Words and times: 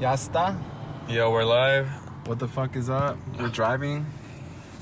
Ya 0.00 0.12
está. 0.12 0.54
Yo, 1.08 1.30
we're 1.30 1.44
live. 1.44 1.88
What 2.26 2.38
the 2.38 2.48
fuck 2.48 2.76
is 2.76 2.90
up? 2.90 3.16
We're 3.38 3.48
driving. 3.48 4.06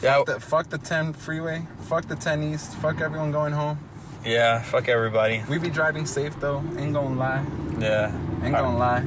Yeah, 0.03 0.17
Fuck 0.17 0.27
the, 0.27 0.41
fuck 0.41 0.69
the 0.71 0.79
10 0.79 1.13
freeway. 1.13 1.67
Fuck 1.89 2.07
the 2.07 2.17
10 2.17 2.43
east. 2.43 2.75
Fuck 2.77 3.01
everyone 3.01 3.31
going 3.33 3.53
home. 3.53 3.79
yeah. 4.25 4.61
Fuck 4.63 4.89
everybody. 4.89 5.43
We 5.49 5.59
be 5.59 5.71
driving 5.71 6.07
safe 6.07 6.39
though. 6.41 6.63
Ain't 6.79 6.95
gonna 6.95 7.15
lie. 7.15 7.45
Yeah. 7.79 8.13
Ain't 8.43 8.55
gonna 8.55 8.77
lie. 8.79 9.05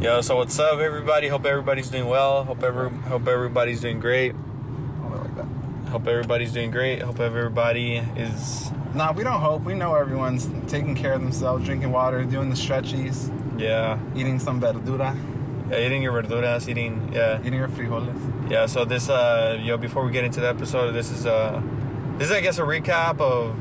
Yo, 0.00 0.20
so 0.20 0.36
what's 0.36 0.58
up, 0.58 0.78
everybody? 0.80 1.28
Hope 1.28 1.46
everybody's 1.46 1.88
doing 1.88 2.06
well. 2.06 2.44
Hope 2.44 2.62
every 2.62 2.90
hope 2.90 3.26
everybody's 3.26 3.80
doing 3.80 4.00
great. 4.00 4.34
Like 4.34 5.36
that. 5.36 5.46
Hope 5.90 6.06
everybody's 6.06 6.52
doing 6.52 6.70
great. 6.70 7.00
Hope 7.00 7.20
everybody 7.20 7.96
is 8.16 8.70
Nah, 8.94 9.12
we 9.12 9.24
don't 9.24 9.40
hope. 9.40 9.62
We 9.62 9.74
know 9.74 9.94
everyone's 9.94 10.48
taking 10.68 10.94
care 10.94 11.14
of 11.14 11.20
themselves, 11.22 11.64
drinking 11.64 11.90
water, 11.90 12.22
doing 12.24 12.48
the 12.50 12.54
stretchies, 12.56 13.28
yeah. 13.58 13.98
eating 14.14 14.38
some 14.38 14.60
verdura, 14.60 15.16
Yeah, 15.70 15.78
eating 15.86 16.02
your 16.02 16.12
verduras, 16.12 16.68
eating 16.68 17.10
yeah. 17.12 17.40
eating 17.40 17.54
your 17.58 17.68
frijoles. 17.68 18.14
Yeah, 18.50 18.66
so 18.66 18.84
this 18.84 19.08
uh 19.08 19.58
yo 19.62 19.76
before 19.76 20.04
we 20.04 20.12
get 20.12 20.24
into 20.24 20.40
the 20.40 20.48
episode, 20.48 20.92
this 20.92 21.10
is 21.10 21.26
uh 21.26 21.60
this 22.18 22.28
is 22.30 22.32
I 22.36 22.40
guess 22.40 22.58
a 22.58 22.62
recap 22.62 23.20
of 23.20 23.56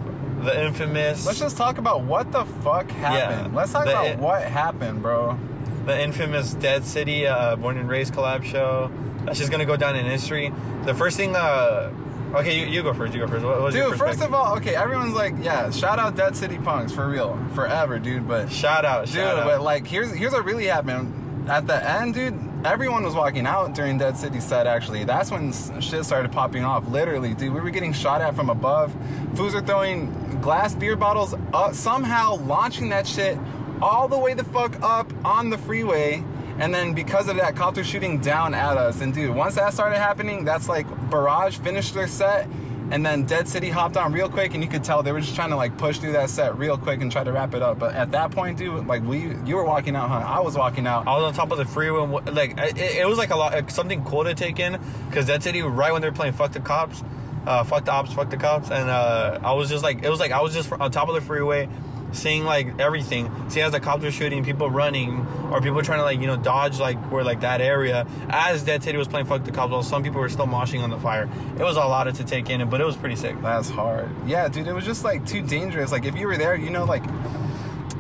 the 0.46 0.54
infamous 0.66 1.26
Let's 1.26 1.40
just 1.40 1.56
talk 1.56 1.78
about 1.78 2.02
what 2.04 2.32
the 2.32 2.44
fuck 2.64 2.92
happened. 2.92 3.54
Yeah. 3.54 3.58
Let's 3.58 3.72
talk 3.72 3.86
The- 3.86 3.92
about 3.92 4.18
what 4.20 4.44
happened, 4.44 5.02
bro. 5.02 5.38
the 5.86 6.02
infamous 6.02 6.54
Dead 6.54 6.84
City 6.86 7.26
uh, 7.28 7.56
Born 7.56 7.78
and 7.78 7.90
Raised 7.90 8.14
collab 8.14 8.44
show. 8.44 8.90
That's 9.26 9.40
just 9.40 9.52
gonna 9.52 9.66
go 9.66 9.76
down 9.78 9.96
in 9.96 10.06
history. 10.06 10.52
The 10.86 10.94
first 10.94 11.16
thing, 11.18 11.36
uh, 11.36 11.92
okay, 12.34 12.60
you, 12.60 12.66
you 12.68 12.84
go 12.84 12.94
first. 12.94 13.14
You 13.14 13.22
go 13.22 13.28
first. 13.28 13.46
What 13.46 13.74
Dude, 13.74 13.98
first 13.98 14.22
of 14.22 14.34
all, 14.34 14.56
okay, 14.58 14.76
everyone's 14.76 15.14
like, 15.14 15.34
yeah, 15.42 15.70
shout 15.72 16.00
out 16.00 16.16
Dead 16.16 16.36
City 16.36 16.58
Punks 16.58 16.92
for 16.92 17.08
real, 17.08 17.38
forever, 17.54 18.00
dude. 18.00 18.28
But 18.28 18.52
shout 18.52 18.86
out, 18.86 19.06
dude, 19.06 19.16
shout 19.16 19.46
but 19.46 19.62
like, 19.62 19.88
here's 19.88 20.12
here's 20.14 20.34
what 20.34 20.46
really 20.46 20.66
happened. 20.66 21.50
At 21.50 21.68
the 21.68 21.90
end, 21.90 22.14
dude, 22.14 22.40
everyone 22.66 23.04
was 23.04 23.16
walking 23.16 23.46
out 23.46 23.76
during 23.76 23.98
Dead 23.98 24.16
City 24.16 24.40
set. 24.40 24.66
Actually, 24.66 25.04
that's 25.04 25.30
when 25.30 25.52
shit 25.82 26.06
started 26.06 26.32
popping 26.32 26.64
off. 26.64 26.88
Literally, 26.88 27.34
dude, 27.34 27.54
we 27.54 27.60
were 27.60 27.70
getting 27.70 27.92
shot 27.92 28.22
at 28.22 28.36
from 28.36 28.50
above. 28.50 28.96
Fools 29.36 29.54
are 29.54 29.62
throwing 29.62 30.40
glass 30.42 30.74
beer 30.74 30.96
bottles, 30.96 31.36
up, 31.54 31.74
somehow 31.74 32.36
launching 32.36 32.90
that 32.90 33.06
shit 33.06 33.38
all 33.82 34.08
the 34.08 34.18
way 34.18 34.34
the 34.34 34.46
fuck 34.46 34.82
up 34.82 35.12
on 35.26 35.50
the 35.50 35.58
freeway. 35.58 36.24
And 36.60 36.74
then 36.74 36.94
because 36.94 37.28
of 37.28 37.38
that, 37.38 37.56
cops 37.56 37.78
are 37.80 37.84
shooting 37.84 38.20
down 38.20 38.54
at 38.54 38.78
us. 38.78 39.02
And 39.02 39.14
dude, 39.14 39.36
once 39.36 39.56
that 39.56 39.74
started 39.74 39.98
happening, 39.98 40.46
that's 40.46 40.70
like 40.70 40.88
Barrage 41.10 41.58
finished 41.58 41.94
their 41.94 42.08
set. 42.08 42.48
And 42.92 43.04
then 43.04 43.24
Dead 43.24 43.48
City 43.48 43.70
hopped 43.70 43.98
on 43.98 44.14
real 44.14 44.30
quick, 44.30 44.54
and 44.54 44.64
you 44.64 44.70
could 44.70 44.84
tell 44.84 45.02
they 45.02 45.14
were 45.14 45.22
just 45.22 45.34
trying 45.34 45.50
to 45.50 45.56
like 45.56 45.78
push 45.80 45.98
through 45.98 46.12
that 46.12 46.30
set 46.30 46.58
real 46.60 46.78
quick 46.78 47.02
and 47.02 47.12
try 47.12 47.24
to 47.24 47.32
wrap 47.32 47.56
it 47.56 47.64
up. 47.64 47.80
But 47.80 47.96
at 47.96 48.12
that 48.12 48.30
point, 48.32 48.58
dude, 48.60 48.86
like 48.86 49.02
we, 49.04 49.36
you 49.46 49.56
were 49.56 49.64
walking 49.64 49.96
out, 49.96 50.10
huh? 50.10 50.18
I 50.18 50.42
was 50.42 50.56
walking 50.56 50.86
out. 50.86 51.08
I 51.08 51.16
was 51.16 51.24
on 51.24 51.34
top 51.34 51.52
of 51.52 51.58
the 51.58 51.66
freeway. 51.66 52.04
And, 52.04 52.36
like 52.36 52.60
it, 52.60 52.78
it 52.78 53.08
was 53.08 53.18
like 53.18 53.32
a 53.32 53.36
lot, 53.36 53.54
like, 53.54 53.72
something 53.72 54.04
cool 54.04 54.26
to 54.26 54.36
take 54.36 54.60
in 54.60 54.80
because 55.10 55.26
Dead 55.26 55.42
City 55.42 55.64
right 55.64 55.92
when 55.92 56.04
they 56.04 56.10
were 56.10 56.16
playing 56.16 56.34
"Fuck 56.34 56.52
the 56.52 56.60
Cops," 56.60 57.04
uh, 57.48 57.64
"Fuck 57.64 57.86
the 57.86 57.92
Ops," 57.92 58.14
"Fuck 58.14 58.30
the 58.30 58.38
Cops," 58.38 58.70
and 58.70 58.90
uh, 58.90 59.40
I 59.42 59.54
was 59.54 59.70
just 59.70 59.84
like, 59.84 60.04
it 60.04 60.10
was 60.10 60.20
like 60.20 60.32
I 60.32 60.42
was 60.42 60.54
just 60.54 60.72
on 60.72 60.92
top 60.92 61.08
of 61.08 61.16
the 61.16 61.22
freeway, 61.22 61.68
seeing 62.14 62.46
like 62.46 62.80
everything, 62.80 63.32
seeing 63.50 63.66
as 63.66 63.72
the 63.72 63.80
cops 63.80 64.04
were 64.04 64.12
shooting, 64.12 64.44
people 64.44 64.70
running, 64.70 65.26
or 65.52 65.62
people 65.62 65.82
trying 65.82 66.00
to 66.00 66.04
like 66.04 66.20
you 66.20 66.28
know 66.28 66.38
dodge 66.38 66.80
like 66.80 66.98
where 67.12 67.24
like 67.24 67.42
that 67.42 67.62
area. 67.62 68.08
As 68.30 68.64
Dead 68.64 68.84
City 68.84 68.98
was 68.98 69.08
playing 69.08 69.26
"Fuck 69.26 69.44
the 69.44 69.52
Cops," 69.52 69.72
while 69.72 69.84
some 69.84 70.04
people 70.04 70.22
were 70.22 70.30
still 70.30 70.48
moshing 70.48 70.82
on 70.82 70.90
the 70.90 71.00
fire. 71.00 71.30
It 71.58 71.64
was 71.64 71.78
a 71.78 71.80
lot 71.80 72.04
to 72.14 72.24
take 72.24 72.50
in, 72.50 72.70
but 72.70 72.82
it 72.82 72.86
was 72.86 72.96
pretty 72.96 73.16
sick. 73.16 73.36
That's 73.42 73.70
hard. 73.70 74.10
Yeah, 74.28 74.48
dude, 74.48 74.68
it 74.68 74.74
was 74.74 74.86
just 74.86 75.04
like 75.04 75.26
too 75.26 75.42
dangerous. 75.42 75.92
Like 75.92 76.06
if 76.06 76.16
you 76.16 76.28
were 76.28 76.38
there, 76.38 76.56
you 76.56 76.70
know, 76.70 76.86
like 76.86 77.04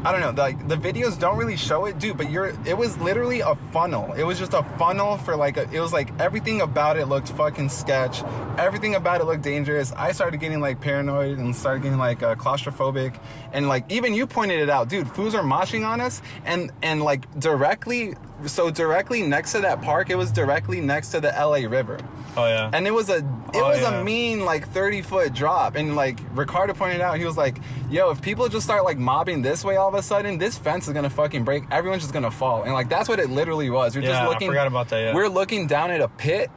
I 0.05 0.11
don't 0.11 0.19
know, 0.19 0.41
like 0.41 0.67
the 0.67 0.75
videos 0.75 1.17
don't 1.17 1.37
really 1.37 1.55
show 1.55 1.85
it, 1.85 1.97
dude. 1.97 2.17
But 2.17 2.29
you're, 2.29 2.53
it 2.65 2.77
was 2.77 2.97
literally 2.97 3.39
a 3.39 3.55
funnel. 3.71 4.11
It 4.13 4.23
was 4.23 4.37
just 4.37 4.53
a 4.53 4.63
funnel 4.77 5.17
for 5.17 5.35
like, 5.35 5.57
a, 5.57 5.69
it 5.71 5.79
was 5.79 5.93
like 5.93 6.09
everything 6.19 6.61
about 6.61 6.97
it 6.97 7.07
looked 7.07 7.29
fucking 7.29 7.69
sketch. 7.69 8.23
Everything 8.57 8.95
about 8.95 9.21
it 9.21 9.25
looked 9.25 9.43
dangerous. 9.43 9.93
I 9.93 10.11
started 10.11 10.39
getting 10.39 10.59
like 10.59 10.81
paranoid 10.81 11.37
and 11.37 11.55
started 11.55 11.83
getting 11.83 11.97
like 11.97 12.21
uh, 12.21 12.35
claustrophobic, 12.35 13.17
and 13.53 13.67
like 13.67 13.89
even 13.91 14.13
you 14.13 14.27
pointed 14.27 14.59
it 14.59 14.69
out, 14.69 14.89
dude. 14.89 15.09
Fools 15.09 15.35
are 15.35 15.43
moshing 15.43 15.87
on 15.87 16.01
us, 16.01 16.21
and 16.45 16.71
and 16.81 17.01
like 17.01 17.39
directly, 17.39 18.15
so 18.47 18.69
directly 18.71 19.21
next 19.21 19.51
to 19.53 19.59
that 19.61 19.81
park, 19.81 20.09
it 20.09 20.15
was 20.15 20.31
directly 20.31 20.81
next 20.81 21.09
to 21.09 21.19
the 21.21 21.35
L.A. 21.37 21.65
River. 21.67 21.99
Oh 22.35 22.45
yeah. 22.47 22.69
And 22.73 22.87
it 22.87 22.91
was 22.91 23.09
a 23.09 23.17
it 23.17 23.23
Oh, 23.55 23.69
was 23.69 23.81
yeah. 23.81 23.99
a 23.99 24.03
mean 24.03 24.43
like 24.43 24.67
30 24.69 25.01
foot 25.03 25.33
drop. 25.33 25.75
And 25.75 25.95
like 25.95 26.19
Ricardo 26.33 26.73
pointed 26.73 27.01
out, 27.01 27.17
he 27.17 27.25
was 27.25 27.37
like, 27.37 27.59
yo, 27.91 28.09
if 28.09 28.21
people 28.21 28.47
just 28.49 28.65
start 28.65 28.83
like 28.83 28.97
mobbing 28.97 29.41
this 29.43 29.63
way 29.63 29.75
all 29.75 29.87
of 29.89 29.93
a 29.93 30.01
sudden, 30.01 30.37
this 30.39 30.57
fence 30.57 30.87
is 30.87 30.93
gonna 30.93 31.09
fucking 31.11 31.43
break. 31.43 31.63
Everyone's 31.69 32.01
just 32.01 32.13
gonna 32.13 32.31
fall. 32.31 32.63
And 32.63 32.73
like 32.73 32.89
that's 32.89 33.07
what 33.07 33.19
it 33.19 33.29
literally 33.29 33.69
was. 33.69 33.93
You're 33.93 34.03
Yeah, 34.03 34.09
just 34.11 34.21
I 34.21 34.27
looking 34.27 34.47
forgot 34.49 34.67
about 34.67 34.89
that, 34.89 34.99
yeah. 34.99 35.13
We're 35.13 35.27
looking 35.29 35.67
down 35.67 35.91
at 35.91 36.01
a 36.01 36.07
pit. 36.07 36.49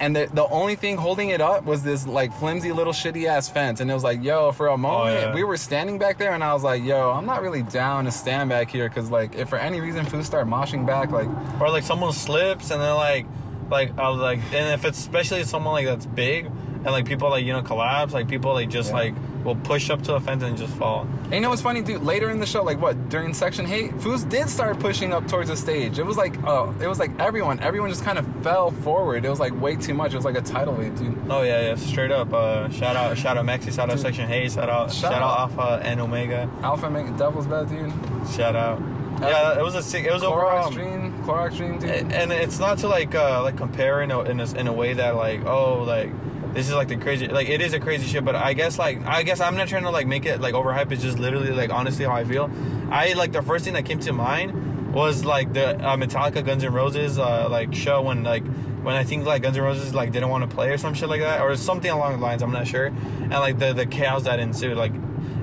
And 0.00 0.16
the, 0.16 0.30
the 0.32 0.48
only 0.48 0.76
thing 0.76 0.96
holding 0.96 1.28
it 1.28 1.40
up 1.42 1.64
was 1.64 1.82
this 1.82 2.06
like 2.06 2.32
flimsy 2.38 2.72
little 2.72 2.92
shitty 2.94 3.26
ass 3.26 3.50
fence. 3.50 3.80
And 3.80 3.90
it 3.90 3.94
was 3.94 4.02
like, 4.02 4.22
yo, 4.22 4.50
for 4.50 4.68
a 4.68 4.76
moment, 4.78 5.16
Oh, 5.16 5.20
yeah. 5.28 5.34
we 5.34 5.44
were 5.44 5.58
standing 5.58 5.98
back 5.98 6.16
there, 6.16 6.32
and 6.32 6.42
I 6.42 6.54
was 6.54 6.62
like, 6.62 6.82
yo, 6.82 7.10
I'm 7.10 7.26
not 7.26 7.42
really 7.42 7.62
down 7.62 8.06
to 8.06 8.10
stand 8.10 8.48
back 8.48 8.70
here 8.70 8.88
because, 8.88 9.10
like, 9.10 9.34
if 9.34 9.50
for 9.50 9.58
any 9.58 9.80
reason 9.80 10.06
fools 10.06 10.24
start 10.26 10.46
moshing 10.48 10.86
back, 10.86 11.10
like, 11.10 11.28
or 11.60 11.68
like 11.70 11.82
someone 11.84 12.12
slips 12.14 12.70
and 12.70 12.80
then 12.80 12.94
like 12.94 13.26
like 13.70 13.96
I 13.98 14.08
was 14.08 14.18
like 14.20 14.40
and 14.52 14.72
if 14.74 14.84
it's 14.84 14.98
especially 14.98 15.44
someone 15.44 15.74
like 15.74 15.86
that's 15.86 16.06
big 16.06 16.50
and 16.82 16.92
like 16.92 17.04
people 17.06 17.28
like 17.30 17.44
you 17.44 17.52
know 17.52 17.62
collapse 17.62 18.12
like 18.12 18.28
people 18.28 18.52
like 18.52 18.68
just 18.70 18.90
Yeah. 18.90 18.96
like 18.96 19.14
will 19.44 19.56
push 19.56 19.88
up 19.88 20.02
to 20.02 20.12
the 20.12 20.20
fence 20.20 20.42
and 20.42 20.56
just 20.58 20.72
fall 20.74 21.06
And 21.24 21.32
you 21.32 21.40
know 21.40 21.48
what's 21.48 21.62
funny, 21.62 21.80
dude? 21.80 22.02
Later 22.02 22.28
in 22.28 22.40
the 22.40 22.46
show, 22.46 22.62
like 22.62 22.78
what 22.78 23.08
during 23.08 23.32
Section 23.32 23.64
H8, 23.66 23.98
Foos 24.02 24.28
did 24.28 24.50
start 24.50 24.78
pushing 24.78 25.14
up 25.14 25.26
towards 25.28 25.48
the 25.48 25.56
stage. 25.56 25.98
It 25.98 26.04
was 26.04 26.18
like, 26.18 26.34
oh, 26.44 26.74
it 26.78 26.86
was 26.86 26.98
like 26.98 27.10
everyone, 27.18 27.58
everyone 27.60 27.88
just 27.88 28.04
kind 28.04 28.18
of 28.18 28.26
fell 28.42 28.70
forward. 28.70 29.24
It 29.24 29.30
was 29.30 29.40
like 29.40 29.58
way 29.58 29.76
too 29.76 29.94
much. 29.94 30.12
It 30.12 30.16
was 30.16 30.26
like 30.26 30.36
a 30.36 30.42
tidal 30.42 30.74
wave, 30.74 30.98
dude. 30.98 31.16
oh 31.30 31.40
yeah 31.42 31.62
yeah 31.68 31.74
straight 31.76 32.10
up 32.10 32.32
uh 32.34 32.68
shout 32.68 32.96
out 32.96 33.16
shout 33.16 33.38
out 33.38 33.46
Maxi 33.46 33.72
shout 33.74 33.88
out 33.88 33.94
Dude. 33.96 34.00
section 34.02 34.28
hey 34.28 34.46
shout 34.50 34.68
out 34.68 34.92
Shout 34.92 35.12
shout, 35.12 35.22
out. 35.22 35.38
Alpha 35.40 35.80
and 35.86 36.00
Omega 36.02 36.50
Alpha 36.62 36.90
make 36.90 37.06
Devil's 37.16 37.46
bed, 37.46 37.68
dude. 37.70 37.90
shout 38.36 38.54
out 38.54 38.78
yeah 39.22 39.58
it 39.58 39.62
was 39.62 39.74
a 39.74 39.78
it 39.98 40.12
was 40.12 40.22
Clorox 40.22 40.26
overall 40.26 40.70
Dream, 40.70 41.14
Clorox 41.24 41.56
Dream, 41.56 41.78
dude. 41.78 41.88
and 41.90 42.12
and 42.12 42.30
it's 42.32 42.58
not 42.58 42.76
to 42.78 42.88
like 42.88 43.14
uh 43.14 43.42
like 43.42 43.56
compare 43.56 44.02
in 44.02 44.10
a, 44.10 44.20
in 44.22 44.38
a 44.40 44.52
in 44.58 44.66
a 44.66 44.72
way 44.72 44.92
that 44.92 45.16
like 45.16 45.44
oh 45.46 45.82
like 45.84 46.10
this 46.54 46.68
is 46.68 46.74
like 46.74 46.88
the 46.88 46.96
crazy 46.96 47.28
like 47.28 47.48
it 47.48 47.60
is 47.60 47.72
a 47.72 47.80
crazy 47.80 48.06
shit 48.06 48.24
but 48.24 48.34
i 48.34 48.52
guess 48.52 48.78
like 48.78 49.04
i 49.06 49.22
guess 49.22 49.40
i'm 49.40 49.56
not 49.56 49.68
trying 49.68 49.82
to 49.82 49.90
like 49.90 50.06
make 50.06 50.26
it 50.26 50.40
like 50.40 50.54
overhype 50.54 50.90
it's 50.92 51.02
just 51.02 51.18
literally 51.18 51.50
like 51.50 51.70
honestly 51.70 52.04
how 52.04 52.12
i 52.12 52.24
feel 52.24 52.50
i 52.90 53.12
like 53.14 53.32
the 53.32 53.42
first 53.42 53.64
thing 53.64 53.74
that 53.74 53.84
came 53.84 53.98
to 53.98 54.12
mind 54.12 54.92
was 54.92 55.24
like 55.24 55.52
the 55.52 55.76
uh, 55.86 55.96
metallica 55.96 56.44
guns 56.44 56.64
N' 56.64 56.72
roses 56.72 57.18
uh 57.18 57.48
like 57.48 57.74
show 57.74 58.02
when 58.02 58.24
like 58.24 58.44
when 58.82 58.96
i 58.96 59.04
think 59.04 59.24
like 59.24 59.42
guns 59.42 59.56
N' 59.56 59.62
roses 59.62 59.94
like 59.94 60.12
didn't 60.12 60.28
want 60.28 60.48
to 60.48 60.54
play 60.54 60.70
or 60.70 60.78
some 60.78 60.94
shit 60.94 61.08
like 61.08 61.20
that 61.20 61.40
or 61.40 61.54
something 61.56 61.90
along 61.90 62.12
the 62.12 62.18
lines 62.18 62.42
i'm 62.42 62.52
not 62.52 62.66
sure 62.66 62.86
and 62.86 63.30
like 63.30 63.58
the 63.58 63.72
the 63.72 63.86
chaos 63.86 64.24
that 64.24 64.40
ensued 64.40 64.76
like 64.76 64.92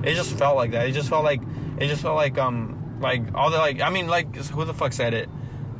it 0.02 0.14
just 0.14 0.36
felt 0.36 0.56
like 0.56 0.72
that 0.72 0.86
it 0.86 0.92
just 0.92 1.08
felt 1.08 1.24
like 1.24 1.40
it 1.78 1.88
just 1.88 2.02
felt 2.02 2.16
like 2.16 2.36
um 2.38 2.98
like 3.00 3.22
all 3.34 3.50
the 3.50 3.58
like 3.58 3.80
i 3.80 3.88
mean 3.88 4.08
like 4.08 4.34
who 4.36 4.64
the 4.64 4.74
fuck 4.74 4.92
said 4.92 5.14
it 5.14 5.28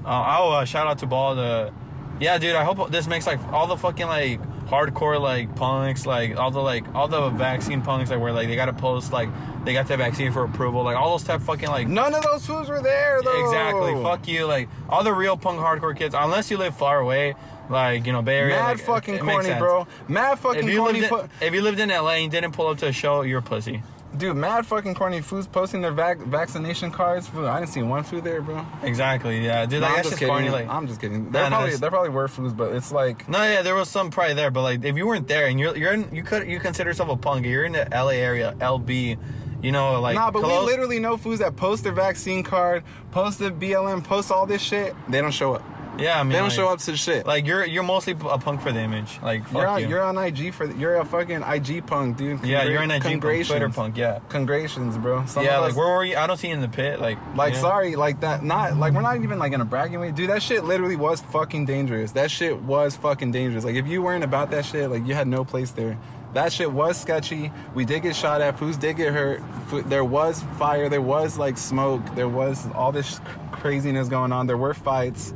uh, 0.08 0.38
oh, 0.38 0.52
uh, 0.52 0.64
shout 0.64 0.86
out 0.86 0.98
to 0.98 1.06
Ball. 1.06 1.34
The 1.34 1.72
yeah, 2.18 2.38
dude. 2.38 2.56
I 2.56 2.64
hope 2.64 2.90
this 2.90 3.06
makes 3.06 3.26
like 3.26 3.40
all 3.52 3.66
the 3.66 3.76
fucking 3.76 4.06
like 4.06 4.40
hardcore 4.68 5.20
like 5.20 5.54
punks, 5.56 6.06
like 6.06 6.36
all 6.36 6.50
the 6.50 6.60
like 6.60 6.84
all 6.94 7.08
the 7.08 7.30
vaccine 7.30 7.82
punks, 7.82 8.10
like 8.10 8.20
where 8.20 8.32
like 8.32 8.48
they 8.48 8.56
gotta 8.56 8.72
post 8.72 9.12
like 9.12 9.28
they 9.64 9.72
got 9.72 9.88
the 9.88 9.96
vaccine 9.96 10.32
for 10.32 10.44
approval, 10.44 10.82
like 10.82 10.96
all 10.96 11.10
those 11.12 11.24
type 11.24 11.40
fucking 11.40 11.68
like 11.68 11.88
None 11.88 12.14
of 12.14 12.22
those 12.22 12.46
fools 12.46 12.68
were 12.68 12.80
there, 12.82 13.20
though. 13.22 13.44
exactly. 13.44 13.94
Fuck 14.02 14.28
you, 14.28 14.46
like 14.46 14.68
all 14.88 15.02
the 15.02 15.12
real 15.12 15.36
punk 15.36 15.58
hardcore 15.58 15.96
kids. 15.96 16.14
Unless 16.16 16.50
you 16.50 16.56
live 16.58 16.76
far 16.76 17.00
away, 17.00 17.34
like 17.70 18.06
you 18.06 18.12
know 18.12 18.22
Bay 18.22 18.38
Area. 18.38 18.56
Mad 18.56 18.76
like, 18.76 18.80
fucking 18.80 19.14
it 19.16 19.24
makes 19.24 19.46
corny, 19.46 19.58
bro. 19.58 19.86
Mad 20.06 20.38
fucking 20.38 20.68
If 20.68 20.76
corny. 20.76 21.02
in, 21.02 21.08
pu- 21.08 21.28
if 21.40 21.54
you 21.54 21.62
lived 21.62 21.80
in 21.80 21.88
LA 21.88 22.10
and 22.22 22.30
didn't 22.30 22.52
pull 22.52 22.66
up 22.68 22.78
to 22.78 22.86
a 22.88 22.92
show, 22.92 23.22
you're 23.22 23.38
a 23.40 23.42
pussy. 23.42 23.82
Dude, 24.18 24.36
mad 24.36 24.66
fucking 24.66 24.94
corny 24.94 25.20
fools 25.20 25.46
posting 25.46 25.80
their 25.80 25.92
vac- 25.92 26.18
vaccination 26.18 26.90
cards. 26.90 27.30
I 27.34 27.60
didn't 27.60 27.72
see 27.72 27.82
one 27.82 28.02
food 28.04 28.24
there, 28.24 28.42
bro. 28.42 28.64
Exactly. 28.82 29.44
Yeah, 29.44 29.64
dude. 29.66 29.80
No, 29.80 29.86
Like 29.86 29.90
I'm 29.90 29.96
that's 29.96 30.08
just 30.10 30.18
kidding. 30.20 30.34
corny. 30.34 30.50
Like 30.50 30.68
I'm 30.68 30.86
just 30.86 31.00
kidding. 31.00 31.30
There 31.30 31.42
Nah, 31.42 31.48
probably 31.48 31.66
it's- 31.68 31.80
there 31.80 31.90
probably 31.90 32.10
were 32.10 32.28
foods, 32.28 32.52
but 32.52 32.74
it's 32.74 32.92
like 32.92 33.28
No, 33.28 33.42
yeah, 33.42 33.62
there 33.62 33.74
was 33.74 33.88
some 33.88 34.10
probably 34.10 34.34
there, 34.34 34.50
but 34.50 34.62
like 34.62 34.84
if 34.84 34.96
you 34.96 35.06
weren't 35.06 35.28
there 35.28 35.46
and 35.46 35.58
you're 35.58 35.76
you're 35.76 35.92
in, 35.92 36.14
you 36.14 36.22
could 36.22 36.46
you 36.48 36.60
consider 36.60 36.90
yourself 36.90 37.08
a 37.08 37.16
punk, 37.16 37.46
you're 37.46 37.64
in 37.64 37.72
the 37.72 37.88
LA 37.90 38.12
area, 38.16 38.54
LB, 38.60 39.16
you 39.62 39.72
know, 39.72 40.00
like 40.00 40.14
nah, 40.16 40.30
but 40.30 40.42
close- 40.42 40.66
we 40.66 40.72
literally 40.72 40.98
know 40.98 41.16
foods 41.16 41.40
that 41.40 41.56
post 41.56 41.84
their 41.84 41.92
vaccine 41.92 42.42
card, 42.42 42.84
post 43.10 43.38
the 43.38 43.50
BLM, 43.50 44.02
post 44.04 44.30
all 44.30 44.46
this 44.46 44.62
shit. 44.62 44.94
They 45.08 45.20
don't 45.20 45.30
show 45.32 45.54
up. 45.54 45.62
Yeah, 45.98 46.18
I 46.20 46.22
mean, 46.22 46.30
They 46.32 46.38
don't 46.38 46.44
like, 46.48 46.52
show 46.52 46.68
up 46.68 46.78
to 46.80 46.90
the 46.92 46.96
shit. 46.96 47.26
Like 47.26 47.46
you're 47.46 47.64
you're 47.64 47.82
mostly 47.82 48.12
a 48.12 48.38
punk 48.38 48.62
for 48.62 48.72
the 48.72 48.80
image, 48.80 49.18
like 49.22 49.42
fuck 49.44 49.52
you're 49.52 49.66
on, 49.66 49.80
you. 49.82 49.88
you're 49.88 50.02
on 50.02 50.16
IG 50.18 50.54
for 50.54 50.66
you're 50.66 50.96
a 50.96 51.04
fucking 51.04 51.42
IG 51.42 51.86
punk, 51.86 52.16
dude. 52.16 52.44
yeah, 52.44 52.64
you're 52.64 52.82
an 52.82 52.90
IG 52.90 53.02
punk, 53.02 53.12
congrations. 53.14 53.48
Twitter 53.48 53.68
punk, 53.68 53.96
yeah, 53.96 54.20
congratulations, 54.28 54.96
bro. 54.98 55.24
Some 55.26 55.44
yeah. 55.44 55.58
Like 55.58 55.70
us- 55.70 55.76
where 55.76 55.88
were 55.88 56.04
you? 56.04 56.16
I 56.16 56.26
don't 56.26 56.36
see 56.36 56.48
you 56.48 56.54
in 56.54 56.60
the 56.60 56.68
pit, 56.68 57.00
like 57.00 57.18
Like, 57.36 57.54
yeah. 57.54 57.60
sorry, 57.60 57.96
like 57.96 58.20
that. 58.20 58.42
Not 58.42 58.76
like 58.76 58.92
we're 58.94 59.02
not 59.02 59.16
even 59.22 59.38
like 59.38 59.52
in 59.52 59.60
a 59.60 59.64
bragging 59.64 60.00
way, 60.00 60.12
dude. 60.12 60.30
That 60.30 60.42
shit 60.42 60.64
literally 60.64 60.96
was 60.96 61.20
fucking 61.20 61.66
dangerous. 61.66 62.12
That 62.12 62.30
shit 62.30 62.60
was 62.62 62.96
fucking 62.96 63.32
dangerous. 63.32 63.64
Like, 63.64 63.74
if 63.76 63.86
you 63.86 64.02
weren't 64.02 64.24
about 64.24 64.50
that 64.52 64.64
shit, 64.64 64.90
like 64.90 65.06
you 65.06 65.14
had 65.14 65.26
no 65.28 65.44
place 65.44 65.70
there. 65.72 65.98
that 66.34 66.52
shit 66.52 66.70
was 66.70 67.00
sketchy. 67.00 67.50
We 67.74 67.84
did 67.84 68.02
get 68.02 68.14
shot 68.14 68.40
at. 68.40 68.58
Foods 68.58 68.76
did 68.76 68.96
get 68.96 69.12
hurt. 69.12 69.40
There 69.88 70.04
was 70.04 70.42
fire. 70.58 70.88
There 70.88 71.00
was 71.02 71.38
like 71.38 71.56
smoke. 71.58 72.02
There 72.14 72.28
was 72.28 72.66
all 72.74 72.92
this 72.92 73.20
craziness 73.52 74.08
going 74.08 74.30
on. 74.32 74.46
There 74.46 74.56
were 74.56 74.74
fights. 74.74 75.32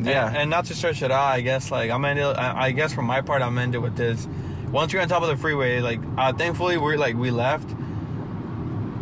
Yeah. 0.00 0.28
And, 0.28 0.36
and 0.36 0.50
not 0.50 0.66
to 0.66 0.74
stretch 0.74 1.02
it 1.02 1.10
out, 1.10 1.26
I 1.26 1.40
guess 1.40 1.70
like 1.70 1.90
I'm 1.90 2.04
ended. 2.04 2.24
I, 2.24 2.66
I 2.66 2.70
guess 2.72 2.92
from 2.92 3.06
my 3.06 3.20
part, 3.20 3.42
I'm 3.42 3.58
ended 3.58 3.82
with 3.82 3.96
this. 3.96 4.26
Once 4.70 4.92
you're 4.92 5.02
on 5.02 5.08
top 5.08 5.22
of 5.22 5.28
the 5.28 5.36
freeway, 5.36 5.80
like 5.80 6.00
uh, 6.16 6.32
thankfully 6.32 6.76
we're 6.76 6.96
like 6.96 7.16
we 7.16 7.30
left. 7.30 7.68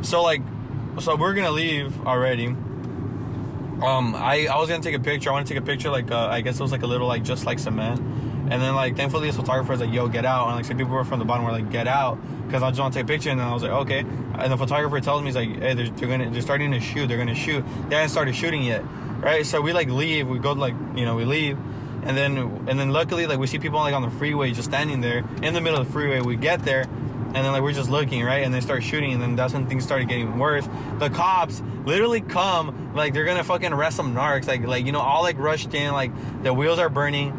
So 0.02 0.22
like, 0.22 0.42
so 1.00 1.16
we're 1.16 1.34
gonna 1.34 1.50
leave 1.50 2.06
already. 2.06 2.46
Um, 3.82 4.14
I 4.14 4.46
I 4.50 4.58
was 4.58 4.68
gonna 4.68 4.82
take 4.82 4.94
a 4.94 5.00
picture. 5.00 5.30
I 5.30 5.32
want 5.32 5.46
to 5.46 5.52
take 5.52 5.62
a 5.62 5.66
picture 5.66 5.90
like 5.90 6.10
uh, 6.10 6.28
I 6.28 6.40
guess 6.40 6.58
it 6.58 6.62
was 6.62 6.72
like 6.72 6.82
a 6.82 6.86
little 6.86 7.06
like 7.06 7.24
just 7.24 7.44
like 7.44 7.58
cement. 7.58 8.00
And 8.48 8.62
then 8.62 8.76
like 8.76 8.96
thankfully 8.96 9.26
this 9.26 9.36
photographer 9.36 9.72
was 9.72 9.80
like, 9.80 9.92
"Yo, 9.92 10.08
get 10.08 10.24
out!" 10.24 10.46
And 10.46 10.56
like 10.56 10.64
some 10.64 10.78
people 10.78 10.94
were 10.94 11.04
from 11.04 11.18
the 11.18 11.24
bottom 11.24 11.44
were 11.44 11.50
like, 11.50 11.70
"Get 11.72 11.88
out," 11.88 12.16
because 12.46 12.62
I 12.62 12.70
just 12.70 12.80
want 12.80 12.94
to 12.94 13.00
take 13.00 13.04
a 13.04 13.08
picture. 13.08 13.30
And 13.30 13.40
then 13.40 13.46
I 13.46 13.52
was 13.52 13.62
like, 13.62 13.72
"Okay." 13.72 14.00
And 14.00 14.52
the 14.52 14.56
photographer 14.56 15.00
tells 15.00 15.20
me 15.20 15.28
he's 15.28 15.34
like, 15.34 15.60
"Hey, 15.60 15.74
they're, 15.74 15.90
they're 15.90 16.08
gonna 16.08 16.30
they're 16.30 16.42
starting 16.42 16.70
to 16.70 16.80
shoot. 16.80 17.08
They're 17.08 17.18
gonna 17.18 17.34
shoot." 17.34 17.64
They 17.88 17.96
haven't 17.96 18.10
started 18.10 18.36
shooting 18.36 18.62
yet, 18.62 18.82
right? 19.20 19.44
So 19.44 19.60
we 19.60 19.72
like 19.72 19.88
leave. 19.88 20.28
We 20.28 20.38
go 20.38 20.52
like 20.52 20.74
you 20.94 21.04
know 21.04 21.16
we 21.16 21.24
leave, 21.24 21.58
and 22.02 22.16
then 22.16 22.36
and 22.68 22.78
then 22.78 22.90
luckily 22.90 23.26
like 23.26 23.38
we 23.38 23.46
see 23.46 23.58
people 23.58 23.78
like 23.78 23.94
on 23.94 24.02
the 24.02 24.10
freeway 24.10 24.52
just 24.52 24.68
standing 24.68 25.00
there 25.00 25.24
in 25.42 25.54
the 25.54 25.60
middle 25.60 25.80
of 25.80 25.86
the 25.86 25.92
freeway. 25.92 26.20
We 26.20 26.36
get 26.36 26.64
there, 26.64 26.82
and 26.82 27.34
then 27.34 27.52
like 27.52 27.62
we're 27.62 27.72
just 27.72 27.90
looking 27.90 28.24
right, 28.24 28.44
and 28.44 28.52
they 28.54 28.60
start 28.60 28.82
shooting, 28.82 29.12
and 29.12 29.22
then 29.22 29.36
that's 29.36 29.54
when 29.54 29.66
things 29.66 29.84
started 29.84 30.08
getting 30.08 30.38
worse. 30.38 30.68
The 30.98 31.10
cops 31.10 31.62
literally 31.84 32.20
come 32.20 32.94
like 32.94 33.14
they're 33.14 33.24
gonna 33.24 33.44
fucking 33.44 33.72
arrest 33.72 33.96
some 33.96 34.14
narcs, 34.14 34.46
like 34.46 34.66
like 34.66 34.86
you 34.86 34.92
know 34.92 35.00
all 35.00 35.22
like 35.22 35.38
rushed 35.38 35.74
in, 35.74 35.92
like 35.92 36.12
the 36.42 36.52
wheels 36.52 36.78
are 36.78 36.88
burning 36.88 37.32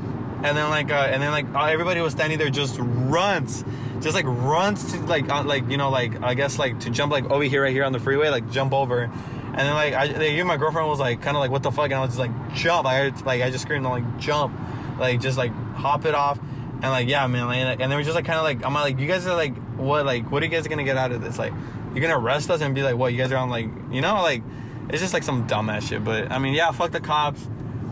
and 0.44 0.56
then 0.56 0.70
like 0.70 0.92
uh, 0.92 0.96
and 0.96 1.22
then 1.22 1.32
like 1.32 1.48
uh, 1.56 1.66
everybody 1.66 2.00
was 2.00 2.14
standing 2.14 2.38
there 2.38 2.50
just 2.50 2.76
runs 2.80 3.64
just 4.02 4.14
like 4.14 4.26
runs 4.28 4.92
to 4.92 5.00
like 5.06 5.28
uh, 5.30 5.44
like 5.44 5.68
you 5.70 5.78
know 5.78 5.90
like 5.90 6.22
i 6.22 6.34
guess 6.36 6.60
like 6.60 6.80
to 6.80 6.90
jump 6.90 7.12
like 7.12 7.26
over 7.32 7.44
here 7.44 7.64
right 7.64 7.74
here 7.74 7.84
on 7.84 7.92
the 7.92 8.00
freeway 8.00 8.30
like 8.30 8.50
jump 8.52 8.72
over 8.72 9.10
and 9.58 9.68
then 9.68 9.74
like 9.74 9.94
i 9.94 10.08
they, 10.08 10.34
even 10.34 10.48
my 10.48 10.58
girlfriend 10.58 10.88
was 10.88 11.00
like 11.00 11.22
kind 11.22 11.36
of 11.36 11.42
like 11.42 11.52
what 11.52 11.64
the 11.64 11.72
fuck 11.72 11.86
and 11.86 11.96
i 11.96 12.00
was 12.00 12.10
just 12.10 12.20
like 12.20 12.54
jump 12.54 12.86
i 12.86 13.08
like 13.26 13.42
i 13.42 13.50
just 13.50 13.64
screamed 13.64 13.84
like 13.84 14.18
jump 14.20 14.58
like 15.00 15.20
just 15.20 15.38
like 15.38 15.52
hop 15.74 16.06
it 16.06 16.16
off 16.16 16.40
and 16.40 16.84
like 16.84 17.08
yeah 17.08 17.26
man 17.28 17.48
like, 17.48 17.80
and 17.80 17.92
they 17.92 17.96
were 17.96 18.04
just 18.04 18.16
like 18.16 18.26
kind 18.26 18.38
of 18.38 18.44
like 18.44 18.64
i'm 18.64 18.74
like 18.74 19.00
you 19.00 19.08
guys 19.08 19.26
are 19.26 19.36
like 19.36 19.56
what 19.78 20.06
like 20.06 20.32
what 20.32 20.42
are 20.42 20.46
you 20.46 20.52
guys 20.52 20.68
gonna 20.68 20.84
get 20.84 20.96
out 20.96 21.12
of 21.12 21.22
this 21.22 21.38
like 21.40 21.54
you're 21.94 22.02
gonna 22.02 22.18
arrest 22.18 22.50
us 22.52 22.62
and 22.62 22.76
be 22.76 22.84
like 22.84 22.96
what 22.96 23.12
you 23.12 23.18
guys 23.18 23.32
are 23.32 23.38
on 23.38 23.50
like 23.50 23.70
you 23.92 24.02
know 24.02 24.16
like 24.22 24.44
it's 24.90 25.02
just 25.02 25.14
like 25.14 25.24
some 25.24 25.48
dumbass 25.48 25.90
shit 25.90 26.04
but 26.04 26.32
i 26.32 26.38
mean 26.38 26.54
yeah 26.54 26.72
fuck 26.72 26.92
the 26.92 27.00
cops 27.00 27.48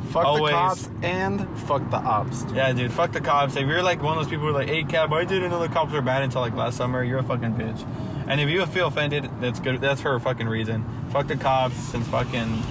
fuck 0.06 0.26
always. 0.26 0.52
the 0.52 0.58
cops 0.58 0.90
and 1.02 1.60
fuck 1.60 1.90
the 1.90 1.98
ops. 1.98 2.46
yeah, 2.54 2.72
dude, 2.72 2.92
fuck 2.92 3.12
the 3.12 3.22
cops. 3.22 3.56
If 3.56 3.68
you're 3.68 3.84
like 3.84 4.02
one 4.02 4.18
of 4.18 4.24
those 4.24 4.30
people 4.30 4.46
who 4.46 4.52
are 4.52 4.60
like, 4.60 4.70
hey, 4.70 4.84
cab, 4.84 5.12
I 5.12 5.26
didn't 5.26 5.50
know 5.50 5.60
the 5.60 5.68
cops 5.68 5.92
were 5.92 6.02
bad 6.02 6.24
until 6.24 6.42
like 6.42 6.54
last 6.54 6.78
summer, 6.78 7.04
you're 7.04 7.20
a 7.20 7.24
fucking 7.24 7.54
bitch. 7.56 7.86
And 8.28 8.42
if 8.42 8.50
you 8.50 8.66
feel 8.66 8.88
offended, 8.88 9.30
that's 9.40 9.60
good. 9.60 9.80
That's 9.82 10.02
for 10.02 10.16
a 10.16 10.20
fucking 10.20 10.48
reason. 10.48 10.84
Fuck 11.12 11.28
the 11.28 11.36
cops 11.36 11.76
since 11.76 12.08
fucking, 12.08 12.64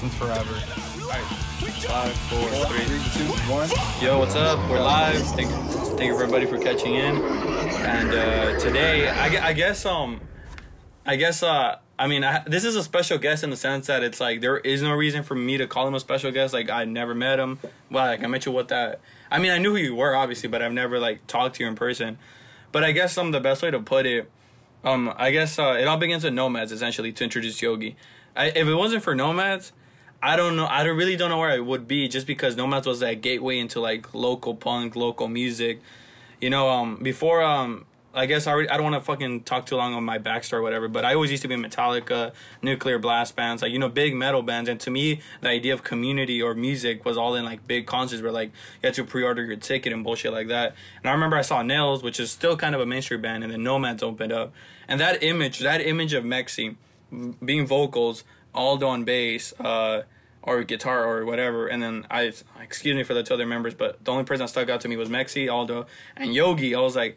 since 0.00 0.14
forever. 0.14 0.54
Five, 1.86 2.12
four, 2.12 2.48
three. 2.66 2.86
Two, 3.12 3.32
one. 3.52 3.68
Yo, 4.02 4.18
what's 4.18 4.34
up? 4.34 4.58
We're 4.70 4.80
live. 4.80 5.20
Thank, 5.36 5.50
thank 5.98 6.12
everybody 6.12 6.46
for 6.46 6.58
catching 6.58 6.94
in. 6.94 7.16
And 7.16 8.10
uh, 8.10 8.58
today, 8.58 9.08
I, 9.08 9.48
I 9.48 9.52
guess, 9.52 9.84
um, 9.84 10.20
I 11.04 11.16
guess, 11.16 11.42
uh, 11.42 11.76
I 11.98 12.06
mean, 12.08 12.24
I, 12.24 12.42
this 12.46 12.64
is 12.64 12.74
a 12.74 12.82
special 12.82 13.18
guest 13.18 13.44
in 13.44 13.50
the 13.50 13.56
sense 13.56 13.86
that 13.86 14.02
it's 14.02 14.20
like 14.20 14.40
there 14.40 14.56
is 14.58 14.82
no 14.82 14.92
reason 14.94 15.22
for 15.22 15.34
me 15.34 15.58
to 15.58 15.66
call 15.66 15.86
him 15.86 15.94
a 15.94 16.00
special 16.00 16.32
guest. 16.32 16.54
Like 16.54 16.70
I 16.70 16.86
never 16.86 17.14
met 17.14 17.38
him. 17.38 17.60
Well, 17.90 18.06
like 18.06 18.24
I 18.24 18.26
met 18.26 18.46
you 18.46 18.52
with 18.52 18.68
that. 18.68 19.00
I 19.30 19.38
mean, 19.38 19.52
I 19.52 19.58
knew 19.58 19.72
who 19.72 19.82
you 19.82 19.94
were 19.94 20.16
obviously, 20.16 20.48
but 20.48 20.62
I've 20.62 20.72
never 20.72 20.98
like 20.98 21.26
talked 21.26 21.56
to 21.56 21.62
you 21.62 21.68
in 21.68 21.76
person. 21.76 22.18
But 22.72 22.82
I 22.82 22.92
guess 22.92 23.16
um 23.16 23.30
the 23.30 23.40
best 23.40 23.62
way 23.62 23.70
to 23.70 23.78
put 23.78 24.06
it, 24.06 24.28
um, 24.84 25.12
I 25.16 25.30
guess 25.30 25.58
uh, 25.58 25.76
it 25.78 25.86
all 25.86 25.96
begins 25.96 26.24
with 26.24 26.34
Nomads 26.34 26.70
essentially 26.70 27.12
to 27.12 27.24
introduce 27.24 27.60
Yogi. 27.60 27.96
I, 28.36 28.46
if 28.46 28.68
it 28.68 28.74
wasn't 28.74 29.02
for 29.02 29.14
Nomads, 29.14 29.72
I 30.22 30.36
don't 30.36 30.56
know. 30.56 30.66
I 30.66 30.84
don't, 30.84 30.96
really 30.96 31.16
don't 31.16 31.30
know 31.30 31.38
where 31.38 31.50
I 31.50 31.58
would 31.58 31.88
be 31.88 32.08
just 32.08 32.26
because 32.26 32.56
Nomads 32.56 32.86
was 32.86 33.00
that 33.00 33.20
gateway 33.20 33.58
into 33.58 33.80
like 33.80 34.14
local 34.14 34.54
punk, 34.54 34.96
local 34.96 35.28
music. 35.28 35.80
You 36.40 36.50
know, 36.50 36.68
um, 36.68 36.96
before 37.02 37.42
um, 37.42 37.86
I 38.14 38.26
guess 38.26 38.46
I, 38.46 38.52
already, 38.52 38.68
I 38.68 38.76
don't 38.76 38.84
want 38.90 38.94
to 38.94 39.00
fucking 39.00 39.42
talk 39.42 39.66
too 39.66 39.76
long 39.76 39.92
on 39.92 40.04
my 40.04 40.18
backstory 40.18 40.54
or 40.54 40.62
whatever, 40.62 40.86
but 40.86 41.04
I 41.04 41.14
always 41.14 41.32
used 41.32 41.42
to 41.42 41.48
be 41.48 41.54
in 41.54 41.62
Metallica, 41.62 42.32
nuclear 42.62 42.98
blast 42.98 43.34
bands, 43.34 43.60
like 43.60 43.72
you 43.72 43.78
know, 43.78 43.88
big 43.88 44.14
metal 44.14 44.42
bands. 44.42 44.70
And 44.70 44.78
to 44.80 44.90
me, 44.90 45.20
the 45.40 45.48
idea 45.48 45.74
of 45.74 45.82
community 45.82 46.40
or 46.40 46.54
music 46.54 47.04
was 47.04 47.16
all 47.16 47.34
in 47.34 47.44
like 47.44 47.66
big 47.66 47.86
concerts 47.86 48.22
where 48.22 48.30
like 48.30 48.50
you 48.82 48.86
had 48.86 48.94
to 48.94 49.04
pre-order 49.04 49.44
your 49.44 49.56
ticket 49.56 49.92
and 49.92 50.04
bullshit 50.04 50.32
like 50.32 50.46
that. 50.48 50.74
And 51.02 51.10
I 51.10 51.12
remember 51.12 51.36
I 51.36 51.42
saw 51.42 51.62
Nails, 51.62 52.02
which 52.02 52.20
is 52.20 52.30
still 52.30 52.56
kind 52.56 52.74
of 52.74 52.80
a 52.80 52.86
mainstream 52.86 53.20
band, 53.20 53.42
and 53.42 53.52
then 53.52 53.64
Nomads 53.64 54.02
opened 54.02 54.32
up, 54.32 54.52
and 54.88 55.00
that 55.00 55.22
image, 55.22 55.58
that 55.60 55.80
image 55.80 56.12
of 56.12 56.24
Mexi 56.24 56.76
being 57.44 57.66
vocals, 57.66 58.24
Aldo 58.54 58.86
on 58.86 59.04
bass, 59.04 59.52
uh, 59.60 60.02
or 60.42 60.62
guitar 60.62 61.04
or 61.04 61.24
whatever, 61.24 61.66
and 61.66 61.82
then 61.82 62.06
I 62.10 62.32
excuse 62.60 62.94
me 62.94 63.02
for 63.02 63.14
the 63.14 63.22
two 63.22 63.34
other 63.34 63.46
members, 63.46 63.74
but 63.74 64.04
the 64.04 64.12
only 64.12 64.24
person 64.24 64.44
that 64.44 64.48
stuck 64.48 64.68
out 64.68 64.80
to 64.82 64.88
me 64.88 64.96
was 64.96 65.08
Mexi, 65.08 65.50
Aldo, 65.50 65.86
and 66.16 66.34
Yogi. 66.34 66.74
I 66.74 66.80
was 66.80 66.94
like, 66.94 67.16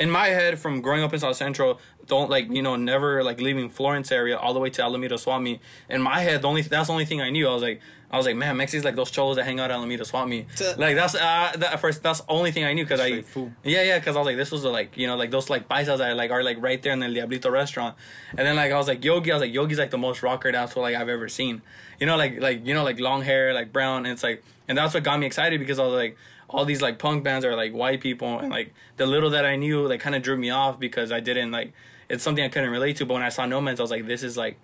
in 0.00 0.10
my 0.10 0.28
head, 0.28 0.58
from 0.58 0.80
growing 0.80 1.02
up 1.04 1.12
in 1.12 1.20
South 1.20 1.36
Central, 1.36 1.78
don't 2.06 2.30
like 2.30 2.50
you 2.50 2.62
know 2.62 2.74
never 2.74 3.22
like 3.22 3.40
leaving 3.40 3.68
Florence 3.68 4.10
area 4.10 4.36
all 4.36 4.52
the 4.54 4.58
way 4.58 4.70
to 4.70 4.82
Alameda 4.82 5.18
Swap 5.18 5.40
Meet. 5.40 5.60
In 5.88 6.00
my 6.02 6.20
head, 6.20 6.42
the 6.42 6.48
only 6.48 6.62
that's 6.62 6.88
the 6.88 6.92
only 6.92 7.04
thing 7.04 7.20
I 7.20 7.30
knew. 7.30 7.46
I 7.46 7.52
was 7.52 7.62
like, 7.62 7.80
I 8.10 8.16
was 8.16 8.26
like, 8.26 8.34
man, 8.34 8.56
Mexi's 8.56 8.82
like 8.82 8.96
those 8.96 9.10
cholos 9.10 9.36
that 9.36 9.44
hang 9.44 9.60
out 9.60 9.70
at 9.70 9.76
Alameda 9.76 10.04
Swap 10.04 10.26
Meet. 10.26 10.46
Like 10.78 10.96
that's 10.96 11.14
uh, 11.14 11.52
that 11.58 11.74
at 11.74 11.80
first 11.80 12.02
that's 12.02 12.22
the 12.22 12.30
only 12.30 12.50
thing 12.50 12.64
I 12.64 12.72
knew 12.72 12.84
because 12.84 12.98
I 12.98 13.08
Straight 13.08 13.26
food. 13.26 13.54
yeah 13.62 13.82
yeah 13.82 13.98
because 13.98 14.16
I 14.16 14.18
was 14.18 14.26
like 14.26 14.36
this 14.38 14.50
was 14.50 14.64
like 14.64 14.96
you 14.96 15.06
know 15.06 15.16
like 15.16 15.30
those 15.30 15.50
like 15.50 15.68
paisas 15.68 15.98
that 15.98 16.16
like 16.16 16.30
are 16.30 16.42
like 16.42 16.60
right 16.60 16.82
there 16.82 16.92
in 16.92 16.98
the 17.00 17.06
Diablito 17.06 17.50
restaurant, 17.50 17.94
and 18.30 18.46
then 18.46 18.56
like 18.56 18.72
I 18.72 18.78
was 18.78 18.88
like 18.88 19.04
Yogi, 19.04 19.30
I 19.30 19.34
was 19.34 19.42
like 19.42 19.52
Yogi's 19.52 19.78
like 19.78 19.90
the 19.90 19.98
most 19.98 20.22
rockered 20.22 20.54
asshole 20.54 20.82
like 20.82 20.96
I've 20.96 21.10
ever 21.10 21.28
seen. 21.28 21.62
You 22.00 22.06
know 22.06 22.16
like 22.16 22.40
like 22.40 22.66
you 22.66 22.72
know 22.74 22.84
like 22.84 22.98
long 22.98 23.22
hair 23.22 23.52
like 23.52 23.72
brown 23.72 24.06
and 24.06 24.14
it's 24.14 24.22
like 24.22 24.42
and 24.66 24.78
that's 24.78 24.94
what 24.94 25.02
got 25.04 25.20
me 25.20 25.26
excited 25.26 25.60
because 25.60 25.78
I 25.78 25.84
was 25.84 25.92
like 25.94 26.16
all 26.52 26.64
these 26.64 26.82
like 26.82 26.98
punk 26.98 27.22
bands 27.22 27.44
are 27.44 27.54
like 27.54 27.72
white 27.72 28.00
people 28.00 28.38
and 28.38 28.50
like 28.50 28.74
the 28.96 29.06
little 29.06 29.30
that 29.30 29.44
I 29.46 29.56
knew 29.56 29.86
like 29.86 30.00
kind 30.00 30.16
of 30.16 30.22
drew 30.22 30.36
me 30.36 30.50
off 30.50 30.78
because 30.78 31.12
I 31.12 31.20
didn't 31.20 31.52
like 31.52 31.72
it's 32.08 32.24
something 32.24 32.44
I 32.44 32.48
couldn't 32.48 32.70
relate 32.70 32.96
to 32.96 33.06
but 33.06 33.14
when 33.14 33.22
I 33.22 33.28
saw 33.28 33.46
Nomads 33.46 33.78
I 33.78 33.84
was 33.84 33.90
like 33.90 34.06
this 34.06 34.22
is 34.22 34.36
like 34.36 34.58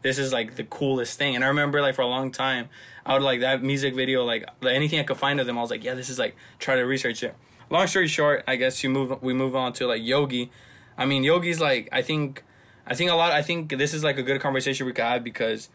this 0.00 0.18
is 0.18 0.32
like 0.32 0.56
the 0.56 0.64
coolest 0.64 1.18
thing 1.18 1.34
and 1.34 1.44
I 1.44 1.48
remember 1.48 1.82
like 1.82 1.94
for 1.94 2.02
a 2.02 2.06
long 2.06 2.32
time 2.32 2.70
I 3.04 3.12
would 3.12 3.22
like 3.22 3.40
that 3.40 3.62
music 3.62 3.94
video 3.94 4.24
like 4.24 4.48
anything 4.66 4.98
I 4.98 5.02
could 5.02 5.18
find 5.18 5.38
of 5.38 5.46
them 5.46 5.58
I 5.58 5.60
was 5.60 5.70
like 5.70 5.84
yeah 5.84 5.94
this 5.94 6.08
is 6.08 6.18
like 6.18 6.36
try 6.58 6.74
to 6.74 6.82
research 6.82 7.22
it. 7.22 7.34
Long 7.68 7.86
story 7.86 8.08
short 8.08 8.42
I 8.48 8.56
guess 8.56 8.82
you 8.82 8.88
move 8.88 9.22
we 9.22 9.34
move 9.34 9.54
on 9.54 9.74
to 9.74 9.86
like 9.86 10.02
Yogi. 10.02 10.50
I 10.96 11.04
mean 11.04 11.22
Yogi's 11.22 11.60
like 11.60 11.88
I 11.92 12.00
think 12.00 12.44
I 12.86 12.94
think 12.94 13.10
a 13.10 13.14
lot 13.14 13.32
I 13.32 13.42
think 13.42 13.76
this 13.76 13.92
is 13.92 14.02
like 14.02 14.16
a 14.16 14.22
good 14.22 14.40
conversation 14.40 14.86
we 14.86 14.92
could 14.92 15.04
have 15.04 15.22
because 15.22 15.68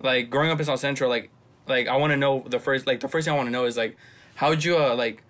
like 0.00 0.30
growing 0.30 0.50
up 0.50 0.58
in 0.58 0.64
South 0.64 0.80
Central 0.80 1.10
like 1.10 1.30
like 1.68 1.86
I 1.86 1.96
want 1.96 2.12
to 2.12 2.16
know 2.16 2.44
the 2.46 2.58
first 2.58 2.86
like 2.86 3.00
the 3.00 3.08
first 3.08 3.26
thing 3.26 3.34
I 3.34 3.36
want 3.36 3.48
to 3.48 3.52
know 3.52 3.66
is 3.66 3.76
like 3.76 3.98
how'd 4.42 4.64
you 4.64 4.76
uh 4.76 4.94
like 4.96 5.22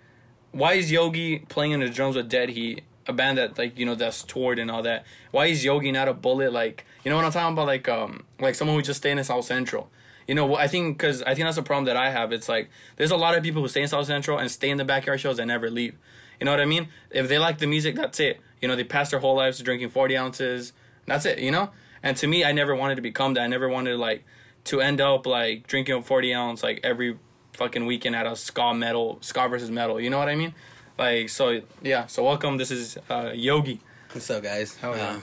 why 0.51 0.73
is 0.73 0.91
Yogi 0.91 1.39
playing 1.39 1.71
in 1.71 1.79
the 1.79 1.89
drums 1.89 2.15
with 2.15 2.29
Dead 2.29 2.49
Heat, 2.49 2.83
a 3.07 3.13
band 3.13 3.37
that 3.37 3.57
like 3.57 3.77
you 3.77 3.85
know 3.85 3.95
that's 3.95 4.23
toured 4.23 4.59
and 4.59 4.69
all 4.69 4.81
that? 4.83 5.05
Why 5.31 5.45
is 5.47 5.63
Yogi 5.63 5.91
not 5.91 6.07
a 6.07 6.13
bullet 6.13 6.51
like 6.51 6.85
you 7.03 7.09
know 7.09 7.15
what 7.17 7.25
I'm 7.25 7.31
talking 7.31 7.53
about? 7.53 7.67
Like 7.67 7.87
um 7.87 8.23
like 8.39 8.55
someone 8.55 8.75
who 8.75 8.81
just 8.81 8.97
stay 8.97 9.11
in 9.11 9.23
South 9.23 9.45
Central. 9.45 9.89
You 10.27 10.35
know, 10.35 10.55
I 10.55 10.67
think 10.67 10.97
because 10.97 11.21
I 11.23 11.35
think 11.35 11.45
that's 11.45 11.57
a 11.57 11.63
problem 11.63 11.85
that 11.85 11.97
I 11.97 12.09
have. 12.09 12.31
It's 12.31 12.49
like 12.49 12.69
there's 12.95 13.11
a 13.11 13.17
lot 13.17 13.37
of 13.37 13.43
people 13.43 13.61
who 13.61 13.67
stay 13.67 13.83
in 13.83 13.87
South 13.87 14.07
Central 14.07 14.39
and 14.39 14.49
stay 14.49 14.69
in 14.69 14.77
the 14.77 14.85
backyard 14.85 15.19
shows 15.19 15.37
and 15.37 15.47
never 15.47 15.69
leave. 15.69 15.95
You 16.39 16.45
know 16.45 16.51
what 16.51 16.61
I 16.61 16.65
mean? 16.65 16.87
If 17.11 17.29
they 17.29 17.37
like 17.37 17.59
the 17.59 17.67
music, 17.67 17.95
that's 17.95 18.19
it. 18.19 18.39
You 18.61 18.67
know, 18.67 18.75
they 18.75 18.83
pass 18.83 19.11
their 19.11 19.19
whole 19.19 19.35
lives 19.35 19.59
drinking 19.59 19.89
40 19.89 20.17
ounces. 20.17 20.73
That's 21.05 21.25
it. 21.25 21.37
You 21.39 21.51
know. 21.51 21.69
And 22.01 22.17
to 22.17 22.27
me, 22.27 22.43
I 22.43 22.51
never 22.51 22.75
wanted 22.75 22.95
to 22.95 23.01
become 23.01 23.35
that. 23.35 23.43
I 23.43 23.47
never 23.47 23.69
wanted 23.69 23.97
like 23.97 24.23
to 24.65 24.81
end 24.81 25.01
up 25.01 25.25
like 25.25 25.67
drinking 25.67 25.95
a 25.95 26.01
40 26.01 26.33
ounce 26.33 26.63
like 26.63 26.79
every 26.83 27.17
fucking 27.53 27.85
weekend 27.85 28.15
at 28.15 28.25
a 28.25 28.35
ska 28.35 28.73
metal, 28.73 29.17
ska 29.21 29.47
versus 29.47 29.69
metal. 29.71 29.99
You 29.99 30.09
know 30.09 30.19
what 30.19 30.29
I 30.29 30.35
mean? 30.35 30.53
Like 30.97 31.29
so, 31.29 31.61
yeah. 31.81 32.05
So 32.07 32.23
welcome. 32.23 32.57
This 32.57 32.71
is 32.71 32.97
uh, 33.09 33.31
Yogi. 33.33 33.79
What's 34.11 34.29
up, 34.29 34.43
guys? 34.43 34.75
Hell 34.75 34.95
yeah. 34.95 35.09
Uh, 35.15 35.19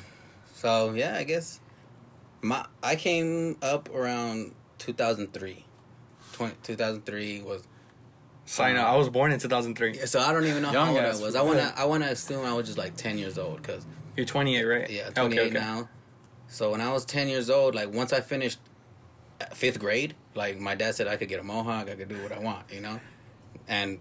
so 0.55 0.93
yeah, 0.95 1.17
I 1.17 1.25
guess 1.25 1.61
my 2.43 2.67
I 2.83 2.97
came 2.97 3.57
up 3.63 3.89
around 3.95 4.55
2003. 4.79 5.65
20, 6.33 6.55
2003 6.63 7.43
was 7.43 7.63
Sign 8.47 8.77
up. 8.77 8.89
I 8.89 8.97
was 8.97 9.09
born 9.09 9.31
in 9.31 9.39
2003. 9.39 10.07
so 10.07 10.19
I 10.19 10.33
don't 10.33 10.45
even 10.47 10.63
know 10.63 10.73
Young 10.73 10.87
how 10.89 10.93
old 10.97 11.05
I 11.05 11.09
was. 11.25 11.37
I 11.37 11.43
wanna. 11.43 11.73
I 11.77 11.85
wanna 11.85 12.07
assume 12.07 12.45
I 12.45 12.53
was 12.53 12.67
just 12.67 12.79
like 12.79 12.97
10 12.97 13.17
years 13.17 13.39
old 13.39 13.63
because 13.63 13.87
You're 14.17 14.27
28, 14.27 14.65
right? 14.65 14.91
yeah, 14.91 15.03
Okay, 15.03 15.21
28 15.21 15.41
okay. 15.41 15.51
now. 15.55 15.89
So 16.49 16.73
when 16.73 16.81
I 16.81 16.93
was 16.93 17.05
10 17.05 17.29
years 17.29 17.49
old, 17.49 17.77
like 17.77 17.93
once 17.95 18.13
I 18.13 18.21
finished 18.21 18.59
uh, 19.41 19.45
fifth 19.55 19.79
grade, 19.79 20.17
like 20.35 20.59
my 20.59 20.75
dad 20.75 20.95
said 20.95 21.09
I 21.09 21.17
could 21.17 21.29
get 21.29 21.41
a 21.41 21.43
mohawk, 21.43 21.89
I 21.89 21.95
could 21.95 22.09
do 22.09 22.23
what 22.23 22.33
I 22.33 22.39
want, 22.39 22.73
you 22.73 22.81
know, 22.81 23.01
and 23.69 23.99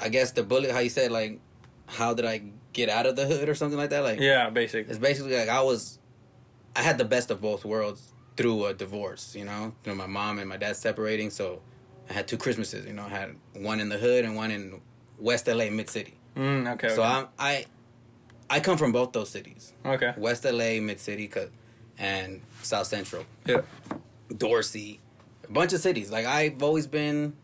I 0.00 0.08
guess 0.08 0.32
the 0.32 0.42
bullet, 0.42 0.70
how 0.70 0.78
you 0.80 0.90
said 0.90 1.10
like, 1.12 1.40
how 1.86 2.14
did 2.14 2.24
I 2.24 2.42
get 2.72 2.88
out 2.88 3.06
of 3.06 3.16
the 3.16 3.26
hood 3.26 3.48
or 3.48 3.54
something 3.54 3.78
like 3.78 3.90
that, 3.90 4.02
like 4.02 4.20
Yeah, 4.20 4.50
basically. 4.50 4.90
It's 4.90 4.98
basically 4.98 5.36
like 5.36 5.48
I 5.48 5.62
was, 5.62 5.98
I 6.74 6.82
had 6.82 6.98
the 6.98 7.04
best 7.04 7.30
of 7.30 7.40
both 7.40 7.64
worlds 7.64 8.12
through 8.36 8.66
a 8.66 8.74
divorce. 8.74 9.34
You 9.36 9.44
know, 9.44 9.74
know, 9.84 9.94
my 9.94 10.06
mom 10.06 10.38
and 10.38 10.48
my 10.48 10.56
dad 10.56 10.76
separating, 10.76 11.30
so 11.30 11.60
I 12.08 12.12
had 12.12 12.28
two 12.28 12.36
Christmases. 12.36 12.86
You 12.86 12.92
know, 12.92 13.04
I 13.04 13.08
had 13.08 13.36
one 13.54 13.80
in 13.80 13.88
the 13.88 13.98
hood 13.98 14.24
and 14.24 14.36
one 14.36 14.50
in 14.50 14.80
West 15.18 15.46
LA, 15.46 15.70
Mid 15.70 15.90
City. 15.90 16.14
Mm, 16.36 16.72
okay. 16.74 16.88
So 16.88 17.02
okay. 17.02 17.12
I'm, 17.12 17.26
I, 17.38 17.66
I 18.48 18.60
come 18.60 18.78
from 18.78 18.92
both 18.92 19.12
those 19.12 19.30
cities, 19.30 19.72
okay. 19.84 20.12
West 20.16 20.44
LA, 20.44 20.80
mid 20.80 20.98
city, 20.98 21.30
and 21.98 22.40
South 22.62 22.86
Central, 22.86 23.24
Yeah. 23.46 23.60
Dorsey, 24.36 25.00
a 25.48 25.52
bunch 25.52 25.72
of 25.72 25.80
cities. 25.80 26.10
Like 26.10 26.26
I've 26.26 26.62
always 26.62 26.86
been 26.86 27.34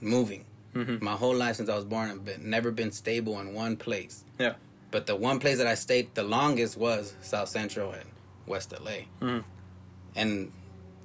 moving 0.00 0.44
Mhm. 0.74 1.00
my 1.00 1.12
whole 1.14 1.34
life 1.34 1.56
since 1.56 1.68
I 1.68 1.74
was 1.74 1.84
born. 1.84 2.10
I've 2.10 2.24
been 2.24 2.50
never 2.50 2.70
been 2.70 2.92
stable 2.92 3.38
in 3.40 3.54
one 3.54 3.76
place. 3.76 4.24
Yeah. 4.38 4.54
But 4.90 5.06
the 5.06 5.16
one 5.16 5.38
place 5.40 5.58
that 5.58 5.66
I 5.66 5.74
stayed 5.74 6.14
the 6.14 6.22
longest 6.22 6.76
was 6.76 7.14
South 7.22 7.48
Central 7.48 7.92
and 7.92 8.08
West 8.46 8.72
LA. 8.72 9.08
Mhm. 9.20 9.44
And 10.14 10.52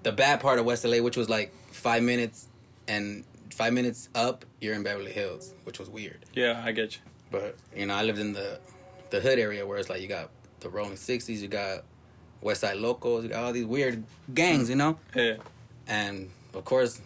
the 0.03 0.11
bad 0.11 0.39
part 0.39 0.59
of 0.59 0.65
West 0.65 0.85
LA, 0.85 0.99
which 1.01 1.17
was 1.17 1.29
like 1.29 1.53
five 1.71 2.03
minutes 2.03 2.47
and 2.87 3.23
five 3.53 3.73
minutes 3.73 4.09
up, 4.15 4.45
you're 4.59 4.73
in 4.75 4.83
Beverly 4.83 5.11
Hills, 5.11 5.53
which 5.63 5.79
was 5.79 5.89
weird. 5.89 6.25
Yeah, 6.33 6.61
I 6.65 6.71
get 6.71 6.95
you. 6.95 7.01
But 7.31 7.55
you 7.75 7.85
know, 7.85 7.95
I 7.95 8.03
lived 8.03 8.19
in 8.19 8.33
the 8.33 8.59
the 9.09 9.19
hood 9.19 9.39
area 9.39 9.65
where 9.65 9.77
it's 9.77 9.89
like 9.89 10.01
you 10.01 10.07
got 10.07 10.29
the 10.61 10.69
Rolling 10.69 10.95
Sixties, 10.95 11.41
you 11.41 11.47
got 11.49 11.83
West 12.41 12.61
Side 12.61 12.79
got 12.81 13.33
all 13.33 13.51
these 13.53 13.65
weird 13.65 14.03
gangs, 14.33 14.69
you 14.69 14.75
know. 14.75 14.97
Yeah. 15.15 15.37
And 15.87 16.29
of 16.53 16.65
course, 16.65 17.01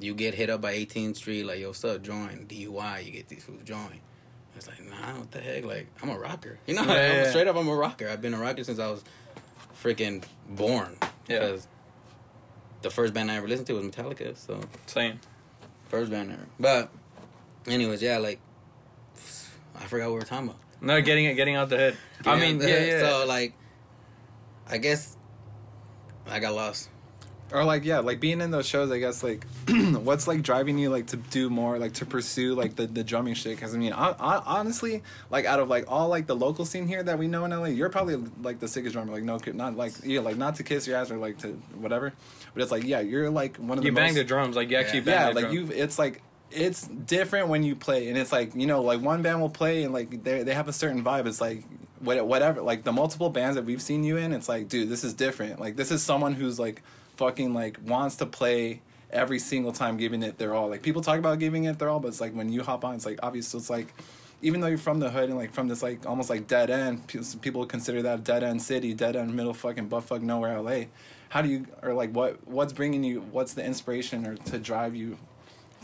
you 0.00 0.14
get 0.14 0.34
hit 0.34 0.50
up 0.50 0.60
by 0.60 0.74
18th 0.74 1.16
Street, 1.16 1.44
like, 1.44 1.60
yo, 1.60 1.68
what's 1.68 1.84
up, 1.84 2.02
join 2.02 2.46
DUI. 2.48 3.04
You 3.04 3.12
get 3.12 3.28
these 3.28 3.44
fools 3.44 3.62
join. 3.64 4.00
It's 4.56 4.66
like, 4.66 4.82
nah, 4.84 5.18
what 5.18 5.30
the 5.30 5.40
heck? 5.40 5.64
Like, 5.64 5.86
I'm 6.02 6.10
a 6.10 6.18
rocker. 6.18 6.58
You 6.66 6.74
know, 6.74 6.82
Yeah, 6.86 7.22
yeah, 7.22 7.30
straight 7.30 7.48
up, 7.48 7.56
I'm 7.56 7.68
a 7.68 7.74
rocker. 7.74 8.08
I've 8.08 8.20
been 8.20 8.34
a 8.34 8.38
rocker 8.38 8.64
since 8.64 8.78
I 8.78 8.90
was 8.90 9.04
freaking 9.82 10.22
born. 10.48 10.96
Yeah. 11.28 11.38
Because 11.40 11.66
the 12.82 12.90
first 12.90 13.14
band 13.14 13.30
I 13.30 13.36
ever 13.36 13.48
listened 13.48 13.66
to 13.68 13.74
was 13.74 13.84
Metallica. 13.84 14.36
So, 14.36 14.60
Same. 14.86 15.20
first 15.88 16.10
band 16.10 16.32
ever. 16.32 16.46
But, 16.58 16.90
anyways, 17.66 18.02
yeah, 18.02 18.18
like, 18.18 18.40
I 19.78 19.84
forgot 19.86 20.06
what 20.06 20.14
we 20.14 20.18
were 20.20 20.24
talking 20.26 20.48
about. 20.48 20.60
No, 20.82 21.00
getting 21.00 21.26
it, 21.26 21.34
getting 21.34 21.56
out 21.56 21.68
the 21.68 21.76
hood. 21.76 21.96
I 22.26 22.38
mean, 22.38 22.60
yeah, 22.60 22.84
yeah. 22.84 23.00
So, 23.00 23.26
like, 23.26 23.54
I 24.70 24.78
guess 24.78 25.16
I 26.28 26.38
got 26.38 26.54
lost. 26.54 26.88
Or 27.52 27.64
like 27.64 27.84
yeah, 27.84 27.98
like 27.98 28.20
being 28.20 28.40
in 28.40 28.52
those 28.52 28.66
shows, 28.66 28.92
I 28.92 29.00
guess 29.00 29.24
like 29.24 29.44
what's 29.68 30.28
like 30.28 30.42
driving 30.42 30.78
you 30.78 30.88
like 30.88 31.08
to 31.08 31.16
do 31.16 31.50
more, 31.50 31.80
like 31.80 31.94
to 31.94 32.06
pursue 32.06 32.54
like 32.54 32.76
the, 32.76 32.86
the 32.86 33.02
drumming 33.02 33.34
shit? 33.34 33.56
Because 33.56 33.74
I 33.74 33.78
mean, 33.78 33.92
I, 33.92 34.10
I, 34.10 34.36
honestly, 34.46 35.02
like 35.30 35.46
out 35.46 35.58
of 35.58 35.68
like 35.68 35.86
all 35.88 36.06
like 36.08 36.28
the 36.28 36.36
local 36.36 36.64
scene 36.64 36.86
here 36.86 37.02
that 37.02 37.18
we 37.18 37.26
know 37.26 37.44
in 37.44 37.50
LA, 37.50 37.64
you're 37.66 37.88
probably 37.88 38.18
like 38.40 38.60
the 38.60 38.68
sickest 38.68 38.92
drummer. 38.92 39.12
Like 39.12 39.24
no, 39.24 39.36
not 39.52 39.76
like 39.76 39.94
yeah, 40.04 40.20
like 40.20 40.36
not 40.36 40.54
to 40.56 40.62
kiss 40.62 40.86
your 40.86 40.96
ass 40.96 41.10
or 41.10 41.16
like 41.16 41.38
to 41.38 41.48
whatever, 41.74 42.12
but 42.54 42.62
it's 42.62 42.70
like 42.70 42.84
yeah, 42.84 43.00
you're 43.00 43.30
like 43.30 43.56
one 43.56 43.78
of 43.78 43.84
you 43.84 43.90
the 43.90 43.96
bang 43.96 44.10
most, 44.10 44.14
the 44.14 44.24
drums, 44.24 44.54
like 44.54 44.70
you 44.70 44.76
actually 44.76 45.00
Yeah. 45.00 45.04
bang 45.06 45.26
yeah, 45.26 45.32
the 45.32 45.40
like 45.40 45.52
you. 45.52 45.68
It's 45.72 45.98
like 45.98 46.22
it's 46.52 46.86
different 46.86 47.48
when 47.48 47.64
you 47.64 47.74
play, 47.74 48.08
and 48.10 48.16
it's 48.16 48.30
like 48.30 48.54
you 48.54 48.66
know, 48.66 48.80
like 48.82 49.00
one 49.00 49.22
band 49.22 49.40
will 49.40 49.50
play 49.50 49.82
and 49.82 49.92
like 49.92 50.22
they 50.22 50.44
they 50.44 50.54
have 50.54 50.68
a 50.68 50.72
certain 50.72 51.02
vibe. 51.02 51.26
It's 51.26 51.40
like 51.40 51.64
what- 51.64 51.79
whatever, 52.00 52.62
like 52.62 52.84
the 52.84 52.92
multiple 52.92 53.30
bands 53.30 53.56
that 53.56 53.64
we've 53.64 53.82
seen 53.82 54.04
you 54.04 54.16
in. 54.16 54.32
It's 54.32 54.48
like, 54.48 54.68
dude, 54.68 54.88
this 54.88 55.04
is 55.04 55.14
different. 55.14 55.60
Like 55.60 55.76
this 55.76 55.90
is 55.90 56.02
someone 56.02 56.34
who's 56.34 56.58
like 56.58 56.82
fucking 57.16 57.54
like 57.54 57.78
wants 57.84 58.16
to 58.16 58.26
play 58.26 58.82
every 59.10 59.38
single 59.38 59.72
time, 59.72 59.96
giving 59.96 60.22
it 60.22 60.38
their 60.38 60.54
all. 60.54 60.68
Like 60.68 60.82
people 60.82 61.02
talk 61.02 61.18
about 61.18 61.38
giving 61.38 61.64
it 61.64 61.78
their 61.78 61.88
all, 61.88 62.00
but 62.00 62.08
it's 62.08 62.20
like 62.20 62.32
when 62.32 62.50
you 62.50 62.62
hop 62.62 62.84
on, 62.84 62.94
it's 62.94 63.06
like 63.06 63.20
obviously 63.22 63.58
it's 63.58 63.70
like. 63.70 63.92
Even 64.42 64.62
though 64.62 64.68
you're 64.68 64.78
from 64.78 65.00
the 65.00 65.10
hood 65.10 65.28
and 65.28 65.36
like 65.36 65.52
from 65.52 65.68
this 65.68 65.82
like 65.82 66.06
almost 66.06 66.30
like 66.30 66.46
dead 66.46 66.70
end, 66.70 67.06
people 67.42 67.66
consider 67.66 68.00
that 68.00 68.24
dead 68.24 68.42
end 68.42 68.62
city, 68.62 68.94
dead 68.94 69.14
end 69.14 69.34
middle 69.34 69.52
fucking 69.52 69.90
buttfuck 69.90 70.22
nowhere 70.22 70.58
LA. 70.58 70.84
How 71.28 71.42
do 71.42 71.50
you 71.50 71.66
or 71.82 71.92
like 71.92 72.10
what 72.12 72.48
what's 72.48 72.72
bringing 72.72 73.04
you? 73.04 73.20
What's 73.20 73.52
the 73.52 73.62
inspiration 73.62 74.26
or 74.26 74.36
to 74.36 74.58
drive 74.58 74.96
you 74.96 75.18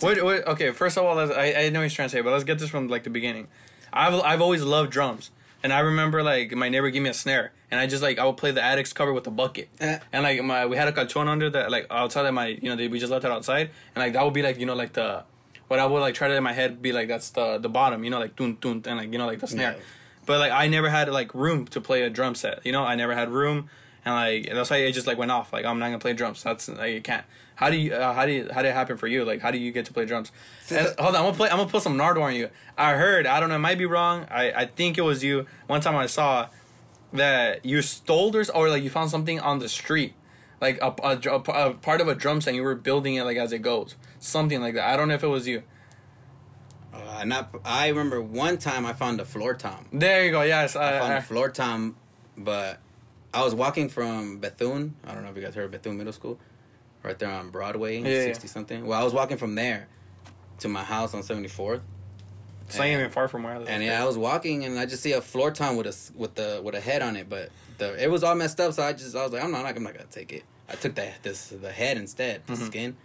What, 0.01 0.23
what, 0.23 0.47
okay, 0.49 0.73
first 0.73 0.97
of 0.99 1.05
all, 1.05 1.19
I, 1.19 1.55
I 1.55 1.69
know 1.71 1.83
he's 1.83 1.93
trying 1.95 2.09
to 2.09 2.13
say, 2.13 2.21
but 2.23 2.31
let's 2.33 2.45
get 2.45 2.59
this 2.59 2.69
from 2.71 2.89
like 2.89 3.05
the 3.05 3.11
beginning. 3.11 3.49
I've 3.93 4.15
I've 4.23 4.41
always 4.43 4.63
loved 4.63 4.91
drums, 4.91 5.31
and 5.67 5.73
I 5.73 5.81
remember 5.81 6.23
like 6.23 6.55
my 6.55 6.69
neighbor 6.69 6.91
gave 6.95 7.03
me 7.03 7.11
a 7.11 7.15
snare, 7.25 7.51
and 7.71 7.81
I 7.83 7.89
just 7.89 8.03
like 8.07 8.17
I 8.21 8.25
would 8.25 8.37
play 8.37 8.53
the 8.53 8.63
addicts 8.63 8.93
cover 8.93 9.13
with 9.13 9.27
a 9.27 9.33
bucket, 9.33 9.69
Eh. 9.81 9.99
and 10.13 10.23
like 10.23 10.41
my 10.45 10.65
we 10.71 10.77
had 10.77 10.87
a 10.87 10.93
cajon 10.93 11.27
under 11.35 11.51
that 11.51 11.73
like 11.75 11.87
outside 11.91 12.25
of 12.27 12.35
my 12.35 12.47
you 12.63 12.69
know 12.71 12.77
they, 12.77 12.87
we 12.87 13.01
just 13.01 13.11
left 13.11 13.25
it 13.25 13.33
outside, 13.33 13.71
and 13.95 14.01
like 14.05 14.13
that 14.13 14.23
would 14.25 14.35
be 14.41 14.43
like 14.43 14.59
you 14.61 14.67
know 14.67 14.75
like 14.83 14.93
the 14.93 15.25
what 15.67 15.81
I 15.81 15.87
would 15.87 15.99
like 16.07 16.15
try 16.15 16.29
to 16.29 16.37
in 16.37 16.45
my 16.45 16.53
head 16.53 16.81
be 16.81 16.93
like 16.93 17.09
that's 17.09 17.31
the 17.31 17.59
the 17.59 17.69
bottom, 17.69 18.05
you 18.05 18.11
know 18.11 18.21
like 18.21 18.37
dun 18.37 18.57
dun 18.61 18.83
and 18.87 18.97
like 19.01 19.11
you 19.13 19.19
know 19.19 19.27
like 19.27 19.41
the 19.41 19.49
snare, 19.49 19.73
Yeah. 19.73 19.83
but 20.27 20.39
like 20.39 20.53
I 20.53 20.69
never 20.69 20.89
had 20.89 21.09
like 21.11 21.35
room 21.35 21.67
to 21.75 21.81
play 21.81 22.03
a 22.03 22.11
drum 22.11 22.35
set, 22.37 22.65
you 22.65 22.71
know 22.71 22.85
I 22.85 22.95
never 22.95 23.15
had 23.15 23.29
room. 23.31 23.69
And 24.05 24.15
like 24.15 24.55
that's 24.55 24.71
why 24.71 24.77
it 24.87 24.93
just 24.93 25.09
like 25.09 25.19
went 25.19 25.33
off. 25.33 25.53
Like 25.53 25.65
I'm 25.65 25.81
not 25.81 25.87
gonna 25.87 25.99
play 25.99 26.13
drums. 26.13 26.41
That's 26.45 26.69
like 26.69 26.93
you 26.95 27.01
can't. 27.01 27.25
How 27.57 27.69
do 27.71 27.77
you? 27.77 27.93
Uh, 27.95 28.13
how 28.15 28.25
do 28.27 28.33
you? 28.33 28.49
How 28.53 28.63
did 28.63 28.69
it 28.69 28.75
happen 28.75 28.97
for 28.97 29.07
you? 29.07 29.25
Like 29.25 29.41
how 29.41 29.51
do 29.51 29.59
you 29.59 29.73
get 29.73 29.85
to 29.87 29.93
play 29.93 30.05
drums? 30.05 30.31
And- 30.71 30.95
hold 30.99 31.15
on, 31.15 31.17
I'm 31.17 31.23
gonna 31.25 31.37
play. 31.37 31.51
I'm 31.51 31.57
gonna 31.59 31.69
put 31.71 31.83
some 31.83 31.97
Nardwuar 31.99 32.23
on 32.23 32.35
you. 32.35 32.51
I 32.79 32.93
heard. 32.95 33.27
I 33.27 33.41
don't 33.41 33.49
know. 33.49 33.57
It 33.57 33.61
might 33.61 33.79
be 33.79 33.87
wrong. 33.87 34.27
I 34.31 34.53
I 34.53 34.67
think 34.67 34.97
it 34.99 35.03
was 35.03 35.25
you. 35.25 35.47
One 35.67 35.81
time 35.81 35.97
I 35.97 36.07
saw 36.07 36.49
that 37.13 37.65
you 37.65 37.83
stole 37.83 38.37
or 38.37 38.45
or 38.55 38.69
like 38.69 38.83
you 38.83 38.91
found 38.91 39.11
something 39.11 39.41
on 39.41 39.59
the 39.59 39.69
street, 39.69 40.15
like 40.61 40.79
a, 40.83 40.95
a, 41.03 41.19
a, 41.31 41.69
a 41.71 41.75
part 41.75 42.01
of 42.01 42.09
a 42.09 42.15
drum 42.15 42.41
set. 42.41 42.51
and 42.51 42.57
You 42.57 42.63
were 42.63 42.75
building 42.75 43.15
it 43.15 43.25
like 43.25 43.37
as 43.39 43.53
it 43.53 43.63
goes, 43.63 43.97
something 44.19 44.61
like 44.61 44.75
that. 44.75 44.89
I 44.89 44.97
don't 44.97 45.09
know 45.09 45.15
if 45.15 45.25
it 45.25 45.29
was 45.29 45.49
you. 45.49 45.63
Uh, 46.93 47.25
not. 47.25 47.55
I 47.65 47.89
remember 47.89 48.21
one 48.21 48.59
time 48.59 48.85
I 48.87 48.93
found 48.93 49.21
a 49.21 49.25
floor 49.25 49.55
tom. 49.55 49.87
There 49.93 50.25
you 50.25 50.31
go. 50.31 50.43
Yes. 50.43 50.77
I 50.77 50.99
found 50.99 51.13
I, 51.13 51.17
a 51.17 51.23
floor 51.23 51.49
tom, 51.51 51.97
but 52.37 52.81
I 53.33 53.43
was 53.45 53.55
walking 53.55 53.89
from 53.89 54.39
Bethune. 54.39 54.95
I 55.07 55.13
don't 55.15 55.23
know 55.25 55.31
if 55.31 55.37
you 55.37 55.43
guys 55.43 55.55
heard 55.55 55.67
of 55.67 55.71
Bethune 55.71 55.97
Middle 55.99 56.13
School, 56.13 56.39
right 57.07 57.19
there 57.19 57.31
on 57.31 57.51
Broadway, 57.51 57.99
Yeah, 58.01 58.09
yeah. 58.09 58.25
sixty 58.25 58.49
something. 58.49 58.85
Well, 58.87 59.01
I 59.01 59.05
was 59.05 59.15
walking 59.15 59.37
from 59.39 59.55
there 59.55 59.89
to 60.59 60.69
my 60.69 60.83
house 60.83 61.15
on 61.15 61.23
seventy 61.23 61.49
fourth, 61.49 61.81
it's 62.67 62.77
not 62.79 62.87
even 62.89 63.11
far 63.11 63.29
from 63.29 63.45
where 63.45 63.55
I 63.55 63.59
live. 63.59 63.69
and 63.69 63.83
yeah, 63.83 64.03
I 64.03 64.05
was 64.07 64.19
walking 64.19 64.65
and 64.65 64.79
I 64.79 64.87
just 64.87 65.03
see 65.03 65.13
a 65.13 65.21
floor 65.21 65.51
tom 65.53 65.77
with 65.77 65.87
a 65.87 65.97
with 66.19 66.35
the 66.35 66.61
with 66.63 66.75
a 66.75 66.81
head 66.81 67.01
on 67.03 67.15
it, 67.17 67.29
but 67.29 67.51
the 67.79 68.03
it 68.03 68.11
was 68.11 68.25
all 68.25 68.35
messed 68.35 68.61
up. 68.61 68.73
So 68.73 68.83
I 68.83 68.93
just 68.93 69.15
I 69.15 69.23
was 69.23 69.33
like, 69.33 69.43
I'm 69.45 69.53
not 69.53 69.65
I'm 69.65 69.83
not 69.83 69.95
gonna 69.95 70.07
take 70.11 70.33
it. 70.33 70.43
I 70.69 70.75
took 70.75 70.95
the 70.97 71.09
this 71.23 71.49
the 71.49 71.71
head 71.71 71.97
instead, 71.97 72.45
the 72.47 72.55
Mhm. 72.55 72.67
skin. 72.67 72.97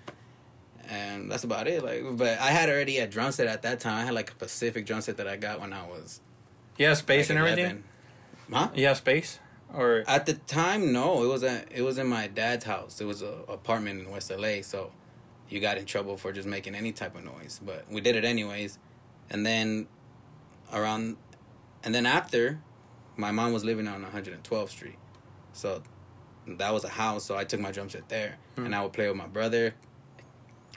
And 0.89 1.31
that's 1.31 1.43
about 1.45 1.67
it. 1.67 1.83
Like, 1.83 2.03
but 2.17 2.39
I 2.39 2.47
had 2.49 2.67
already 2.67 2.97
a 2.97 3.07
drum 3.07 3.31
set 3.31 3.47
at 3.47 3.61
that 3.61 3.79
time. 3.79 3.99
I 3.99 4.05
had 4.05 4.13
like 4.13 4.31
a 4.31 4.35
Pacific 4.35 4.85
drum 4.85 4.99
set 5.01 5.17
that 5.17 5.27
I 5.27 5.37
got 5.37 5.61
when 5.61 5.71
I 5.71 5.87
was 5.87 6.19
Yeah, 6.77 6.95
space 6.95 7.29
like, 7.29 7.37
and 7.37 7.39
everything. 7.47 7.83
11. 8.49 8.69
Huh? 8.69 8.69
Yeah, 8.75 8.93
space. 8.93 9.39
Or 9.73 10.03
At 10.07 10.25
the 10.25 10.33
time, 10.33 10.91
no. 10.91 11.23
It 11.23 11.27
was 11.27 11.43
at 11.43 11.67
it 11.73 11.81
was 11.81 11.97
in 11.97 12.07
my 12.07 12.27
dad's 12.27 12.65
house. 12.65 12.99
It 12.99 13.05
was 13.05 13.21
an 13.21 13.33
apartment 13.47 14.01
in 14.01 14.11
West 14.11 14.31
LA, 14.31 14.61
so 14.61 14.91
you 15.49 15.59
got 15.59 15.77
in 15.77 15.85
trouble 15.85 16.17
for 16.17 16.31
just 16.31 16.47
making 16.47 16.75
any 16.75 16.91
type 16.91 17.15
of 17.15 17.23
noise. 17.23 17.59
But 17.65 17.85
we 17.89 18.01
did 18.01 18.15
it 18.15 18.25
anyways. 18.25 18.77
And 19.29 19.45
then 19.45 19.87
around 20.73 21.17
and 21.83 21.95
then 21.95 22.05
after 22.05 22.59
my 23.17 23.31
mom 23.31 23.53
was 23.53 23.63
living 23.63 23.87
on 23.87 24.03
112th 24.03 24.69
Street. 24.69 24.97
So 25.53 25.83
that 26.47 26.73
was 26.73 26.83
a 26.83 26.89
house, 26.89 27.23
so 27.25 27.37
I 27.37 27.43
took 27.43 27.59
my 27.59 27.71
drum 27.71 27.89
set 27.89 28.09
there 28.09 28.37
Hmm. 28.55 28.65
and 28.65 28.75
I 28.75 28.81
would 28.83 28.93
play 28.93 29.07
with 29.07 29.17
my 29.17 29.27
brother. 29.27 29.73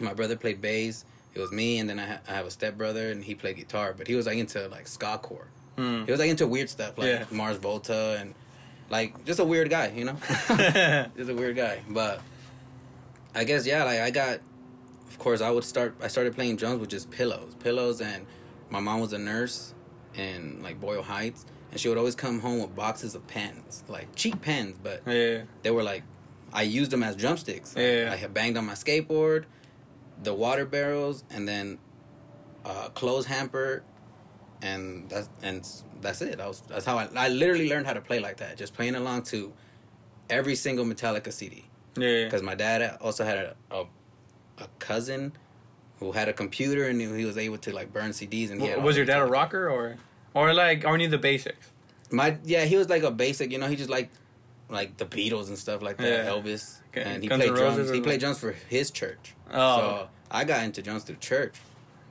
My 0.01 0.15
brother 0.15 0.37
played 0.37 0.61
bass. 0.61 1.05
It 1.35 1.41
was 1.41 1.51
me 1.53 1.79
and 1.79 1.89
then 1.91 1.99
I, 1.99 2.07
ha- 2.07 2.21
I 2.29 2.33
have 2.33 2.47
a 2.47 2.51
stepbrother 2.51 3.11
and 3.11 3.25
he 3.25 3.35
played 3.35 3.57
guitar, 3.57 3.93
but 3.97 4.07
he 4.07 4.15
was 4.15 4.27
like 4.27 4.39
into 4.39 4.69
like 4.69 4.87
ska 4.87 5.19
core. 5.19 5.49
Hmm. 5.77 6.05
He 6.05 6.11
was 6.13 6.21
like 6.21 6.31
into 6.31 6.47
weird 6.47 6.71
stuff 6.71 6.97
like 6.99 7.07
Yeah. 7.09 7.25
Mars 7.31 7.57
Volta 7.57 8.19
and 8.21 8.35
like 8.91 9.25
just 9.25 9.41
a 9.41 9.45
weird 9.45 9.71
guy, 9.71 9.89
you 9.89 10.05
know. 10.05 10.17
just 11.17 11.31
a 11.31 11.35
weird 11.35 11.57
guy, 11.57 11.81
but 11.89 12.21
I 13.35 13.45
guess 13.45 13.67
yeah, 13.67 13.85
like 13.85 14.01
I 14.01 14.11
got. 14.11 14.41
Of 15.09 15.19
course, 15.21 15.41
I 15.41 15.51
would 15.51 15.65
start. 15.65 15.95
I 16.03 16.09
started 16.09 16.35
playing 16.35 16.57
drums 16.57 16.81
with 16.81 16.91
just 16.91 17.11
pillows, 17.11 17.55
pillows, 17.61 18.01
and 18.01 18.27
my 18.69 18.81
mom 18.81 19.01
was 19.01 19.13
a 19.13 19.19
nurse 19.19 19.75
in 20.15 20.61
like 20.63 20.81
Boyle 20.81 21.03
Heights, 21.03 21.47
and 21.71 21.79
she 21.81 21.89
would 21.89 21.99
always 21.99 22.17
come 22.17 22.41
home 22.41 22.61
with 22.61 22.75
boxes 22.75 23.15
of 23.15 23.27
pens, 23.27 23.85
like 23.89 24.15
cheap 24.17 24.43
pens, 24.43 24.77
but 24.83 25.03
yeah. 25.07 25.43
they 25.63 25.71
were 25.71 25.85
like 25.85 26.03
I 26.53 26.63
used 26.63 26.93
them 26.93 27.03
as 27.03 27.17
drumsticks. 27.17 27.75
Like, 27.75 27.85
Yeah. 27.85 28.11
I 28.13 28.17
had 28.17 28.33
banged 28.33 28.57
on 28.57 28.65
my 28.65 28.75
skateboard, 28.75 29.45
the 30.23 30.33
water 30.33 30.65
barrels, 30.65 31.25
and 31.31 31.49
then 31.49 31.79
uh, 32.65 32.89
clothes 32.91 33.27
hamper, 33.27 33.83
and 34.63 35.09
that's 35.09 35.29
and 35.43 35.67
that's 36.05 36.23
it. 36.23 36.41
I 36.41 36.47
was 36.47 36.63
that's 36.69 36.85
how 36.85 36.99
I 36.99 37.09
I 37.17 37.29
literally 37.29 37.69
learned 37.69 37.87
how 37.87 37.93
to 37.95 38.01
play 38.01 38.21
like 38.21 38.37
that, 38.39 38.57
just 38.57 38.75
playing 38.75 38.95
along 38.95 39.23
to 39.25 39.53
every 40.31 40.55
single 40.55 40.85
Metallica 40.85 41.33
CD. 41.33 41.65
Yeah. 41.97 42.25
Because 42.25 42.43
my 42.43 42.55
dad 42.55 42.99
also 43.01 43.25
had 43.25 43.39
a, 43.39 43.57
a 43.71 43.85
a 44.59 44.69
cousin 44.79 45.33
who 45.99 46.13
had 46.13 46.29
a 46.29 46.33
computer 46.33 46.87
and 46.89 47.01
he 47.01 47.25
was 47.25 47.37
able 47.39 47.59
to 47.59 47.73
like 47.73 47.93
burn 47.93 48.11
CDs. 48.11 48.51
And 48.51 48.61
he 48.63 48.75
was 48.77 48.97
your 48.97 49.07
dad 49.07 49.21
a 49.21 49.27
rocker 49.27 49.69
or 49.69 49.97
or 50.35 50.55
like 50.55 50.85
only 50.85 51.07
the 51.07 51.19
basics? 51.19 51.71
My 52.11 52.37
yeah, 52.45 52.65
he 52.65 52.77
was 52.77 52.89
like 52.89 53.03
a 53.03 53.11
basic. 53.11 53.51
You 53.51 53.59
know, 53.59 53.67
he 53.67 53.77
just 53.77 53.91
like 53.91 54.11
like 54.69 54.97
the 54.97 55.05
Beatles 55.07 55.49
and 55.49 55.59
stuff 55.59 55.83
like 55.83 55.97
that. 55.99 56.25
Yeah. 56.25 56.31
Elvis, 56.31 56.81
Okay. 56.91 57.03
and 57.03 57.23
he 57.23 57.29
Guns 57.29 57.43
played 57.45 57.55
drums. 57.55 57.91
He 57.91 58.01
played 58.01 58.21
drums 58.21 58.39
for 58.39 58.53
his 58.69 58.91
church. 58.91 59.35
Oh. 59.53 59.77
So 59.79 60.09
I 60.31 60.45
got 60.45 60.65
into 60.65 60.83
drums 60.83 61.05
through 61.05 61.17
church 61.17 61.55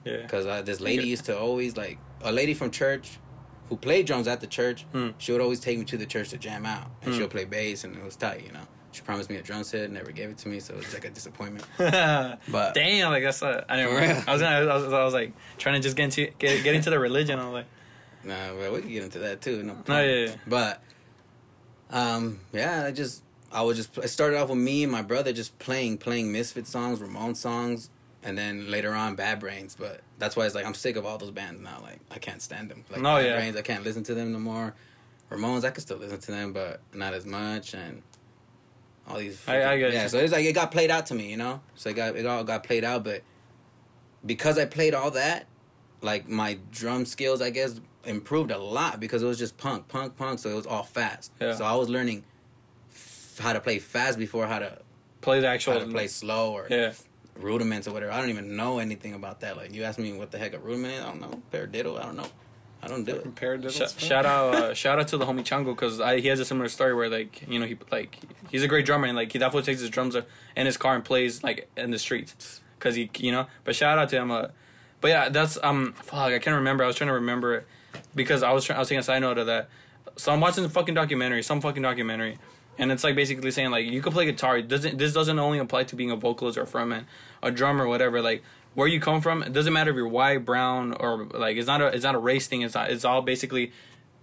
Yeah. 0.06 0.18
because 0.22 0.46
this 0.66 0.80
lady 0.80 1.04
used 1.08 1.26
to 1.26 1.38
always 1.38 1.76
like 1.78 1.98
a 2.22 2.32
lady 2.32 2.54
from 2.54 2.72
church 2.72 3.18
who 3.74 3.78
played 3.78 4.06
drums 4.06 4.28
at 4.28 4.40
the 4.40 4.46
church. 4.48 4.84
Hmm. 4.92 5.10
She 5.18 5.32
would 5.32 5.42
always 5.42 5.60
take 5.60 5.80
me 5.80 5.86
to 5.86 5.98
the 5.98 6.06
church 6.06 6.30
to 6.30 6.38
jam 6.38 6.64
out, 6.66 6.92
and 7.02 7.12
Hmm. 7.12 7.18
she'll 7.20 7.28
play 7.28 7.46
bass, 7.46 7.84
and 7.84 7.96
it 7.98 8.04
was 8.04 8.16
tight, 8.16 8.44
you 8.46 8.52
know. 8.52 8.60
She 8.92 9.02
promised 9.02 9.32
me 9.32 9.38
a 9.38 9.42
drum 9.42 9.64
set, 9.64 9.86
and 9.86 9.94
never 9.96 10.12
gave 10.12 10.30
it 10.30 10.38
to 10.40 10.48
me, 10.48 10.60
so 10.60 10.76
it's 10.76 10.94
like 10.94 11.06
a 11.06 11.10
disappointment. 11.10 11.66
But 11.80 12.76
damn, 12.76 13.10
like 13.12 13.24
that's 13.24 13.42
a, 13.42 13.66
I 13.68 13.78
didn't. 13.78 13.96
Real. 13.96 14.24
I 14.28 14.32
was, 14.34 14.42
gonna, 14.42 14.56
I 14.58 14.76
was 14.76 14.94
I 14.94 15.04
was 15.04 15.14
like 15.16 15.34
trying 15.58 15.76
to 15.76 15.82
just 15.82 15.96
get 15.98 16.04
into 16.06 16.28
get, 16.38 16.64
get 16.64 16.76
into 16.76 16.92
the 16.92 17.00
religion. 17.00 17.40
I 17.40 17.46
was 17.46 17.54
like, 17.54 17.66
Nah, 18.24 18.54
but 18.60 18.72
we 18.72 18.82
can 18.82 18.90
get 18.92 19.04
into 19.04 19.20
that 19.20 19.42
too. 19.42 19.64
No, 19.64 19.74
Oh, 19.74 19.76
problem. 19.84 20.08
yeah, 20.08 20.26
yeah. 20.28 20.36
But, 20.48 20.82
um, 21.90 22.40
yeah, 22.54 22.86
I 22.86 22.92
just, 22.92 23.24
I 23.52 23.62
was 23.64 23.78
just, 23.78 23.98
I 24.00 24.06
started 24.06 24.38
off 24.40 24.50
with 24.50 24.58
me 24.60 24.84
and 24.84 24.92
my 24.92 25.02
brother 25.02 25.34
just 25.34 25.58
playing, 25.60 25.98
playing 25.98 26.32
Misfit 26.32 26.68
songs, 26.68 27.00
Ramones 27.00 27.38
songs, 27.38 27.90
and 28.24 28.38
then 28.38 28.70
later 28.72 28.94
on 28.94 29.16
Bad 29.16 29.40
Brains. 29.40 29.76
But 29.80 30.02
that's 30.20 30.36
why 30.36 30.46
it's 30.46 30.56
like 30.56 30.66
I'm 30.66 30.74
sick 30.74 30.96
of 30.96 31.06
all 31.06 31.18
those 31.18 31.32
bands 31.32 31.62
now. 31.62 31.80
Like 31.82 32.00
I 32.12 32.20
can't 32.20 32.42
stand 32.42 32.70
them. 32.70 32.84
Like 32.90 33.02
No, 33.02 33.18
Bad 33.18 33.26
yeah. 33.26 33.36
Brains, 33.36 33.56
I 33.56 33.62
can't 33.62 33.84
listen 33.84 34.04
to 34.04 34.14
them 34.14 34.32
no 34.32 34.40
more. 34.40 34.74
Ramones, 35.30 35.64
I 35.66 35.72
can 35.72 35.82
still 35.82 35.98
listen 35.98 36.20
to 36.20 36.32
them, 36.32 36.54
but 36.54 36.80
not 36.94 37.14
as 37.14 37.26
much. 37.26 37.74
And 37.74 38.04
all 39.08 39.18
these, 39.18 39.42
I- 39.48 39.74
I 39.74 39.78
get 39.80 39.94
yeah. 39.94 40.04
you. 40.04 40.10
So 40.10 40.18
it's 40.20 40.32
like 40.32 40.46
it 40.46 40.54
got 40.54 40.72
played 40.72 40.92
out 40.92 41.06
to 41.08 41.16
me, 41.16 41.30
you 41.32 41.38
know. 41.38 41.62
So 41.76 41.90
it 41.90 41.96
got, 41.96 42.16
it 42.16 42.26
all 42.26 42.44
got 42.44 42.64
played 42.64 42.84
out, 42.84 43.04
but 43.04 43.22
because 44.26 44.58
I 44.58 44.66
played 44.66 44.94
all 44.94 45.12
that, 45.12 45.48
like 46.02 46.28
my 46.30 46.58
drum 46.72 47.06
skills, 47.06 47.42
I 47.42 47.50
guess, 47.50 47.80
improved 48.06 48.52
a 48.52 48.58
lot 48.58 49.00
because 49.00 49.24
it 49.24 49.26
was 49.26 49.40
just 49.40 49.58
punk, 49.58 49.88
punk, 49.88 50.16
punk. 50.18 50.40
So 50.40 50.50
it 50.50 50.56
was 50.56 50.66
all 50.68 50.84
fast. 50.84 51.32
Yeah. 51.42 51.56
So 51.56 51.66
I 51.66 51.76
was 51.76 51.90
learning 51.90 52.24
f- 52.94 53.38
how 53.42 53.54
to 53.54 53.60
play 53.60 53.80
fast 53.80 54.18
before 54.20 54.46
how 54.48 54.60
to 54.60 54.80
play 55.22 55.40
the 55.40 55.48
actual 55.48 55.74
how 55.74 55.80
to 55.80 55.86
play 55.88 56.08
slow 56.08 56.52
or 56.54 56.68
Yeah. 56.70 56.92
Rudiments 57.40 57.88
or 57.88 57.94
whatever. 57.94 58.12
I 58.12 58.20
don't 58.20 58.30
even 58.30 58.56
know 58.56 58.80
anything 58.80 59.14
about 59.14 59.42
that. 59.42 59.58
Like 59.58 59.74
you 59.74 59.84
ask 59.84 60.00
me 60.00 60.14
what 60.14 60.32
the 60.32 60.38
heck 60.38 60.54
a 60.54 60.60
rudiment 60.60 60.94
is, 60.96 61.02
I 61.02 61.06
don't 61.08 61.22
know. 61.22 61.42
Paradiddle, 61.52 62.00
I 62.00 62.04
don't 62.04 62.16
know. 62.16 62.28
I 62.82 62.88
don't 62.88 63.06
do 63.06 63.14
it. 63.16 63.36
Sh- 63.72 63.80
shout 63.98 64.26
out, 64.26 64.56
uh, 64.56 64.74
shout 64.74 65.00
out 65.00 65.08
to 65.10 65.18
the 65.18 65.26
homie 65.26 65.40
Chango 65.44 65.68
because 65.74 66.00
he 66.22 66.28
has 66.28 66.40
a 66.42 66.46
similar 66.46 66.68
story 66.68 66.94
where 66.94 67.10
like 67.10 67.44
you 67.48 67.58
know 67.58 67.66
he 67.66 67.78
like 67.92 68.20
he's 68.52 68.62
a 68.62 68.68
great 68.68 68.86
drummer 68.86 69.08
and 69.08 69.16
like 69.16 69.32
he 69.32 69.40
definitely 69.40 69.66
takes 69.66 69.80
his 69.80 69.90
drums 69.90 70.16
uh, 70.18 70.24
in 70.58 70.66
his 70.66 70.76
car 70.76 70.94
and 70.94 71.06
plays 71.06 71.44
like 71.44 71.70
in 71.78 71.92
the 71.92 72.00
streets 72.00 72.62
because 72.78 72.96
he 72.96 73.10
you 73.20 73.32
know. 73.32 73.48
But 73.64 73.76
shout 73.76 73.98
out 73.98 74.10
to 74.10 74.18
him. 74.18 74.32
Uh, 74.32 74.48
but 75.00 75.08
yeah, 75.08 75.30
that's 75.30 75.58
um 75.64 75.94
fuck 75.94 76.34
I 76.34 76.40
can't 76.40 76.58
remember. 76.58 76.84
I 76.84 76.88
was 76.88 76.98
trying 76.98 77.08
to 77.08 77.14
remember 77.14 77.56
it 77.56 77.68
because 78.16 78.44
I 78.44 78.52
was 78.52 78.66
trying 78.66 78.76
I 78.78 78.80
was 78.80 78.90
taking 78.90 79.00
a 79.00 79.04
side 79.04 79.20
note 79.20 79.38
of 79.38 79.48
that. 79.48 79.70
So 80.18 80.34
I'm 80.34 80.42
watching 80.42 80.64
the 80.64 80.70
fucking 80.70 80.94
documentary, 80.94 81.42
some 81.42 81.62
fucking 81.62 81.82
documentary, 81.82 82.38
and 82.78 82.92
it's 82.92 83.04
like 83.04 83.16
basically 83.16 83.52
saying 83.52 83.72
like 83.72 83.86
you 83.86 84.02
can 84.02 84.12
play 84.12 84.26
guitar. 84.26 84.58
It 84.58 84.68
doesn't 84.68 84.98
this 84.98 85.14
doesn't 85.14 85.38
only 85.38 85.60
apply 85.60 85.84
to 85.86 85.96
being 85.96 86.12
a 86.12 86.16
vocalist 86.16 86.58
or 86.58 86.64
a 86.64 86.68
frontman, 86.68 87.06
a 87.42 87.52
drummer, 87.52 87.88
whatever. 87.88 88.22
Like 88.22 88.44
where 88.74 88.88
you 88.88 89.00
come 89.00 89.22
from, 89.22 89.44
it 89.44 89.54
doesn't 89.54 89.74
matter 89.74 89.92
if 89.92 89.96
you're 89.96 90.08
white, 90.08 90.46
brown, 90.46 90.94
or 90.94 91.26
like 91.26 91.58
it's 91.58 91.68
not 91.68 91.82
a 91.82 91.88
it's 91.88 92.04
not 92.04 92.16
a 92.16 92.20
race 92.20 92.48
thing. 92.48 92.62
It's 92.62 92.76
not, 92.76 92.90
it's 92.90 93.06
all 93.06 93.22
basically 93.22 93.72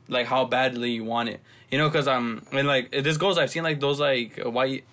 like 0.09 0.27
how 0.27 0.45
badly 0.45 0.91
you 0.91 1.05
want 1.05 1.29
it. 1.29 1.41
You 1.71 1.79
know, 1.79 1.89
because 1.89 2.09
um 2.09 2.43
and 2.53 2.67
like 2.67 2.91
this 2.91 3.17
goes. 3.17 3.39
I've 3.39 3.51
seen 3.51 3.63
like 3.63 3.81
those 3.81 4.01
like 4.01 4.39
white, 4.39 4.85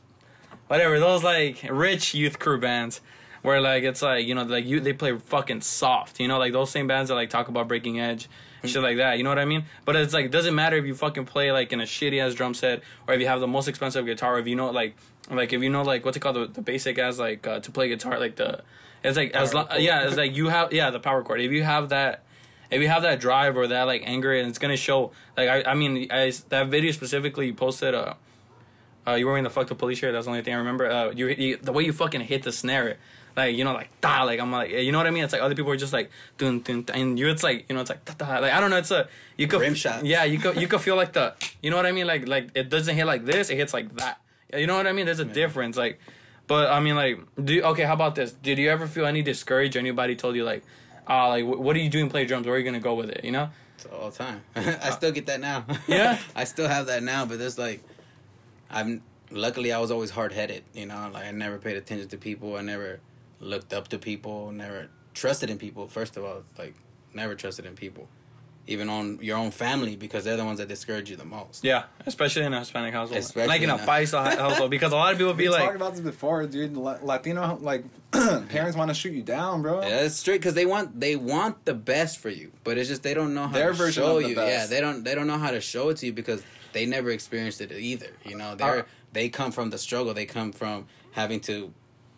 whatever 0.68 1.00
those 1.00 1.24
like 1.24 1.66
rich 1.70 2.14
youth 2.14 2.40
crew 2.40 2.60
bands. 2.60 3.02
Where 3.44 3.62
like 3.62 3.84
it's 3.84 4.02
like 4.02 4.26
you 4.28 4.36
know 4.36 4.44
like 4.44 4.66
you 4.66 4.80
they 4.82 4.94
play 4.94 5.18
fucking 5.18 5.62
soft 5.62 6.20
you 6.20 6.28
know 6.28 6.38
like 6.38 6.52
those 6.52 6.70
same 6.70 6.88
bands 6.88 7.08
that 7.10 7.16
like 7.16 7.30
talk 7.30 7.48
about 7.48 7.68
breaking 7.68 7.98
edge 7.98 8.28
shit 8.68 8.82
like 8.84 8.98
that 8.98 9.18
you 9.18 9.24
know 9.24 9.30
what 9.30 9.40
I 9.40 9.46
mean 9.46 9.66
but 9.86 9.96
it's 9.96 10.14
like 10.14 10.26
it 10.26 10.32
doesn't 10.32 10.56
matter 10.56 10.78
if 10.78 10.86
you 10.86 10.96
fucking 10.96 11.26
play 11.26 11.52
like 11.52 11.72
in 11.74 11.80
a 11.80 11.86
shitty 11.86 12.22
ass 12.22 12.34
drum 12.34 12.54
set 12.54 12.82
or 13.08 13.14
if 13.14 13.20
you 13.22 13.28
have 13.28 13.40
the 13.40 13.48
most 13.48 13.68
expensive 13.68 14.06
guitar 14.06 14.36
or 14.36 14.40
if 14.40 14.48
you 14.48 14.56
know 14.56 14.70
like 14.70 14.96
like 15.30 15.54
if 15.54 15.62
you 15.62 15.70
know 15.70 15.82
like 15.82 16.06
what's 16.06 16.18
it 16.18 16.20
called 16.20 16.36
the, 16.36 16.48
the 16.48 16.62
basic 16.62 16.98
as 16.98 17.20
like 17.20 17.46
uh, 17.48 17.60
to 17.60 17.72
play 17.72 17.88
guitar 17.90 18.20
like 18.20 18.36
the 18.36 18.62
it's 19.04 19.18
like 19.18 19.32
as 19.32 19.52
Power 19.52 19.62
long 19.62 19.68
chord. 19.68 19.82
yeah 19.82 20.08
it's 20.08 20.18
like 20.18 20.36
you 20.36 20.50
have 20.50 20.74
yeah 20.74 20.90
the 20.90 21.00
power 21.00 21.24
chord 21.24 21.42
if 21.42 21.52
you 21.52 21.64
have 21.64 21.90
that 21.90 22.24
if 22.70 22.82
you 22.82 22.88
have 22.88 23.04
that 23.04 23.20
drive 23.20 23.56
or 23.58 23.68
that 23.68 23.84
like 23.84 24.04
anger 24.06 24.34
and 24.34 24.50
it's 24.50 24.60
gonna 24.60 24.78
show 24.78 25.12
like 25.36 25.50
I 25.50 25.72
I 25.72 25.74
mean 25.74 26.08
I 26.12 26.32
that 26.50 26.68
video 26.68 26.92
specifically 26.92 27.48
you 27.48 27.54
posted 27.54 27.94
uh 27.96 28.16
uh, 29.08 29.14
you 29.14 29.26
were 29.26 29.32
wearing 29.32 29.46
the 29.46 29.50
fuck 29.50 29.68
the 29.68 29.76
police 29.76 30.00
shirt. 30.00 30.12
That's 30.12 30.26
the 30.26 30.32
only 30.32 30.44
thing 30.44 30.54
I 30.54 30.58
remember. 30.58 30.92
Uh, 30.92 31.12
you, 31.12 31.28
you 31.30 31.56
the 31.56 31.72
way 31.72 31.84
you 31.84 31.94
fucking 31.94 32.22
hit 32.22 32.44
the 32.44 32.52
snare, 32.52 32.98
like 33.38 33.56
you 33.56 33.64
know, 33.64 33.74
like 33.74 33.90
da, 34.02 34.24
like 34.24 34.40
I'm 34.40 34.52
like, 34.52 34.72
you 34.72 34.92
know 34.92 34.98
what 34.98 35.08
I 35.08 35.12
mean? 35.12 35.24
It's 35.24 35.32
like 35.32 35.42
other 35.42 35.56
people 35.56 35.72
are 35.72 35.78
just 35.78 35.94
like 35.94 36.10
dun 36.38 36.60
dun, 36.62 36.82
dun 36.82 36.96
and 36.96 37.20
you, 37.20 37.30
it's 37.30 37.44
like 37.44 37.66
you 37.70 37.76
know, 37.76 37.82
it's 37.82 37.90
like 37.90 38.04
da 38.04 38.14
da. 38.14 38.40
Like 38.40 38.52
I 38.52 38.60
don't 38.60 38.72
know, 38.72 38.78
it's 38.78 38.92
a 38.92 39.08
you 39.38 39.48
could 39.48 39.62
Rim 39.62 39.76
shot. 39.76 40.04
Yeah, 40.06 40.24
you 40.24 40.40
could 40.40 40.60
you 40.60 40.68
could 40.68 40.82
feel 40.82 40.96
like 40.96 41.14
the, 41.14 41.36
you 41.62 41.70
know 41.70 41.78
what 41.78 41.86
I 41.86 41.92
mean? 41.92 42.08
Like 42.08 42.28
like 42.28 42.50
it 42.56 42.70
doesn't 42.70 42.96
hit 42.96 43.06
like 43.06 43.26
this, 43.26 43.50
it 43.50 43.56
hits 43.56 43.74
like 43.74 43.96
that. 43.98 44.20
You 44.54 44.66
know 44.66 44.76
what 44.76 44.88
I 44.88 44.92
mean? 44.92 45.06
There's 45.06 45.20
a 45.20 45.26
difference, 45.26 45.78
like. 45.78 46.00
But 46.48 46.72
I 46.72 46.80
mean, 46.80 46.96
like, 46.96 47.20
do 47.44 47.56
you, 47.56 47.64
okay? 47.64 47.84
How 47.84 47.92
about 47.92 48.16
this? 48.16 48.32
Did 48.32 48.58
you 48.58 48.70
ever 48.70 48.88
feel 48.88 49.06
any 49.06 49.22
discouraged? 49.22 49.76
Anybody 49.76 50.16
told 50.16 50.38
you 50.38 50.46
like, 50.46 50.64
ah, 51.06 51.28
like, 51.28 51.46
what 51.46 51.76
are 51.76 51.80
you 51.80 51.90
doing? 51.90 52.10
Play 52.10 52.26
drums? 52.26 52.46
Where 52.46 52.56
are 52.56 52.58
you 52.58 52.64
gonna 52.64 52.80
go 52.80 52.94
with 52.94 53.10
it? 53.10 53.26
You 53.26 53.32
know? 53.32 53.50
It's 53.76 53.86
all 53.86 54.10
the 54.10 54.18
time. 54.18 54.42
I 54.56 54.92
still 54.92 55.12
get 55.12 55.26
that 55.26 55.42
now. 55.42 55.66
Yeah? 55.88 56.18
I 56.36 56.46
still 56.46 56.70
have 56.70 56.86
that 56.88 57.04
now, 57.04 57.26
but 57.26 57.38
there's 57.38 57.58
like, 57.58 57.84
I'm 58.70 59.02
luckily 59.30 59.74
I 59.74 59.80
was 59.80 59.92
always 59.92 60.10
hard 60.10 60.32
headed. 60.32 60.64
You 60.74 60.86
know, 60.86 61.10
like 61.14 61.26
I 61.26 61.32
never 61.32 61.58
paid 61.58 61.76
attention 61.76 62.08
to 62.08 62.18
people. 62.18 62.56
I 62.56 62.62
never 62.62 63.02
looked 63.40 63.74
up 63.74 63.88
to 63.90 63.98
people. 64.00 64.52
Never 64.52 64.90
trusted 65.14 65.50
in 65.50 65.58
people. 65.58 65.88
First 65.88 66.18
of 66.18 66.24
all, 66.24 66.44
like 66.58 66.76
never 67.14 67.36
trusted 67.36 67.66
in 67.66 67.74
people, 67.76 68.08
even 68.68 68.90
on 68.90 69.18
your 69.22 69.38
own 69.38 69.52
family 69.52 69.96
because 69.96 70.24
they're 70.24 70.38
the 70.38 70.46
ones 70.46 70.60
that 70.60 70.68
discourage 70.68 71.10
you 71.10 71.16
the 71.16 71.26
most. 71.26 71.64
Yeah, 71.64 71.84
especially 72.06 72.44
in 72.44 72.54
a 72.54 72.60
Hispanic 72.60 72.94
household, 72.94 73.20
Especially 73.20 73.48
like 73.48 73.62
in 73.62 73.70
a 73.70 73.76
in 73.76 73.80
a- 73.82 73.86
paisa 73.86 74.38
household, 74.38 74.70
because 74.72 74.92
a 74.92 74.96
lot 74.96 75.12
of 75.14 75.18
people 75.18 75.34
We 75.34 75.46
be 75.48 75.50
talked 75.50 75.76
about 75.76 75.94
this 75.94 76.02
before, 76.02 76.46
dude. 76.46 76.76
Latino 76.76 77.58
like 77.62 77.84
parents 78.12 78.78
want 78.78 78.90
to 78.90 78.94
shoot 78.94 79.14
you 79.14 79.24
down, 79.24 79.62
bro. 79.62 79.82
Yeah, 79.82 80.02
it's 80.02 80.16
straight 80.16 80.40
because 80.40 80.54
they 80.54 80.66
want 80.66 81.00
they 81.00 81.16
want 81.16 81.66
the 81.66 81.74
best 81.74 82.20
for 82.20 82.30
you, 82.30 82.52
but 82.64 82.78
it's 82.78 82.90
just 82.90 83.04
they 83.04 83.14
don't 83.14 83.34
know 83.34 83.48
how 83.48 83.54
Their 83.54 83.70
to 83.72 83.74
version 83.78 84.04
show 84.04 84.18
of 84.18 84.24
the 84.24 84.30
you. 84.30 84.36
best. 84.36 84.70
Yeah, 84.72 84.76
they 84.76 84.82
don't 84.82 85.04
they 85.04 85.16
don't 85.16 85.28
know 85.28 85.38
how 85.38 85.52
to 85.52 85.62
show 85.62 85.90
it 85.90 85.98
to 85.98 86.06
you 86.06 86.14
because 86.14 86.44
they 86.74 86.86
never 86.86 87.10
experienced 87.10 87.62
it 87.62 87.72
either. 87.72 88.12
You 88.26 88.36
know, 88.38 88.56
they're 88.56 88.80
Uh, 88.80 88.84
they 89.14 89.30
come 89.30 89.52
from 89.52 89.70
the 89.72 89.78
struggle. 89.78 90.14
They 90.14 90.26
come 90.26 90.52
from 90.52 90.86
having 91.12 91.40
to 91.42 91.74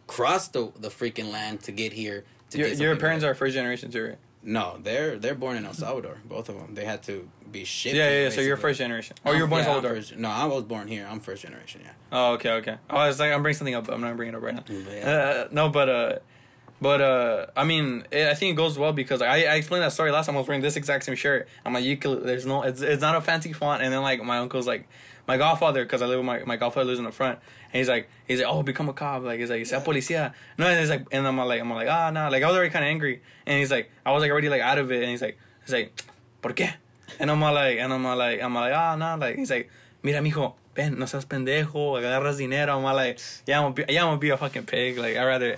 cross 0.09 0.47
the 0.49 0.71
the 0.79 0.89
freaking 0.89 1.31
land 1.31 1.61
to 1.63 1.71
get 1.71 1.93
here. 1.93 2.25
To 2.51 2.57
your, 2.57 2.69
get 2.69 2.79
your 2.79 2.95
parents 2.95 3.23
are 3.23 3.33
first 3.35 3.53
generation 3.53 3.91
too, 3.91 4.03
right? 4.09 4.17
no, 4.41 4.77
they're 4.81 5.19
they're 5.19 5.35
born 5.35 5.55
in 5.57 5.65
El 5.65 5.73
Salvador. 5.73 6.17
Both 6.25 6.49
of 6.49 6.55
them. 6.55 6.73
They 6.73 6.85
had 6.85 7.03
to 7.03 7.29
be 7.51 7.63
shipped. 7.63 7.95
Yeah, 7.95 8.09
yeah. 8.09 8.23
yeah, 8.23 8.29
So 8.29 8.41
you're 8.41 8.57
first 8.57 8.79
generation, 8.79 9.15
Oh, 9.25 9.31
you 9.31 9.37
were 9.37 9.41
I'm- 9.43 9.49
born 9.49 9.61
in 9.61 9.67
yeah, 9.67 9.75
I'm 9.75 9.83
Salvador. 9.83 10.17
no, 10.25 10.29
I 10.29 10.45
was 10.45 10.63
born 10.63 10.87
here. 10.87 11.05
I'm 11.11 11.19
first 11.19 11.41
generation. 11.43 11.81
Yeah. 11.83 11.91
Oh, 12.11 12.33
okay, 12.33 12.51
okay. 12.59 12.77
Oh, 12.89 12.97
I 12.97 13.07
was 13.07 13.19
like, 13.19 13.31
I'm 13.33 13.41
bringing 13.43 13.57
something 13.57 13.75
up, 13.75 13.85
but 13.85 13.93
I'm 13.93 14.01
not 14.01 14.15
bringing 14.17 14.33
it 14.33 14.37
up 14.37 14.43
right 14.43 14.55
now. 14.55 14.63
Yeah. 14.69 15.09
Uh, 15.09 15.47
no, 15.51 15.69
but 15.69 15.89
uh, 15.89 16.19
but 16.81 17.01
uh, 17.01 17.45
I 17.57 17.65
mean, 17.65 18.05
it, 18.11 18.27
I 18.27 18.33
think 18.33 18.53
it 18.53 18.55
goes 18.55 18.79
well 18.79 18.93
because 18.93 19.21
I, 19.21 19.27
I 19.53 19.55
explained 19.55 19.83
that 19.83 19.91
story 19.91 20.11
last 20.11 20.25
time. 20.27 20.35
I 20.35 20.39
was 20.39 20.47
wearing 20.47 20.61
this 20.63 20.75
exact 20.77 21.03
same 21.05 21.15
shirt. 21.15 21.47
I'm 21.65 21.73
like, 21.73 21.83
you 21.83 21.97
could, 21.97 22.23
there's 22.23 22.45
no, 22.45 22.63
it's 22.63 22.81
it's 22.81 23.01
not 23.01 23.15
a 23.15 23.21
fancy 23.21 23.51
font. 23.53 23.83
And 23.83 23.91
then 23.93 24.01
like 24.01 24.23
my 24.23 24.37
uncle's 24.39 24.65
like, 24.65 24.87
my 25.27 25.37
godfather, 25.37 25.83
because 25.83 26.01
I 26.01 26.05
live 26.07 26.19
with 26.19 26.25
my 26.25 26.43
my 26.45 26.55
godfather 26.55 26.85
lives 26.85 26.99
in 26.99 27.05
the 27.05 27.11
front, 27.11 27.39
he's 27.71 27.89
like, 27.89 28.09
he's 28.27 28.39
like, 28.39 28.47
oh, 28.47 28.63
become 28.63 28.89
a 28.89 28.93
cop. 28.93 29.23
Like 29.23 29.39
he's 29.39 29.49
like, 29.49 29.65
sea 29.65 29.75
policía. 29.77 30.33
No, 30.57 30.67
and 30.67 30.79
he's 30.79 30.89
like, 30.89 31.05
and 31.11 31.27
I'm 31.27 31.37
like, 31.37 31.61
I'm 31.61 31.71
like, 31.71 31.87
ah, 31.87 32.09
nah. 32.11 32.29
Like 32.29 32.43
I 32.43 32.47
was 32.47 32.55
already 32.55 32.71
kind 32.71 32.85
of 32.85 32.89
angry, 32.89 33.21
and 33.45 33.59
he's 33.59 33.71
like, 33.71 33.91
I 34.05 34.11
was 34.11 34.21
like 34.21 34.31
already 34.31 34.49
like 34.49 34.61
out 34.61 34.77
of 34.77 34.91
it, 34.91 35.01
and 35.01 35.11
he's 35.11 35.21
like, 35.21 35.37
he's 35.65 35.73
like, 35.73 36.03
¿por 36.41 36.53
qué? 36.53 36.73
And 37.19 37.31
I'm 37.31 37.41
like, 37.41 37.79
and 37.79 37.91
I'm 37.91 38.03
like, 38.03 38.41
I'm 38.41 38.53
like, 38.53 38.73
ah, 38.73 38.95
nah. 38.95 39.15
Like 39.15 39.35
he's 39.35 39.49
like, 39.49 39.69
mira, 40.03 40.21
mijo, 40.21 40.53
ven, 40.75 40.97
no 40.97 41.05
seas 41.05 41.25
pendejo, 41.25 41.99
agarras 41.99 42.37
dinero. 42.37 42.77
I'm 42.77 42.83
like, 42.83 43.19
yeah, 43.45 43.57
I'm 43.57 43.73
gonna 43.73 43.85
be, 43.85 43.93
yeah, 43.93 44.03
I'm 44.03 44.09
gonna 44.09 44.19
be 44.19 44.29
a 44.29 44.37
fucking 44.37 44.65
pig. 44.65 44.97
Like 44.97 45.17
I 45.17 45.25
rather, 45.25 45.57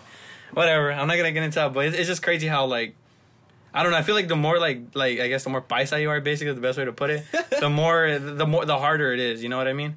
whatever. 0.54 0.92
I'm 0.92 1.08
not 1.08 1.18
gonna 1.18 1.32
get 1.32 1.44
into 1.44 1.56
that, 1.56 1.74
but 1.74 1.86
it's, 1.86 1.98
it's 1.98 2.08
just 2.08 2.22
crazy 2.22 2.48
how 2.48 2.66
like. 2.66 2.96
I 3.74 3.84
don't 3.84 3.94
know. 3.94 3.98
I 3.98 4.02
feel 4.02 4.16
like 4.16 4.28
the 4.28 4.36
more 4.36 4.60
like 4.60 4.82
like 4.96 5.22
I 5.22 5.30
guess 5.30 5.46
the 5.46 5.50
more 5.50 5.62
paisa 5.62 6.02
you 6.02 6.10
are, 6.10 6.20
basically 6.20 6.54
the 6.54 6.60
best 6.60 6.78
way 6.78 6.84
to 6.84 6.92
put 6.92 7.10
it. 7.10 7.24
the 7.58 7.70
more 7.70 8.20
the 8.20 8.46
more 8.46 8.66
the 8.66 8.78
harder 8.78 9.14
it 9.14 9.20
is. 9.22 9.42
You 9.42 9.48
know 9.48 9.56
what 9.56 9.70
I 9.70 9.72
mean? 9.72 9.96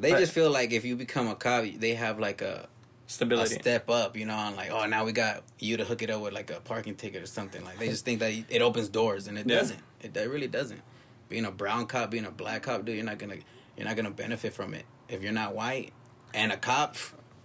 They 0.00 0.12
But- 0.12 0.20
just 0.20 0.32
feel 0.32 0.50
like 0.50 0.72
if 0.72 0.84
you 0.84 0.96
become 0.96 1.28
a 1.28 1.34
cop, 1.34 1.64
they 1.76 1.94
have 1.94 2.18
like 2.18 2.42
a 2.42 2.68
stability 3.06 3.56
a 3.56 3.60
step 3.60 3.88
up, 3.88 4.16
you 4.16 4.26
know, 4.26 4.34
and 4.34 4.56
like, 4.56 4.70
oh, 4.70 4.84
now 4.86 5.04
we 5.04 5.12
got 5.12 5.42
you 5.58 5.76
to 5.76 5.84
hook 5.84 6.02
it 6.02 6.10
up 6.10 6.20
with 6.22 6.32
like 6.32 6.50
a 6.50 6.60
parking 6.60 6.94
ticket 6.96 7.22
or 7.22 7.26
something. 7.26 7.64
Like 7.64 7.78
they 7.78 7.88
just 7.88 8.04
think 8.04 8.20
that 8.20 8.32
it 8.48 8.62
opens 8.62 8.88
doors, 8.88 9.26
and 9.28 9.38
it 9.38 9.46
Yeah. 9.48 9.58
doesn't. 9.58 9.80
It, 10.02 10.16
it 10.16 10.28
really 10.28 10.48
doesn't. 10.48 10.82
Being 11.28 11.44
a 11.44 11.50
brown 11.50 11.86
cop, 11.86 12.10
being 12.10 12.24
a 12.26 12.30
black 12.30 12.62
cop, 12.62 12.84
dude, 12.84 12.96
you're 12.96 13.04
not 13.04 13.18
gonna 13.18 13.36
you're 13.76 13.86
not 13.86 13.96
gonna 13.96 14.10
benefit 14.10 14.52
from 14.54 14.74
it 14.74 14.84
if 15.08 15.22
you're 15.22 15.32
not 15.32 15.54
white 15.54 15.92
and 16.34 16.52
a 16.52 16.56
cop. 16.56 16.96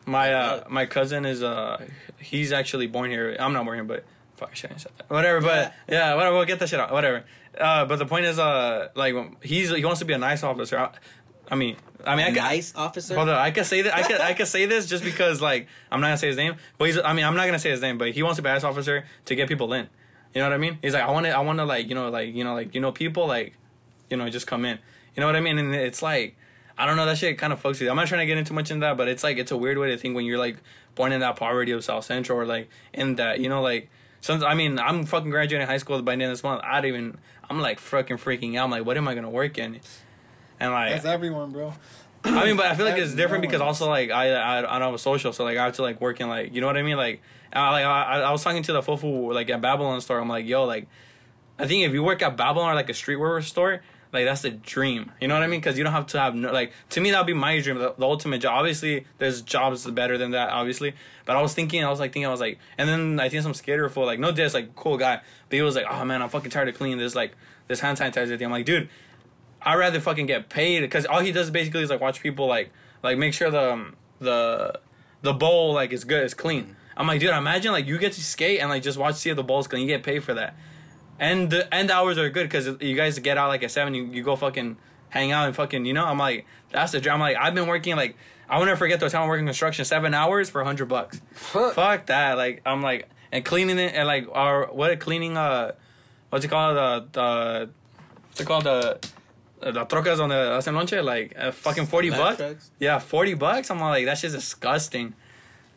My 0.06 0.34
uh 0.34 0.64
my 0.70 0.86
cousin 0.88 1.26
is 1.26 1.42
uh 1.44 1.86
he's 2.20 2.52
actually 2.52 2.88
born 2.88 3.10
here. 3.12 3.36
I'm 3.40 3.54
not 3.54 3.66
born 3.66 3.78
here, 3.78 3.84
but 3.84 4.04
fuck, 4.36 4.50
I 4.52 4.54
shouldn't 4.56 4.82
have 4.84 4.98
that. 4.98 5.10
Whatever, 5.10 5.42
but 5.42 5.74
yeah, 5.88 6.16
whatever. 6.16 6.36
We'll 6.38 6.46
get 6.46 6.60
that 6.60 6.70
shit 6.70 6.80
out. 6.80 6.92
Whatever. 6.92 7.24
Uh, 7.60 7.86
but 7.86 7.98
the 8.00 8.06
point 8.06 8.26
is, 8.26 8.40
uh, 8.40 8.90
like 8.96 9.14
he's 9.44 9.70
he 9.76 9.84
wants 9.86 10.00
to 10.00 10.06
be 10.06 10.14
a 10.14 10.18
nice 10.18 10.42
officer. 10.44 10.78
I, 10.80 10.90
I 11.50 11.56
mean, 11.56 11.76
I 12.06 12.16
mean, 12.16 12.26
I 12.26 12.30
nice 12.30 12.74
officer. 12.76 13.16
Hold 13.16 13.30
on, 13.30 13.36
I 13.38 13.52
can 13.52 13.64
say 13.64 13.82
that. 13.84 13.96
I 13.96 14.04
can 14.04 14.22
I 14.22 14.34
can 14.34 14.46
say 14.46 14.66
this 14.66 14.88
just 14.88 15.04
because 15.04 15.42
like 15.42 15.68
I'm 15.92 16.02
not 16.02 16.08
gonna 16.08 16.18
say 16.18 16.28
his 16.28 16.38
name, 16.38 16.56
but 16.78 16.86
he's. 16.86 16.98
I 16.98 17.14
mean, 17.14 17.26
I'm 17.26 17.36
not 17.36 17.46
gonna 17.46 17.60
say 17.60 17.70
his 17.70 17.82
name, 17.82 17.98
but 17.98 18.12
he 18.12 18.24
wants 18.24 18.38
to 18.38 18.42
be 18.42 18.50
a 18.50 18.54
nice 18.54 18.64
officer 18.64 19.06
to 19.26 19.36
get 19.36 19.48
people 19.48 19.74
in. 19.74 19.88
You 20.34 20.42
know 20.42 20.48
what 20.48 20.56
I 20.56 20.58
mean? 20.60 20.78
He's 20.82 20.94
like, 20.94 21.04
I 21.04 21.12
want 21.12 21.26
to, 21.26 21.32
I 21.32 21.40
want 21.42 21.60
to 21.60 21.66
like, 21.66 21.90
you 21.90 21.96
know, 21.96 22.10
like, 22.10 22.34
you 22.34 22.46
know, 22.46 22.54
like, 22.54 22.74
you 22.74 22.80
know, 22.80 22.94
people 22.94 23.28
like, 23.28 23.54
you 24.10 24.16
know, 24.16 24.30
just 24.30 24.48
come 24.48 24.64
in. 24.64 24.80
You 25.14 25.20
know 25.20 25.28
what 25.28 25.36
I 25.36 25.42
mean? 25.42 25.58
And 25.58 25.76
it's 25.76 26.02
like, 26.02 26.38
I 26.78 26.86
don't 26.86 26.96
know, 26.96 27.06
that 27.06 27.18
shit 27.18 27.38
kind 27.38 27.52
of 27.52 27.62
fucks 27.62 27.72
with 27.72 27.82
you. 27.82 27.90
I'm 27.90 27.98
not 27.98 28.08
trying 28.08 28.22
to 28.22 28.26
get 28.26 28.38
into 28.38 28.54
much 28.54 28.72
in 28.72 28.80
that, 28.80 28.96
but 28.96 29.10
it's 29.10 29.26
like, 29.26 29.38
it's 29.38 29.52
a 29.52 29.58
weird 29.58 29.78
way 29.78 29.90
to 29.90 29.98
think 29.98 30.16
when 30.16 30.24
you're 30.24 30.38
like 30.38 30.56
born 30.96 31.12
in 31.12 31.20
that 31.20 31.36
poverty 31.36 31.74
of 31.74 31.84
South 31.84 32.06
Central 32.06 32.40
or 32.40 32.46
like 32.46 32.70
in 32.94 33.16
that, 33.16 33.40
you 33.42 33.50
know, 33.50 33.62
like. 33.62 33.90
Some, 34.24 34.44
I 34.44 34.54
mean, 34.54 34.78
I'm 34.78 35.06
fucking 35.06 35.32
graduating 35.32 35.68
high 35.68 35.80
school 35.80 36.00
by 36.04 36.12
the 36.16 36.22
end 36.22 36.32
of 36.32 36.38
this 36.38 36.44
month. 36.44 36.62
I 36.64 36.80
don't 36.80 36.90
even. 36.90 37.18
I'm 37.50 37.60
like 37.60 37.80
fucking 37.80 38.18
freaking 38.18 38.56
out. 38.56 38.66
I'm 38.66 38.70
like, 38.70 38.86
what 38.86 38.96
am 38.96 39.08
I 39.08 39.16
gonna 39.16 39.32
work 39.32 39.58
in? 39.58 39.80
And 40.62 40.72
like, 40.72 40.92
That's 40.92 41.06
everyone, 41.06 41.52
bro. 41.52 41.74
I 42.24 42.46
mean, 42.46 42.56
but 42.56 42.68
I 42.68 42.76
feel 42.76 42.86
like 42.86 43.00
it's 43.00 43.16
different 43.16 43.44
no 43.44 43.50
because 43.50 43.62
also 43.62 43.90
like 43.90 44.12
I, 44.12 44.32
I 44.32 44.58
I 44.60 44.62
don't 44.62 44.82
have 44.82 44.94
a 44.94 45.00
social, 45.00 45.34
so 45.34 45.44
like 45.44 45.58
I 45.58 45.66
have 45.66 45.76
to 45.78 45.82
like 45.82 46.00
work 46.00 46.22
in 46.22 46.30
like 46.30 46.54
you 46.54 46.62
know 46.62 46.68
what 46.68 46.78
I 46.78 46.84
mean. 46.84 46.98
Like 46.98 47.22
I 47.52 47.72
like 47.72 47.84
I, 47.84 48.22
I 48.22 48.32
was 48.32 48.44
talking 48.44 48.62
to 48.64 48.74
the 48.74 48.82
fufu 48.82 49.34
like 49.34 49.50
at 49.50 49.60
Babylon 49.60 50.00
store. 50.02 50.20
I'm 50.20 50.30
like, 50.30 50.46
yo, 50.46 50.66
like 50.66 50.88
I 51.58 51.66
think 51.66 51.84
if 51.84 51.94
you 51.94 52.04
work 52.04 52.22
at 52.22 52.38
Babylon 52.38 52.72
or 52.72 52.76
like 52.76 52.90
a 52.90 52.94
streetwear 52.94 53.44
store, 53.44 53.82
like 54.14 54.26
that's 54.26 54.44
the 54.44 54.52
dream. 54.52 55.12
You 55.20 55.30
know 55.30 55.34
what 55.34 55.42
I 55.42 55.48
mean? 55.48 55.62
Because 55.62 55.80
you 55.80 55.84
don't 55.84 55.94
have 55.94 56.06
to 56.08 56.20
have 56.20 56.36
no, 56.36 56.52
like 56.52 56.74
to 56.92 57.02
me 57.02 57.10
that 57.10 57.18
would 57.18 57.28
be 57.28 57.34
my 57.34 57.60
dream, 57.60 57.80
the, 57.80 57.96
the 57.98 58.06
ultimate 58.06 58.40
job. 58.40 58.54
Obviously, 58.54 59.08
there's 59.18 59.42
jobs 59.42 59.90
better 59.90 60.20
than 60.20 60.32
that, 60.32 60.52
obviously. 60.52 60.94
But 61.26 61.38
I 61.38 61.42
was 61.42 61.56
thinking, 61.56 61.84
I 61.84 61.90
was 61.90 62.00
like 62.00 62.14
thinking, 62.14 62.28
I 62.28 62.32
was 62.32 62.40
like, 62.40 62.60
and 62.78 62.88
then 62.88 63.20
I 63.20 63.30
think 63.30 63.42
some 63.42 63.56
skater 63.56 63.90
fool 63.90 64.06
like 64.06 64.20
no 64.20 64.32
diss, 64.32 64.54
like 64.54 64.76
cool 64.76 64.98
guy, 64.98 65.22
but 65.50 65.56
he 65.56 65.64
was 65.64 65.76
like, 65.76 65.86
oh 65.90 66.06
man, 66.06 66.22
I'm 66.22 66.30
fucking 66.30 66.52
tired 66.52 66.68
of 66.68 66.76
cleaning 66.76 67.00
this 67.00 67.16
like 67.16 67.36
this 67.68 67.80
hand 67.80 67.98
sanitizer 67.98 68.38
thing. 68.38 68.46
I'm 68.46 68.52
like, 68.52 68.66
dude. 68.66 68.90
I'd 69.64 69.76
rather 69.76 70.00
fucking 70.00 70.26
get 70.26 70.50
paid 70.50 70.82
because 70.82 71.06
all 71.06 71.20
he 71.20 71.32
does 71.32 71.50
basically 71.52 71.84
is 71.84 71.90
like 71.90 72.02
watch 72.02 72.22
people 72.22 72.48
like 72.48 72.72
like 73.04 73.18
make 73.18 73.34
sure 73.34 73.52
the 73.52 73.74
um, 73.74 73.96
the 74.20 74.80
the 75.22 75.34
bowl 75.34 75.74
like 75.74 75.92
is 75.92 76.04
good, 76.04 76.24
it's 76.24 76.34
clean. 76.34 76.76
I'm 76.98 77.08
like, 77.08 77.20
dude, 77.20 77.30
imagine 77.30 77.72
like 77.72 77.86
you 77.86 77.98
get 77.98 78.14
to 78.14 78.24
skate 78.24 78.60
and 78.60 78.70
like 78.70 78.84
just 78.84 78.98
watch 78.98 79.16
see 79.16 79.30
if 79.30 79.36
the 79.36 79.44
bowl's 79.44 79.68
clean. 79.68 79.82
You 79.84 79.88
get 79.88 80.04
paid 80.04 80.24
for 80.24 80.34
that, 80.34 80.56
and 81.20 81.50
the 81.50 81.74
end 81.74 81.92
hours 81.92 82.18
are 82.18 82.30
good 82.30 82.44
because 82.44 82.68
you 82.82 82.96
guys 82.96 83.18
get 83.20 83.38
out 83.38 83.50
like 83.50 83.64
at 83.64 83.72
seven. 83.72 83.94
You, 83.94 84.06
you 84.06 84.24
go 84.24 84.36
fucking 84.36 84.78
hang 85.10 85.32
out 85.32 85.48
and 85.48 85.56
fucking 85.56 85.86
you 85.86 85.94
know. 85.94 86.06
I'm 86.06 86.18
like, 86.18 86.46
that's 86.72 86.92
the 86.92 87.00
dream. 87.00 87.16
I'm 87.16 87.20
like, 87.20 87.38
I've 87.38 87.56
been 87.56 87.68
working 87.68 87.96
like 87.96 88.16
I 88.50 88.60
will 88.60 88.66
never 88.66 88.78
forget 88.78 89.00
the 89.00 89.10
time 89.10 89.24
I'm 89.24 89.28
working 89.30 89.46
construction 89.46 89.86
seven 89.86 90.14
hours 90.14 90.50
for 90.50 90.64
hundred 90.64 90.88
bucks. 90.88 91.22
Fuck 91.76 92.08
that. 92.08 92.38
Like 92.38 92.62
I'm 92.66 92.82
like 92.82 93.08
and 93.32 93.46
cleaning 93.46 93.80
it 93.80 93.94
and 93.96 94.08
like 94.08 94.28
our 94.32 94.66
what 94.68 95.00
cleaning 95.00 95.38
uh 95.38 95.72
what's 96.30 96.44
it 96.44 96.50
called 96.50 96.76
the 96.76 97.08
the 97.12 97.70
what's 98.28 98.42
it 98.42 98.48
called 98.48 98.66
the 98.66 99.00
the 99.62 99.86
trocas 99.86 100.20
on 100.20 100.30
the 100.30 100.36
hacen 100.36 100.74
lonche 100.74 101.04
like 101.04 101.34
uh, 101.38 101.52
fucking 101.52 101.86
forty 101.86 102.10
Lab 102.10 102.38
bucks. 102.38 102.72
Yeah, 102.80 103.00
forty 103.00 103.34
bucks. 103.34 103.70
I'm 103.70 103.80
like 103.80 104.06
that's 104.06 104.22
just 104.22 104.36
disgusting. 104.36 105.14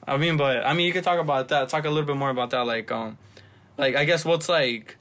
I 0.07 0.17
mean, 0.17 0.37
but 0.37 0.67
I 0.67 0.75
mean, 0.75 0.87
you 0.87 0.93
could 0.93 1.05
talk 1.05 1.19
about 1.19 1.49
that. 1.49 1.69
Talk 1.69 1.85
a 1.85 1.89
little 1.89 2.07
bit 2.07 2.17
more 2.17 2.31
about 2.31 2.51
that. 2.51 2.67
Like, 2.67 2.91
um, 2.91 3.19
like 3.79 3.97
I 3.97 4.05
guess 4.05 4.25
what's 4.25 4.49
like, 4.49 4.97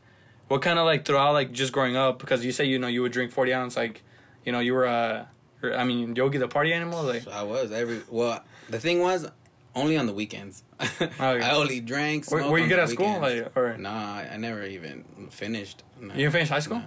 what 0.48 0.62
kind 0.62 0.80
of 0.80 0.86
like 0.86 1.06
throughout 1.06 1.34
like 1.34 1.52
just 1.52 1.74
growing 1.74 1.96
up 1.96 2.20
because 2.20 2.44
you 2.46 2.52
say 2.52 2.66
you 2.66 2.80
know 2.80 2.88
you 2.88 3.02
would 3.02 3.12
drink 3.12 3.32
forty 3.32 3.54
ounce 3.54 3.76
like, 3.76 4.02
you 4.46 4.52
know 4.52 4.60
you 4.60 4.74
were 4.74 4.88
uh, 4.88 5.26
I 5.64 5.84
mean 5.84 6.16
Yogi 6.16 6.38
the 6.38 6.48
party 6.48 6.74
animal 6.74 7.04
like. 7.04 7.28
I 7.28 7.44
was 7.44 7.72
every 7.72 8.02
well. 8.10 8.44
The 8.70 8.80
thing 8.80 9.00
was, 9.00 9.28
only 9.76 9.98
on 9.98 10.06
the 10.06 10.14
weekends. 10.14 10.64
I 11.20 11.52
only 11.52 11.82
drank. 11.82 12.32
Were, 12.32 12.50
were 12.50 12.60
you 12.60 12.68
good 12.68 12.80
at 12.80 12.90
school 12.90 13.20
weekends. 13.20 13.46
like 13.56 13.58
or 13.58 13.78
Nah, 13.78 14.16
I, 14.16 14.30
I 14.34 14.38
never 14.38 14.64
even 14.66 15.04
finished. 15.30 15.84
No. 16.00 16.14
you 16.14 16.22
didn't 16.22 16.34
finish 16.34 16.50
high 16.50 16.60
school? 16.60 16.82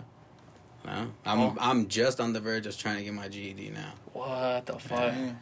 No, 0.86 1.10
I'm 1.26 1.40
Oh. 1.40 1.56
I'm 1.60 1.88
just 1.88 2.20
on 2.20 2.32
the 2.32 2.40
verge 2.40 2.66
of 2.66 2.78
trying 2.78 2.96
to 2.98 3.04
get 3.04 3.12
my 3.12 3.28
GED 3.28 3.70
now. 3.70 3.92
What 4.12 4.64
the 4.66 4.78
fuck? 4.78 5.12
Yeah. 5.14 5.32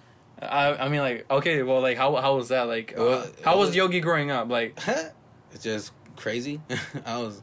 I 0.42 0.86
I 0.86 0.88
mean 0.88 1.00
like 1.00 1.30
okay 1.30 1.62
well 1.62 1.80
like 1.80 1.96
how 1.96 2.16
how 2.16 2.36
was 2.36 2.48
that 2.48 2.62
like 2.66 2.94
uh, 2.98 3.00
Well, 3.02 3.26
how 3.44 3.58
was 3.58 3.68
was- 3.68 3.76
Yogi 3.76 4.00
growing 4.00 4.30
up 4.30 4.48
like 4.48 4.78
it's 5.52 5.62
just 5.62 5.92
crazy. 6.16 6.60
I 7.06 7.18
was 7.18 7.42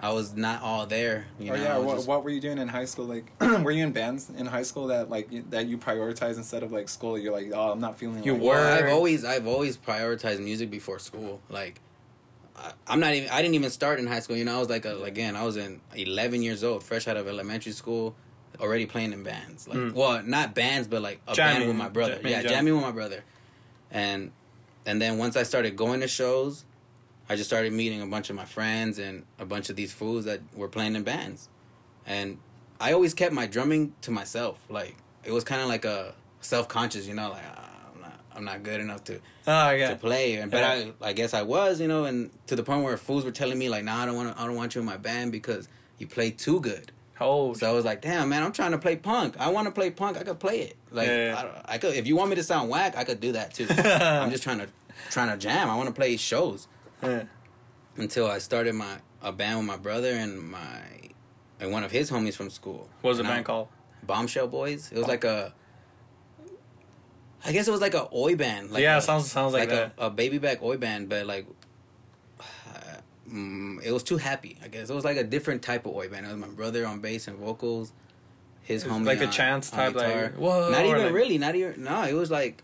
I 0.00 0.12
was 0.12 0.34
not 0.36 0.62
all 0.62 0.86
there. 0.86 1.26
You 1.40 1.52
oh 1.52 1.56
know, 1.56 1.62
yeah, 1.62 1.78
what, 1.78 1.96
just- 1.96 2.06
what 2.08 2.22
were 2.22 2.30
you 2.30 2.40
doing 2.40 2.58
in 2.58 2.68
high 2.68 2.84
school? 2.84 3.06
Like, 3.06 3.32
were 3.40 3.72
you 3.72 3.82
in 3.82 3.90
bands 3.90 4.30
in 4.30 4.46
high 4.46 4.62
school 4.62 4.86
that 4.86 5.10
like 5.10 5.32
you, 5.32 5.44
that 5.50 5.66
you 5.66 5.76
prioritize 5.76 6.36
instead 6.36 6.62
of 6.62 6.70
like 6.70 6.88
school? 6.88 7.18
You're 7.18 7.32
like, 7.32 7.50
oh, 7.52 7.72
I'm 7.72 7.80
not 7.80 7.98
feeling. 7.98 8.22
You 8.22 8.34
like 8.34 8.42
were- 8.42 8.48
Well, 8.50 8.78
I've 8.84 8.92
always 8.92 9.24
I've 9.24 9.48
always 9.48 9.76
prioritized 9.76 10.38
music 10.38 10.70
before 10.70 11.00
school. 11.00 11.40
Like 11.50 11.80
I, 11.80 11.87
I'm 12.86 13.00
not 13.00 13.14
even 13.14 13.28
I 13.30 13.42
didn't 13.42 13.54
even 13.54 13.70
start 13.70 13.98
in 13.98 14.06
high 14.06 14.20
school. 14.20 14.36
You 14.36 14.44
know, 14.44 14.56
I 14.56 14.58
was 14.58 14.68
like 14.68 14.84
a, 14.84 15.02
again 15.02 15.36
I 15.36 15.44
was 15.44 15.56
in 15.56 15.80
11 15.94 16.42
years 16.42 16.64
old, 16.64 16.82
fresh 16.82 17.06
out 17.08 17.16
of 17.16 17.26
elementary 17.28 17.72
school, 17.72 18.14
already 18.60 18.86
playing 18.86 19.12
in 19.12 19.22
bands. 19.22 19.68
Like 19.68 19.78
Mm. 19.78 19.92
well, 19.94 20.22
not 20.22 20.54
bands, 20.54 20.88
but 20.88 21.02
like 21.02 21.20
a 21.28 21.34
Jamming. 21.34 21.58
band 21.60 21.68
with 21.68 21.76
my 21.76 21.88
brother. 21.88 22.14
Jamming, 22.16 22.32
yeah, 22.32 22.42
jamming. 22.42 22.56
jamming 22.56 22.74
with 22.74 22.82
my 22.82 22.90
brother. 22.92 23.24
And 23.90 24.32
and 24.86 25.00
then 25.02 25.18
once 25.18 25.36
I 25.36 25.42
started 25.42 25.76
going 25.76 26.00
to 26.00 26.08
shows, 26.08 26.64
I 27.28 27.36
just 27.36 27.48
started 27.50 27.72
meeting 27.72 28.00
a 28.00 28.06
bunch 28.06 28.30
of 28.30 28.36
my 28.36 28.44
friends 28.46 28.98
and 28.98 29.24
a 29.38 29.44
bunch 29.44 29.68
of 29.70 29.76
these 29.76 29.92
fools 29.92 30.24
that 30.24 30.40
were 30.54 30.68
playing 30.68 30.94
in 30.96 31.02
bands. 31.02 31.48
And 32.06 32.38
I 32.80 32.92
always 32.92 33.12
kept 33.12 33.32
my 33.34 33.46
drumming 33.46 33.92
to 34.02 34.10
myself. 34.10 34.58
Like 34.70 34.96
it 35.24 35.32
was 35.32 35.44
kind 35.44 35.60
of 35.60 35.68
like 35.68 35.84
a 35.84 36.14
self-conscious, 36.40 37.06
you 37.06 37.14
know, 37.14 37.30
like 37.30 37.42
I'm 38.38 38.44
not 38.44 38.62
good 38.62 38.80
enough 38.80 39.02
to 39.04 39.20
oh 39.48 39.70
yeah 39.70 39.90
to 39.90 39.96
play. 39.96 40.36
And 40.36 40.50
but 40.50 40.58
Yeah. 40.60 40.92
I 41.02 41.08
I 41.08 41.12
guess 41.12 41.34
I 41.34 41.42
was, 41.42 41.80
you 41.80 41.88
know, 41.88 42.04
and 42.04 42.30
to 42.46 42.54
the 42.56 42.62
point 42.62 42.84
where 42.84 42.96
fools 42.96 43.24
were 43.24 43.32
telling 43.32 43.58
me 43.58 43.68
like, 43.68 43.84
"Nah, 43.84 44.02
I 44.02 44.06
don't 44.06 44.16
want 44.16 44.38
I 44.40 44.46
don't 44.46 44.54
want 44.56 44.74
you 44.74 44.80
in 44.80 44.86
my 44.86 44.96
band 44.96 45.32
because 45.32 45.68
you 45.98 46.06
play 46.06 46.30
too 46.30 46.60
good." 46.60 46.92
oh 47.20 47.52
So 47.54 47.68
I 47.68 47.72
was 47.72 47.84
like, 47.84 48.00
"Damn, 48.00 48.28
man, 48.28 48.42
I'm 48.44 48.52
trying 48.52 48.70
to 48.70 48.78
play 48.78 48.94
punk. 48.96 49.34
I 49.40 49.48
want 49.50 49.66
to 49.66 49.72
play 49.72 49.90
punk. 49.90 50.16
I 50.16 50.22
could 50.22 50.38
play 50.38 50.60
it. 50.60 50.76
Like 50.92 51.08
Yeah. 51.08 51.50
I, 51.66 51.74
I 51.74 51.78
could 51.78 51.94
if 51.96 52.06
you 52.06 52.14
want 52.16 52.30
me 52.30 52.36
to 52.36 52.44
sound 52.44 52.70
whack, 52.70 52.96
I 52.96 53.02
could 53.04 53.20
do 53.20 53.32
that 53.32 53.52
too. 53.54 53.66
I'm 53.70 54.30
just 54.30 54.44
trying 54.44 54.58
to 54.60 54.68
trying 55.10 55.30
to 55.30 55.36
jam. 55.36 55.68
I 55.68 55.76
want 55.76 55.88
to 55.88 55.94
play 55.94 56.16
shows." 56.16 56.68
yeah. 57.02 57.24
Until 57.96 58.28
I 58.28 58.38
started 58.38 58.74
my 58.74 58.98
a 59.20 59.32
band 59.32 59.58
with 59.58 59.66
my 59.66 59.76
brother 59.76 60.12
and 60.12 60.40
my 60.40 60.80
and 61.60 61.72
one 61.72 61.82
of 61.82 61.90
his 61.90 62.08
homies 62.10 62.34
from 62.36 62.50
school. 62.50 62.88
what 63.00 63.10
was 63.10 63.18
the 63.18 63.24
I- 63.24 63.28
band 63.28 63.44
called 63.46 63.68
Bombshell 64.04 64.46
Boys. 64.46 64.92
It 64.92 64.98
was 64.98 65.08
like 65.08 65.24
a 65.24 65.52
I 67.44 67.52
guess 67.52 67.68
it 67.68 67.70
was 67.70 67.80
like 67.80 67.94
a 67.94 68.08
oi 68.14 68.34
band. 68.36 68.70
Like 68.70 68.82
yeah 68.82 68.98
a- 68.98 69.00
sounds 69.00 69.30
sounds 69.30 69.52
like, 69.52 69.70
like, 69.70 69.96
that 69.96 70.02
a, 70.02 70.06
a 70.06 70.10
baby 70.10 70.38
back 70.38 70.62
oi 70.62 70.76
band, 70.76 71.08
but 71.08 71.26
like 71.26 71.46
mm, 73.30 73.82
it 73.82 73.92
was 73.92 74.02
too 74.02 74.16
happy. 74.16 74.58
I 74.62 74.68
guess 74.68 74.90
it 74.90 74.94
was 74.94 75.04
like 75.04 75.16
a 75.16 75.24
different 75.24 75.62
type 75.62 75.86
of 75.86 75.94
oi 75.94 76.08
band. 76.08 76.26
It 76.26 76.30
was 76.30 76.38
my 76.38 76.48
brother 76.48 76.86
on 76.86 77.00
bass 77.00 77.28
and 77.28 77.38
vocals, 77.38 77.92
his 78.62 78.84
homie 78.84 79.06
like 79.06 79.20
a 79.20 79.26
on- 79.26 79.32
chance 79.32 79.72
on 79.72 79.78
type, 79.78 79.94
like, 79.94 80.06
guitar. 80.08 80.32
whoa, 80.36 80.70
not 80.70 80.84
even 80.84 81.02
like- 81.04 81.12
really, 81.12 81.38
not 81.38 81.54
even. 81.54 81.84
No, 81.84 82.02
it 82.04 82.14
was 82.14 82.30
like 82.30 82.62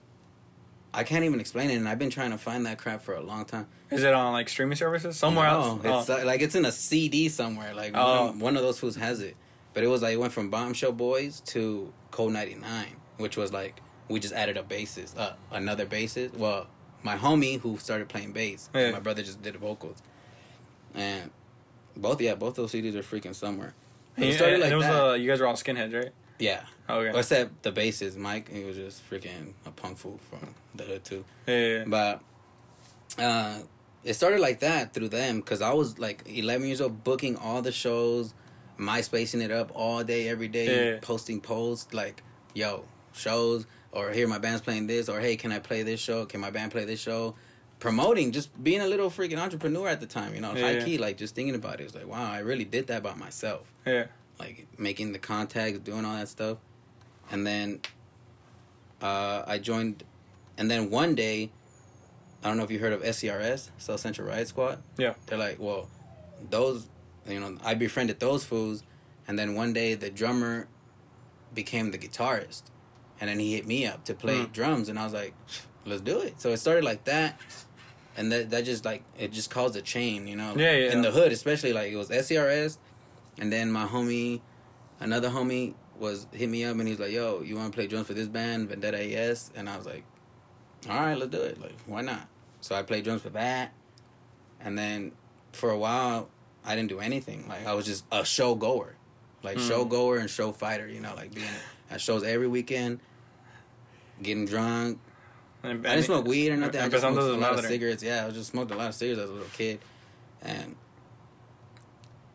I 0.93 1.03
can't 1.03 1.25
even 1.25 1.41
explain 1.41 1.71
it, 1.71 1.75
and 1.77 1.89
I've 1.89 1.99
been 1.99 2.11
trying 2.11 2.31
to 2.31 2.39
find 2.39 2.67
that 2.67 2.79
crap 2.79 3.03
for 3.03 3.15
a 3.15 3.21
long 3.23 3.45
time. 3.45 3.67
is 3.91 4.03
it 4.05 4.15
on 4.15 4.33
like 4.33 4.49
streaming 4.49 4.77
services 4.77 5.17
somewhere 5.17 5.49
No, 5.51 5.81
else 5.83 6.07
It's 6.09 6.11
oh. 6.11 6.21
uh, 6.23 6.25
like 6.25 6.41
it's 6.41 6.55
in 6.55 6.65
a 6.65 6.73
CD 6.73 7.29
somewhere. 7.29 7.75
Like 7.75 7.93
Oh. 7.95 8.27
one, 8.27 8.29
of, 8.29 8.43
one 8.43 8.57
of 8.57 8.63
those 8.63 8.79
fools 8.79 8.97
has 8.97 9.21
it. 9.21 9.37
But 9.73 9.83
it 9.83 9.89
was 9.89 10.03
like 10.03 10.15
it 10.15 10.19
went 10.21 10.33
from 10.33 10.51
Bombshell 10.51 10.93
Boys 10.93 11.41
to 11.47 11.93
Code 12.13 12.33
99, 12.33 12.87
which 13.17 13.37
was 13.37 13.53
like 13.53 13.81
we 14.09 14.21
just 14.21 14.35
added 14.35 14.57
a 14.57 14.63
bassist, 14.63 15.19
uh, 15.19 15.33
another 15.51 15.87
bassist. 15.87 16.37
Well, 16.37 16.67
my 17.03 17.17
homie 17.17 17.61
who 17.61 17.79
started 17.79 18.09
playing 18.09 18.33
bass, 18.33 18.69
Yeah. 18.75 18.91
my 18.93 19.01
brother 19.01 19.23
just 19.23 19.43
did 19.43 19.55
the 19.55 19.59
vocals, 19.59 20.03
and 20.95 21.31
both 21.97 22.21
yeah, 22.21 22.35
both 22.35 22.55
those 22.57 22.73
CDs 22.73 22.95
are 22.95 23.03
freaking 23.03 23.35
somewhere. 23.35 23.75
And 24.17 24.25
It 24.25 24.29
you- 24.29 24.35
started 24.35 24.61
like 24.61 24.73
it 24.73 24.77
was 24.77 24.87
that. 24.87 25.05
uh, 25.11 25.13
you 25.15 25.29
guys 25.29 25.41
were 25.41 25.47
all 25.47 25.55
skinheads 25.55 25.93
right 25.95 26.13
yeah, 26.39 26.65
okay 26.91 27.17
except 27.19 27.63
the 27.63 27.71
bassist 27.73 28.17
Mike. 28.17 28.51
He 28.51 28.65
was 28.65 28.77
just 28.77 29.09
freaking 29.09 29.53
a 29.67 29.71
punk 29.71 29.99
fool 29.99 30.19
from 30.31 30.55
the 30.75 30.83
hood 30.85 31.05
too. 31.05 31.25
yeah, 31.47 31.55
yeah, 31.57 31.79
yeah. 31.79 31.85
But 31.87 32.21
uh, 33.19 33.59
it 34.03 34.15
started 34.15 34.41
like 34.41 34.61
that 34.61 34.93
through 34.93 35.09
them 35.11 35.37
because 35.37 35.63
I 35.63 35.73
was 35.73 35.99
like 35.99 36.23
11 36.27 36.67
years 36.67 36.81
old, 36.81 37.05
booking 37.05 37.37
all 37.37 37.63
the 37.63 37.71
shows, 37.73 38.35
MySpacing 38.79 39.41
it 39.43 39.51
up 39.53 39.71
all 39.75 40.03
day, 40.03 40.29
every 40.29 40.49
day, 40.49 40.95
Yeah. 40.95 40.99
posting 41.01 41.41
posts 41.41 41.95
like, 41.95 42.23
"Yo, 42.55 42.85
shows," 43.13 43.67
or 43.95 44.11
"Here, 44.11 44.27
my 44.29 44.39
band's 44.39 44.61
playing 44.61 44.87
this," 44.87 45.09
or 45.09 45.21
"Hey, 45.21 45.37
can 45.37 45.53
I 45.53 45.59
play 45.59 45.83
this 45.83 46.01
show? 46.01 46.27
Can 46.27 46.41
my 46.41 46.51
band 46.51 46.73
play 46.73 46.85
this 46.85 47.01
show?" 47.01 47.35
Promoting, 47.81 48.33
just 48.33 48.63
being 48.63 48.81
a 48.81 48.87
little 48.87 49.11
freaking 49.11 49.39
entrepreneur 49.39 49.89
at 49.89 50.01
the 50.01 50.07
time, 50.07 50.35
you 50.35 50.41
know, 50.41 50.55
Yeah. 50.55 50.79
high 50.81 50.85
key, 50.85 50.97
like 50.97 51.17
just 51.19 51.35
thinking 51.35 51.55
about 51.55 51.81
it. 51.81 51.85
It's 51.85 51.95
like, 51.95 52.07
wow, 52.07 52.31
I 52.33 52.39
really 52.39 52.65
did 52.65 52.87
that 52.87 53.03
by 53.03 53.15
myself 53.15 53.73
yeah. 53.85 54.07
like 54.39 54.67
making 54.79 55.13
the 55.13 55.19
contacts, 55.19 55.81
doing 55.81 56.05
all 56.05 56.15
that 56.17 56.29
stuff, 56.29 56.59
and 57.31 57.47
then 57.47 57.81
uh, 59.03 59.43
I 59.47 59.59
joined, 59.59 60.05
and 60.57 60.71
then 60.71 60.89
one 60.89 61.15
day, 61.15 61.51
I 62.43 62.49
don't 62.49 62.57
know 62.57 62.63
if 62.65 62.71
you 62.71 62.79
heard 62.79 62.93
of 62.93 63.03
SCRS, 63.03 63.71
South 63.77 64.01
Central 64.01 64.29
Riot 64.29 64.49
Squad. 64.49 64.83
Yeah. 64.97 65.15
they're 65.27 65.37
like, 65.39 65.59
well, 65.59 65.89
those, 66.49 66.87
you 67.27 67.41
know, 67.41 67.59
I 67.65 67.75
befriended 67.75 68.19
those 68.21 68.45
fools, 68.45 68.83
and 69.29 69.39
then 69.39 69.55
one 69.55 69.73
day 69.73 69.95
the 69.95 70.11
drummer 70.11 70.69
became 71.55 71.91
the 71.91 71.99
guitarist, 71.99 72.63
and 73.21 73.29
then 73.31 73.39
he 73.39 73.55
hit 73.55 73.67
me 73.67 73.87
up 73.87 74.05
to 74.05 74.15
play 74.15 74.41
Mm. 74.41 74.53
drums, 74.53 74.89
and 74.89 74.99
I 74.99 75.05
was 75.05 75.13
like, 75.13 75.35
let's 75.87 76.01
do 76.03 76.21
it. 76.21 76.41
So 76.41 76.51
it 76.51 76.57
started 76.59 76.85
like 76.85 77.05
that. 77.05 77.39
And 78.17 78.31
that, 78.31 78.51
that 78.51 78.65
just 78.65 78.85
like 78.85 79.03
it 79.19 79.33
just 79.33 79.51
caused 79.51 79.75
a 79.77 79.83
chain, 79.83 80.29
you 80.29 80.37
know. 80.37 80.55
Yeah, 80.57 80.73
yeah. 80.73 80.93
In 80.93 81.03
the 81.03 81.11
hood, 81.11 81.33
especially 81.33 81.73
like 81.73 81.91
it 81.91 81.97
was 81.97 82.11
SCRS, 82.11 82.79
and 83.39 83.53
then 83.53 83.73
my 83.73 83.87
homie, 83.87 84.41
another 85.01 85.31
homie, 85.31 85.75
was 85.99 86.27
hit 86.33 86.49
me 86.49 86.65
up 86.65 86.77
and 86.79 86.87
he's 86.89 86.99
like, 87.01 87.11
"Yo, 87.13 87.41
you 87.43 87.57
want 87.57 87.73
to 87.73 87.77
play 87.77 87.87
drums 87.89 88.07
for 88.07 88.15
this 88.15 88.29
band, 88.29 88.69
Vendetta 88.69 88.99
AS?" 88.99 89.51
And 89.57 89.69
I 89.69 89.77
was 89.77 89.87
like, 89.87 90.05
"All 90.89 90.95
right, 90.97 91.19
let's 91.19 91.31
do 91.33 91.41
it. 91.43 91.61
Like, 91.61 91.75
why 91.87 92.03
not?" 92.03 92.29
So 92.61 92.75
I 92.77 92.83
played 92.83 93.03
drums 93.05 93.23
for 93.23 93.31
that, 93.31 93.73
and 94.61 94.79
then 94.79 95.11
for 95.53 95.71
a 95.71 95.79
while, 95.79 96.29
I 96.65 96.77
didn't 96.77 96.89
do 96.91 97.01
anything. 97.01 97.47
Like, 97.49 97.67
I 97.67 97.75
was 97.75 97.85
just 97.85 98.05
a 98.13 98.25
show 98.25 98.55
goer, 98.55 98.95
like 99.43 99.57
Mm. 99.59 99.69
show 99.69 99.85
goer 99.85 100.19
and 100.19 100.31
show 100.31 100.53
fighter. 100.53 100.87
You 100.89 101.01
know, 101.01 101.15
like 101.17 101.35
being 101.35 101.47
at 101.91 102.01
shows 102.01 102.23
every 102.23 102.49
weekend, 102.49 103.01
getting 104.23 104.47
drunk. 104.47 104.99
I 105.63 105.73
didn't 105.73 106.03
smoke 106.03 106.27
weed 106.27 106.51
or 106.51 106.57
nothing. 106.57 106.81
I 106.81 106.89
just 106.89 107.03
smoked 107.03 107.19
a 107.19 107.37
lot 107.37 107.59
of 107.59 107.65
cigarettes. 107.65 108.03
Yeah, 108.03 108.27
I 108.27 108.31
just 108.31 108.51
smoked 108.51 108.71
a 108.71 108.77
lot 108.77 108.89
of 108.89 108.95
cigarettes 108.95 109.23
as 109.23 109.31
a 109.31 109.33
little 109.33 109.49
kid, 109.49 109.81
and 110.43 110.77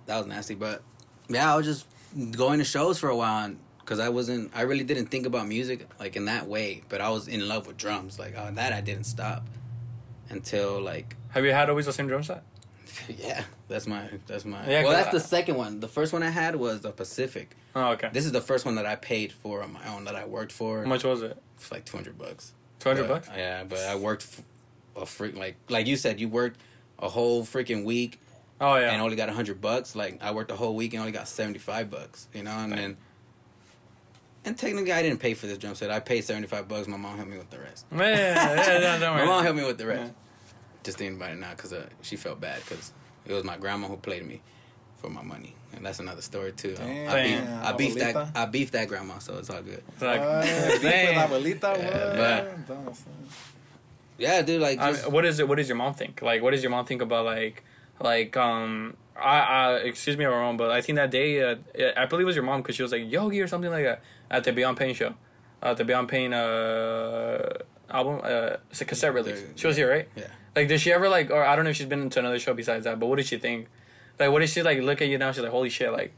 that 0.08 0.18
was 0.18 0.26
nasty. 0.26 0.56
But 0.56 0.82
yeah, 1.28 1.54
I 1.54 1.58
was 1.58 1.66
just 1.66 1.86
going 2.32 2.58
to 2.60 2.66
shows 2.66 2.98
for 2.98 3.10
a 3.10 3.16
while 3.16 3.54
because 3.82 4.00
I 4.00 4.10
wasn't. 4.10 4.52
I 4.56 4.62
really 4.62 4.84
didn't 4.84 5.08
think 5.08 5.28
about 5.28 5.48
music 5.48 5.88
like 6.00 6.16
in 6.16 6.26
that 6.26 6.48
way. 6.48 6.82
But 6.90 7.02
I 7.02 7.10
was 7.10 7.28
in 7.28 7.48
love 7.48 7.68
with 7.68 7.78
drums. 7.78 8.18
Like 8.18 8.36
uh, 8.36 8.50
that, 8.52 8.74
I 8.74 8.82
didn't 8.82 9.06
stop 9.06 9.44
until 10.30 10.82
like 10.82 11.16
Have 11.30 11.46
you 11.46 11.52
had 11.52 11.70
always 11.70 11.86
the 11.86 11.94
same 11.94 12.08
drum 12.08 12.24
set? 12.24 12.44
yeah. 13.18 13.44
That's 13.68 13.88
my. 13.88 14.10
That's 14.28 14.46
my. 14.46 14.68
Yeah, 14.70 14.84
well, 14.84 14.92
that's 14.94 15.12
the 15.12 15.20
second 15.20 15.56
one. 15.56 15.80
The 15.80 15.88
first 15.88 16.14
one 16.14 16.24
I 16.24 16.30
had 16.30 16.56
was 16.56 16.82
the 16.82 16.92
Pacific. 16.92 17.56
Oh, 17.76 17.92
okay. 17.92 18.10
This 18.12 18.26
is 18.26 18.32
the 18.32 18.42
first 18.42 18.66
one 18.66 18.76
that 18.76 18.86
I 18.86 18.96
paid 18.96 19.32
for 19.32 19.62
on 19.64 19.74
my 19.74 19.88
own 19.94 20.06
that 20.06 20.16
I 20.16 20.26
worked 20.26 20.52
for. 20.52 20.82
How 20.84 20.88
much 20.90 21.04
was 21.04 21.22
it? 21.22 21.38
It's 21.58 21.72
like 21.72 21.86
two 21.86 21.98
hundred 21.98 22.18
bucks. 22.18 22.54
Two 22.80 22.90
hundred 22.90 23.08
bucks. 23.08 23.30
Yeah, 23.36 23.64
but 23.64 23.80
I 23.80 23.96
worked 23.96 24.24
f- 24.24 24.42
a 25.02 25.06
freak 25.06 25.36
like 25.38 25.56
like 25.70 25.86
you 25.88 25.96
said. 25.98 26.20
You 26.20 26.30
worked 26.30 26.60
a 26.98 27.10
whole 27.10 27.44
freaking 27.44 27.84
week 27.86 28.20
Oh 28.62 28.76
yeah. 28.76 28.92
and 28.92 29.02
only 29.02 29.16
got 29.16 29.30
a 29.30 29.34
hundred 29.34 29.62
bucks. 29.62 29.96
Like 29.96 30.22
I 30.24 30.32
worked 30.32 30.52
a 30.52 30.56
whole 30.56 30.76
week 30.76 30.94
and 30.94 31.00
only 31.02 31.12
got 31.12 31.28
seventy 31.28 31.60
five 31.60 31.90
bucks. 31.92 32.28
You 32.34 32.44
know, 32.44 32.52
and 32.52 32.72
Dang. 32.72 32.82
then 32.82 32.98
and 34.46 34.58
technically 34.58 34.92
I 34.94 35.02
didn't 35.02 35.20
pay 35.20 35.34
for 35.34 35.48
this 35.48 35.58
drum 35.58 35.76
set. 35.76 35.92
I 35.92 36.00
paid 36.00 36.22
seventy 36.24 36.48
five 36.48 36.68
bucks. 36.68 36.88
My 36.88 36.98
mom 36.98 37.16
helped 37.18 37.32
me 37.32 37.38
with 37.38 37.50
the 37.50 37.60
rest. 37.60 37.86
yeah, 37.92 38.00
yeah, 38.00 38.56
yeah, 38.56 38.80
yeah, 38.80 38.98
don't 39.00 39.16
My 39.18 39.26
mom 39.26 39.44
helped 39.44 39.60
me 39.60 39.66
with 39.66 39.78
the 39.78 39.86
rest. 39.88 40.14
Yeah. 40.14 40.29
Just 40.84 40.98
thinking 40.98 41.18
about 41.18 41.32
it 41.32 41.40
now 41.40 41.52
because 41.52 41.74
uh, 41.74 41.88
she 42.02 42.16
felt 42.16 42.40
bad 42.40 42.62
because 42.64 42.92
it 43.26 43.34
was 43.34 43.44
my 43.44 43.58
grandma 43.58 43.88
who 43.88 43.98
played 43.98 44.26
me 44.26 44.42
for 44.98 45.10
my 45.10 45.22
money, 45.22 45.56
and 45.76 45.86
that's 45.86 46.00
another 46.00 46.22
story 46.22 46.52
too. 46.54 46.76
Damn. 46.76 47.10
I, 47.10 47.24
beef, 47.24 47.40
Damn. 47.46 47.66
I 47.66 47.72
beefed 47.74 48.00
that. 48.00 48.30
I 48.36 48.46
beefed 48.46 48.72
that 48.74 48.88
grandma, 48.88 49.18
so 49.20 49.38
it's 49.38 49.50
all 49.50 49.62
good. 49.62 49.84
It's 49.94 50.02
like, 50.02 50.20
Uh, 50.22 50.42
damn. 50.82 51.30
abuelita, 51.30 51.78
Yeah, 51.78 52.44
what? 52.46 52.68
Don't- 52.68 52.98
Yeah, 54.18 54.42
dude. 54.42 54.62
Like, 54.62 54.80
I 54.80 54.92
just, 54.92 55.04
mean, 55.06 55.14
what 55.14 55.26
is 55.26 55.40
it? 55.40 55.48
What 55.48 55.56
does 55.58 55.68
your 55.70 55.78
mom 55.78 55.94
think? 55.94 56.22
Like, 56.22 56.42
what 56.42 56.52
does 56.52 56.62
your 56.64 56.72
mom 56.72 56.86
think 56.86 57.02
about 57.02 57.26
like, 57.26 57.64
like, 58.02 58.36
um, 58.38 58.96
I, 59.18 59.40
I, 59.40 59.74
excuse 59.80 60.18
me 60.18 60.26
if 60.26 60.32
I'm 60.32 60.38
wrong, 60.38 60.58
but 60.58 60.72
I 60.72 60.82
think 60.82 60.96
that 60.98 61.12
day, 61.12 61.42
uh, 61.44 61.56
I 61.98 62.06
believe 62.06 62.24
it 62.24 62.26
was 62.26 62.36
your 62.36 62.46
mom 62.46 62.62
because 62.62 62.76
she 62.76 62.84
was 62.84 62.92
like 62.92 63.10
Yogi 63.10 63.42
or 63.42 63.48
something 63.48 63.70
like 63.72 63.84
that 63.84 64.02
at 64.32 64.44
the 64.46 64.52
Beyond 64.54 64.78
Pain 64.78 64.94
show, 64.96 65.14
uh, 65.62 65.74
the 65.74 65.84
Beyond 65.86 66.08
Pain 66.10 66.34
uh 66.34 67.54
album, 67.90 68.22
uh, 68.24 68.58
it's 68.70 68.82
a 68.82 68.86
cassette 68.86 69.14
release. 69.14 69.44
She 69.56 69.68
was 69.68 69.76
here, 69.78 69.90
right? 69.90 70.08
yeah. 70.16 70.28
Like, 70.60 70.68
did 70.68 70.82
she 70.82 70.92
ever 70.92 71.08
like, 71.08 71.32
or 71.32 71.42
I 71.42 71.56
don't 71.56 71.64
know 71.64 71.72
if 71.72 71.78
she's 71.78 71.86
been 71.86 72.02
into 72.02 72.20
another 72.20 72.38
show 72.38 72.54
besides 72.54 72.84
that, 72.84 73.00
but 73.00 73.06
what 73.06 73.16
did 73.16 73.26
she 73.28 73.38
think? 73.38 73.70
Like, 74.20 74.30
what 74.30 74.40
did 74.40 74.50
she 74.50 74.62
like 74.62 74.80
look 74.80 75.02
at 75.02 75.08
you 75.08 75.18
now? 75.18 75.32
She's 75.32 75.42
like, 75.42 75.52
holy 75.52 75.70
shit, 75.70 75.90
like, 75.90 76.14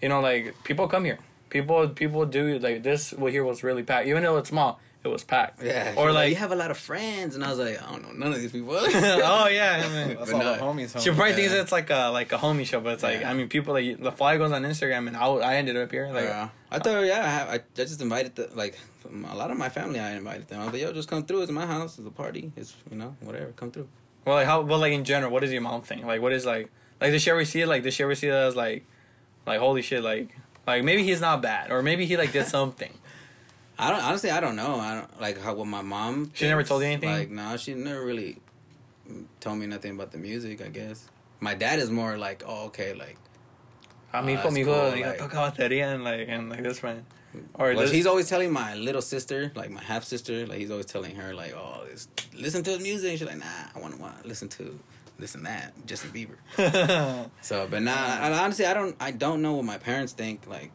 you 0.00 0.08
know, 0.08 0.22
like 0.22 0.54
people 0.64 0.88
come 0.88 1.04
here, 1.04 1.18
people, 1.50 1.86
people 1.90 2.24
do 2.24 2.58
like 2.58 2.82
this. 2.82 3.12
Well, 3.12 3.30
here 3.30 3.44
was 3.44 3.62
really 3.62 3.82
packed, 3.82 4.08
even 4.08 4.22
though 4.22 4.38
it's 4.38 4.48
small, 4.48 4.80
it 5.06 5.12
was 5.12 5.24
packed. 5.24 5.62
Yeah, 5.62 5.94
or 5.96 6.06
was 6.06 6.14
like, 6.14 6.30
you 6.30 6.36
have 6.36 6.52
a 6.52 6.56
lot 6.56 6.70
of 6.70 6.78
friends, 6.78 7.34
and 7.34 7.42
I 7.44 7.48
was 7.50 7.58
like, 7.58 7.80
I 7.82 7.90
don't 7.90 8.02
know 8.02 8.12
none 8.12 8.32
of 8.34 8.40
these 8.40 8.52
people. 8.52 8.74
oh 8.78 9.48
yeah, 9.48 9.82
I 9.84 9.88
mean, 10.06 10.16
That's 10.18 10.30
But 10.30 10.34
all 10.34 10.38
no, 10.40 10.54
the 10.54 10.82
homies. 10.82 11.00
She 11.02 11.10
probably 11.10 11.30
Yeah. 11.30 11.36
thinks 11.36 11.52
it's 11.54 11.72
like 11.72 11.90
a 11.90 12.10
like 12.10 12.32
a 12.32 12.38
homie 12.38 12.66
show, 12.66 12.80
but 12.80 12.94
it's 12.94 13.02
like 13.02 13.20
Yeah. 13.20 13.30
I 13.30 13.34
mean, 13.34 13.48
people 13.48 13.72
like 13.74 14.00
the 14.02 14.12
fly 14.12 14.36
goes 14.36 14.52
on 14.52 14.62
Instagram, 14.64 15.06
and 15.08 15.16
I, 15.16 15.26
I 15.26 15.54
ended 15.56 15.76
up 15.76 15.90
here. 15.90 16.08
Like, 16.12 16.24
Yeah. 16.24 16.48
I 16.70 16.78
thought, 16.80 17.04
yeah, 17.06 17.20
I, 17.24 17.28
have, 17.28 17.48
I, 17.48 17.54
I 17.54 17.60
just 17.74 18.00
invited 18.02 18.34
the, 18.34 18.50
like 18.54 18.76
a 19.04 19.36
lot 19.36 19.50
of 19.50 19.56
my 19.56 19.68
family. 19.68 20.00
I 20.00 20.12
invited 20.16 20.48
them. 20.48 20.60
I 20.60 20.64
was 20.64 20.72
like, 20.72 20.82
yo, 20.82 20.92
just 20.92 21.08
come 21.08 21.24
through. 21.24 21.42
It's 21.42 21.52
my 21.52 21.64
house. 21.66 21.96
It's 21.98 22.06
a 22.06 22.10
party. 22.10 22.52
It's 22.56 22.74
you 22.90 22.96
know 22.96 23.14
whatever. 23.20 23.52
Come 23.52 23.70
through. 23.70 23.88
well, 24.24 24.34
like 24.36 24.46
how, 24.46 24.60
well, 24.62 24.80
like 24.80 24.92
in 24.92 25.04
general, 25.04 25.30
what 25.30 25.40
does 25.42 25.52
your 25.52 25.62
mom 25.62 25.82
think? 25.82 26.04
Like, 26.04 26.20
what 26.20 26.32
is 26.32 26.44
like, 26.44 26.68
like 27.00 27.12
does 27.12 27.22
she 27.22 27.30
ever 27.30 27.44
see 27.44 27.60
it? 27.60 27.68
Like, 27.68 27.82
does 27.84 27.94
she 27.94 28.02
ever 28.02 28.14
see 28.16 28.26
it 28.28 28.32
as 28.34 28.56
like, 28.56 28.84
like 29.46 29.60
holy 29.60 29.82
shit, 29.82 30.02
like, 30.02 30.30
like 30.66 30.82
maybe 30.82 31.04
he's 31.04 31.20
not 31.20 31.40
bad, 31.40 31.70
or 31.70 31.80
maybe 31.82 32.04
he 32.06 32.16
like 32.16 32.32
did 32.32 32.46
something. 32.58 32.92
I 33.78 33.90
don't 33.90 34.02
honestly. 34.02 34.30
I 34.30 34.40
don't 34.40 34.56
know. 34.56 34.76
I 34.80 34.94
don't 34.94 35.20
like 35.20 35.40
how 35.40 35.54
what 35.54 35.66
my 35.66 35.82
mom. 35.82 36.30
She 36.34 36.46
never 36.46 36.62
told 36.62 36.82
you 36.82 36.88
anything? 36.88 37.10
Like 37.10 37.30
no, 37.30 37.56
she 37.56 37.74
never 37.74 38.04
really 38.04 38.38
told 39.40 39.58
me 39.58 39.66
nothing 39.66 39.92
about 39.92 40.12
the 40.12 40.18
music. 40.18 40.60
I 40.64 40.68
guess 40.68 41.08
my 41.40 41.54
dad 41.54 41.78
is 41.78 41.90
more 41.90 42.16
like, 42.16 42.42
oh 42.46 42.66
okay, 42.66 42.94
like. 42.94 43.16
A 44.14 44.22
mi 44.22 44.32
Oh, 44.32 44.36
hijo, 44.36 44.42
that's 44.44 44.54
mi 44.54 44.60
hijo, 44.62 44.90
like- 45.08 45.18
toca 45.18 45.36
batería 45.36 45.94
and 45.94 46.04
like 46.04 46.26
and 46.28 46.48
like 46.48 46.62
this 46.62 46.78
friend. 46.78 47.04
or 47.54 47.66
Well, 47.74 47.80
this, 47.80 47.90
he's 47.90 48.06
always 48.06 48.28
telling 48.30 48.50
my 48.50 48.74
little 48.74 49.02
sister, 49.02 49.52
like 49.54 49.70
my 49.70 49.82
half 49.82 50.04
sister, 50.04 50.46
like 50.46 50.58
he's 50.58 50.70
always 50.70 50.86
telling 50.86 51.16
her, 51.16 51.34
like, 51.34 51.52
oh, 51.54 51.84
this, 51.90 52.08
listen 52.32 52.62
to 52.62 52.70
his 52.70 52.80
music. 52.80 53.18
She's 53.18 53.26
like, 53.26 53.36
nah, 53.38 53.44
I 53.74 53.78
want 53.78 53.94
to 53.94 54.00
want 54.00 54.24
listen 54.24 54.48
to 54.50 54.78
this 55.18 55.34
and 55.34 55.44
that, 55.44 55.74
Justin 55.86 56.10
Bieber. 56.12 56.38
So, 57.42 57.66
but 57.70 57.82
nah, 57.82 57.92
I, 57.94 58.32
honestly, 58.32 58.64
I 58.64 58.72
don't, 58.72 58.96
I 59.00 59.10
don't 59.10 59.42
know 59.42 59.52
what 59.54 59.64
my 59.66 59.76
parents 59.76 60.12
think. 60.14 60.46
Like, 60.46 60.70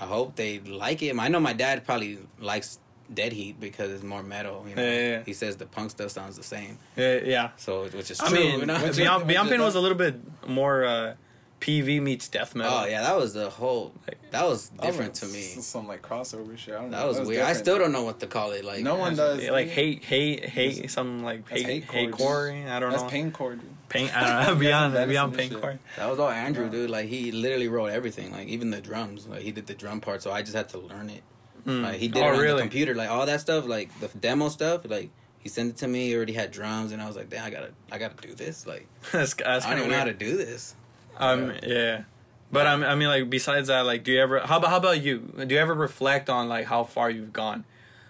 I 0.00 0.04
hope 0.04 0.36
they 0.36 0.58
like 0.60 1.00
him. 1.00 1.18
I 1.20 1.28
know 1.28 1.40
my 1.40 1.52
dad 1.52 1.84
probably 1.84 2.18
likes 2.38 2.78
Dead 3.12 3.32
Heat 3.32 3.58
because 3.60 3.90
it's 3.92 4.02
more 4.02 4.22
metal. 4.22 4.64
You 4.68 4.74
know, 4.74 4.82
Yeah, 4.82 4.90
yeah, 4.90 5.08
yeah. 5.10 5.22
he 5.24 5.32
says 5.32 5.56
the 5.56 5.66
punk 5.66 5.90
stuff 5.92 6.10
sounds 6.10 6.36
the 6.36 6.42
same. 6.42 6.78
yeah, 6.96 7.20
yeah. 7.24 7.50
So, 7.56 7.84
which 7.84 8.10
is 8.10 8.20
I 8.20 8.28
true. 8.28 8.38
mean, 8.38 8.60
you 8.60 8.66
know? 8.66 8.78
Which- 8.84 8.96
Beyond, 8.96 9.26
Beyond 9.26 9.48
Pain 9.48 9.60
was 9.62 9.74
a 9.74 9.80
little 9.80 9.96
bit 9.96 10.16
more 10.46 10.84
uh, 10.84 11.14
PV 11.60 12.02
meets 12.02 12.28
death 12.28 12.54
metal. 12.54 12.72
oh 12.82 12.86
yeah, 12.86 13.00
that 13.02 13.16
was 13.16 13.32
the 13.34 13.48
whole. 13.50 13.92
That 14.30 14.44
was 14.46 14.68
That 14.70 14.82
different 14.82 15.12
was 15.12 15.20
to 15.20 15.26
me. 15.26 15.40
Some 15.42 15.88
like 15.88 16.02
crossover 16.02 16.56
shit. 16.58 16.74
I 16.74 16.82
don't 16.82 16.90
know. 16.90 16.98
That 16.98 17.08
was 17.20 17.26
weird. 17.26 17.44
I 17.44 17.54
still 17.54 17.78
don't 17.78 17.92
know 17.92 18.02
what 18.02 18.20
to 18.20 18.26
call 18.26 18.52
it. 18.52 18.64
Like, 18.64 18.82
No 18.82 18.96
one 18.96 19.16
does. 19.16 19.42
Yeah, 19.42 19.52
like 19.52 19.68
hate, 19.68 20.04
hate, 20.04 20.44
hate, 20.44 20.90
some 20.90 21.22
like 21.22 21.48
hate, 21.48 21.64
hate 21.66 21.84
hate 21.84 22.12
chords. 22.12 22.16
core. 22.18 22.50
I 22.50 22.78
don't 22.78 22.90
That's 22.90 23.02
know. 23.04 23.08
pain 23.08 23.30
chord. 23.32 23.60
dude. 23.60 23.70
Pain. 23.88 24.10
I 24.14 24.20
don't 24.46 24.54
know. 24.54 24.60
Beyond, 24.60 25.08
beyond 25.08 25.34
pain 25.36 25.50
shit. 25.50 25.60
core. 25.60 25.78
That 25.96 26.10
was 26.10 26.18
all 26.18 26.28
Andrew, 26.28 26.64
Yeah. 26.66 26.70
dude. 26.72 26.90
Like 26.90 27.08
he 27.08 27.32
literally 27.32 27.68
wrote 27.68 27.86
everything, 27.86 28.32
like 28.32 28.48
even 28.48 28.70
the 28.70 28.80
drums. 28.80 29.26
Like 29.26 29.40
he 29.40 29.50
did 29.52 29.66
the 29.66 29.74
drum 29.74 30.00
part, 30.00 30.22
so 30.22 30.30
I 30.32 30.42
just 30.42 30.54
had 30.54 30.68
to 30.70 30.78
learn 30.78 31.08
it. 31.08 31.22
Mm. 31.66 31.82
Like 31.82 31.96
he 31.98 32.08
did 32.08 32.22
oh, 32.22 32.26
it 32.26 32.34
on 32.34 32.38
really? 32.38 32.56
the 32.56 32.60
computer, 32.62 32.94
like 32.94 33.10
all 33.10 33.24
that 33.26 33.40
stuff, 33.40 33.66
like 33.66 33.88
the 34.00 34.08
demo 34.18 34.50
stuff. 34.50 34.82
Like 34.88 35.10
he 35.38 35.48
sent 35.48 35.70
it 35.70 35.76
to 35.78 35.88
me. 35.88 36.08
He 36.08 36.16
already 36.16 36.32
had 36.34 36.50
drums, 36.50 36.92
and 36.92 37.00
I 37.00 37.06
was 37.06 37.16
like, 37.16 37.30
damn, 37.30 37.44
I 37.46 37.50
gotta, 37.50 37.70
I 37.90 37.98
gotta 37.98 38.14
do 38.20 38.34
this. 38.34 38.66
Like 38.66 38.86
that's 39.12 39.34
that's 39.34 39.64
I 39.64 39.70
don't 39.70 39.78
of 39.78 39.86
even 39.86 39.90
know 39.92 39.98
how 39.98 40.04
to 40.04 40.12
do 40.12 40.36
this. 40.36 40.74
Um, 41.16 41.52
yeah. 41.62 42.04
But 42.52 42.66
I 42.66 42.76
mean, 42.76 42.84
I 42.84 42.94
mean, 42.94 43.08
like 43.08 43.28
besides 43.28 43.68
that, 43.68 43.86
like, 43.86 44.04
do 44.04 44.12
you 44.12 44.20
ever? 44.20 44.40
How 44.40 44.58
about 44.58 44.70
how 44.70 44.76
about 44.76 45.02
you? 45.02 45.18
Do 45.18 45.54
you 45.54 45.60
ever 45.60 45.74
reflect 45.74 46.30
on 46.30 46.48
like 46.48 46.66
how 46.66 46.84
far 46.84 47.10
you've 47.10 47.32
gone? 47.32 47.64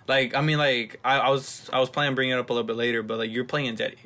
Like, 0.08 0.34
I 0.34 0.40
mean, 0.40 0.58
like 0.58 1.00
I, 1.04 1.18
I 1.18 1.30
was 1.30 1.68
I 1.72 1.80
was 1.80 1.88
planning 1.88 2.10
on 2.10 2.14
bringing 2.14 2.34
it 2.34 2.38
up 2.38 2.50
a 2.50 2.52
little 2.52 2.66
bit 2.66 2.76
later, 2.76 3.02
but 3.02 3.18
like 3.18 3.30
you're 3.30 3.44
playing 3.44 3.74
Dead 3.76 3.96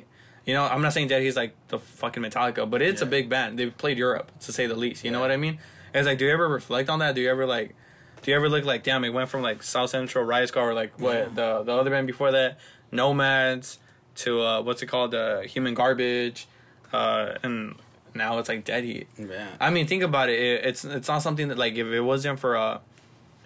You 0.45 0.53
know, 0.53 0.63
I'm 0.63 0.81
not 0.81 0.93
saying 0.93 1.09
Dead 1.09 1.21
Heat's 1.21 1.35
like 1.35 1.53
the 1.67 1.79
fucking 1.79 2.23
Metallica, 2.23 2.69
but 2.69 2.81
it's 2.81 3.01
a 3.01 3.05
big 3.05 3.29
band. 3.29 3.59
They've 3.59 3.75
played 3.75 3.97
Europe 3.97 4.31
to 4.41 4.53
say 4.53 4.67
the 4.67 4.75
least. 4.75 5.03
You 5.03 5.11
know 5.11 5.19
what 5.19 5.31
I 5.31 5.37
mean? 5.37 5.59
It's 5.93 6.07
like, 6.07 6.17
do 6.17 6.25
you 6.25 6.31
ever 6.31 6.47
reflect 6.47 6.89
on 6.89 6.99
that? 6.99 7.15
Do 7.15 7.21
you 7.21 7.29
ever 7.29 7.45
like? 7.45 7.75
Do 8.21 8.31
you 8.31 8.37
ever 8.37 8.49
look 8.49 8.65
like, 8.65 8.83
damn, 8.83 9.03
it 9.03 9.09
went 9.09 9.29
from 9.29 9.41
like 9.41 9.63
South 9.63 9.89
Central 9.89 10.23
Riot 10.23 10.49
Squad 10.49 10.63
or 10.63 10.73
like 10.73 10.99
what 10.99 11.35
the 11.35 11.63
the 11.63 11.73
other 11.73 11.89
band 11.89 12.07
before 12.07 12.31
that, 12.31 12.59
Nomads, 12.91 13.79
to 14.15 14.41
uh, 14.41 14.61
what's 14.61 14.81
it 14.81 14.87
called, 14.87 15.13
uh, 15.13 15.41
Human 15.41 15.73
Garbage, 15.73 16.47
uh, 16.93 17.33
and 17.43 17.75
now 18.13 18.37
it's 18.39 18.49
like 18.49 18.63
Dead 18.65 18.83
Heat. 18.83 19.07
Yeah. 19.17 19.47
I 19.59 19.69
mean, 19.69 19.87
think 19.87 20.03
about 20.03 20.29
it. 20.29 20.39
it. 20.39 20.65
It's 20.65 20.83
it's 20.85 21.07
not 21.07 21.21
something 21.21 21.47
that 21.49 21.57
like 21.57 21.75
if 21.75 21.87
it 21.87 22.01
wasn't 22.01 22.39
for 22.39 22.55
uh, 22.57 22.79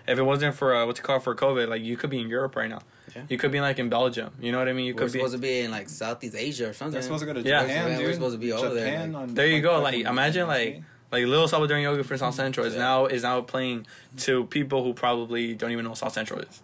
if 0.07 0.17
it 0.17 0.23
wasn't 0.23 0.55
for 0.55 0.75
uh, 0.75 0.85
what's 0.85 0.99
it 0.99 1.03
called 1.03 1.23
for 1.23 1.35
COVID, 1.35 1.67
like 1.67 1.81
you 1.81 1.97
could 1.97 2.09
be 2.09 2.19
in 2.19 2.27
Europe 2.29 2.55
right 2.55 2.69
now. 2.69 2.79
Yeah. 3.15 3.23
You 3.29 3.37
could 3.37 3.51
be 3.51 3.61
like 3.61 3.79
in 3.79 3.87
Belgium. 3.89 4.31
You 4.41 4.51
know 4.51 4.59
what 4.59 4.67
I 4.67 4.73
mean? 4.73 4.85
You 4.85 4.93
We're 4.93 4.99
could 4.99 5.13
be. 5.13 5.19
supposed 5.19 5.33
to 5.35 5.39
be 5.39 5.59
in 5.61 5.71
like 5.71 5.87
Southeast 5.89 6.35
Asia 6.35 6.69
or 6.69 6.73
something. 6.73 6.93
They're 6.93 7.01
supposed 7.01 7.21
to 7.21 7.25
go 7.27 7.33
to 7.33 7.41
Yeah. 7.41 7.61
Japan, 7.61 7.91
Yeah, 7.91 7.97
we're 7.99 8.05
dude. 8.07 8.15
supposed 8.15 8.35
to 8.35 8.39
be 8.39 8.51
over 8.51 8.73
there, 8.73 8.85
Japan 8.91 9.13
like- 9.13 9.21
on, 9.29 9.33
there 9.35 9.47
you 9.47 9.61
go. 9.61 9.79
Like 9.81 9.95
imagine 9.95 10.47
like 10.47 10.81
like 11.11 11.25
Little 11.25 11.47
Salvadoran 11.47 11.81
Yogi 11.83 12.03
for 12.03 12.17
South 12.17 12.35
Central 12.35 12.65
is 12.65 12.73
Yeah. 12.73 12.79
now 12.81 13.05
is 13.05 13.23
now 13.23 13.39
playing 13.41 13.85
to 14.17 14.45
people 14.45 14.83
who 14.83 14.93
probably 14.93 15.53
don't 15.55 15.71
even 15.71 15.83
know 15.85 15.91
what 15.91 15.99
South 15.99 16.13
Central 16.13 16.39
is. 16.41 16.61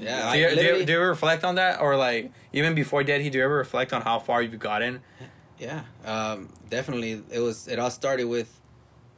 Yeah, 0.00 0.32
do, 0.32 0.38
you, 0.38 0.48
do, 0.50 0.62
you, 0.78 0.84
do 0.84 0.92
you 0.92 0.98
ever 0.98 1.08
reflect 1.08 1.42
on 1.42 1.56
that, 1.56 1.80
or 1.80 1.96
like 1.96 2.30
even 2.52 2.74
before 2.74 3.02
Dead 3.02 3.20
Heat, 3.20 3.30
do 3.30 3.38
you 3.38 3.44
ever 3.44 3.56
reflect 3.56 3.92
on 3.92 4.02
how 4.02 4.20
far 4.20 4.42
you've 4.42 4.58
gotten? 4.58 5.00
Yeah, 5.58 5.82
um, 6.04 6.48
definitely. 6.70 7.22
It 7.30 7.40
was. 7.40 7.68
It 7.68 7.78
all 7.78 7.90
started 7.90 8.24
with 8.26 8.58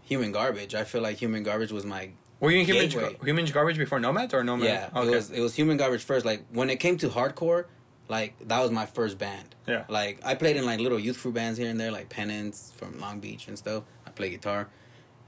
human 0.03 0.33
garbage. 0.33 0.75
I 0.75 0.85
feel 0.85 1.03
like 1.03 1.17
human 1.17 1.43
garbage 1.43 1.73
was 1.73 1.85
my. 1.85 2.11
Were 2.41 2.51
you 2.51 2.61
in 2.61 2.67
human 2.67 3.17
human 3.23 3.45
garbage 3.47 3.77
before 3.77 4.01
Nomad 4.01 4.33
or 4.33 4.43
Nomad? 4.43 4.67
Yeah, 4.67 4.89
okay. 4.95 5.09
it 5.09 5.15
was. 5.15 5.31
It 5.31 5.41
was 5.41 5.55
human 5.55 5.77
garbage 5.77 6.03
first. 6.03 6.25
Like 6.25 6.45
when 6.51 6.71
it 6.71 6.77
came 6.77 6.97
to 6.99 7.09
hardcore, 7.09 7.67
like 8.09 8.35
that 8.49 8.61
was 8.61 8.71
my 8.71 8.87
first 8.87 9.19
band. 9.19 9.55
Yeah. 9.69 9.85
Like 9.89 10.21
I 10.25 10.35
played 10.35 10.57
in 10.57 10.65
like 10.65 10.81
little 10.81 10.99
youth 10.99 11.21
crew 11.21 11.33
bands 11.33 11.59
here 11.59 11.71
and 11.71 11.79
there, 11.79 11.93
like 11.93 12.09
Penance 12.09 12.73
from 12.77 12.99
Long 13.01 13.21
Beach 13.21 13.47
and 13.47 13.59
stuff. 13.59 13.85
I 14.07 14.11
play 14.11 14.31
guitar, 14.31 14.69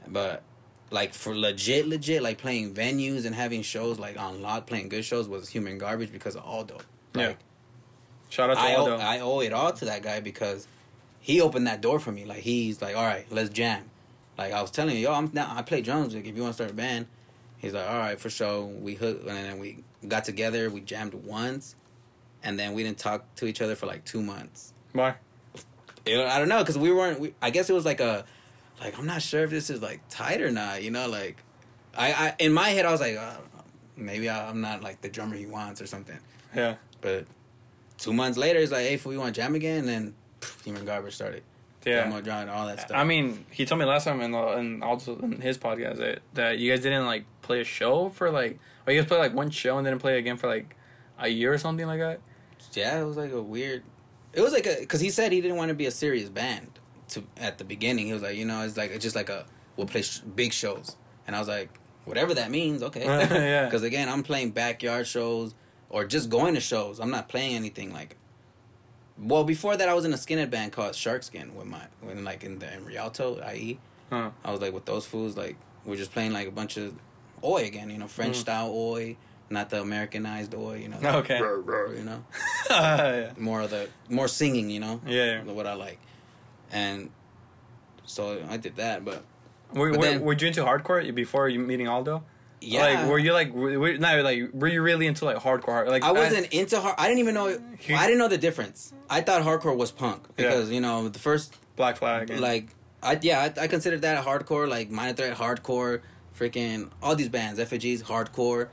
but 0.08 0.42
like 0.90 1.14
for 1.14 1.36
legit, 1.36 1.86
legit, 1.86 2.22
like 2.22 2.38
playing 2.38 2.74
venues 2.74 3.24
and 3.24 3.34
having 3.34 3.62
shows 3.62 3.98
like 3.98 4.18
on 4.18 4.42
lock, 4.42 4.66
playing 4.66 4.88
good 4.88 5.04
shows 5.04 5.28
was 5.28 5.48
human 5.48 5.78
garbage 5.78 6.12
because 6.12 6.36
of 6.36 6.44
Aldo. 6.44 6.78
Yeah. 7.14 7.28
Like, 7.28 7.38
Shout 8.30 8.48
out 8.48 8.54
to 8.54 8.60
I 8.60 8.74
Aldo. 8.76 8.96
owe, 8.96 8.98
I 8.98 9.20
owe 9.20 9.40
it 9.40 9.52
all 9.52 9.72
to 9.72 9.84
that 9.84 10.02
guy 10.02 10.20
because 10.20 10.66
he 11.22 11.40
opened 11.40 11.66
that 11.68 11.80
door 11.80 11.98
for 11.98 12.12
me. 12.12 12.24
Like 12.26 12.40
he's 12.40 12.82
like, 12.82 12.96
all 12.96 13.04
right, 13.04 13.24
let's 13.30 13.48
jam. 13.48 13.88
Like 14.36 14.52
I 14.52 14.60
was 14.60 14.70
telling 14.70 14.96
you, 14.96 15.02
yo, 15.02 15.14
I'm 15.14 15.30
now 15.32 15.50
I 15.54 15.62
play 15.62 15.80
drums. 15.80 16.14
Like 16.14 16.26
if 16.26 16.36
you 16.36 16.42
want 16.42 16.52
to 16.52 16.54
start 16.54 16.70
a 16.70 16.74
band, 16.74 17.06
he's 17.58 17.72
like, 17.72 17.88
all 17.88 17.98
right, 17.98 18.20
for 18.20 18.28
sure. 18.28 18.64
We 18.64 18.94
hooked 18.94 19.26
and 19.26 19.36
then 19.36 19.58
we 19.58 19.84
got 20.06 20.24
together. 20.24 20.68
We 20.68 20.80
jammed 20.80 21.14
once, 21.14 21.76
and 22.42 22.58
then 22.58 22.74
we 22.74 22.82
didn't 22.82 22.98
talk 22.98 23.34
to 23.36 23.46
each 23.46 23.62
other 23.62 23.76
for 23.76 23.86
like 23.86 24.04
two 24.04 24.20
months. 24.20 24.74
Why? 24.92 25.14
I 26.04 26.38
don't 26.38 26.48
know 26.48 26.58
because 26.58 26.76
we 26.76 26.92
weren't. 26.92 27.20
We, 27.20 27.34
I 27.40 27.50
guess 27.50 27.70
it 27.70 27.72
was 27.72 27.84
like 27.84 28.00
a, 28.00 28.24
like 28.80 28.98
I'm 28.98 29.06
not 29.06 29.22
sure 29.22 29.44
if 29.44 29.50
this 29.50 29.70
is 29.70 29.80
like 29.80 30.00
tight 30.08 30.42
or 30.42 30.50
not. 30.50 30.82
You 30.82 30.90
know, 30.90 31.08
like, 31.08 31.36
I, 31.96 32.12
I 32.12 32.34
in 32.40 32.52
my 32.52 32.70
head 32.70 32.84
I 32.84 32.90
was 32.90 33.00
like, 33.00 33.16
uh, 33.16 33.36
maybe 33.96 34.28
I, 34.28 34.48
I'm 34.48 34.60
not 34.60 34.82
like 34.82 35.00
the 35.00 35.08
drummer 35.08 35.36
he 35.36 35.46
wants 35.46 35.80
or 35.80 35.86
something. 35.86 36.18
Yeah. 36.56 36.76
But 37.00 37.26
two 37.98 38.12
months 38.12 38.36
later, 38.36 38.58
it's 38.58 38.72
like, 38.72 38.86
hey, 38.86 38.94
if 38.94 39.06
we 39.06 39.16
want 39.16 39.36
to 39.36 39.40
jam 39.40 39.54
again, 39.54 39.88
and 39.88 40.14
Human 40.64 40.84
Garbage 40.84 41.14
started. 41.14 41.42
Yeah. 41.84 42.04
Demo 42.04 42.20
drawing, 42.20 42.48
all 42.48 42.66
that 42.66 42.80
stuff. 42.80 42.96
I 42.96 43.02
mean, 43.04 43.44
he 43.50 43.66
told 43.66 43.80
me 43.80 43.84
last 43.84 44.04
time 44.04 44.20
in 44.20 44.34
and 44.34 44.84
also 44.84 45.18
in 45.18 45.40
his 45.40 45.58
podcast 45.58 45.96
that, 45.98 46.20
that 46.34 46.58
you 46.58 46.70
guys 46.70 46.80
didn't 46.82 47.06
like 47.06 47.24
play 47.42 47.60
a 47.60 47.64
show 47.64 48.08
for 48.10 48.30
like, 48.30 48.58
or 48.86 48.92
you 48.92 49.00
guys 49.00 49.08
play 49.08 49.18
like 49.18 49.34
one 49.34 49.50
show 49.50 49.78
and 49.78 49.86
then 49.86 49.98
play 49.98 50.18
again 50.18 50.36
for 50.36 50.46
like 50.46 50.76
a 51.18 51.28
year 51.28 51.52
or 51.52 51.58
something 51.58 51.86
like 51.86 51.98
that? 51.98 52.20
Yeah, 52.72 53.00
it 53.00 53.04
was 53.04 53.16
like 53.16 53.32
a 53.32 53.42
weird. 53.42 53.82
It 54.32 54.40
was 54.40 54.52
like 54.52 54.66
a 54.66 54.76
because 54.78 55.00
he 55.00 55.10
said 55.10 55.32
he 55.32 55.40
didn't 55.40 55.56
want 55.56 55.70
to 55.70 55.74
be 55.74 55.86
a 55.86 55.90
serious 55.90 56.28
band 56.28 56.78
to 57.08 57.24
at 57.36 57.58
the 57.58 57.64
beginning. 57.64 58.06
He 58.06 58.12
was 58.12 58.22
like, 58.22 58.36
you 58.36 58.44
know, 58.44 58.62
it's 58.62 58.76
like 58.76 58.92
it's 58.92 59.02
just 59.02 59.16
like 59.16 59.28
a 59.28 59.44
we'll 59.76 59.86
play 59.86 60.02
sh- 60.02 60.20
big 60.20 60.52
shows, 60.52 60.96
and 61.26 61.34
I 61.34 61.38
was 61.38 61.48
like, 61.48 61.68
whatever 62.04 62.32
that 62.34 62.50
means, 62.50 62.82
okay. 62.82 63.04
Yeah. 63.06 63.64
Because 63.66 63.82
again, 63.82 64.08
I'm 64.08 64.22
playing 64.22 64.50
backyard 64.50 65.06
shows 65.06 65.54
or 65.90 66.04
just 66.04 66.30
going 66.30 66.54
to 66.54 66.60
shows. 66.60 67.00
I'm 67.00 67.10
not 67.10 67.28
playing 67.28 67.56
anything 67.56 67.92
like. 67.92 68.16
Well, 69.18 69.44
before 69.44 69.76
that, 69.76 69.88
I 69.88 69.94
was 69.94 70.04
in 70.04 70.12
a 70.12 70.16
skinhead 70.16 70.50
band 70.50 70.72
called 70.72 70.94
Shark 70.94 71.22
Skin 71.22 71.54
with 71.54 71.66
my 71.66 71.82
when 72.00 72.24
like 72.24 72.44
in 72.44 72.58
the 72.58 72.72
in 72.72 72.84
Rialto, 72.84 73.40
IE. 73.52 73.78
Huh. 74.10 74.30
I 74.44 74.50
was 74.50 74.60
like 74.60 74.72
with 74.72 74.84
those 74.84 75.06
fools, 75.06 75.36
like 75.36 75.56
we're 75.84 75.96
just 75.96 76.12
playing 76.12 76.32
like 76.32 76.48
a 76.48 76.50
bunch 76.52 76.76
of 76.76 76.94
oi 77.44 77.64
again, 77.64 77.90
you 77.90 77.98
know, 77.98 78.08
French 78.08 78.36
Mm. 78.36 78.40
style 78.40 78.70
oi, 78.74 79.16
not 79.50 79.70
the 79.70 79.80
Americanized 79.80 80.54
oi, 80.54 80.76
you 80.78 80.88
know. 80.88 80.98
Okay. 81.20 81.38
You 81.38 82.04
know 82.04 82.24
yeah. 82.70 83.32
more 83.38 83.60
of 83.62 83.70
the 83.70 83.88
more 84.08 84.28
singing, 84.28 84.70
you 84.70 84.80
know. 84.80 85.00
Yeah. 85.06 85.42
What 85.44 85.66
I 85.66 85.74
like, 85.74 85.98
and 86.70 87.10
so 88.04 88.42
I 88.48 88.56
did 88.56 88.76
that. 88.76 89.04
But 89.04 89.24
Were, 89.72 89.90
But 89.90 89.98
were, 89.98 90.04
then- 90.04 90.20
were 90.22 90.32
you 90.34 90.46
into 90.48 90.62
hardcore 90.64 91.14
before 91.14 91.48
you 91.48 91.58
meeting 91.58 91.88
Aldo? 91.88 92.22
Yeah, 92.62 92.82
Like, 93.00 93.08
were 93.08 93.18
you 93.18 93.32
like, 93.32 93.52
were, 93.52 93.78
were, 93.78 93.92
not 93.98 94.22
like, 94.22 94.50
were 94.52 94.68
you 94.68 94.82
really 94.82 95.06
into 95.06 95.24
like 95.24 95.38
hardcore? 95.38 95.64
hard- 95.66 95.88
Like, 95.88 96.04
I 96.04 96.12
wasn't 96.12 96.46
into 96.52 96.80
hard. 96.80 96.94
I 96.98 97.06
didn't 97.08 97.20
even 97.20 97.34
know. 97.34 97.48
I 97.48 98.06
didn't 98.06 98.18
know 98.18 98.28
the 98.28 98.38
difference. 98.38 98.92
I 99.10 99.20
thought 99.20 99.42
hardcore 99.42 99.76
was 99.76 99.90
punk 99.90 100.22
Yeah. 100.38 100.46
because 100.48 100.70
you 100.70 100.80
know 100.80 101.08
the 101.08 101.18
first 101.18 101.54
Black 101.76 101.96
Flag. 101.96 102.30
and- 102.30 102.40
like 102.40 102.68
I 103.02 103.18
yeah 103.20 103.40
I, 103.58 103.62
I 103.62 103.66
considered 103.66 104.02
that 104.02 104.16
a 104.18 104.28
hardcore 104.28 104.68
like 104.68 104.90
Minor 104.90 105.12
Threat 105.14 105.36
hardcore, 105.36 106.02
freaking 106.38 106.90
all 107.02 107.16
these 107.16 107.28
bands 107.28 107.58
effigies 107.58 108.02
hardcore, 108.02 108.68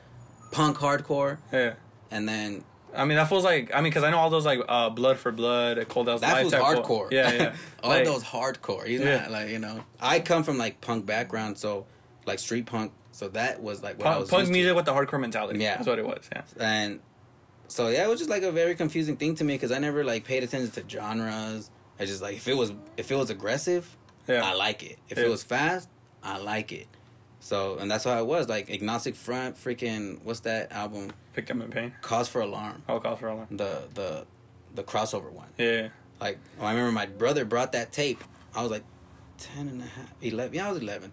punk 0.52 0.78
hardcore, 0.78 1.40
yeah. 1.52 1.74
and 2.12 2.30
then 2.30 2.64
I 2.96 3.06
mean, 3.06 3.18
that 3.18 3.30
feels 3.30 3.44
like, 3.44 3.70
I 3.72 3.82
mean, 3.82 3.92
because 3.92 4.04
I 4.04 4.10
know 4.10 4.18
all 4.18 4.32
those 4.32 4.46
like 4.48 4.60
uh, 4.68 4.90
Blood 4.90 5.18
for 5.20 5.32
Blood, 5.32 5.88
Cold 5.90 6.08
House 6.08 6.22
that 6.22 6.44
was 6.44 6.52
hardcore. 6.54 7.12
Yeah, 7.12 7.32
yeah. 7.32 7.56
all 7.84 7.92
Like, 7.92 8.04
those 8.06 8.24
hardcore. 8.24 8.88
He's 8.88 9.00
Yeah. 9.00 9.22
not 9.22 9.32
like 9.32 9.50
you 9.50 9.60
know. 9.60 9.84
I 10.02 10.20
come 10.20 10.44
from 10.44 10.58
like 10.58 10.82
punk 10.82 11.06
background, 11.06 11.58
so 11.60 11.86
like 12.26 12.40
street 12.40 12.66
punk. 12.66 12.92
So 13.20 13.28
that 13.30 13.62
was 13.62 13.84
like 13.84 13.98
what 13.98 14.08
I 14.08 14.12
Punk, 14.12 14.22
was 14.22 14.30
punk 14.30 14.40
used 14.44 14.50
to. 14.54 14.58
music 14.60 14.76
with 14.78 14.86
the 14.86 14.94
hardcore 14.94 15.20
mentality. 15.20 15.60
Yeah. 15.60 15.76
That's 15.76 15.88
what 15.90 16.00
it 16.00 16.06
was. 16.08 16.30
Yeah. 16.32 16.44
and 16.58 17.02
so 17.68 17.90
yeah, 17.90 18.06
it 18.06 18.08
was 18.08 18.18
just 18.20 18.30
like 18.30 18.44
a 18.44 18.52
very 18.52 18.76
confusing 18.76 19.18
thing 19.18 19.36
to 19.36 19.44
me 19.44 19.56
because 19.56 19.74
I 19.74 19.80
never 19.80 20.06
like 20.06 20.24
paid 20.24 20.42
attention 20.44 20.72
to 20.72 20.90
genres. 20.90 21.70
I 22.00 22.06
just 22.06 22.22
like 22.22 22.38
if 22.38 22.48
it 22.48 22.56
was 22.56 22.72
if 22.96 23.12
it 23.12 23.16
was 23.16 23.30
aggressive, 23.30 23.98
Yeah. 24.26 24.46
I 24.46 24.54
like 24.54 24.84
it. 24.84 25.00
If 25.10 25.18
Yeah. 25.18 25.26
it 25.26 25.30
was 25.30 25.44
fast, 25.44 25.90
I 26.24 26.38
like 26.38 26.72
it. 26.72 26.88
So 27.42 27.78
and 27.78 27.92
that's 27.92 28.06
how 28.06 28.12
I 28.12 28.22
was 28.22 28.48
like 28.48 28.70
agnostic 28.72 29.16
front, 29.18 29.58
freaking 29.58 30.22
what's 30.24 30.40
that 30.42 30.72
album? 30.72 31.12
Victim 31.34 31.62
in 31.62 31.72
Pain. 31.72 31.94
Cause 32.02 32.30
for 32.30 32.40
Alarm, 32.40 32.84
Oh, 32.88 33.02
Call 33.02 33.18
for 33.18 33.28
Alarm. 33.28 33.48
the 33.52 33.82
the 33.96 34.26
the 34.76 34.84
crossover 34.84 35.30
one. 35.30 35.50
Yeah. 35.58 35.90
Like 36.22 36.38
oh, 36.62 36.66
I 36.66 36.72
remember 36.72 36.94
my 36.94 37.06
brother 37.06 37.44
brought 37.44 37.74
that 37.74 37.92
tape. 37.92 38.24
I 38.56 38.62
was 38.62 38.72
like 38.72 38.84
10 39.40 39.68
and 39.68 39.82
a 39.82 39.86
half, 39.86 40.14
11. 40.22 40.54
Yeah, 40.54 40.70
I 40.70 40.72
was 40.72 40.82
11. 40.82 41.12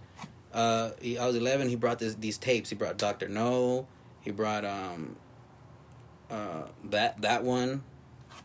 Uh, 0.52 0.90
he, 1.00 1.18
I 1.18 1.26
was 1.26 1.36
11. 1.36 1.68
He 1.68 1.76
brought 1.76 1.98
this 1.98 2.14
these 2.14 2.38
tapes. 2.38 2.70
He 2.70 2.76
brought 2.76 2.96
Doctor 2.96 3.28
No. 3.28 3.86
He 4.20 4.30
brought 4.30 4.64
um 4.64 5.16
uh 6.30 6.64
that 6.84 7.20
that 7.22 7.44
one, 7.44 7.82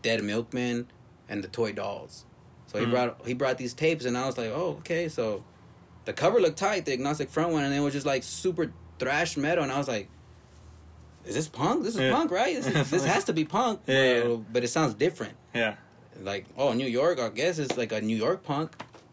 Dead 0.02 0.24
Milkman, 0.24 0.88
and 1.30 1.44
the 1.44 1.48
Toy 1.48 1.72
Dolls. 1.72 2.26
So 2.68 2.80
he 2.80 2.86
Mhm. 2.86 2.90
brought 2.92 3.26
he 3.28 3.34
brought 3.34 3.58
these 3.58 3.74
tapes, 3.74 4.06
and 4.06 4.18
I 4.18 4.26
was 4.26 4.38
like, 4.38 4.50
oh 4.52 4.78
okay. 4.80 5.08
So 5.10 5.44
the 6.06 6.14
cover 6.14 6.40
looked 6.40 6.58
tight, 6.58 6.86
the 6.86 6.94
agnostic 6.94 7.30
front 7.30 7.52
one, 7.54 7.64
and 7.64 7.74
it 7.74 7.80
was 7.80 7.94
just 7.94 8.06
like 8.06 8.24
super 8.24 8.72
thrash 9.00 9.38
metal, 9.38 9.64
and 9.64 9.72
I 9.72 9.78
was 9.78 9.88
like. 9.88 10.10
Is 11.24 11.36
this 11.36 11.48
punk? 11.48 11.84
This 11.84 11.94
is 11.94 12.02
Yeah. 12.02 12.12
punk, 12.16 12.32
right? 12.32 12.56
This, 12.56 12.66
is, 12.66 12.90
this 12.96 13.06
has 13.06 13.26
to 13.26 13.34
be 13.34 13.46
punk, 13.46 13.82
Yeah, 13.86 14.24
yeah. 14.24 14.36
but 14.52 14.64
it 14.64 14.70
sounds 14.70 14.96
different 14.96 15.36
Yeah. 15.54 15.76
like 16.20 16.48
oh 16.58 16.74
New 16.74 16.88
York 16.88 17.20
I 17.20 17.30
guess 17.30 17.60
it's 17.60 17.78
like 17.78 17.92
a 17.92 18.02
New 18.02 18.18
York 18.18 18.42
punk 18.44 18.72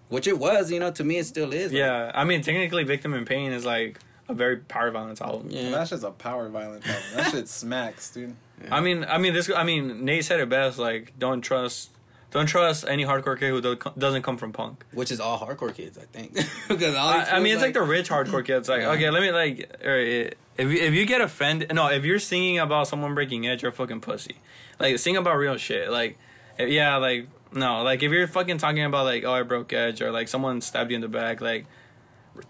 which 0.08 0.26
it 0.26 0.38
was 0.38 0.70
you 0.70 0.80
know 0.80 0.90
to 0.90 1.04
me 1.04 1.18
it 1.18 1.24
still 1.26 1.52
is 1.52 1.72
Yeah. 1.72 2.10
I 2.14 2.24
mean, 2.24 2.42
technically, 2.42 2.84
Victim 2.84 3.14
in 3.14 3.24
Pain 3.24 3.52
is 3.52 3.64
like 3.64 3.98
a 4.28 4.34
very 4.34 4.56
power 4.58 4.90
violence 4.90 5.20
album. 5.20 5.48
yeah 5.50 5.70
That's 5.70 5.90
just 5.90 6.04
a 6.04 6.10
power 6.10 6.48
violent 6.48 6.86
album. 6.86 7.02
That 7.16 7.30
shit 7.32 7.48
smacks, 7.48 8.10
dude. 8.10 8.36
I 8.70 8.80
mean, 8.80 9.04
I 9.08 9.18
mean, 9.18 9.32
this. 9.34 9.48
I 9.54 9.62
mean, 9.64 10.04
Nate 10.04 10.24
said 10.24 10.40
it 10.40 10.48
best. 10.48 10.78
Like, 10.78 11.12
don't 11.18 11.40
trust, 11.42 11.90
don't 12.32 12.46
trust 12.46 12.84
any 12.88 13.04
hardcore 13.04 13.38
kid 13.38 13.50
who 13.50 13.60
do- 13.60 13.78
doesn't 13.96 14.22
come 14.22 14.36
from 14.36 14.52
punk. 14.52 14.84
which 14.92 15.10
is 15.12 15.20
all 15.20 15.38
hardcore 15.38 15.72
kids 15.74 15.96
I 15.96 16.02
think 16.12 16.34
because 16.68 16.94
all 16.96 17.08
I, 17.08 17.18
I 17.24 17.38
mean, 17.38 17.52
fools, 17.52 17.54
it's 17.54 17.62
like 17.62 17.74
the 17.74 17.82
rich 17.82 18.08
hardcore 18.10 18.44
kids. 18.44 18.68
Like, 18.68 18.80
Yeah. 18.82 18.90
okay, 18.90 19.10
let 19.10 19.22
me 19.22 19.30
like, 19.30 19.80
alright, 19.82 20.34
if 20.56 20.68
you, 20.72 20.78
if 20.88 20.92
you 20.92 21.06
get 21.06 21.20
offended, 21.20 21.72
no, 21.72 21.86
if 21.88 22.04
you're 22.04 22.18
singing 22.18 22.58
about 22.58 22.88
someone 22.88 23.14
breaking 23.14 23.46
edge, 23.46 23.62
you're 23.62 23.70
a 23.70 23.74
fucking 23.74 24.00
pussy. 24.00 24.36
Like, 24.80 24.98
sing 24.98 25.16
about 25.16 25.36
real 25.38 25.56
shit. 25.56 25.88
Like, 25.90 26.18
if- 26.58 26.68
yeah, 26.68 26.96
like 26.96 27.28
no, 27.52 27.82
like 27.82 28.02
if 28.02 28.10
you're 28.12 28.26
fucking 28.26 28.58
talking 28.58 28.84
about 28.84 29.04
like, 29.04 29.24
oh, 29.24 29.32
I 29.32 29.42
broke 29.42 29.72
edge, 29.72 30.00
or 30.02 30.10
like 30.10 30.28
someone 30.28 30.60
stabbed 30.60 30.90
you 30.90 30.94
in 30.96 31.00
the 31.00 31.08
back, 31.08 31.40
like, 31.40 31.66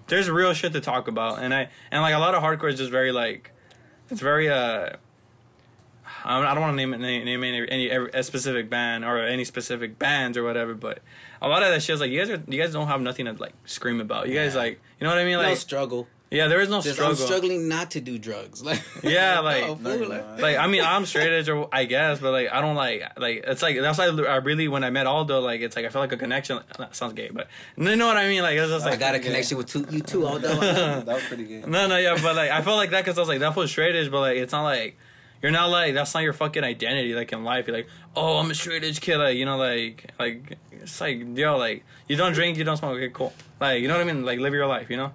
there's 0.09 0.29
real 0.29 0.53
shit 0.53 0.73
to 0.73 0.81
talk 0.81 1.09
about, 1.09 1.39
and 1.41 1.55
I 1.55 1.69
and 1.91 2.03
like 2.03 2.15
a 2.15 2.19
lot 2.19 2.35
of 2.35 2.43
hardcore 2.43 2.71
is 2.71 2.79
just 2.79 2.91
very 2.91 3.13
like, 3.13 3.53
it's 4.11 4.21
very 4.21 4.49
uh. 4.49 4.91
I 6.25 6.41
don't 6.53 6.61
want 6.61 6.73
to 6.73 6.77
name 6.77 6.93
it 6.95 6.99
name, 6.99 7.25
name 7.25 7.45
any, 7.45 7.71
any 7.71 7.89
a 7.91 8.23
specific 8.23 8.69
band 8.69 9.05
or 9.05 9.19
any 9.19 9.45
specific 9.45 9.99
bands 9.99 10.37
or 10.37 10.43
whatever, 10.43 10.75
but 10.75 11.01
a 11.41 11.49
lot 11.49 11.63
of 11.63 11.69
that 11.71 11.81
shit 11.83 11.95
is 11.95 12.01
like 12.01 12.11
you 12.11 12.19
guys 12.19 12.29
are 12.31 12.43
you 12.49 12.61
guys 12.61 12.73
don't 12.73 12.89
have 12.89 13.01
nothing 13.01 13.27
to 13.27 13.33
like 13.35 13.53
scream 13.67 14.01
about. 14.01 14.27
You 14.29 14.35
guys 14.35 14.55
Yeah. 14.55 14.61
like 14.61 14.81
you 14.99 15.05
know 15.05 15.11
what 15.11 15.19
I 15.21 15.25
mean? 15.25 15.35
no 15.35 15.43
Like 15.43 15.57
struggle 15.59 16.09
yeah, 16.31 16.49
there 16.49 16.61
is 16.61 16.69
no 16.69 16.83
just 16.83 16.97
struggle. 16.97 17.17
I'm 17.19 17.27
struggling 17.27 17.69
not 17.69 17.93
to 17.93 18.01
do 18.01 18.19
drugs 18.19 18.63
like 18.69 18.83
Yeah, 19.03 19.41
like- 19.51 19.67
no, 19.67 19.77
fool, 19.77 19.99
gonna 19.99 20.09
like- 20.09 20.41
Like 20.43 20.57
I 20.59 20.67
mean, 20.67 20.83
I'm 20.85 21.07
straight 21.07 21.33
edge, 21.33 21.49
or 21.49 21.69
I 21.73 21.85
guess, 21.85 22.19
but 22.21 22.33
like 22.33 22.49
I 22.53 22.61
don't 22.61 22.77
like 22.77 23.03
like 23.19 23.45
it's 23.47 23.63
like 23.63 23.81
that's 23.81 23.99
why 23.99 24.07
I 24.07 24.37
really 24.37 24.69
when 24.69 24.85
I 24.85 24.91
met 24.91 25.07
Aldo, 25.07 25.41
like 25.41 25.61
it's 25.61 25.75
like 25.77 25.85
I 25.87 25.89
felt 25.89 26.03
like 26.03 26.13
a 26.13 26.17
connection. 26.17 26.61
That 26.79 26.95
sounds 26.95 27.15
gay, 27.15 27.31
but 27.33 27.49
you 27.77 27.97
know 27.97 28.07
what 28.07 28.17
I 28.17 28.29
mean? 28.29 28.43
Like 28.43 28.59
it's 28.59 28.71
just 28.71 28.87
I 28.87 28.97
got 28.97 29.15
a 29.15 29.19
connection 29.21 29.57
with 29.57 29.67
two, 29.69 29.87
you 29.91 30.01
too 30.01 30.27
although 30.27 30.55
that 30.57 31.07
was 31.07 31.23
pretty 31.25 31.45
good. 31.45 31.67
no, 31.67 31.87
no, 31.87 31.97
yeah, 31.97 32.19
but 32.23 32.37
like 32.37 32.51
I 32.51 32.61
felt 32.63 32.77
like 32.77 32.91
that 32.91 33.05
because 33.05 33.17
I 33.19 33.23
was 33.23 33.29
like 33.29 33.41
that 33.41 33.57
was 33.57 33.71
straight 33.71 33.97
edge, 33.97 34.11
but 34.11 34.21
like 34.21 34.37
it's 34.37 34.53
not 34.53 34.65
like 34.65 34.99
you're 35.41 35.53
not 35.53 35.71
like 35.71 35.95
that's 35.95 36.13
not 36.15 36.25
your 36.25 36.33
fucking 36.33 36.65
identity 36.65 37.15
like 37.15 37.33
in 37.33 37.45
life. 37.45 37.67
You're 37.69 37.77
like, 37.77 37.89
oh, 38.17 38.39
I'm 38.39 38.51
a 38.51 38.55
straight 38.55 38.85
edge 38.85 39.01
kid, 39.01 39.17
like 39.19 39.37
you 39.37 39.45
know, 39.47 39.57
like 39.57 40.11
like 40.19 40.59
it's 40.73 41.01
like 41.01 41.21
yo, 41.39 41.57
like 41.57 41.85
you 42.09 42.17
don't 42.17 42.33
drink, 42.35 42.59
you 42.59 42.65
don't 42.65 42.77
smoke, 42.77 42.97
okay, 42.97 43.09
cool, 43.09 43.33
like 43.61 43.81
you 43.81 43.89
know 43.89 43.95
what 43.95 44.01
I 44.07 44.13
mean? 44.13 44.25
Like 44.27 44.41
live 44.41 44.53
your 44.53 44.67
life, 44.67 44.91
you 44.91 44.97
know. 44.99 45.13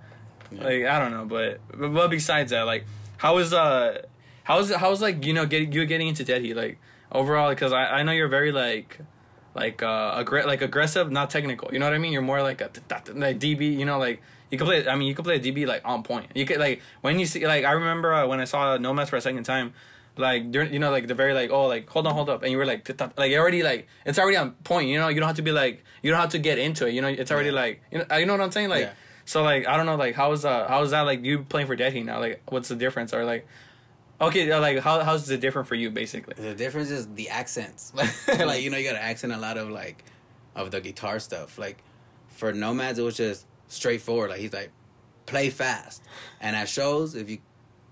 Like 0.57 0.85
I 0.85 0.99
don't 0.99 1.11
know, 1.11 1.25
but 1.25 1.59
but, 1.93 2.07
besides 2.09 2.51
that, 2.51 2.63
like 2.63 2.85
how 3.17 3.37
is 3.37 3.53
uh 3.53 4.01
how's 4.43 4.71
how's 4.73 5.01
like 5.01 5.25
you 5.25 5.33
know 5.33 5.45
getting 5.45 5.71
you 5.71 5.85
getting 5.85 6.07
into 6.07 6.23
Dead 6.23 6.41
Heat 6.41 6.55
like 6.55 6.79
overall? 7.11 7.49
Because 7.49 7.71
I 7.73 7.85
I 7.99 8.03
know 8.03 8.11
you're 8.11 8.27
very 8.27 8.51
like 8.51 8.99
like 9.55 9.83
uh 9.83 10.23
aggr- 10.23 10.45
like 10.45 10.61
aggressive 10.61 11.11
not 11.11 11.29
technical. 11.29 11.69
You 11.73 11.79
know 11.79 11.85
what 11.85 11.93
I 11.93 11.99
mean? 11.99 12.13
You're 12.13 12.21
more 12.21 12.41
like 12.41 12.61
a 12.61 12.69
like 13.13 13.39
DB 13.39 13.77
you 13.77 13.85
know 13.85 13.97
like 13.99 14.21
you 14.49 14.57
can 14.57 14.67
play 14.67 14.87
I 14.87 14.95
mean 14.95 15.07
you 15.07 15.15
can 15.15 15.23
play 15.23 15.35
a 15.35 15.39
DB 15.39 15.65
like 15.65 15.81
on 15.85 16.03
point. 16.03 16.27
You 16.35 16.45
could 16.45 16.57
like 16.57 16.81
when 17.01 17.19
you 17.19 17.25
see 17.25 17.45
like 17.45 17.65
I 17.65 17.71
remember 17.71 18.13
uh, 18.13 18.27
when 18.27 18.39
I 18.39 18.45
saw 18.45 18.77
Nomads 18.77 19.09
for 19.09 19.17
a 19.17 19.21
second 19.21 19.43
time 19.43 19.73
like 20.15 20.51
during 20.51 20.71
you 20.71 20.77
know 20.79 20.91
like 20.91 21.07
the 21.07 21.15
very 21.15 21.33
like 21.33 21.49
oh 21.49 21.65
like 21.65 21.89
hold 21.89 22.05
on 22.05 22.13
hold 22.13 22.29
up 22.29 22.43
and 22.43 22.51
you 22.51 22.57
were 22.57 22.65
like 22.67 22.87
like 23.17 23.31
already 23.33 23.63
like 23.63 23.87
it's 24.05 24.19
already 24.19 24.37
on 24.37 24.51
point 24.63 24.87
you 24.87 24.99
know? 24.99 25.07
You 25.07 25.19
don't 25.19 25.27
have 25.27 25.37
to 25.37 25.41
be 25.41 25.51
like 25.51 25.83
you 26.03 26.11
don't 26.11 26.19
have 26.19 26.29
to 26.31 26.39
get 26.39 26.59
into 26.59 26.85
it 26.87 26.93
you 26.93 27.01
know? 27.01 27.07
It's 27.07 27.31
already 27.31 27.49
Yeah. 27.49 27.55
like 27.55 27.81
you 27.91 27.97
know 27.99 28.17
you 28.17 28.25
know 28.25 28.33
what 28.33 28.41
I'm 28.41 28.51
saying? 28.51 28.69
Like 28.69 28.81
Yeah. 28.81 28.93
So 29.25 29.43
like 29.43 29.67
I 29.67 29.77
don't 29.77 29.85
know 29.85 29.95
like 29.95 30.15
how's 30.15 30.45
uh 30.45 30.67
how's 30.67 30.91
that 30.91 31.01
like 31.01 31.23
you 31.23 31.43
playing 31.43 31.67
for 31.67 31.75
Dead 31.75 31.93
Heat 31.93 32.05
now? 32.05 32.19
Like 32.19 32.41
what's 32.51 32.69
the 32.69 32.75
difference? 32.75 33.13
Or 33.13 33.25
like 33.25 33.47
okay 34.19 34.51
uh, 34.51 34.59
like 34.59 34.79
how 34.79 35.03
how's 35.03 35.29
it 35.29 35.39
different 35.39 35.67
for 35.67 35.75
you 35.75 35.89
basically? 35.89 36.33
The 36.35 36.55
difference 36.55 36.89
is 36.89 37.07
the 37.13 37.29
accents. 37.29 37.93
Like 38.27 38.61
you 38.61 38.69
know 38.69 38.77
you 38.77 38.89
got 38.89 38.95
to 38.95 39.03
accent 39.03 39.33
a 39.33 39.37
lot 39.37 39.57
of 39.57 39.69
like 39.69 40.03
of 40.55 40.71
the 40.71 40.81
guitar 40.81 41.19
stuff. 41.19 41.57
Like 41.57 41.83
for 42.29 42.51
nomads 42.53 42.99
it 42.99 43.03
was 43.03 43.17
just 43.17 43.45
straightforward. 43.67 44.29
Like 44.31 44.39
he's 44.39 44.53
like 44.53 44.71
play 45.25 45.49
fast. 45.49 46.03
And 46.41 46.55
at 46.55 46.67
shows 46.69 47.15
if 47.15 47.29
you 47.29 47.39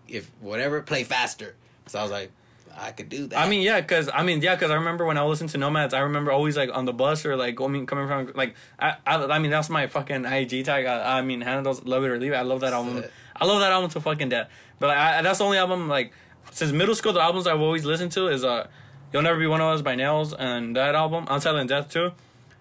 if 0.07 0.31
whatever 0.41 0.81
play 0.81 1.03
faster. 1.03 1.55
So 1.87 1.99
i 1.99 2.03
was 2.03 2.11
like 2.11 2.31
i 2.77 2.91
could 2.91 3.09
do 3.09 3.27
that 3.27 3.37
I 3.39 3.49
mean, 3.49 3.61
yeah, 3.61 3.81
because 3.81 4.09
I 4.13 4.23
mean, 4.23 4.41
yeah, 4.41 4.55
because 4.55 4.71
I 4.71 4.75
remember 4.75 5.05
when 5.05 5.17
I 5.17 5.23
listened 5.23 5.49
to 5.51 5.57
Nomads, 5.57 5.93
I 5.93 5.99
remember 5.99 6.31
always 6.31 6.55
like 6.57 6.69
on 6.73 6.85
the 6.85 6.93
bus 6.93 7.25
or 7.25 7.35
like 7.35 7.55
going 7.55 7.85
coming 7.85 8.07
from 8.07 8.31
like 8.35 8.55
I 8.79 8.95
I, 9.05 9.15
I 9.25 9.39
mean 9.39 9.51
that's 9.51 9.69
my 9.69 9.87
fucking 9.87 10.25
IG 10.25 10.65
tag. 10.65 10.85
I, 10.85 11.19
I 11.19 11.21
mean, 11.21 11.41
handles 11.41 11.83
love 11.85 12.03
it 12.03 12.07
or 12.09 12.19
leave 12.19 12.31
it. 12.33 12.35
I 12.35 12.41
love 12.43 12.61
that 12.61 12.73
album. 12.73 13.01
Sick. 13.01 13.11
I 13.35 13.45
love 13.45 13.59
that 13.59 13.71
album 13.71 13.89
to 13.91 13.99
fucking 14.01 14.29
death. 14.29 14.49
But 14.79 14.87
like, 14.87 14.97
I, 14.97 15.21
that's 15.21 15.39
the 15.39 15.45
only 15.45 15.57
album 15.57 15.87
like 15.87 16.11
since 16.51 16.71
middle 16.71 16.95
school. 16.95 17.13
The 17.13 17.21
albums 17.21 17.47
I've 17.47 17.59
always 17.61 17.85
listened 17.85 18.11
to 18.13 18.27
is 18.27 18.43
uh, 18.43 18.67
"You'll 19.13 19.21
Never 19.23 19.39
Be 19.39 19.47
One 19.47 19.61
of 19.61 19.67
Us" 19.67 19.81
by 19.81 19.95
Nails 19.95 20.33
and 20.33 20.75
that 20.75 20.95
album, 20.95 21.25
"Unsilent 21.27 21.67
Death" 21.67 21.89
too. 21.89 22.11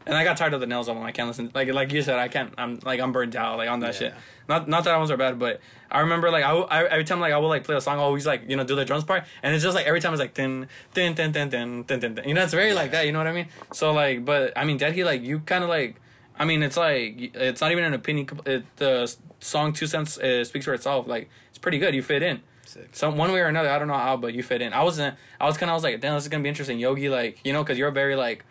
And 0.07 0.17
I 0.17 0.25
got 0.25 0.37
tired 0.39 0.55
of 0.55 0.61
the 0.61 0.67
Nails 0.67 0.89
album. 0.89 1.05
I 1.05 1.13
can't 1.13 1.29
listen. 1.29 1.51
Like 1.55 1.69
like 1.73 1.93
you 1.93 2.03
said, 2.03 2.19
I 2.19 2.29
can't. 2.29 2.53
I'm 2.59 2.81
like 2.85 3.01
I'm 3.01 3.13
burnt 3.13 3.37
out 3.37 3.59
like 3.59 3.69
on 3.69 3.81
that 3.81 3.95
Yeah. 3.95 3.99
shit. 4.11 4.15
Not 4.49 4.67
not 4.69 4.85
that 4.85 4.91
albums 4.93 5.11
are 5.11 5.17
bad, 5.17 5.39
but 5.39 5.61
I 5.91 6.01
remember 6.01 6.31
like 6.31 6.45
I, 6.45 6.53
I- 6.53 6.89
every 6.89 7.05
time 7.05 7.21
like 7.21 7.33
I 7.33 7.39
would 7.39 7.49
like 7.49 7.65
play 7.65 7.77
a 7.77 7.81
song, 7.81 7.99
I 7.99 8.03
always 8.03 8.27
like 8.27 8.43
you 8.49 8.57
know 8.57 8.65
do 8.65 8.77
the 8.77 8.85
drums 8.85 9.05
part, 9.05 9.25
and 9.43 9.55
it's 9.55 9.65
just 9.65 9.75
like 9.75 9.87
every 9.87 10.01
time 10.01 10.13
it's 10.13 10.21
like 10.21 10.35
din 10.35 10.69
din 10.95 11.15
din 11.15 11.33
din 11.33 11.49
din 11.51 11.85
din. 11.85 12.01
din. 12.15 12.25
You 12.29 12.35
know, 12.35 12.43
it's 12.43 12.55
very 12.55 12.75
like 12.75 12.91
that. 12.93 13.07
You 13.07 13.13
know 13.13 13.19
what 13.19 13.27
I 13.27 13.33
mean? 13.33 13.49
So 13.73 13.93
like, 13.93 14.25
but 14.25 14.53
I 14.57 14.65
mean, 14.65 14.77
Dead 14.77 14.93
Heat 14.93 15.05
like 15.05 15.23
you 15.23 15.41
kind 15.41 15.65
of 15.65 15.71
like. 15.71 15.97
I 16.39 16.47
mean, 16.47 16.63
it's 16.63 16.79
like 16.79 17.35
it's 17.35 17.61
not 17.61 17.71
even 17.71 17.85
an 17.85 17.93
opinion. 17.93 18.27
It, 18.47 18.65
the 18.77 19.15
song 19.41 19.75
Two 19.75 19.87
Cents 19.87 20.17
uh, 20.17 20.43
speaks 20.45 20.65
for 20.65 20.73
itself. 20.73 21.07
Like 21.07 21.29
it's 21.51 21.59
pretty 21.59 21.79
good. 21.79 21.95
You 21.95 22.03
fit 22.03 22.23
in. 22.23 22.41
Sick. 22.65 22.89
Some 22.93 23.19
one 23.19 23.31
way 23.33 23.41
or 23.41 23.47
another, 23.47 23.69
I 23.69 23.79
don't 23.79 23.89
know 23.89 23.95
how, 24.09 24.17
but 24.17 24.33
you 24.33 24.43
fit 24.43 24.63
in. 24.63 24.73
I 24.73 24.83
wasn't. 24.83 25.17
I 25.39 25.45
was 25.45 25.59
kind 25.59 25.69
of. 25.69 25.73
I 25.73 25.77
was 25.77 25.85
like, 25.85 26.01
damn, 26.01 26.15
this 26.15 26.23
is 26.25 26.29
gonna 26.29 26.43
be 26.43 26.49
interesting. 26.49 26.79
Yogi, 26.79 27.09
like, 27.11 27.41
you 27.45 27.53
know, 27.53 27.63
because 27.63 27.77
you're 27.77 27.91
very 27.91 28.17
like, 28.17 28.45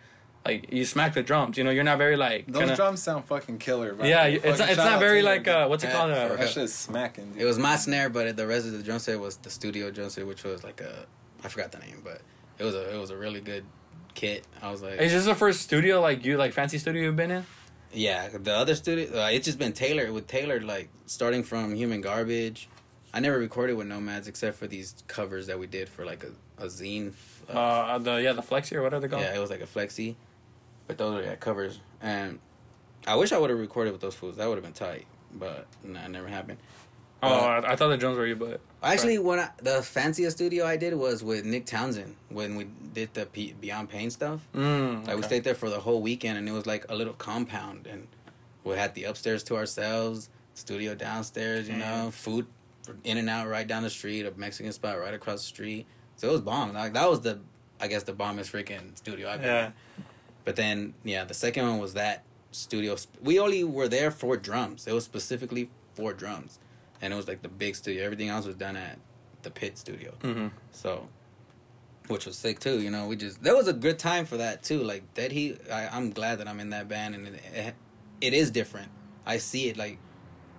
like 0.44 0.72
you 0.72 0.84
smack 0.84 1.14
the 1.14 1.22
drums. 1.22 1.58
You 1.58 1.64
know, 1.64 1.70
you're 1.70 1.84
not 1.84 1.98
very 1.98 2.16
like. 2.16 2.46
Those 2.46 2.60
kinda- 2.60 2.76
drums 2.76 3.02
sound 3.02 3.24
fucking 3.26 3.58
killer, 3.58 3.94
bro. 3.94 4.06
Yeah, 4.06 4.24
it's 4.26 4.58
not, 4.58 4.68
it's 4.68 4.76
not 4.78 4.98
very 5.00 5.22
like 5.22 5.46
uh, 5.48 5.66
what's 5.66 5.84
it 5.84 5.92
called? 5.92 6.10
for 6.12 6.16
Uh, 6.34 6.36
That 6.36 6.48
shit's 6.48 6.72
smacking, 6.74 7.32
dude. 7.32 7.42
It 7.42 7.44
was 7.44 7.58
my 7.58 7.76
snare, 7.76 8.08
but 8.08 8.36
the 8.36 8.46
rest 8.46 8.66
of 8.66 8.72
the 8.72 8.82
drum 8.82 8.98
set 8.98 9.18
was 9.20 9.36
the 9.36 9.50
studio 9.50 9.90
drum 9.90 10.08
set, 10.10 10.26
which 10.26 10.44
was 10.44 10.64
like 10.64 10.80
a 10.80 11.06
I 11.44 11.48
forgot 11.48 11.72
the 11.72 11.78
name, 11.78 12.00
but 12.04 12.20
it 12.58 12.64
was 12.64 12.74
a 12.74 12.94
it 12.94 12.98
was 12.98 13.10
a 13.10 13.16
really 13.16 13.40
good 13.40 13.64
kit. 14.14 14.44
I 14.62 14.70
was 14.70 14.82
like, 14.82 15.00
is 15.00 15.12
this 15.12 15.24
the 15.26 15.34
first 15.34 15.60
studio 15.60 16.00
like 16.00 16.24
you 16.24 16.36
like 16.36 16.52
fancy 16.52 16.78
studio 16.78 17.02
you've 17.04 17.16
been 17.16 17.30
in? 17.30 17.46
yeah, 17.92 18.28
the 18.28 18.54
other 18.54 18.74
studio, 18.76 19.22
uh, 19.24 19.28
it's 19.30 19.44
just 19.44 19.58
been 19.58 19.72
tailored 19.72 20.12
with 20.12 20.26
tailored 20.28 20.62
like 20.64 20.88
starting 21.06 21.42
from 21.42 21.74
Human 21.74 22.00
Garbage. 22.00 22.68
I 23.12 23.18
never 23.18 23.36
recorded 23.38 23.76
with 23.76 23.88
Nomads 23.88 24.28
except 24.28 24.56
for 24.56 24.68
these 24.68 24.94
covers 25.08 25.48
that 25.48 25.58
we 25.58 25.66
did 25.66 25.88
for 25.88 26.04
like 26.04 26.22
a, 26.24 26.62
a 26.62 26.66
zine. 26.66 27.12
uh, 27.52 27.58
Uh, 27.58 27.98
the 27.98 28.14
yeah, 28.22 28.32
the 28.32 28.42
flexi 28.42 28.76
or 28.76 28.82
whatever 28.82 29.00
they 29.00 29.08
call. 29.08 29.20
yeah, 29.20 29.34
it 29.34 29.40
was 29.40 29.50
like 29.50 29.60
a 29.60 29.66
flexi, 29.66 30.14
but 30.90 30.98
those 30.98 31.20
are 31.20 31.22
yeah, 31.26 31.34
covers. 31.36 31.80
And 32.02 32.38
I 33.06 33.14
wish 33.16 33.32
I 33.32 33.38
would 33.38 33.50
have 33.50 33.58
recorded 33.58 33.92
with 33.92 34.00
those 34.00 34.14
fools. 34.14 34.36
That 34.36 34.48
would 34.48 34.56
have 34.56 34.64
been 34.64 34.72
tight, 34.72 35.06
but 35.34 35.66
nah, 35.84 36.04
it 36.04 36.10
never 36.10 36.26
happened. 36.28 36.58
Oh, 37.22 37.28
I, 37.28 37.72
I 37.72 37.76
thought 37.76 37.88
the 37.88 37.98
drums 37.98 38.16
were 38.16 38.26
you, 38.26 38.34
but 38.36 38.60
Actually, 38.82 39.18
when 39.18 39.38
I, 39.40 39.50
the 39.62 39.82
fanciest 39.82 40.38
studio 40.38 40.64
I 40.66 40.78
did 40.78 40.94
was 40.94 41.22
with 41.22 41.44
Nick 41.44 41.66
Townsend 41.66 42.16
when 42.30 42.56
we 42.56 42.64
did 42.94 43.12
the 43.12 43.26
P- 43.26 43.54
Beyond 43.60 43.90
Pain 43.90 44.08
stuff. 44.08 44.40
mm, 44.54 45.06
Like 45.06 45.16
we 45.16 45.22
stayed 45.22 45.44
there 45.44 45.54
for 45.54 45.68
the 45.68 45.80
whole 45.80 46.00
weekend, 46.00 46.38
and 46.38 46.48
it 46.48 46.52
was 46.52 46.64
like 46.66 46.86
a 46.88 46.94
little 46.94 47.12
compound, 47.12 47.86
and 47.86 48.06
we 48.64 48.74
had 48.76 48.94
the 48.94 49.04
upstairs 49.04 49.42
to 49.44 49.56
ourselves, 49.56 50.30
studio 50.54 50.94
downstairs. 50.94 51.68
You 51.68 51.76
know, 51.76 52.10
food 52.10 52.46
in 53.04 53.18
and 53.18 53.28
out 53.28 53.48
right 53.48 53.66
down 53.66 53.82
the 53.82 53.90
street, 53.90 54.24
a 54.24 54.32
Mexican 54.36 54.72
spot 54.72 54.98
right 54.98 55.12
across 55.12 55.40
the 55.42 55.46
street. 55.48 55.86
So 56.16 56.28
it 56.30 56.32
was 56.32 56.40
bomb. 56.40 56.72
Like 56.72 56.94
that 56.94 57.08
was 57.10 57.20
the, 57.20 57.38
I 57.80 57.86
guess 57.86 58.02
the 58.04 58.14
bombest 58.14 58.50
freaking 58.50 58.96
studio 58.96 59.28
I've 59.28 59.40
been. 59.42 59.48
Yeah. 59.48 59.66
in. 59.66 59.72
But 60.44 60.56
then 60.56 60.94
yeah, 61.04 61.24
the 61.24 61.34
second 61.34 61.68
one 61.68 61.78
was 61.78 61.94
that 61.94 62.24
studio. 62.50 62.96
sp- 62.96 63.20
We 63.22 63.38
only 63.38 63.62
were 63.64 63.88
there 63.88 64.10
for 64.10 64.36
drums. 64.36 64.86
It 64.86 64.92
was 64.92 65.04
specifically 65.04 65.70
for 65.94 66.12
drums, 66.12 66.58
and 67.00 67.12
it 67.12 67.16
was 67.16 67.28
like 67.28 67.42
the 67.42 67.48
big 67.48 67.76
studio. 67.76 68.04
Everything 68.04 68.28
else 68.28 68.46
was 68.46 68.56
done 68.56 68.76
at 68.76 68.98
the 69.42 69.50
Pit 69.50 69.78
Studio. 69.78 70.12
hmm 70.22 70.48
So, 70.72 71.08
which 72.08 72.26
was 72.26 72.36
sick 72.36 72.58
too. 72.58 72.80
You 72.80 72.90
know, 72.90 73.06
we 73.06 73.16
just 73.16 73.42
that 73.42 73.54
was 73.56 73.68
a 73.68 73.72
good 73.72 73.98
time 73.98 74.24
for 74.26 74.36
that 74.38 74.62
too. 74.62 74.82
Like 74.82 75.14
Dead 75.14 75.32
Heat, 75.32 75.60
I, 75.70 75.88
I'm 75.88 76.10
glad 76.10 76.38
that 76.38 76.48
I'm 76.48 76.58
in 76.60 76.70
that 76.70 76.88
band, 76.88 77.14
and 77.14 77.26
it, 77.28 77.40
it, 77.54 77.74
it 78.20 78.34
is 78.34 78.50
different. 78.50 78.88
I 79.26 79.36
see 79.38 79.68
it 79.68 79.76
like 79.76 79.98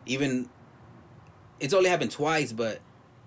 even 0.06 0.50
it's 1.60 1.74
only 1.74 1.90
happened 1.90 2.12
twice, 2.12 2.52
but 2.54 2.80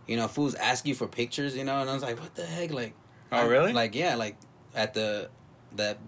you 0.06 0.16
know, 0.16 0.28
fools 0.28 0.54
ask 0.54 0.86
you 0.86 0.94
for 0.94 1.06
pictures. 1.06 1.56
You 1.56 1.64
know, 1.64 1.80
and 1.80 1.90
I 1.90 1.94
was 1.94 2.02
like, 2.02 2.20
what 2.20 2.34
the 2.34 2.46
heck, 2.46 2.70
like. 2.72 2.94
Oh, 3.32 3.38
I- 3.38 3.46
really? 3.46 3.72
Like 3.72 3.94
yeah, 3.94 4.14
like 4.16 4.36
at 4.74 4.94
the 4.94 5.28
that 5.76 5.98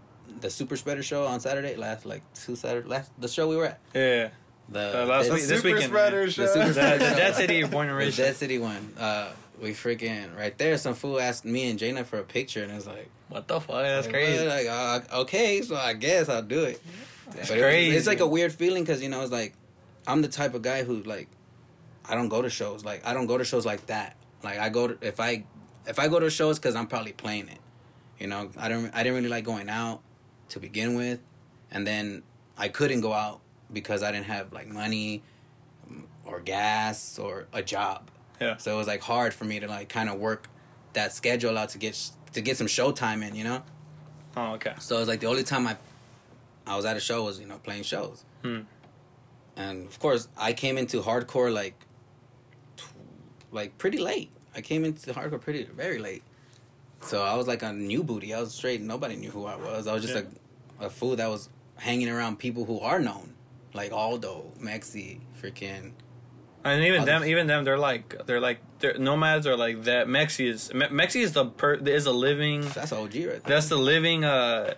the 0.40 0.50
Super 0.50 0.76
Spreader 0.76 1.02
show 1.02 1.26
on 1.26 1.40
Saturday 1.40 1.76
last 1.76 2.04
like 2.06 2.22
two 2.34 2.56
Saturday 2.56 2.86
last 2.88 3.10
the 3.18 3.28
show 3.28 3.48
we 3.48 3.56
were 3.56 3.66
at 3.66 3.80
Yeah. 3.94 4.28
the 4.68 5.02
Uh, 5.02 5.06
last 5.06 5.24
Dead- 5.26 5.32
week- 5.34 5.42
this 5.44 5.48
Super 5.62 5.74
weekend, 5.74 5.90
spreader 5.92 6.20
yeah. 6.20 6.26
the 6.26 6.32
show. 6.32 6.46
Super 6.46 6.66
The, 6.68 6.72
Spreader 6.74 6.98
the 6.98 7.10
show. 7.10 7.16
Dead 7.16 7.34
City 7.36 7.62
Born 7.64 7.88
and 7.88 7.94
The 7.96 7.98
Raised. 8.04 8.16
Dead 8.16 8.36
City 8.36 8.58
one. 8.58 8.92
Uh, 8.98 9.28
we 9.60 9.70
freaking 9.70 10.36
right 10.36 10.56
there. 10.58 10.76
Some 10.78 10.94
fool 10.94 11.18
asked 11.20 11.44
me 11.44 11.70
and 11.70 11.78
Jaina 11.78 12.04
for 12.04 12.18
a 12.18 12.22
picture, 12.22 12.62
and 12.62 12.70
I 12.72 12.74
was 12.74 12.86
like, 12.86 13.08
What 13.28 13.48
the 13.48 13.60
fuck? 13.60 13.76
That's 13.82 14.06
like, 14.06 14.14
crazy. 14.14 14.46
what? 14.46 14.54
Like, 14.54 14.66
uh, 14.68 15.00
okay, 15.22 15.62
so 15.62 15.74
I 15.76 15.94
guess 15.94 16.28
I'll 16.28 16.42
do 16.42 16.64
it. 16.64 16.80
That's 17.34 17.48
But 17.48 17.58
it 17.58 17.60
was- 17.62 17.70
crazy. 17.70 17.96
it's 17.96 18.06
like 18.06 18.20
a 18.20 18.26
weird 18.26 18.52
feeling 18.52 18.84
because 18.84 19.02
you 19.02 19.08
know 19.08 19.20
it's 19.22 19.32
like 19.32 19.54
I'm 20.06 20.22
the 20.22 20.28
type 20.28 20.54
of 20.54 20.62
guy 20.62 20.84
who 20.84 21.02
like 21.02 21.28
I 22.08 22.14
don't 22.14 22.28
go 22.28 22.40
to 22.42 22.50
shows 22.50 22.84
like 22.84 23.04
I 23.06 23.14
don't 23.14 23.26
go 23.26 23.36
to 23.38 23.44
shows 23.44 23.64
like 23.66 23.86
that. 23.86 24.14
Like 24.44 24.58
I 24.58 24.68
go 24.68 24.88
to 24.88 24.98
if 25.06 25.18
I 25.18 25.42
if 25.86 25.98
I 25.98 26.06
go 26.08 26.20
to 26.20 26.30
shows 26.30 26.58
because 26.58 26.76
I'm 26.76 26.86
probably 26.86 27.12
playing 27.12 27.48
it. 27.48 27.58
You 28.20 28.28
know 28.28 28.50
I 28.56 28.68
don't 28.68 28.94
I 28.94 29.02
didn't 29.02 29.16
really 29.16 29.28
like 29.28 29.44
going 29.44 29.68
out 29.68 30.02
to 30.50 30.60
begin 30.60 30.94
with, 30.96 31.20
and 31.70 31.86
then 31.86 32.22
I 32.56 32.68
couldn't 32.68 33.00
go 33.00 33.12
out 33.12 33.40
because 33.72 34.02
I 34.02 34.12
didn't 34.12 34.26
have 34.26 34.52
like 34.52 34.68
money 34.68 35.22
um, 35.88 36.06
or 36.24 36.40
gas 36.40 37.18
or 37.18 37.46
a 37.52 37.62
job. 37.62 38.10
Yeah. 38.40 38.56
So 38.58 38.74
it 38.74 38.76
was 38.76 38.86
like 38.86 39.02
hard 39.02 39.32
for 39.34 39.44
me 39.44 39.60
to 39.60 39.66
like 39.66 39.88
kind 39.88 40.08
of 40.08 40.16
work 40.18 40.48
that 40.92 41.12
schedule 41.12 41.56
out 41.58 41.70
to 41.70 41.78
get 41.78 41.94
sh- 41.94 42.10
to 42.32 42.40
get 42.40 42.56
some 42.56 42.66
show 42.66 42.92
time 42.92 43.22
in. 43.22 43.34
You 43.34 43.44
know. 43.44 43.62
Oh, 44.36 44.52
okay. 44.54 44.74
So 44.78 44.98
it's 44.98 45.08
like 45.08 45.20
the 45.20 45.26
only 45.26 45.42
time 45.44 45.66
I 45.66 45.76
I 46.66 46.76
was 46.76 46.84
at 46.84 46.96
a 46.96 47.00
show 47.00 47.24
was 47.24 47.40
you 47.40 47.46
know 47.46 47.58
playing 47.58 47.84
shows, 47.84 48.24
Hmm. 48.42 48.60
and 49.56 49.86
of 49.86 49.98
course 49.98 50.28
I 50.36 50.52
came 50.52 50.76
into 50.78 51.00
hardcore 51.00 51.52
like 51.52 51.74
like 53.52 53.76
pretty 53.78 53.98
late. 53.98 54.30
I 54.54 54.60
came 54.60 54.84
into 54.84 55.12
hardcore 55.12 55.40
pretty 55.40 55.64
very 55.64 55.98
late, 55.98 56.22
so 57.00 57.22
I 57.22 57.34
was 57.36 57.46
like 57.46 57.62
a 57.62 57.72
new 57.72 58.02
booty. 58.02 58.34
I 58.34 58.40
was 58.40 58.54
straight. 58.54 58.80
Nobody 58.80 59.16
knew 59.16 59.30
who 59.30 59.46
I 59.46 59.56
was. 59.56 59.86
I 59.86 59.92
was 59.94 60.02
just 60.02 60.14
Yeah. 60.14 60.22
like 60.22 60.30
a 60.80 60.90
fool 60.90 61.16
that 61.16 61.28
was 61.28 61.48
hanging 61.76 62.08
around 62.08 62.38
people 62.38 62.64
who 62.64 62.80
are 62.80 62.98
known, 62.98 63.34
like 63.74 63.92
Aldo, 63.92 64.52
Mexi, 64.60 65.20
freaking. 65.40 65.92
And 66.64 66.82
even 66.84 67.04
them, 67.04 67.24
even 67.24 67.46
them, 67.46 67.64
they're 67.64 67.78
like 67.78 68.26
they're 68.26 68.40
like 68.40 68.58
they're 68.80 68.98
nomads 68.98 69.46
are 69.46 69.56
like 69.56 69.84
that. 69.84 70.08
Mexi 70.08 70.48
is 70.48 70.74
Me- 70.74 70.86
Mexi 70.86 71.20
is 71.22 71.32
the 71.32 71.44
per 71.46 71.74
is 71.74 72.06
a 72.06 72.12
living. 72.12 72.62
That's 72.62 72.92
OG 72.92 73.02
right 73.14 73.14
there. 73.14 73.40
That's 73.44 73.68
the 73.68 73.76
living. 73.76 74.24
uh 74.24 74.74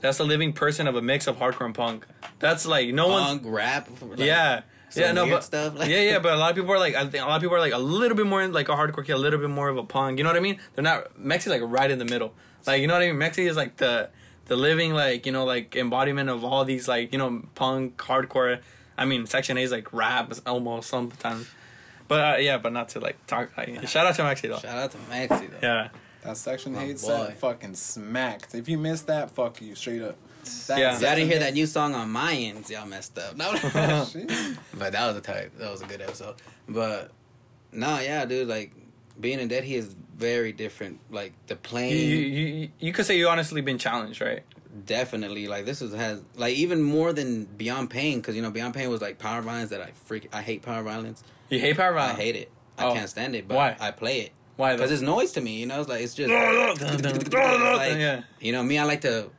That's 0.00 0.18
the 0.18 0.24
living 0.24 0.52
person 0.52 0.86
of 0.86 0.94
a 0.94 1.02
mix 1.02 1.26
of 1.26 1.36
hardcore 1.38 1.66
and 1.66 1.74
punk. 1.74 2.06
That's 2.38 2.66
like 2.66 2.94
no 2.94 3.08
one's. 3.08 3.26
Punk 3.40 3.42
rap. 3.46 3.88
like, 4.00 4.18
yeah. 4.20 4.62
Some 4.92 5.02
Yeah, 5.02 5.12
no, 5.12 5.24
weird 5.24 5.36
but 5.36 5.44
stuff. 5.44 5.78
Like, 5.78 5.88
yeah, 5.88 6.00
yeah, 6.00 6.18
but 6.22 6.32
a 6.32 6.36
lot 6.36 6.50
of 6.50 6.56
people 6.56 6.72
are 6.72 6.78
like, 6.78 6.94
I 6.94 7.06
think 7.06 7.24
a 7.24 7.26
lot 7.26 7.36
of 7.36 7.42
people 7.42 7.56
are 7.56 7.60
like 7.60 7.72
a 7.72 7.78
little 7.78 8.16
bit 8.16 8.26
more 8.26 8.42
in, 8.42 8.52
like 8.52 8.68
a 8.68 8.72
hardcore 8.72 9.04
kid, 9.04 9.12
a 9.12 9.18
little 9.18 9.38
bit 9.38 9.50
more 9.50 9.68
of 9.68 9.76
a 9.76 9.84
punk. 9.84 10.18
You 10.18 10.24
know 10.24 10.30
what 10.30 10.36
I 10.36 10.40
mean? 10.40 10.58
They're 10.74 10.84
not 10.84 11.16
Mexi's 11.18 11.48
like 11.48 11.62
right 11.64 11.90
in 11.90 11.98
the 11.98 12.04
middle. 12.04 12.34
Like 12.66 12.80
you 12.80 12.86
know 12.86 12.94
what 12.94 13.02
I 13.02 13.10
mean? 13.10 13.20
Mexi 13.20 13.48
is 13.48 13.56
like 13.56 13.76
the 13.76 14.10
the 14.46 14.56
living 14.56 14.92
like 14.94 15.26
you 15.26 15.32
know 15.32 15.44
like 15.44 15.74
embodiment 15.76 16.28
of 16.28 16.44
all 16.44 16.64
these 16.64 16.88
like 16.88 17.12
you 17.12 17.18
know 17.18 17.42
punk 17.54 17.96
hardcore. 17.96 18.60
I 18.96 19.04
mean, 19.04 19.26
Section 19.26 19.56
H8 19.56 19.62
is 19.62 19.72
like 19.72 19.92
rap 19.92 20.32
almost 20.46 20.88
sometimes, 20.88 21.50
but 22.08 22.20
uh, 22.20 22.38
yeah, 22.38 22.58
but 22.58 22.72
not 22.72 22.90
to 22.90 23.00
like 23.00 23.26
talk. 23.26 23.56
Like, 23.56 23.88
shout 23.88 24.06
out 24.06 24.14
to 24.16 24.22
Mexi 24.22 24.48
though. 24.48 24.58
Shout 24.58 24.78
out 24.78 24.90
to 24.92 24.98
Mexi 24.98 25.50
though. 25.50 25.58
Yeah, 25.62 25.88
That 26.22 26.36
section 26.36 26.74
My 26.74 26.80
hate 26.80 27.00
boy. 27.00 27.34
fucking 27.38 27.74
smacked. 27.74 28.54
If 28.54 28.68
you 28.68 28.78
missed 28.78 29.06
that, 29.06 29.30
fuck 29.30 29.60
you, 29.62 29.74
straight 29.74 30.02
up. 30.02 30.16
That 30.66 30.78
Yeah. 30.78 30.92
Y'all 30.92 31.14
didn't 31.16 31.30
hear 31.30 31.38
that 31.40 31.54
new 31.54 31.66
song 31.66 31.94
on 31.94 32.10
my 32.10 32.34
ends. 32.34 32.70
Y'all 32.70 32.86
messed 32.86 33.18
up. 33.18 33.36
No, 33.36 33.52
but 34.74 34.92
that 34.92 35.06
was 35.06 35.16
a 35.16 35.20
type. 35.20 35.56
That 35.58 35.70
was 35.70 35.82
a 35.82 35.86
good 35.86 36.00
episode. 36.00 36.36
But 36.68 37.10
no, 37.72 37.98
yeah, 38.00 38.24
dude. 38.24 38.48
Like 38.48 38.72
being 39.20 39.40
in 39.40 39.48
Dead 39.48 39.64
Heat 39.64 39.76
is 39.76 39.94
very 40.16 40.52
different. 40.52 41.00
Like 41.10 41.32
the 41.46 41.58
you, 41.80 41.86
you 41.96 42.46
you 42.46 42.68
you 42.78 42.92
could 42.92 43.06
say 43.06 43.16
you 43.18 43.28
honestly 43.28 43.60
been 43.60 43.78
challenged, 43.78 44.20
right? 44.20 44.42
definitely. 44.86 45.48
Like 45.48 45.64
this 45.66 45.82
is 45.82 45.94
has 45.94 46.22
like 46.34 46.54
even 46.56 46.82
more 46.82 47.12
than 47.12 47.44
Beyond 47.44 47.90
Pain 47.90 48.20
because 48.20 48.34
you 48.36 48.42
know 48.42 48.50
Beyond 48.50 48.74
Pain 48.74 48.88
was 48.88 49.00
like 49.02 49.18
power 49.18 49.42
violence 49.42 49.70
that 49.70 49.80
I 49.80 49.90
freak. 50.04 50.28
I 50.32 50.42
hate 50.42 50.62
power 50.62 50.82
violence. 50.82 51.22
You 51.50 51.58
hate 51.60 51.76
power 51.76 51.92
violence. 51.92 52.18
I 52.18 52.22
hate 52.22 52.36
it. 52.36 52.50
I 52.78 52.86
Oh. 52.86 52.94
can't 52.94 53.08
stand 53.08 53.36
it. 53.36 53.46
But 53.46 53.56
Why? 53.56 53.76
I 53.78 53.90
play 53.90 54.20
it 54.20 54.32
Why? 54.56 54.72
because 54.74 54.90
it's 54.90 55.02
noise 55.02 55.32
to 55.32 55.40
me. 55.40 55.58
You 55.60 55.66
know, 55.66 55.80
it's 55.80 55.88
like 55.88 56.02
it's 56.02 56.14
just. 56.14 56.30
yeah, 56.30 57.76
like, 57.76 58.24
You 58.40 58.52
know 58.52 58.62
me. 58.62 58.78
I 58.78 58.84
like 58.84 59.02
to 59.02 59.30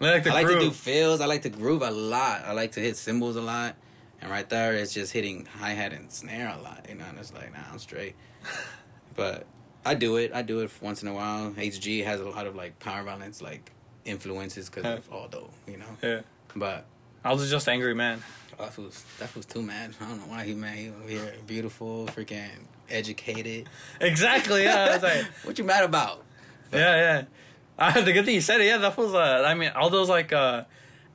I 0.00 0.04
like 0.10 0.26
I 0.26 0.32
like 0.34 0.46
to 0.48 0.60
do 0.60 0.70
fills. 0.70 1.20
I 1.20 1.26
like 1.26 1.42
to 1.42 1.48
groove 1.48 1.82
a 1.82 1.90
lot. 1.90 2.42
I 2.44 2.52
like 2.52 2.72
to 2.72 2.80
hit 2.80 2.96
cymbals 2.96 3.36
a 3.36 3.40
lot. 3.42 3.74
And 4.20 4.30
right 4.30 4.48
there, 4.48 4.74
it's 4.74 4.92
just 4.92 5.12
hitting 5.12 5.46
hi 5.58 5.70
hat 5.70 5.92
and 5.92 6.10
snare 6.10 6.48
a 6.58 6.60
lot. 6.62 6.86
You 6.88 6.96
know, 6.96 7.04
and 7.08 7.18
it's 7.18 7.32
like, 7.32 7.52
nah, 7.52 7.60
I'm 7.72 7.78
straight. 7.78 8.14
but 9.16 9.46
I 9.84 9.94
do 9.94 10.16
it. 10.16 10.32
I 10.34 10.42
do 10.42 10.60
it 10.60 10.70
once 10.80 11.02
in 11.02 11.08
a 11.08 11.14
while. 11.14 11.50
HG 11.52 12.04
has 12.04 12.20
a 12.20 12.28
lot 12.28 12.46
of 12.46 12.54
like 12.56 12.78
power 12.78 13.02
violence 13.02 13.40
like 13.42 13.72
influences 14.04 14.68
because 14.68 14.84
Yeah. 14.84 14.94
of 14.94 15.12
Aldo. 15.12 15.50
You 15.66 15.78
know, 15.78 15.96
Yeah. 16.02 16.20
but 16.56 16.84
I 17.24 17.32
was 17.32 17.48
just 17.50 17.68
angry, 17.68 17.94
man. 17.94 18.22
oh, 18.58 18.64
that 18.64 18.78
was 18.78 19.04
that 19.18 19.34
was 19.34 19.46
too 19.46 19.62
mad. 19.62 19.94
I 20.00 20.04
don't 20.08 20.18
know 20.18 20.26
why 20.26 20.44
he 20.44 20.54
mad. 20.54 20.76
He 20.78 20.88
over 20.90 21.08
here 21.08 21.34
beautiful, 21.46 22.06
freaking 22.06 22.50
educated. 22.90 23.68
Exactly. 24.00 24.64
Yeah. 24.64 24.86
I 24.90 24.94
was 24.94 25.02
like, 25.02 25.24
What 25.44 25.58
you 25.58 25.64
mad 25.64 25.84
about? 25.84 26.24
yeah, 26.72 26.78
yeah. 26.96 27.24
Uh, 27.78 28.00
the 28.00 28.12
good 28.12 28.24
thing 28.24 28.34
you 28.34 28.40
said 28.40 28.60
it. 28.60 28.66
Yeah, 28.66 28.78
that 28.78 28.96
was. 28.96 29.14
Uh, 29.14 29.44
I 29.46 29.54
mean, 29.54 29.70
all 29.76 29.88
those 29.90 30.08
like. 30.08 30.32
Uh, 30.32 30.64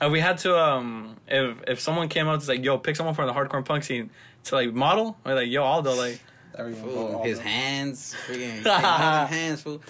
uh, 0.02 0.10
we 0.10 0.20
had 0.20 0.38
to 0.40 0.58
um 0.60 1.18
if 1.28 1.58
if 1.68 1.80
someone 1.80 2.10
came 2.10 2.28
up 2.28 2.42
to 2.42 2.48
like 2.48 2.64
yo 2.64 2.78
pick 2.78 2.96
someone 2.96 3.16
from 3.16 3.28
the 3.28 3.34
hardcore 3.34 3.64
punk 3.64 3.84
scene 3.84 4.10
to 4.46 4.56
like 4.56 4.74
model 4.74 5.18
or 5.24 5.34
like 5.36 5.48
yo 5.50 5.64
Aldo 5.64 5.94
like 5.94 6.20
Everyone 6.58 6.82
Fool, 6.84 7.12
Fool, 7.12 7.24
his 7.30 7.40
hands, 7.40 8.16
freaking 8.28 8.64
hands, 9.28 9.62
fool. 9.62 9.82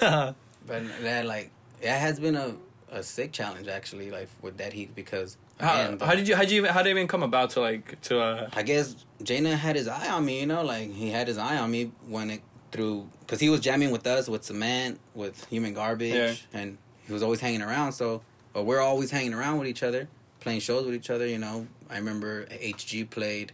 But 0.00 0.82
that 1.02 1.26
like 1.26 1.50
that 1.82 2.00
has 2.00 2.20
been 2.20 2.36
a, 2.36 2.54
a 2.92 3.02
sick 3.02 3.32
challenge 3.32 3.66
actually, 3.68 4.10
like 4.10 4.28
with 4.42 4.56
Dead 4.56 4.72
Heat 4.72 4.94
because 4.94 5.36
how, 5.58 5.72
again, 5.74 5.98
the- 5.98 6.06
how 6.06 6.14
did 6.14 6.28
you 6.28 6.34
how 6.36 6.42
did 6.42 6.50
you 6.50 6.58
even 6.58 6.72
how 6.72 6.82
did 6.82 6.90
it 6.90 6.92
even 6.92 7.08
come 7.08 7.22
about 7.22 7.50
to 7.50 7.60
like 7.60 8.00
to 8.02 8.20
uh 8.20 8.50
I 8.52 8.62
guess 8.62 8.94
Jaina 9.22 9.56
had 9.56 9.76
his 9.76 9.88
eye 9.88 10.10
on 10.10 10.24
me, 10.24 10.40
you 10.40 10.46
know, 10.46 10.62
like 10.62 10.90
he 10.92 11.10
had 11.10 11.28
his 11.28 11.38
eye 11.38 11.56
on 11.58 11.70
me 11.70 11.92
when 12.06 12.30
it 12.30 12.42
through 12.72 13.08
because 13.20 13.40
he 13.40 13.48
was 13.48 13.60
jamming 13.60 13.90
with 13.90 14.06
us 14.06 14.28
with 14.28 14.44
cement 14.44 15.00
with 15.14 15.44
human 15.46 15.74
garbage 15.74 16.14
Yeah. 16.14 16.34
and 16.52 16.78
he 17.06 17.12
was 17.12 17.22
always 17.22 17.40
hanging 17.40 17.62
around. 17.62 17.92
So, 17.92 18.22
but 18.52 18.64
we're 18.64 18.80
always 18.80 19.10
hanging 19.10 19.34
around 19.34 19.58
with 19.58 19.68
each 19.68 19.82
other, 19.82 20.08
playing 20.40 20.60
shows 20.60 20.84
with 20.86 20.94
each 20.94 21.10
other. 21.10 21.26
You 21.26 21.38
know, 21.38 21.66
I 21.88 21.96
remember 21.96 22.46
HG 22.46 23.10
played 23.10 23.52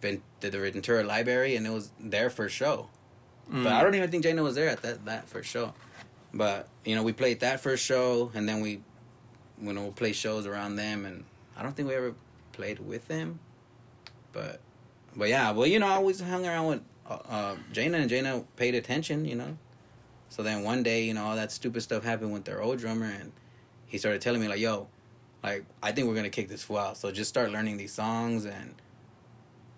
Ven- 0.00 0.22
the, 0.40 0.50
the 0.50 0.58
Ventura 0.58 1.04
Library, 1.04 1.56
and 1.56 1.66
it 1.66 1.70
was 1.70 1.92
their 2.00 2.30
first 2.30 2.54
show. 2.54 2.88
Mm. 3.50 3.64
But 3.64 3.72
I 3.72 3.82
don't 3.82 3.94
even 3.94 4.10
think 4.10 4.22
Jana 4.22 4.42
was 4.42 4.54
there 4.54 4.68
at 4.68 4.82
that 4.82 5.04
that 5.04 5.28
first 5.28 5.50
show. 5.50 5.74
But 6.32 6.68
you 6.84 6.94
know, 6.94 7.02
we 7.02 7.12
played 7.12 7.40
that 7.40 7.60
first 7.60 7.84
show, 7.84 8.30
and 8.34 8.48
then 8.48 8.60
we, 8.62 8.80
you 9.60 9.72
know, 9.72 9.84
we 9.84 9.90
play 9.90 10.12
shows 10.12 10.46
around 10.46 10.76
them, 10.76 11.04
and 11.04 11.24
I 11.56 11.62
don't 11.62 11.76
think 11.76 11.88
we 11.88 11.94
ever 11.94 12.14
played 12.52 12.78
with 12.78 13.08
them. 13.08 13.38
But, 14.32 14.60
but 15.14 15.28
yeah, 15.28 15.50
well, 15.50 15.66
you 15.66 15.78
know, 15.78 15.86
I 15.86 15.92
always 15.96 16.20
hung 16.20 16.46
around 16.46 16.66
with 16.68 16.80
uh, 17.28 17.56
Jana, 17.72 17.98
and 17.98 18.10
Jana 18.10 18.44
paid 18.56 18.74
attention, 18.74 19.24
you 19.24 19.34
know. 19.34 19.56
So 20.28 20.42
then 20.42 20.62
one 20.62 20.82
day, 20.82 21.04
you 21.04 21.12
know, 21.14 21.24
all 21.24 21.36
that 21.36 21.52
stupid 21.52 21.82
stuff 21.82 22.04
happened 22.04 22.32
with 22.32 22.44
their 22.44 22.62
old 22.62 22.78
drummer, 22.78 23.06
and 23.06 23.32
he 23.86 23.98
started 23.98 24.20
telling 24.22 24.40
me 24.40 24.48
like, 24.48 24.60
"Yo, 24.60 24.88
like 25.42 25.64
I 25.82 25.92
think 25.92 26.08
we're 26.08 26.14
gonna 26.14 26.30
kick 26.30 26.48
this 26.48 26.62
fool 26.62 26.78
out. 26.78 26.96
So 26.96 27.10
just 27.12 27.28
start 27.28 27.50
learning 27.50 27.76
these 27.76 27.92
songs." 27.92 28.46
And 28.46 28.74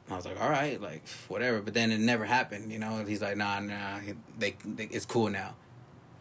I 0.08 0.16
was 0.16 0.24
like, 0.24 0.40
"All 0.40 0.50
right, 0.50 0.80
like 0.80 1.06
whatever." 1.28 1.60
But 1.60 1.74
then 1.74 1.90
it 1.90 1.98
never 2.00 2.24
happened, 2.24 2.72
you 2.72 2.78
know. 2.78 3.04
He's 3.04 3.20
like, 3.22 3.36
"Nah, 3.36 3.60
nah, 3.60 3.98
they, 4.38 4.56
they 4.64 4.84
it's 4.84 5.06
cool 5.06 5.28
now." 5.28 5.56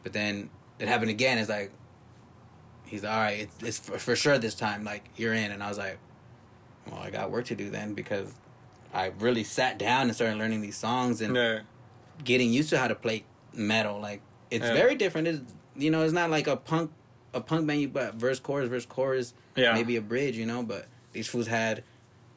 But 0.01 0.13
then 0.13 0.49
it 0.79 0.87
happened 0.87 1.11
again. 1.11 1.37
It's 1.37 1.49
like 1.49 1.71
he's 2.85 3.03
like, 3.03 3.13
"All 3.13 3.19
right, 3.19 3.39
it's, 3.41 3.63
it's 3.63 3.79
for, 3.79 3.99
for 3.99 4.15
sure 4.15 4.37
this 4.39 4.55
time. 4.55 4.83
Like 4.83 5.05
you're 5.15 5.33
in." 5.33 5.51
And 5.51 5.61
I 5.61 5.69
was 5.69 5.77
like, 5.77 5.99
"Well, 6.89 6.99
I 7.01 7.11
got 7.11 7.29
work 7.31 7.45
to 7.45 7.55
do 7.55 7.69
then 7.69 7.93
because." 7.93 8.33
I 8.93 9.11
really 9.19 9.43
sat 9.43 9.77
down 9.79 10.03
and 10.03 10.15
started 10.15 10.37
learning 10.37 10.61
these 10.61 10.77
songs 10.77 11.21
and 11.21 11.35
Yeah. 11.35 11.59
getting 12.23 12.51
used 12.53 12.69
to 12.69 12.77
how 12.77 12.87
to 12.87 12.95
play 12.95 13.23
metal. 13.53 13.99
Like 13.99 14.21
it's 14.51 14.65
Yeah. 14.65 14.73
very 14.73 14.95
different. 14.95 15.27
It's 15.27 15.41
you 15.75 15.89
know, 15.89 16.03
it's 16.03 16.13
not 16.13 16.29
like 16.29 16.47
a 16.47 16.55
punk 16.55 16.91
a 17.33 17.41
punk 17.41 17.65
band 17.65 17.81
you 17.81 17.87
but 17.87 18.13
verse 18.15 18.39
chorus, 18.39 18.69
verse 18.69 18.85
chorus, 18.85 19.33
Yeah. 19.55 19.73
maybe 19.73 19.95
a 19.95 20.01
bridge, 20.01 20.37
you 20.37 20.45
know, 20.45 20.61
but 20.61 20.87
these 21.13 21.27
fools 21.27 21.47
had 21.47 21.83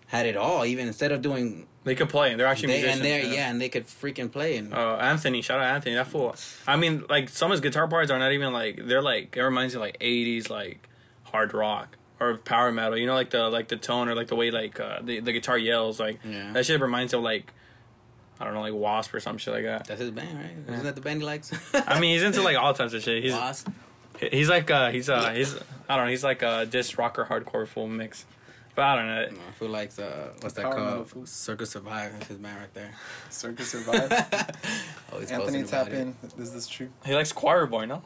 had 0.07 0.24
it 0.24 0.36
all. 0.36 0.64
Even 0.64 0.86
instead 0.86 1.12
of 1.12 1.20
doing 1.20 1.66
They 1.84 1.94
could 1.94 2.09
play. 2.09 2.34
They're 2.34 2.46
actually 2.46 2.68
they, 2.68 2.82
musicians. 2.82 3.00
and 3.00 3.04
they 3.30 3.34
yeah. 3.36 3.50
and 3.50 3.61
they 3.61 3.68
could 3.68 3.86
freaking 3.86 4.32
play 4.32 4.57
and 4.57 4.72
Oh, 4.72 4.96
Anthony! 4.96 5.42
Shout 5.42 5.59
out 5.61 5.66
Anthony. 5.66 5.94
That 5.96 6.07
fool. 6.07 6.34
I 6.66 6.76
mean, 6.76 7.04
like 7.11 7.28
some 7.28 7.50
of 7.50 7.57
his 7.57 7.61
guitar 7.61 7.86
parts 7.86 8.11
are 8.11 8.18
not 8.18 8.32
even 8.32 8.52
like 8.54 8.80
they're 8.86 9.02
like 9.02 9.36
it 9.36 9.42
reminds 9.42 9.74
you 9.74 9.80
of, 9.80 9.86
like 9.86 9.98
'80s 10.00 10.48
like 10.48 10.88
hard 11.24 11.52
rock 11.52 11.96
or 12.21 12.37
power 12.39 12.73
metal. 12.73 12.97
You 12.99 13.07
know, 13.07 13.14
like 13.14 13.31
the 13.31 13.49
like 13.49 13.69
the 13.69 13.77
tone 13.77 14.09
or 14.09 14.14
like 14.14 14.29
the 14.29 14.37
way 14.37 14.51
like 14.51 14.79
uh, 14.81 15.01
the 15.03 15.21
the 15.21 15.33
guitar 15.33 15.59
yells. 15.59 15.99
Like 16.01 16.21
Yeah. 16.25 16.53
that 16.53 16.67
shit 16.67 16.81
reminds 16.81 17.12
you 17.12 17.19
of 17.19 17.25
like 17.25 17.53
I 18.41 18.45
don't 18.45 18.55
know, 18.55 18.61
like 18.61 18.75
Wasp 18.75 19.14
or 19.14 19.21
some 19.21 19.39
shit 19.39 19.55
like 19.55 19.64
that. 19.64 19.87
that's 19.87 20.01
his 20.01 20.11
band, 20.11 20.39
right? 20.39 20.75
Isn't 20.75 20.85
that 20.85 20.95
the 20.95 21.01
band 21.01 21.21
he 21.21 21.27
likes? 21.27 21.53
I 21.75 21.99
mean, 22.01 22.12
he's 22.14 22.23
into 22.23 22.43
like 22.43 22.57
all 22.57 22.75
types 22.75 22.93
of 22.93 23.03
shit. 23.03 23.23
He's 23.23 23.33
Wasp. 23.33 23.69
he's 24.21 24.49
like 24.49 24.71
uh 24.71 24.91
he's 24.91 25.09
uh 25.09 25.31
he's 25.31 25.55
I 25.89 25.97
don't 25.97 26.07
know. 26.07 26.11
He's 26.11 26.25
like 26.25 26.43
a 26.43 26.67
disc 26.67 26.97
rocker 26.99 27.25
hardcore 27.29 27.67
full 27.67 27.87
mix. 27.89 28.25
But 28.75 28.83
I 28.85 28.97
don't 28.97 29.07
know. 29.07 29.27
No, 29.31 29.43
who 29.59 29.69
likes 29.69 29.99
uh 29.99 30.33
what's 30.41 30.55
that 30.57 30.64
called? 30.71 31.09
fools. 31.09 31.31
Circa 31.31 31.64
Survive. 31.64 32.12
That's 32.12 32.27
his 32.27 32.37
band 32.37 32.59
right 32.61 32.75
there. 32.75 32.93
Circa 33.31 33.62
Survive. 33.62 34.11
Always 35.12 35.31
Anthony 35.31 35.62
posting 35.62 35.62
about 35.62 35.85
tap 35.87 35.93
in. 35.95 36.14
Is 36.39 36.53
this 36.53 36.67
true? 36.69 36.89
He 37.07 37.14
likes 37.14 37.33
Choir 37.33 37.64
Boy. 37.64 37.87
No, 37.87 38.03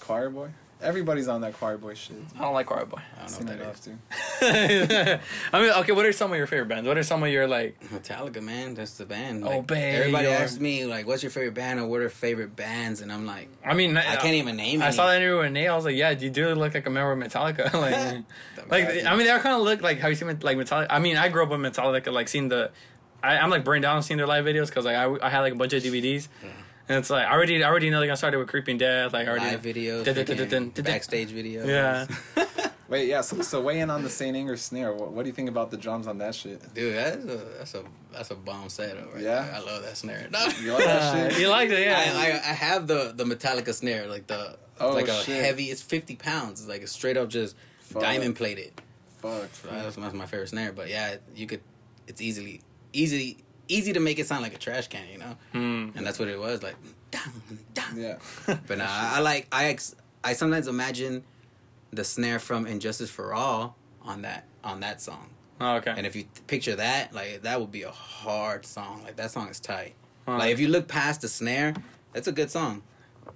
Choir 0.00 0.28
boy. 0.28 0.48
Everybody's 0.82 1.28
on 1.28 1.42
that 1.42 1.54
choir 1.54 1.76
boy 1.76 1.94
shit. 1.94 2.16
I 2.38 2.42
don't 2.42 2.54
like 2.54 2.66
Choir 2.66 2.86
Boy. 2.86 2.98
I 3.16 3.20
don't 3.20 3.28
Seen 3.28 3.46
know 3.46 3.52
it 3.52 3.58
what 3.60 3.68
off 3.68 3.80
that 3.82 5.20
too. 5.20 5.20
I 5.52 5.60
mean, 5.62 5.70
okay. 5.72 5.92
What 5.92 6.06
are 6.06 6.12
some 6.12 6.30
of 6.32 6.38
your 6.38 6.46
favorite 6.46 6.68
bands? 6.68 6.88
What 6.88 6.96
are 6.96 7.02
some 7.02 7.22
of 7.22 7.28
your 7.28 7.46
like? 7.46 7.78
Metallica, 7.88 8.42
man. 8.42 8.74
That's 8.74 8.96
the 8.96 9.04
band. 9.04 9.44
Oh, 9.44 9.48
Like, 9.48 9.66
babe, 9.66 9.94
Everybody 9.98 10.24
you're- 10.28 10.36
asks 10.36 10.58
me 10.58 10.86
like, 10.86 11.06
"What's 11.06 11.22
your 11.22 11.30
favorite 11.30 11.54
band?" 11.54 11.80
or 11.80 11.86
"What 11.86 12.00
are 12.00 12.08
favorite 12.08 12.56
bands?" 12.56 13.00
And 13.02 13.12
I'm 13.12 13.26
like, 13.26 13.48
I 13.64 13.74
mean, 13.74 13.96
I 13.96 14.16
can't 14.16 14.34
even 14.34 14.56
name. 14.56 14.80
I 14.80 14.86
any. 14.86 14.94
saw 14.96 15.06
that 15.08 15.16
interview 15.20 15.38
with 15.42 15.52
Nate. 15.52 15.68
I 15.68 15.76
was 15.76 15.84
like, 15.84 15.96
yeah, 15.96 16.10
you 16.10 16.30
do 16.30 16.54
look 16.54 16.72
like 16.74 16.86
a 16.86 16.90
member 16.90 17.12
of 17.12 17.18
Metallica. 17.18 17.72
like, 17.74 18.24
like 18.70 19.04
I 19.04 19.16
mean, 19.16 19.26
they 19.26 19.30
all 19.30 19.40
kind 19.40 19.56
of 19.56 19.62
look 19.62 19.82
like 19.82 19.98
how 19.98 20.08
you 20.08 20.14
see 20.14 20.24
like 20.24 20.56
Metallica. 20.56 20.86
I 20.88 20.98
mean, 20.98 21.16
I 21.16 21.28
grew 21.28 21.42
up 21.42 21.50
with 21.50 21.60
Metallica, 21.60 22.12
like 22.12 22.28
seeing 22.28 22.48
the. 22.48 22.70
I, 23.22 23.36
I'm 23.36 23.50
like 23.50 23.64
burned 23.64 23.82
down 23.82 24.02
seeing 24.02 24.16
their 24.16 24.26
live 24.26 24.46
videos 24.46 24.68
because 24.68 24.86
like 24.86 24.96
I, 24.96 25.14
I 25.20 25.28
had 25.28 25.40
like 25.40 25.52
a 25.52 25.56
bunch 25.56 25.74
of 25.74 25.82
DVDs, 25.82 26.28
mm-hmm. 26.42 26.48
And 26.90 26.98
it's 26.98 27.08
like 27.08 27.26
I 27.26 27.32
already 27.32 27.62
I 27.64 27.68
already 27.68 27.88
know 27.88 28.00
like 28.00 28.10
I 28.10 28.14
started 28.16 28.38
with 28.38 28.48
Creeping 28.48 28.76
Death, 28.76 29.12
like 29.14 29.26
I 29.26 29.30
already 29.30 29.46
live 29.46 29.62
videos, 29.62 30.04
Dun, 30.04 30.14
dun, 30.16 30.24
dun, 30.24 30.36
freaking 30.36 30.38
dun, 30.38 30.48
dun, 30.48 30.70
dun. 30.74 30.84
backstage 30.84 31.30
videos. 31.30 31.66
Yeah. 31.66 32.06
Wait, 32.88 33.06
yeah. 33.06 33.20
So, 33.20 33.40
so 33.42 33.60
weigh 33.60 33.78
in 33.78 33.88
on 33.88 34.02
the 34.02 34.10
Saint 34.10 34.36
Anger 34.36 34.56
snare. 34.56 34.92
What, 34.92 35.12
what 35.12 35.22
do 35.22 35.28
you 35.28 35.32
think 35.32 35.48
about 35.48 35.70
the 35.70 35.76
drums 35.76 36.08
on 36.08 36.18
that 36.18 36.34
shit? 36.34 36.60
dude, 36.74 36.96
that's 36.96 37.24
a 37.24 37.36
that's 37.58 37.74
a 37.74 37.84
that's 38.12 38.30
a 38.32 38.34
bomb 38.34 38.68
setup. 38.68 39.14
Right 39.14 39.22
Yeah? 39.22 39.42
there. 39.42 39.54
I 39.54 39.58
love 39.60 39.82
that 39.84 39.96
snare. 39.96 40.26
No. 40.30 40.44
You 40.60 40.72
like 40.72 40.84
that 40.84 41.02
Uh, 41.02 41.30
shit? 41.30 41.40
you 41.40 41.48
liked 41.48 41.70
it, 41.72 41.86
yeah. 41.86 42.12
I, 42.16 42.26
I 42.26 42.50
I 42.50 42.52
have 42.52 42.88
the 42.88 43.12
the 43.14 43.24
Metallica 43.24 43.72
snare, 43.72 44.06
like 44.08 44.26
the 44.26 44.56
Oh, 44.80 44.90
like 44.92 45.06
a 45.08 45.22
shit. 45.22 45.44
heavy. 45.44 45.66
It's 45.66 45.82
fifty 45.82 46.16
pounds. 46.16 46.60
It's 46.60 46.68
like 46.68 46.82
a 46.82 46.86
straight 46.88 47.16
up 47.16 47.28
just 47.28 47.54
Fuck. 47.80 48.02
diamond 48.02 48.34
plated. 48.34 48.72
Fuck. 49.18 49.50
So 49.52 49.68
that's, 49.70 49.94
that's 49.96 50.14
my 50.14 50.26
favorite 50.26 50.48
snare. 50.48 50.72
But 50.72 50.88
yeah, 50.88 51.16
you 51.36 51.46
could. 51.46 51.60
It's 52.08 52.20
easily 52.20 52.62
easy 52.92 53.44
easy 53.70 53.92
to 53.92 54.00
make 54.00 54.18
it 54.18 54.26
sound 54.26 54.42
like 54.42 54.54
a 54.54 54.58
trash 54.58 54.88
can, 54.88 55.06
you 55.12 55.18
know. 55.18 55.36
Hmm. 55.52 55.90
And 55.96 56.06
that's 56.06 56.18
what 56.18 56.28
it 56.28 56.38
was 56.38 56.62
like. 56.62 56.76
Dang, 57.10 57.22
dang. 57.74 57.96
Yeah. 57.96 58.18
But 58.66 58.78
nah, 58.78 58.86
I, 58.88 59.16
I 59.16 59.20
like 59.20 59.46
I 59.52 59.66
ex, 59.66 59.94
I 60.22 60.32
sometimes 60.34 60.68
imagine 60.68 61.24
the 61.92 62.04
snare 62.04 62.38
from 62.38 62.66
And 62.66 62.80
Justice 62.80 63.10
for 63.10 63.34
All 63.34 63.76
on 64.02 64.22
that 64.22 64.46
on 64.62 64.80
that 64.80 65.00
song. 65.00 65.30
Oh, 65.60 65.76
okay. 65.76 65.92
And 65.96 66.06
if 66.06 66.16
you 66.16 66.22
th- 66.22 66.46
picture 66.46 66.76
that, 66.76 67.12
like 67.14 67.42
that 67.42 67.60
would 67.60 67.72
be 67.72 67.82
a 67.82 67.90
hard 67.90 68.64
song. 68.64 69.02
Like 69.04 69.16
that 69.16 69.30
song 69.30 69.48
is 69.48 69.60
tight. 69.60 69.94
Huh. 70.26 70.38
Like 70.38 70.52
if 70.52 70.60
you 70.60 70.68
look 70.68 70.88
past 70.88 71.22
the 71.22 71.28
snare, 71.28 71.74
that's 72.12 72.28
a 72.28 72.32
good 72.32 72.50
song. 72.50 72.82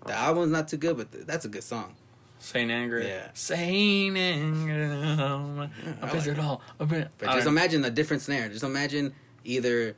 The 0.07 0.15
album's 0.15 0.53
not 0.53 0.69
too 0.69 0.77
good, 0.77 0.97
but 0.97 1.13
th- 1.13 1.27
that's 1.27 1.45
a 1.45 1.49
good 1.49 1.65
song. 1.65 1.95
Saint 2.39 2.71
Anger. 2.71 3.01
Yeah. 3.01 3.29
Saint 3.33 4.17
Anger. 4.17 5.71
I 6.03 6.07
I 6.07 6.13
bet 6.13 6.27
it 6.27 6.39
all. 6.39 6.61
I 6.79 6.85
bet. 6.85 7.11
But 7.19 7.31
just 7.33 7.47
imagine 7.47 7.85
a 7.85 7.91
different 7.91 8.23
snare. 8.23 8.49
Just 8.49 8.65
imagine 8.65 9.15
either 9.45 9.97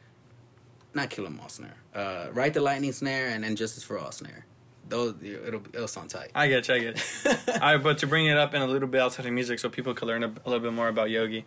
not 0.96 1.10
Kill 1.10 1.26
'Em 1.26 1.38
All 1.40 1.48
snare, 1.48 1.76
uh, 1.94 2.26
Ride 2.32 2.54
the 2.54 2.60
Lightning 2.60 2.92
snare, 2.92 3.28
and 3.28 3.44
then 3.44 3.54
Justice 3.54 3.84
for 3.84 3.98
All 3.98 4.10
snare. 4.10 4.44
Those 4.88 5.14
it'll 5.22 5.62
it'll 5.72 5.88
sound 5.88 6.10
tight. 6.10 6.30
I 6.34 6.48
get 6.48 6.68
you, 6.68 6.74
I 6.74 6.78
get 6.78 6.96
you. 6.96 7.32
All 7.54 7.60
right, 7.60 7.76
but 7.76 7.98
to 7.98 8.06
bring 8.06 8.26
it 8.26 8.36
up 8.36 8.54
in 8.54 8.62
a 8.62 8.66
little 8.66 8.88
bit 8.88 9.00
outside 9.00 9.26
of 9.26 9.32
music, 9.32 9.58
so 9.58 9.68
people 9.68 9.94
could 9.94 10.06
learn 10.06 10.22
a, 10.22 10.28
a 10.28 10.48
little 10.48 10.60
bit 10.60 10.72
more 10.72 10.88
about 10.88 11.10
Yogi. 11.10 11.44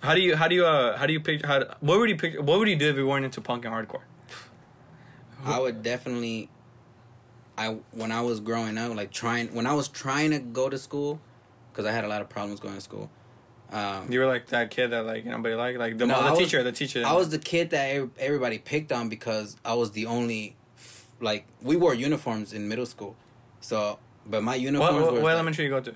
How 0.00 0.14
do 0.14 0.20
you 0.20 0.36
how 0.36 0.48
do 0.48 0.54
you 0.54 0.66
uh 0.66 0.96
how 0.98 1.06
do 1.06 1.12
you 1.14 1.20
picture 1.20 1.46
how 1.46 1.60
what 1.80 1.98
would 1.98 2.10
you 2.10 2.16
pick 2.16 2.34
what 2.40 2.58
would 2.58 2.68
you 2.68 2.76
do 2.76 2.90
if 2.90 2.96
you 2.96 3.06
weren't 3.06 3.24
into 3.24 3.40
punk 3.40 3.64
and 3.64 3.74
hardcore? 3.74 4.02
I 5.44 5.58
would 5.60 5.82
definitely. 5.82 6.50
I 7.56 7.78
when 7.92 8.12
I 8.12 8.20
was 8.20 8.40
growing 8.40 8.76
up, 8.76 8.94
like 8.94 9.12
trying 9.12 9.54
when 9.54 9.66
I 9.66 9.74
was 9.74 9.88
trying 9.88 10.30
to 10.32 10.38
go 10.38 10.68
to 10.68 10.78
school, 10.78 11.20
because 11.72 11.86
I 11.86 11.92
had 11.92 12.04
a 12.04 12.08
lot 12.08 12.20
of 12.20 12.28
problems 12.28 12.60
going 12.60 12.74
to 12.74 12.80
school. 12.80 13.10
Um, 13.74 14.10
You 14.10 14.20
were 14.20 14.26
like 14.26 14.46
that 14.48 14.70
kid 14.70 14.88
that 14.92 15.04
like 15.04 15.24
nobody 15.24 15.54
liked 15.56 15.78
like 15.78 15.98
the, 15.98 16.06
No, 16.06 16.22
the 16.22 16.30
was- 16.30 16.38
teacher 16.38 16.62
the 16.62 16.72
teacher. 16.72 17.02
I 17.04 17.12
was 17.14 17.30
the 17.30 17.38
kid 17.38 17.70
that 17.70 18.08
everybody 18.18 18.58
picked 18.58 18.92
on 18.92 19.08
because 19.08 19.56
I 19.64 19.74
was 19.74 19.90
the 19.90 20.06
only, 20.06 20.54
like 21.20 21.44
we 21.60 21.74
wore 21.76 21.92
uniforms 21.94 22.52
in 22.52 22.68
middle 22.68 22.86
school, 22.86 23.16
so 23.60 23.98
but 24.26 24.42
my 24.42 24.54
uniforms 24.54 24.94
what, 24.94 25.04
were. 25.06 25.12
what 25.14 25.22
like- 25.24 25.32
elementary 25.34 25.64
you 25.64 25.70
go 25.70 25.80
to? 25.80 25.94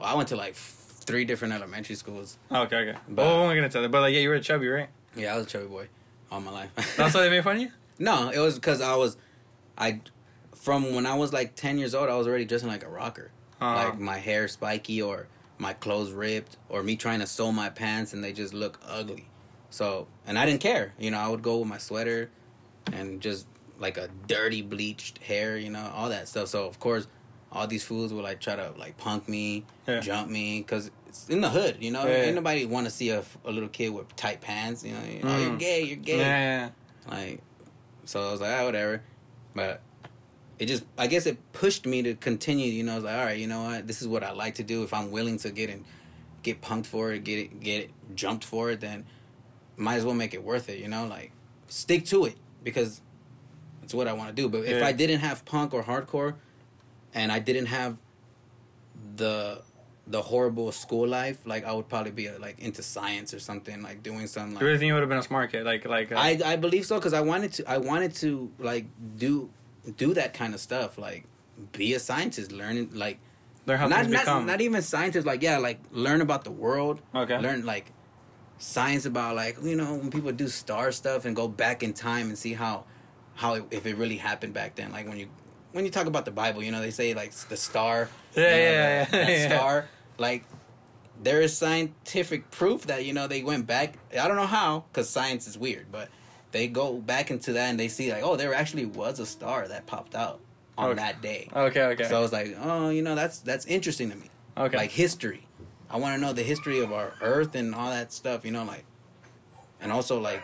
I 0.00 0.14
went 0.14 0.28
to 0.28 0.36
like 0.36 0.54
three 0.54 1.24
different 1.24 1.52
elementary 1.52 1.96
schools. 1.96 2.38
Oh, 2.50 2.62
okay, 2.62 2.76
okay. 2.88 2.98
But- 3.08 3.24
well, 3.26 3.46
we're 3.48 3.56
gonna 3.56 3.68
tell 3.68 3.82
that. 3.82 3.90
But 3.90 4.02
like, 4.02 4.14
yeah, 4.14 4.20
you 4.20 4.28
were 4.28 4.36
a 4.36 4.40
chubby, 4.40 4.68
right? 4.68 4.88
Yeah, 5.16 5.34
I 5.34 5.36
was 5.38 5.46
a 5.46 5.48
chubby 5.50 5.66
boy 5.66 5.88
all 6.30 6.40
my 6.40 6.52
life. 6.52 6.70
That's 6.96 7.12
why 7.14 7.22
they 7.22 7.30
made 7.30 7.42
fun 7.42 7.56
of 7.56 7.62
you. 7.62 7.70
no, 7.98 8.30
it 8.30 8.38
was 8.38 8.54
because 8.54 8.80
I 8.80 8.94
was, 8.94 9.16
I, 9.76 10.00
from 10.54 10.94
when 10.94 11.04
I 11.06 11.14
was 11.16 11.32
like 11.32 11.56
ten 11.56 11.76
years 11.76 11.92
old, 11.94 12.08
I 12.08 12.14
was 12.14 12.28
already 12.28 12.44
dressing 12.44 12.68
like 12.68 12.84
a 12.84 12.88
rocker. 12.88 13.32
Uh, 13.60 13.74
like 13.74 13.98
my 13.98 14.16
hair 14.18 14.46
spiky 14.48 15.02
or 15.02 15.26
my 15.60 15.74
clothes 15.74 16.10
ripped 16.10 16.56
or 16.70 16.82
me 16.82 16.96
trying 16.96 17.20
to 17.20 17.26
sew 17.26 17.52
my 17.52 17.68
pants 17.68 18.14
and 18.14 18.24
they 18.24 18.32
just 18.32 18.54
look 18.54 18.80
ugly. 18.88 19.26
So 19.68 20.06
and 20.26 20.38
I 20.38 20.46
didn't 20.46 20.62
care. 20.62 20.94
You 20.98 21.10
know, 21.10 21.18
I 21.18 21.28
would 21.28 21.42
go 21.42 21.58
with 21.58 21.68
my 21.68 21.78
sweater 21.78 22.30
and 22.92 23.20
just 23.20 23.46
like 23.78 23.98
a 23.98 24.08
dirty 24.26 24.62
bleached 24.62 25.18
hair, 25.18 25.56
you 25.58 25.70
know, 25.70 25.90
all 25.94 26.08
that 26.08 26.28
stuff. 26.28 26.48
So 26.48 26.66
of 26.66 26.80
course, 26.80 27.06
all 27.52 27.66
these 27.66 27.84
fools 27.84 28.12
would 28.12 28.24
like 28.24 28.40
try 28.40 28.56
to 28.56 28.72
like 28.78 28.96
punk 28.96 29.28
me, 29.28 29.64
Yeah. 29.86 30.00
jump 30.00 30.30
me, 30.30 30.62
cause 30.62 30.90
it's 31.06 31.28
in 31.28 31.40
the 31.42 31.50
hood. 31.50 31.76
You 31.80 31.90
know, 31.90 32.06
Yeah. 32.06 32.22
ain't 32.24 32.34
nobody 32.36 32.64
want 32.64 32.86
to 32.86 32.90
see 32.90 33.10
a, 33.10 33.22
a 33.44 33.50
little 33.52 33.68
kid 33.68 33.90
with 33.90 34.14
tight 34.16 34.40
pants. 34.40 34.82
You 34.82 34.92
know, 34.92 35.00
oh 35.24 35.36
you're 35.36 35.50
Mm. 35.52 35.58
gay, 35.58 35.82
you're 35.82 35.96
gay. 35.96 36.18
yeah, 36.18 36.70
Like, 37.06 37.42
so 38.06 38.26
I 38.26 38.32
was 38.32 38.40
like, 38.40 38.52
ah, 38.58 38.64
whatever. 38.64 39.02
But 39.54 39.82
it 40.60 40.66
just, 40.66 40.84
I 40.98 41.06
guess 41.06 41.24
it 41.24 41.38
pushed 41.54 41.86
me 41.86 42.02
to 42.02 42.14
continue. 42.14 42.70
You 42.70 42.84
know, 42.84 42.92
I 42.92 42.94
was 42.96 43.04
like, 43.04 43.16
all 43.16 43.24
right, 43.24 43.38
you 43.38 43.46
know 43.46 43.62
what? 43.62 43.86
This 43.86 44.02
is 44.02 44.06
what 44.06 44.22
I 44.22 44.32
like 44.32 44.56
to 44.56 44.62
do. 44.62 44.82
If 44.82 44.92
I'm 44.92 45.10
willing 45.10 45.38
to 45.38 45.50
get 45.50 45.70
in, 45.70 45.86
get 46.42 46.60
punked 46.60 46.84
for 46.84 47.12
it, 47.12 47.24
get 47.24 47.38
it, 47.38 47.60
get 47.60 47.84
it, 47.84 47.90
jumped 48.14 48.44
for 48.44 48.70
it, 48.70 48.80
then 48.80 49.06
might 49.78 49.96
as 49.96 50.04
well 50.04 50.14
make 50.14 50.34
it 50.34 50.44
worth 50.44 50.68
it. 50.68 50.78
You 50.78 50.88
know, 50.88 51.06
like 51.06 51.32
stick 51.68 52.04
to 52.06 52.26
it 52.26 52.36
because 52.62 53.00
it's 53.82 53.94
what 53.94 54.06
I 54.06 54.12
want 54.12 54.28
to 54.28 54.36
do. 54.36 54.50
But 54.50 54.66
if 54.66 54.82
I 54.82 54.92
didn't 54.92 55.20
have 55.20 55.46
punk 55.46 55.72
or 55.72 55.82
hardcore, 55.82 56.34
and 57.14 57.32
I 57.32 57.38
didn't 57.38 57.66
have 57.66 57.96
the 59.16 59.62
the 60.06 60.20
horrible 60.20 60.72
school 60.72 61.08
life, 61.08 61.38
like 61.46 61.64
I 61.64 61.72
would 61.72 61.88
probably 61.88 62.12
be 62.12 62.28
like 62.32 62.58
into 62.58 62.82
science 62.82 63.32
or 63.32 63.38
something, 63.38 63.80
like 63.80 64.02
doing 64.02 64.26
something 64.26 64.56
like 64.56 64.60
You 64.60 64.66
really 64.66 64.78
think 64.78 64.88
you 64.88 64.94
would 64.94 65.00
have 65.00 65.08
been 65.08 65.18
a 65.18 65.22
smart 65.22 65.52
kid? 65.52 65.64
Like, 65.64 65.86
like. 65.86 66.12
Uh, 66.12 66.16
I 66.16 66.38
I 66.44 66.56
believe 66.56 66.84
so 66.84 66.96
because 66.96 67.14
I 67.14 67.22
wanted 67.22 67.54
to 67.54 67.70
I 67.70 67.78
wanted 67.78 68.14
to 68.16 68.52
like 68.58 68.84
do 69.16 69.48
do 69.96 70.14
that 70.14 70.34
kind 70.34 70.54
of 70.54 70.60
stuff 70.60 70.98
like 70.98 71.24
be 71.72 71.94
a 71.94 71.98
scientist 72.00 72.52
learning 72.52 72.90
like 72.94 73.18
learn 73.66 73.78
how 73.78 73.86
not 73.88 74.08
not, 74.08 74.20
become. 74.22 74.46
not 74.46 74.60
even 74.60 74.82
scientists, 74.82 75.26
like 75.26 75.42
yeah 75.42 75.58
like 75.58 75.80
learn 75.90 76.20
about 76.20 76.44
the 76.44 76.50
world 76.50 77.00
Okay. 77.14 77.38
learn 77.38 77.64
like 77.64 77.92
science 78.58 79.06
about 79.06 79.36
like 79.36 79.56
you 79.62 79.76
know 79.76 79.94
when 79.94 80.10
people 80.10 80.32
do 80.32 80.48
star 80.48 80.92
stuff 80.92 81.24
and 81.24 81.34
go 81.34 81.48
back 81.48 81.82
in 81.82 81.92
time 81.92 82.28
and 82.28 82.38
see 82.38 82.52
how 82.52 82.84
how 83.34 83.54
it, 83.54 83.64
if 83.70 83.86
it 83.86 83.96
really 83.96 84.18
happened 84.18 84.52
back 84.52 84.74
then. 84.74 84.92
Like 84.92 85.08
when 85.08 85.18
you 85.18 85.28
when 85.72 85.84
you 85.84 85.90
talk 85.90 86.06
about 86.06 86.24
the 86.26 86.30
Bible, 86.30 86.62
you 86.62 86.70
know 86.70 86.80
they 86.80 86.90
say 86.90 87.14
like 87.14 87.32
the 87.32 87.56
star. 87.56 88.08
Yeah, 88.36 88.42
you 88.42 88.50
know, 88.50 88.56
yeah, 88.56 89.04
that, 89.04 89.12
yeah, 89.12 89.24
that 89.24 89.30
yeah. 89.50 89.56
star 89.56 89.88
like. 90.18 90.44
There 91.22 91.42
is 91.42 91.54
scientific 91.54 92.50
proof 92.50 92.86
that 92.86 93.04
you 93.04 93.12
know 93.12 93.26
they 93.26 93.42
went 93.42 93.66
back. 93.66 93.98
I 94.18 94.26
don't 94.26 94.38
know 94.38 94.46
how, 94.46 94.84
because 94.90 95.10
science 95.10 95.46
is 95.46 95.58
weird, 95.58 95.92
but 95.92 96.08
they 96.52 96.66
go 96.68 96.94
back 96.94 97.30
into 97.30 97.52
that 97.54 97.68
and 97.70 97.78
they 97.78 97.88
see 97.88 98.12
like, 98.12 98.22
oh, 98.24 98.36
there 98.36 98.54
actually 98.54 98.86
was 98.86 99.20
a 99.20 99.26
star 99.26 99.68
that 99.68 99.86
popped 99.86 100.14
out 100.14 100.40
on 100.78 100.90
Okay. 100.90 100.96
that 101.00 101.22
day. 101.22 101.48
Okay, 101.54 101.82
okay. 101.82 102.04
So 102.04 102.16
I 102.16 102.20
was 102.20 102.32
like, 102.32 102.56
oh, 102.62 102.90
you 102.90 103.02
know, 103.02 103.14
that's 103.14 103.38
that's 103.40 103.66
interesting 103.66 104.10
to 104.10 104.16
me. 104.16 104.30
okay. 104.56 104.76
Like 104.76 104.90
history. 104.90 105.46
I 105.90 105.96
want 105.98 106.14
to 106.14 106.20
know 106.20 106.32
the 106.32 106.42
history 106.44 106.80
of 106.80 106.92
our 106.92 107.14
Earth 107.20 107.54
and 107.54 107.74
all 107.74 107.90
that 107.90 108.12
stuff. 108.12 108.44
You 108.44 108.52
know, 108.52 108.64
like, 108.64 108.84
and 109.80 109.90
also 109.92 110.20
like 110.20 110.42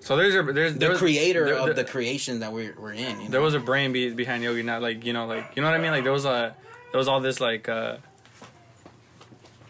so 0.00 0.16
there's 0.16 0.34
a 0.34 0.42
there's 0.52 0.72
the 0.74 0.78
there 0.78 0.90
was- 0.90 0.98
creator 0.98 1.44
there- 1.44 1.54
of 1.70 1.76
the 1.76 1.84
creation 1.84 2.40
that 2.40 2.52
we're 2.52 2.74
we're 2.78 2.92
in. 2.94 3.18
You 3.18 3.24
know? 3.24 3.30
there 3.30 3.40
was 3.42 3.54
a 3.54 3.60
brain 3.60 3.92
be- 3.92 4.10
behind 4.14 4.42
yogi 4.42 4.62
not 4.62 4.80
like 4.82 5.04
you 5.04 5.12
know 5.12 5.26
like 5.26 5.52
you 5.54 5.60
know 5.62 5.68
what 5.70 5.78
i 5.78 5.82
mean 5.82 5.90
like 5.92 6.04
there 6.04 6.12
was 6.12 6.24
a 6.24 6.56
there 6.90 6.98
was 6.98 7.06
all 7.08 7.20
this 7.20 7.38
like 7.40 7.68
uh 7.68 7.98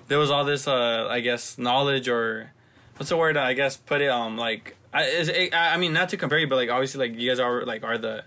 there 0.09 0.19
was 0.19 0.31
all 0.31 0.45
this 0.45 0.69
uh 0.69 1.09
i 1.11 1.19
guess 1.21 1.59
knowledge 1.59 2.09
or 2.09 2.53
what's 2.97 3.09
the 3.11 3.17
word 3.17 3.37
i 3.37 3.53
guess 3.55 3.77
put 3.77 4.01
it 4.01 4.09
um 4.09 4.37
like 4.37 4.77
i 4.93 5.05
is 5.05 5.29
it, 5.29 5.55
i 5.55 5.75
I 5.75 5.77
mean 5.77 5.93
not 5.93 6.09
to 6.11 6.17
compare 6.17 6.39
you 6.39 6.47
but 6.49 6.57
like 6.57 6.71
obviously 6.71 7.09
like 7.09 7.19
you 7.19 7.29
guys 7.31 7.39
are 7.39 7.65
like 7.65 7.85
are 7.85 7.99
the 7.99 8.25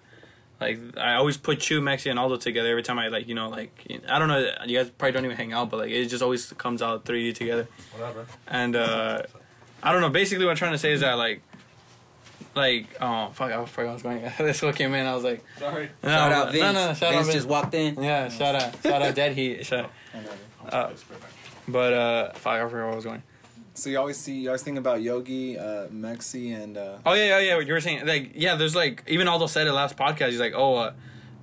like 0.62 0.80
i 0.98 1.16
always 1.16 1.38
put 1.38 1.60
Chu, 1.60 1.82
Mexi, 1.82 2.10
and 2.10 2.18
aldo 2.20 2.38
together 2.38 2.70
every 2.70 2.84
time 2.84 3.00
i 3.00 3.08
like 3.08 3.28
you 3.28 3.36
know 3.36 3.50
like 3.50 3.86
i 4.10 4.20
don't 4.20 4.28
know 4.28 4.50
you 4.66 4.78
guys 4.78 4.90
probably 4.92 5.12
don't 5.14 5.26
even 5.26 5.38
hang 5.38 5.54
out 5.54 5.70
but 5.70 5.78
like 5.78 5.92
it 5.92 6.06
just 6.06 6.24
always 6.24 6.52
comes 6.54 6.82
out 6.82 7.06
three 7.06 7.20
of 7.22 7.26
you 7.26 7.34
together 7.34 7.68
Whatever. 7.96 8.26
and 8.48 8.76
uh 8.76 9.24
I 9.86 9.92
don't 9.92 10.00
know. 10.00 10.10
Basically, 10.10 10.46
what 10.46 10.52
I'm 10.52 10.58
trying 10.58 10.72
to 10.72 10.78
say 10.78 10.94
is 10.94 11.02
that 11.02 11.16
like, 11.18 11.42
like 12.56 12.88
oh 13.02 13.32
fuck, 13.34 13.52
I 13.52 13.66
forgot 13.66 13.90
I 13.90 13.94
was 13.94 14.02
going. 14.02 14.22
this 14.38 14.62
one 14.62 14.74
came 14.74 14.94
in. 14.94 15.06
I 15.06 15.14
was 15.14 15.26
like, 15.26 15.44
Sorry. 15.60 15.90
no, 16.02 16.10
shout 16.10 16.32
no, 16.32 16.36
out 16.38 16.52
Vince. 16.54 16.64
no, 16.64 16.72
no, 16.72 16.94
shout 16.94 17.00
Vince 17.00 17.16
out 17.16 17.24
Vince. 17.26 17.34
just 17.34 17.48
walked 17.48 17.74
in. 17.74 18.02
yeah, 18.02 18.30
shout 18.30 18.56
out, 18.56 18.82
shout 18.82 19.02
out 19.02 19.14
Dead 19.14 19.34
Heat. 19.36 19.66
Shout, 19.66 19.92
uh, 20.70 20.92
but 21.68 21.94
uh, 21.94 22.32
fuck, 22.36 22.54
I 22.54 22.60
forgot 22.70 22.72
where 22.72 22.92
I 22.92 22.96
was 22.96 23.04
going. 23.04 23.24
So 23.76 23.90
you 23.90 23.98
always 23.98 24.18
see, 24.18 24.40
you 24.42 24.50
always 24.50 24.62
think 24.62 24.78
about 24.78 25.02
Yogi, 25.02 25.58
uh, 25.58 25.88
Mexi, 25.88 26.56
and 26.56 26.78
uh, 26.78 26.98
Oh 27.06 27.14
yeah, 27.14 27.26
yeah, 27.26 27.40
yeah. 27.40 27.56
What 27.56 27.66
you 27.66 27.74
were 27.74 27.82
saying, 27.82 28.06
like, 28.06 28.32
yeah, 28.36 28.56
there's 28.56 28.76
like 28.76 29.04
even 29.08 29.28
Aldo 29.28 29.48
said 29.48 29.66
it 29.66 29.74
last 29.74 29.98
podcast. 29.98 30.30
He's 30.30 30.40
like, 30.40 30.54
oh, 30.56 30.76
uh, 30.76 30.94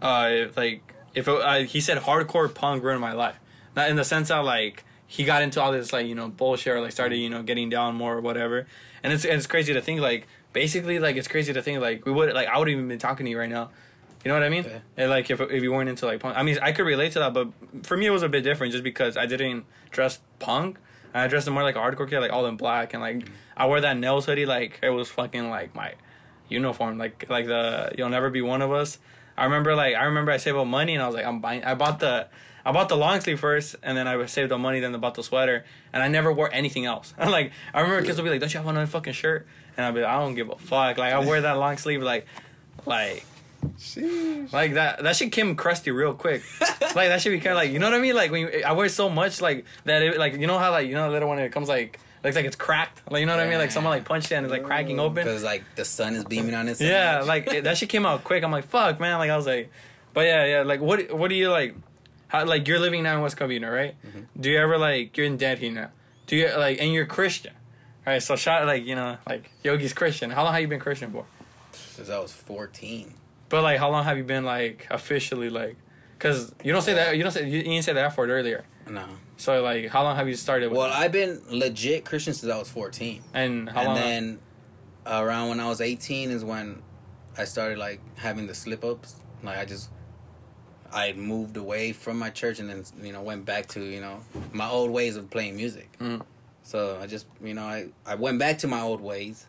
uh 0.01 0.47
like 0.57 0.95
if 1.15 1.27
it, 1.27 1.41
uh, 1.41 1.59
he 1.61 1.81
said 1.81 1.99
hardcore 1.99 2.53
punk 2.55 2.83
ruined 2.83 3.01
my 3.01 3.13
life, 3.13 3.37
not 3.75 3.91
in 3.91 3.97
the 3.97 4.05
sense 4.05 4.29
that 4.29 4.39
like 4.39 4.85
he 5.07 5.25
got 5.25 5.43
into 5.43 5.61
all 5.61 5.73
this 5.73 5.93
like 5.93 6.07
you 6.07 6.15
know 6.15 6.29
bullshit 6.29 6.73
or 6.73 6.81
like 6.81 6.93
started 6.93 7.17
you 7.17 7.29
know 7.29 7.43
getting 7.43 7.69
down 7.69 7.97
more 7.97 8.17
or 8.17 8.21
whatever. 8.21 8.67
And 9.03 9.13
it's 9.13 9.25
it's 9.25 9.47
crazy 9.47 9.73
to 9.73 9.83
think 9.83 10.01
like 10.01 10.29
basically 10.53 11.01
like 11.01 11.17
it's 11.17 11.29
crazy 11.29 11.53
to 11.53 11.63
think 11.63 11.81
like 11.81 12.07
we 12.07 12.13
would 12.13 12.33
like 12.33 12.47
I 12.47 12.59
would 12.59 12.69
even 12.69 12.87
been 12.87 13.01
talking 13.01 13.27
to 13.27 13.31
you 13.31 13.39
right 13.39 13.51
now. 13.51 13.71
You 14.25 14.29
know 14.29 14.35
what 14.35 14.45
I 14.45 14.51
mean? 14.51 14.65
Yeah. 14.65 14.79
And 14.97 15.11
like 15.11 15.31
if 15.31 15.41
if 15.41 15.63
you 15.65 15.73
weren't 15.73 15.89
into 15.89 16.07
like 16.07 16.21
punk, 16.21 16.37
I 16.37 16.45
mean 16.45 16.59
I 16.63 16.71
could 16.71 16.87
relate 16.87 17.11
to 17.13 17.19
that, 17.19 17.35
but 17.35 17.49
for 17.83 17.97
me 17.97 18.07
it 18.07 18.11
was 18.11 18.23
a 18.23 18.29
bit 18.29 18.45
different 18.45 18.73
just 18.73 18.85
because 18.85 19.17
I 19.17 19.27
didn't 19.27 19.65
dress 19.91 20.21
punk. 20.39 20.79
I 21.13 21.27
dressed 21.27 21.47
in 21.47 21.55
more 21.55 21.63
like 21.63 21.77
a 21.77 21.79
hardcore 21.79 22.09
kid, 22.09 22.21
like 22.21 22.33
all 22.33 22.47
in 22.47 22.57
black, 22.57 22.95
and 22.95 23.03
like 23.03 23.27
I 23.57 23.67
wore 23.67 23.81
that 23.81 23.97
nails 23.97 24.27
hoodie, 24.27 24.47
like 24.47 24.79
it 24.83 24.91
was 24.91 25.09
fucking 25.09 25.51
like 25.51 25.75
my 25.75 25.95
uniform, 26.49 26.99
like 26.99 27.29
like 27.29 27.47
the 27.47 27.93
you'll 27.97 28.09
never 28.09 28.31
be 28.31 28.43
one 28.43 28.63
of 28.63 28.73
us. 28.73 28.99
I 29.37 29.45
remember 29.45 29.75
like 29.75 29.95
I 29.95 30.05
remember 30.05 30.33
I 30.33 30.37
saved 30.37 30.57
up 30.57 30.67
money 30.67 30.95
and 30.95 31.03
I 31.03 31.07
was 31.07 31.15
like 31.15 31.25
I'm 31.25 31.41
buying. 31.41 31.65
I 31.65 31.75
bought 31.75 32.01
the 32.01 32.29
I 32.65 32.73
bought 32.73 32.89
the 32.89 32.97
long 32.97 33.21
sleeve 33.21 33.41
first, 33.41 33.77
and 33.83 33.97
then 33.97 34.07
I 34.07 34.25
saved 34.27 34.53
up 34.53 34.61
money, 34.61 34.81
then 34.81 34.95
I 34.95 34.99
bought 34.99 35.15
the 35.15 35.23
sweater, 35.23 35.65
and 35.93 36.03
I 36.03 36.09
never 36.09 36.33
wore 36.33 36.53
anything 36.53 36.85
else. 36.85 37.15
like 37.19 37.53
I 37.73 37.81
remember 37.81 38.05
kids 38.05 38.19
would 38.19 38.25
be 38.25 38.31
like, 38.31 38.41
"Don't 38.41 38.53
you 38.53 38.59
have 38.59 38.69
another 38.69 38.87
fucking 38.87 39.15
shirt?" 39.15 39.47
And 39.77 39.87
I'd 39.87 39.95
be 39.95 40.01
like, 40.01 40.11
"I 40.11 40.19
don't 40.19 40.35
give 40.35 40.51
a 40.51 40.57
fuck." 40.57 40.99
Like 40.99 41.13
I 41.13 41.19
wear 41.21 41.41
that 41.41 41.57
long 41.57 41.77
sleeve, 41.77 42.03
like 42.03 42.27
like 42.87 43.25
sheesh. 43.79 44.53
like 44.53 44.75
that 44.75 45.03
that 45.03 45.17
shit 45.17 45.33
came 45.33 45.55
crusty 45.57 45.91
real 45.91 46.15
quick. 46.15 46.43
like 46.61 47.09
that 47.09 47.21
should 47.21 47.31
be 47.31 47.39
kind 47.39 47.53
of 47.53 47.57
like 47.57 47.71
you 47.71 47.79
know 47.79 47.91
what 47.91 47.99
I 47.99 48.01
mean. 48.03 48.15
Like 48.15 48.31
when 48.31 48.41
you, 48.43 48.63
I 48.67 48.73
wear 48.73 48.89
so 48.89 49.09
much 49.09 49.41
like 49.41 49.65
that, 49.85 50.03
it, 50.03 50.19
like 50.19 50.35
you 50.35 50.47
know 50.47 50.59
how 50.59 50.71
like 50.71 50.89
you 50.89 50.95
know 50.95 51.05
the 51.07 51.11
little 51.13 51.29
one 51.29 51.39
it 51.39 51.53
comes 51.53 51.69
like 51.69 51.99
looks 52.25 52.37
like 52.37 52.45
it's 52.45 52.57
cracked. 52.57 53.03
Like 53.11 53.21
you 53.21 53.27
know 53.27 53.37
what 53.37 53.45
I 53.45 53.49
mean. 53.49 53.59
Like 53.59 53.71
someone 53.71 53.93
like 53.93 54.05
punched 54.05 54.31
it 54.33 54.37
and 54.37 54.47
it's 54.47 54.53
like 54.53 54.65
cracking 54.65 55.01
oh, 55.01 55.05
open. 55.05 55.25
because 55.25 55.43
like 55.43 55.65
the 55.77 55.85
sun 55.85 56.15
is 56.15 56.25
beaming 56.25 56.55
on 56.55 56.69
it. 56.69 56.77
so 56.77 56.85
Yeah, 56.85 57.19
much. 57.19 57.29
like 57.29 57.47
it, 57.49 57.65
that 57.65 57.79
shit 57.79 57.89
came 57.89 58.07
out 58.07 58.25
quick. 58.25 58.43
I'm 58.45 58.51
like 58.53 58.67
fuck 58.67 59.01
man. 59.01 59.19
Like 59.19 59.31
I 59.31 59.37
was 59.37 59.47
like, 59.47 59.71
but 60.13 60.23
yeah 60.27 60.45
yeah. 60.47 60.63
Like 60.63 60.81
what 60.81 61.13
what 61.13 61.29
do 61.29 61.35
you 61.35 61.51
like? 61.51 61.75
How 62.29 62.45
like 62.45 62.69
you're 62.69 62.79
living 62.79 63.03
now 63.03 63.17
in 63.17 63.23
West 63.23 63.37
Covina, 63.37 63.73
right? 63.73 63.95
Mm-hmm. 64.07 64.41
Do 64.41 64.51
you 64.51 64.59
ever 64.59 64.79
like 64.79 65.17
you're 65.17 65.27
in 65.27 65.37
debt 65.37 65.59
here 65.59 65.73
now? 65.73 65.91
Do 66.27 66.37
you 66.37 66.49
like 66.57 66.81
and 66.81 66.93
you're 66.93 67.07
Christian? 67.07 67.53
All 68.07 68.13
right, 68.15 68.23
so 68.23 68.35
shot 68.37 68.65
like 68.67 68.87
you 68.87 68.95
know 68.95 69.17
like 69.29 69.51
Yogi's 69.65 69.93
Christian. 69.93 70.31
How 70.31 70.45
long 70.45 70.53
have 70.53 70.63
you 70.63 70.69
been 70.69 70.81
Christian 70.81 71.11
for? 71.13 71.27
since 71.73 72.09
I 72.09 72.19
was 72.19 72.33
fourteen. 72.33 73.15
But 73.51 73.63
like, 73.63 73.79
how 73.79 73.91
long 73.91 74.05
have 74.05 74.17
you 74.17 74.25
been 74.25 74.45
like 74.45 74.87
officially 74.91 75.51
like? 75.51 75.77
Cause 76.19 76.55
you 76.65 76.73
don't 76.73 76.83
say 76.83 76.95
that 76.95 77.17
you 77.17 77.23
don't 77.23 77.33
say 77.33 77.49
you, 77.49 77.63
didn't 77.63 77.83
say 77.83 77.93
the 77.93 78.03
F 78.03 78.17
word 78.19 78.31
earlier. 78.31 78.65
No. 78.89 79.05
So 79.37 79.63
like, 79.63 79.89
how 79.89 80.03
long 80.03 80.17
have 80.17 80.29
you 80.29 80.35
started? 80.37 80.71
With 80.71 80.79
Well, 80.79 80.91
I've 80.93 81.13
been 81.13 81.41
legit 81.51 82.05
Christian 82.05 82.33
since 82.35 82.51
I 82.53 82.59
was 82.59 82.69
fourteen. 82.71 83.23
and 83.35 83.69
how 83.69 83.81
and 83.81 83.87
long? 83.89 83.97
then 83.97 84.39
around 85.07 85.49
when 85.49 85.61
I 85.61 85.67
was 85.69 85.81
18 85.81 86.31
is 86.31 86.45
when 86.45 86.83
I 87.39 87.45
started 87.45 87.79
like 87.79 88.01
having 88.19 88.47
the 88.47 88.55
slip 88.55 88.85
ups. 88.85 89.17
Like 89.43 89.57
I 89.59 89.65
just 89.65 89.89
I 90.93 91.13
moved 91.15 91.57
away 91.57 91.93
from 91.93 92.19
my 92.19 92.29
church 92.31 92.59
and 92.59 92.69
then 92.69 92.85
you 93.03 93.13
know 93.13 93.23
went 93.23 93.45
back 93.47 93.67
to 93.69 93.81
you 93.83 94.01
know 94.03 94.21
my 94.53 94.69
old 94.69 94.91
ways 94.91 95.17
of 95.17 95.31
playing 95.31 95.57
music. 95.57 95.89
Mhm. 95.99 96.23
So 96.65 96.99
I 97.01 97.07
just 97.07 97.27
you 97.43 97.55
know 97.55 97.63
I 97.65 97.87
I 98.05 98.15
went 98.17 98.39
back 98.39 98.59
to 98.59 98.69
my 98.69 98.83
old 98.83 99.01
ways, 99.01 99.47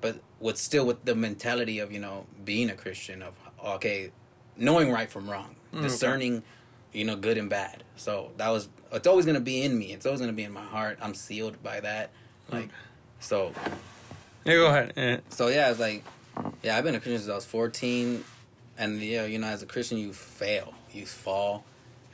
but 0.00 0.20
with 0.40 0.56
still 0.56 0.86
with 0.86 1.04
the 1.04 1.14
mentality 1.14 1.78
of 1.78 1.90
you 1.92 2.00
know 2.00 2.26
being 2.44 2.70
a 2.70 2.74
Christian 2.74 3.22
of 3.22 3.34
okay, 3.64 4.10
knowing 4.56 4.90
right 4.92 5.10
from 5.10 5.28
wrong, 5.30 5.54
Mm, 5.72 5.78
okay. 5.78 5.88
discerning 5.88 6.42
you 6.92 7.04
know 7.04 7.16
good 7.16 7.36
and 7.38 7.50
bad. 7.50 7.84
So 7.96 8.32
that 8.38 8.48
was 8.48 8.68
it's 8.92 9.06
always 9.06 9.26
gonna 9.26 9.40
be 9.40 9.62
in 9.62 9.78
me. 9.78 9.92
It's 9.92 10.06
always 10.06 10.20
gonna 10.20 10.32
be 10.32 10.44
in 10.44 10.52
my 10.52 10.64
heart. 10.64 10.98
I'm 11.02 11.14
sealed 11.14 11.62
by 11.62 11.80
that. 11.80 12.10
Like 12.50 12.70
so 13.20 13.52
yeah, 14.44 14.54
go 14.54 14.66
ahead. 14.68 14.92
Yeah. 14.96 15.20
so 15.28 15.48
yeah, 15.48 15.70
it's 15.70 15.80
like, 15.80 16.04
yeah, 16.62 16.76
I've 16.78 16.84
been 16.84 16.94
a 16.94 17.00
Christian 17.00 17.18
since 17.18 17.30
I 17.30 17.34
was 17.34 17.44
fourteen, 17.44 18.24
and 18.78 19.00
yeah, 19.02 19.26
you 19.26 19.38
know, 19.38 19.48
as 19.48 19.62
a 19.62 19.66
Christian, 19.66 19.98
you 19.98 20.12
fail, 20.14 20.72
you 20.92 21.04
fall, 21.04 21.64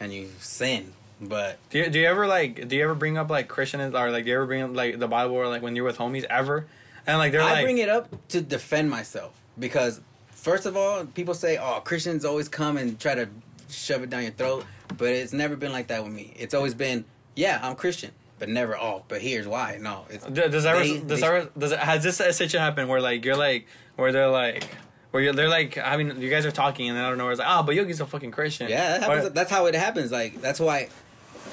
and 0.00 0.12
you 0.12 0.30
sin. 0.40 0.94
But 1.20 1.58
Do 1.70 1.78
you, 1.78 1.90
do 1.90 2.00
you 2.00 2.06
ever 2.06 2.26
like 2.26 2.66
do 2.66 2.74
you 2.74 2.82
ever 2.82 2.94
bring 2.96 3.16
up 3.16 3.30
like 3.30 3.46
Christian 3.46 3.80
or 3.80 4.10
like 4.10 4.24
do 4.24 4.30
you 4.30 4.36
ever 4.36 4.46
bring 4.46 4.62
up 4.62 4.74
like 4.74 4.98
the 4.98 5.06
Bible 5.06 5.36
or 5.36 5.46
like 5.46 5.62
when 5.62 5.76
you're 5.76 5.84
with 5.84 5.98
homies 5.98 6.24
ever? 6.24 6.66
And 7.06 7.18
like 7.18 7.32
they're 7.32 7.42
I 7.42 7.52
like 7.52 7.64
bring 7.64 7.78
it 7.78 7.88
up 7.88 8.08
to 8.28 8.40
defend 8.40 8.90
myself 8.90 9.32
because, 9.58 10.00
first 10.30 10.66
of 10.66 10.76
all, 10.76 11.04
people 11.06 11.34
say, 11.34 11.58
"Oh, 11.58 11.80
Christians 11.84 12.24
always 12.24 12.48
come 12.48 12.76
and 12.76 12.98
try 12.98 13.14
to 13.14 13.28
shove 13.68 14.02
it 14.02 14.10
down 14.10 14.22
your 14.22 14.32
throat," 14.32 14.64
but 14.96 15.08
it's 15.08 15.32
never 15.32 15.56
been 15.56 15.72
like 15.72 15.88
that 15.88 16.02
with 16.04 16.12
me. 16.12 16.32
It's 16.38 16.54
always 16.54 16.74
been, 16.74 17.04
"Yeah, 17.34 17.60
I'm 17.62 17.76
Christian," 17.76 18.12
but 18.38 18.48
never, 18.48 18.76
"Oh, 18.76 19.04
but 19.08 19.20
here's 19.20 19.46
why." 19.46 19.78
No, 19.80 20.06
it's 20.08 20.24
Does 20.26 20.64
ever 20.64 20.80
They- 20.80 21.00
does 21.00 21.20
they- 21.20 21.46
does 21.58 21.72
it, 21.72 21.78
has 21.78 22.02
this 22.02 22.16
situation 22.16 22.60
happen 22.60 22.88
where 22.88 23.00
like 23.00 23.24
you're 23.24 23.36
like 23.36 23.66
where 23.96 24.10
they're 24.12 24.28
like 24.28 24.64
where 25.10 25.22
you're, 25.22 25.32
they're 25.32 25.48
like 25.48 25.78
I 25.78 25.96
mean 25.96 26.20
you 26.20 26.28
guys 26.30 26.44
are 26.46 26.50
talking 26.50 26.88
and 26.88 26.98
I 26.98 27.08
don't 27.08 27.18
know 27.18 27.24
where 27.24 27.32
it's 27.32 27.38
like 27.38 27.48
oh 27.48 27.62
but 27.62 27.74
Yogi's 27.76 28.00
a 28.00 28.06
fucking 28.06 28.32
Christian 28.32 28.68
Yeah, 28.68 28.98
that 28.98 29.02
happens. 29.02 29.26
Or- 29.26 29.28
that's 29.30 29.50
how 29.50 29.66
it 29.66 29.74
happens. 29.74 30.10
Like 30.10 30.40
that's 30.40 30.58
why, 30.58 30.88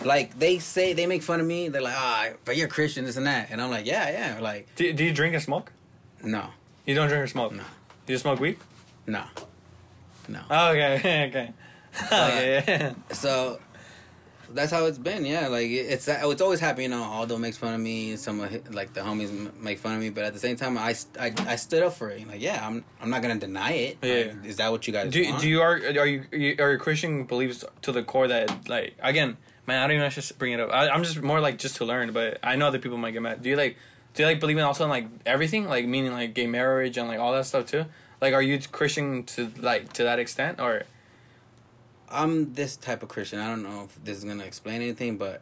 like 0.04 0.38
they 0.40 0.60
say 0.60 0.94
they 0.94 1.06
make 1.06 1.22
fun 1.24 1.40
of 1.40 1.46
me. 1.48 1.70
They're 1.70 1.82
like, 1.82 1.96
ah, 1.96 2.30
but 2.46 2.58
you're 2.58 2.68
Christian, 2.68 3.06
this 3.06 3.18
and 3.18 3.28
that, 3.28 3.50
and 3.52 3.62
I'm 3.62 3.70
like, 3.70 3.86
yeah, 3.86 4.10
yeah. 4.36 4.40
Like, 4.42 4.68
do, 4.76 4.92
do 4.94 5.04
you 5.04 5.12
drink 5.14 5.34
and 5.34 5.44
smoke? 5.44 5.72
no, 6.24 6.48
You 6.86 6.94
don't 6.96 7.08
drink 7.08 7.24
or 7.24 7.28
smoke? 7.28 7.52
No. 7.54 7.64
Do 8.06 8.14
you 8.14 8.20
smoke 8.20 8.40
weed? 8.40 8.58
no, 9.08 9.24
no. 10.28 10.40
Oh, 10.50 10.70
okay 10.72 10.96
okay 11.30 11.54
okay 12.06 12.64
yeah. 12.68 12.94
So 13.14 13.60
that's 14.54 14.72
how 14.72 14.86
it's 14.86 14.98
been. 14.98 15.26
Yeah, 15.26 15.48
like 15.48 15.70
it's 15.70 16.08
it's 16.08 16.42
always 16.42 16.60
happy. 16.60 16.84
You 16.84 16.90
know, 16.90 17.04
Aldo 17.04 17.38
makes 17.38 17.58
fun 17.58 17.74
of 17.74 17.80
me. 17.80 18.16
Some 18.18 18.40
of 18.42 18.74
like 18.74 18.94
the 18.94 19.02
homies 19.02 19.30
m- 19.30 19.54
make 19.60 19.80
fun 19.80 19.96
of 19.96 20.00
me, 20.02 20.10
but 20.10 20.24
at 20.26 20.34
the 20.34 20.40
same 20.40 20.56
time, 20.58 20.78
I, 20.78 20.94
I, 21.20 21.34
I 21.48 21.56
stood 21.56 21.84
up 21.84 21.94
for 21.94 22.10
it. 22.10 22.28
Like, 22.28 22.42
yeah, 22.42 22.66
I'm 22.66 22.84
I'm 23.02 23.10
not 23.10 23.22
gonna 23.22 23.40
deny 23.40 23.72
it. 23.72 23.98
Yeah. 24.02 24.14
Like, 24.34 24.46
is 24.46 24.58
that 24.58 24.72
what 24.72 24.86
you 24.88 24.94
guys 24.94 25.12
Do 25.12 25.24
want? 25.24 25.42
do 25.42 25.48
you 25.50 25.62
are 25.62 25.76
are 25.76 26.06
you 26.08 26.26
you- 26.32 26.56
are 26.60 26.72
you 26.74 26.78
Christian 26.78 27.24
beliefs 27.26 27.64
to 27.84 27.92
the 27.92 28.04
core 28.04 28.28
that 28.28 28.68
like 28.70 28.96
again 29.02 29.38
man 29.68 29.82
I 29.82 29.88
don't 29.88 29.98
even 29.98 30.10
should 30.10 30.38
bring 30.38 30.54
it 30.54 30.60
up 30.60 30.70
I, 30.72 30.90
I'm 30.90 31.04
just 31.04 31.22
more 31.22 31.40
like 31.40 31.58
just 31.58 31.78
to 31.78 31.86
learn 31.86 32.12
but 32.12 32.40
I 32.44 32.56
know 32.56 32.68
other 32.68 32.80
people 32.80 32.98
might 32.98 33.12
get 33.12 33.22
mad. 33.22 33.42
Do 33.42 33.50
you 33.50 33.56
like 33.56 33.78
do 34.14 34.24
you 34.24 34.28
like 34.28 34.40
believe 34.40 34.58
in 34.58 34.64
also 34.64 34.84
in 34.84 34.90
like 34.90 35.08
everything 35.26 35.68
like 35.68 35.86
meaning 35.86 36.12
like 36.12 36.34
gay 36.34 36.48
marriage 36.48 36.98
and 36.98 37.08
like 37.08 37.20
all 37.20 37.34
that 37.34 37.46
stuff 37.46 37.66
too? 37.68 37.86
Like 38.20 38.34
are 38.34 38.42
you 38.42 38.60
Christian 38.72 39.24
to 39.24 39.52
like 39.58 39.94
to 39.94 40.04
that 40.04 40.20
extent 40.20 40.60
or 40.60 40.84
I'm 42.12 42.54
this 42.54 42.76
type 42.76 43.04
of 43.04 43.10
Christian. 43.10 43.40
I 43.40 43.48
don't 43.48 43.64
know 43.64 43.84
if 43.86 44.04
this 44.04 44.18
is 44.18 44.24
gonna 44.26 44.44
explain 44.44 44.82
anything, 44.82 45.18
but 45.18 45.42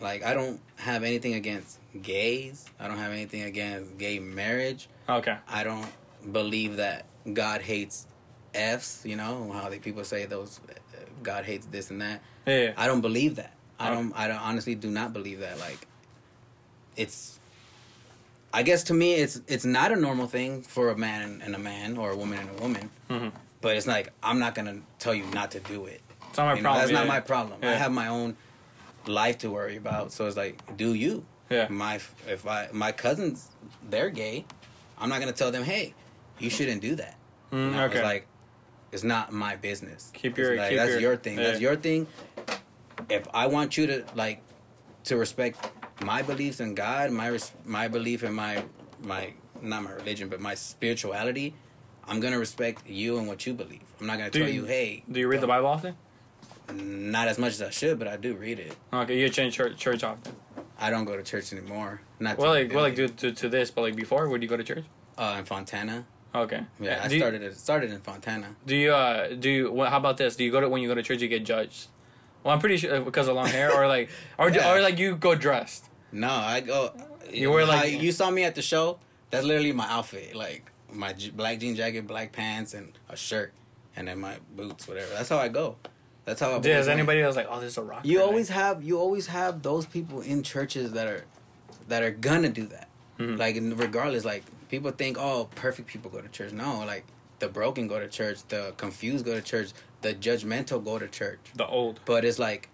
like 0.00 0.22
I 0.24 0.34
don't 0.34 0.60
have 0.76 1.02
anything 1.02 1.34
against 1.34 1.78
gays. 2.00 2.66
I 2.80 2.88
don't 2.88 2.98
have 2.98 3.12
anything 3.12 3.42
against 3.42 3.98
gay 3.98 4.18
marriage. 4.18 4.88
okay 5.08 5.36
I 5.48 5.64
don't 5.64 5.90
believe 6.32 6.76
that 6.76 7.04
God 7.32 7.60
hates 7.60 8.06
F's. 8.54 9.04
You 9.04 9.16
know 9.16 9.50
how 9.52 9.68
they 9.68 9.78
people 9.78 10.04
say 10.04 10.24
those 10.26 10.60
uh, 10.68 11.00
God 11.22 11.44
hates 11.44 11.66
this 11.66 11.90
and 11.90 12.00
that. 12.00 12.22
yeah. 12.46 12.72
I 12.76 12.86
don't 12.86 13.02
believe 13.02 13.36
that. 13.36 13.52
I 13.78 13.90
don't. 13.90 14.12
I 14.16 14.28
don't 14.28 14.40
honestly 14.40 14.74
do 14.74 14.90
not 14.90 15.12
believe 15.12 15.40
that. 15.40 15.58
Like, 15.58 15.86
it's 16.96 17.38
I 18.52 18.62
guess 18.62 18.84
to 18.84 18.94
me, 18.94 19.14
it's 19.14 19.40
it's 19.48 19.64
not 19.64 19.92
a 19.92 19.96
normal 19.96 20.26
thing 20.26 20.62
for 20.62 20.88
a 20.90 20.96
man 20.96 21.40
and, 21.44 21.54
a 21.54 21.58
man 21.58 21.96
or 21.98 22.10
a 22.12 22.16
woman 22.16 22.38
and 22.38 22.50
a 22.58 22.62
woman. 22.62 22.90
Mhm. 23.10 23.32
But 23.60 23.76
it's 23.76 23.86
like 23.86 24.12
I'm 24.22 24.38
not 24.38 24.54
gonna 24.54 24.80
tell 24.98 25.14
you 25.14 25.24
not 25.26 25.50
to 25.52 25.60
do 25.60 25.86
it. 25.86 26.00
It's 26.28 26.38
not 26.38 26.46
my 26.46 26.54
You 26.54 26.62
know, 26.62 26.62
problem. 26.62 26.78
that's 26.80 26.90
yeah, 26.92 26.98
not 26.98 27.04
yeah. 27.06 27.12
my 27.12 27.20
problem. 27.20 27.58
I 27.62 27.66
have 27.74 27.92
my 27.92 28.08
own 28.08 28.36
life 29.06 29.38
to 29.38 29.50
worry 29.50 29.76
about. 29.76 30.12
So 30.12 30.26
it's 30.26 30.36
like, 30.36 30.76
do 30.76 30.94
you? 30.94 31.24
Yeah. 31.50 31.68
My 31.68 31.96
if 32.26 32.46
I 32.46 32.68
my 32.72 32.92
cousins, 32.92 33.48
they're 33.88 34.10
gay. 34.10 34.46
I'm 34.98 35.08
not 35.10 35.20
gonna 35.20 35.32
tell 35.32 35.50
them, 35.52 35.64
hey, 35.64 35.94
you 36.38 36.48
shouldn't 36.50 36.80
do 36.80 36.94
that. 36.96 37.16
You 37.52 37.58
Mm, 37.58 37.72
know, 37.72 37.84
okay. 37.84 37.98
It's 37.98 38.04
like 38.04 38.26
it's 38.92 39.04
not 39.04 39.32
my 39.32 39.56
business. 39.56 40.10
Keep 40.14 40.38
your- 40.38 40.56
like, 40.56 40.70
keep 40.70 40.78
that's 40.78 40.90
your- 40.92 41.00
your, 41.00 41.16
thing. 41.16 41.36
That's 41.36 41.60
your 41.60 41.76
thing. 41.76 42.06
If 43.08 43.26
I 43.32 43.46
want 43.46 43.76
you 43.76 43.86
to 43.86 44.04
like 44.14 44.42
to 45.04 45.16
respect 45.16 45.70
my 46.02 46.22
beliefs 46.22 46.60
in 46.60 46.74
God, 46.74 47.10
my 47.10 47.28
res- 47.28 47.52
my 47.64 47.88
belief 47.88 48.24
in 48.24 48.34
my 48.34 48.64
my 49.02 49.32
not 49.62 49.82
my 49.84 49.92
religion, 49.92 50.28
but 50.28 50.40
my 50.40 50.54
spirituality, 50.54 51.54
I'm 52.06 52.20
gonna 52.20 52.38
respect 52.38 52.88
you 52.88 53.18
and 53.18 53.26
what 53.28 53.46
you 53.46 53.54
believe. 53.54 53.82
I'm 54.00 54.06
not 54.06 54.18
gonna 54.18 54.30
Do 54.30 54.40
tell 54.40 54.48
you- 54.48 54.62
you, 54.62 54.66
hey, 54.66 55.04
Do 55.10 55.20
you 55.20 55.28
read 55.28 55.40
the 55.40 55.46
Bible 55.46 55.68
often? 55.68 55.96
not 56.72 57.28
as 57.28 57.38
much 57.38 57.52
as 57.52 57.62
I 57.62 57.70
should, 57.70 57.96
but 57.98 58.08
I 58.08 58.16
do 58.16 58.34
read 58.34 58.58
it. 58.58 58.74
Okay, 58.92 59.18
you 59.20 59.28
change 59.28 59.54
church, 59.54 59.76
church 59.78 60.02
often. 60.02 60.34
I 60.80 60.90
don't 60.90 61.04
go 61.04 61.16
to 61.16 61.22
church 61.22 61.52
anymore. 61.52 62.00
Not 62.18 62.38
Well, 62.38 62.50
like, 62.50 62.72
well, 62.72 62.82
like 62.82 62.96
to, 62.96 63.08
to, 63.08 63.32
to 63.32 63.48
this, 63.48 63.70
but 63.70 63.82
like 63.82 63.94
before, 63.96 64.28
would 64.28 64.42
you 64.42 64.48
go 64.48 64.56
to 64.56 64.64
church? 64.64 64.84
uh, 65.16 65.36
in 65.38 65.44
Fontana. 65.46 66.04
Okay. 66.34 66.60
Yeah, 66.80 67.00
I 67.02 67.08
do 67.08 67.14
you, 67.14 67.20
started 67.20 67.42
it 67.42 67.56
started 67.56 67.90
in 67.92 68.00
Fontana. 68.00 68.56
Do 68.66 68.76
you 68.76 68.92
uh 68.92 69.28
do 69.28 69.48
you? 69.48 69.84
How 69.84 69.96
about 69.96 70.18
this? 70.18 70.36
Do 70.36 70.44
you 70.44 70.50
go 70.50 70.60
to 70.60 70.68
when 70.68 70.82
you 70.82 70.88
go 70.88 70.94
to 70.94 71.02
church 71.02 71.22
you 71.22 71.28
get 71.28 71.44
judged? 71.46 71.86
Well, 72.46 72.54
I'm 72.54 72.60
pretty 72.60 72.76
sure 72.76 72.94
uh, 72.94 73.00
because 73.00 73.26
of 73.26 73.34
long 73.34 73.48
hair, 73.48 73.72
or 73.74 73.88
like, 73.88 74.08
or 74.38 74.48
Yeah. 74.50 74.72
or 74.72 74.80
like 74.80 74.98
you 75.00 75.16
go 75.16 75.34
dressed. 75.34 75.86
No, 76.12 76.30
I 76.30 76.60
go. 76.60 76.92
You 77.28 77.50
wear, 77.50 77.66
like- 77.66 78.00
you 78.00 78.12
saw 78.12 78.30
me 78.30 78.44
at 78.44 78.54
the 78.54 78.62
show. 78.62 79.00
That's 79.30 79.44
literally 79.44 79.72
my 79.72 79.86
outfit, 79.90 80.36
like 80.36 80.70
my 80.92 81.12
black 81.34 81.58
jean 81.58 81.74
jacket, 81.74 82.06
black 82.06 82.30
pants, 82.30 82.72
and 82.72 82.92
a 83.08 83.16
shirt, 83.16 83.52
and 83.96 84.06
then 84.06 84.20
my 84.20 84.36
boots, 84.54 84.86
whatever. 84.86 85.08
That's 85.12 85.28
how 85.28 85.38
I 85.38 85.48
go. 85.48 85.74
That's 86.24 86.38
how. 86.40 86.58
Does 86.60 86.66
always 86.70 86.86
went. 86.86 86.98
anybody 87.00 87.20
else 87.22 87.34
like, 87.34 87.48
oh, 87.50 87.58
this 87.60 87.72
is 87.72 87.78
a 87.78 87.82
rock? 87.82 88.06
You 88.06 88.22
always 88.22 88.48
have 88.50 88.84
you 88.84 88.96
always 89.00 89.26
have 89.26 89.62
those 89.62 89.84
people 89.84 90.20
in 90.20 90.44
churches 90.44 90.92
that 90.92 91.08
are 91.08 91.24
that 91.88 92.04
are 92.04 92.12
gonna 92.12 92.48
do 92.48 92.66
that. 92.68 92.88
Mhm. 93.18 93.38
Like 93.38 93.56
regardless, 93.76 94.24
like 94.24 94.44
people 94.68 94.92
think, 94.92 95.18
oh, 95.18 95.48
perfect 95.56 95.88
people 95.88 96.12
go 96.12 96.20
to 96.20 96.28
church. 96.28 96.52
No, 96.52 96.84
like 96.84 97.04
the 97.40 97.48
broken 97.48 97.88
go 97.88 97.98
to 97.98 98.06
church, 98.06 98.38
the 98.48 98.72
confused 98.76 99.24
go 99.24 99.34
to 99.34 99.42
church, 99.42 99.70
the 100.06 100.14
judgmental 100.14 100.84
go 100.84 100.98
to 100.98 101.08
church. 101.08 101.40
the 101.54 101.66
old. 101.66 102.00
But 102.04 102.24
it's 102.24 102.38
like 102.38 102.68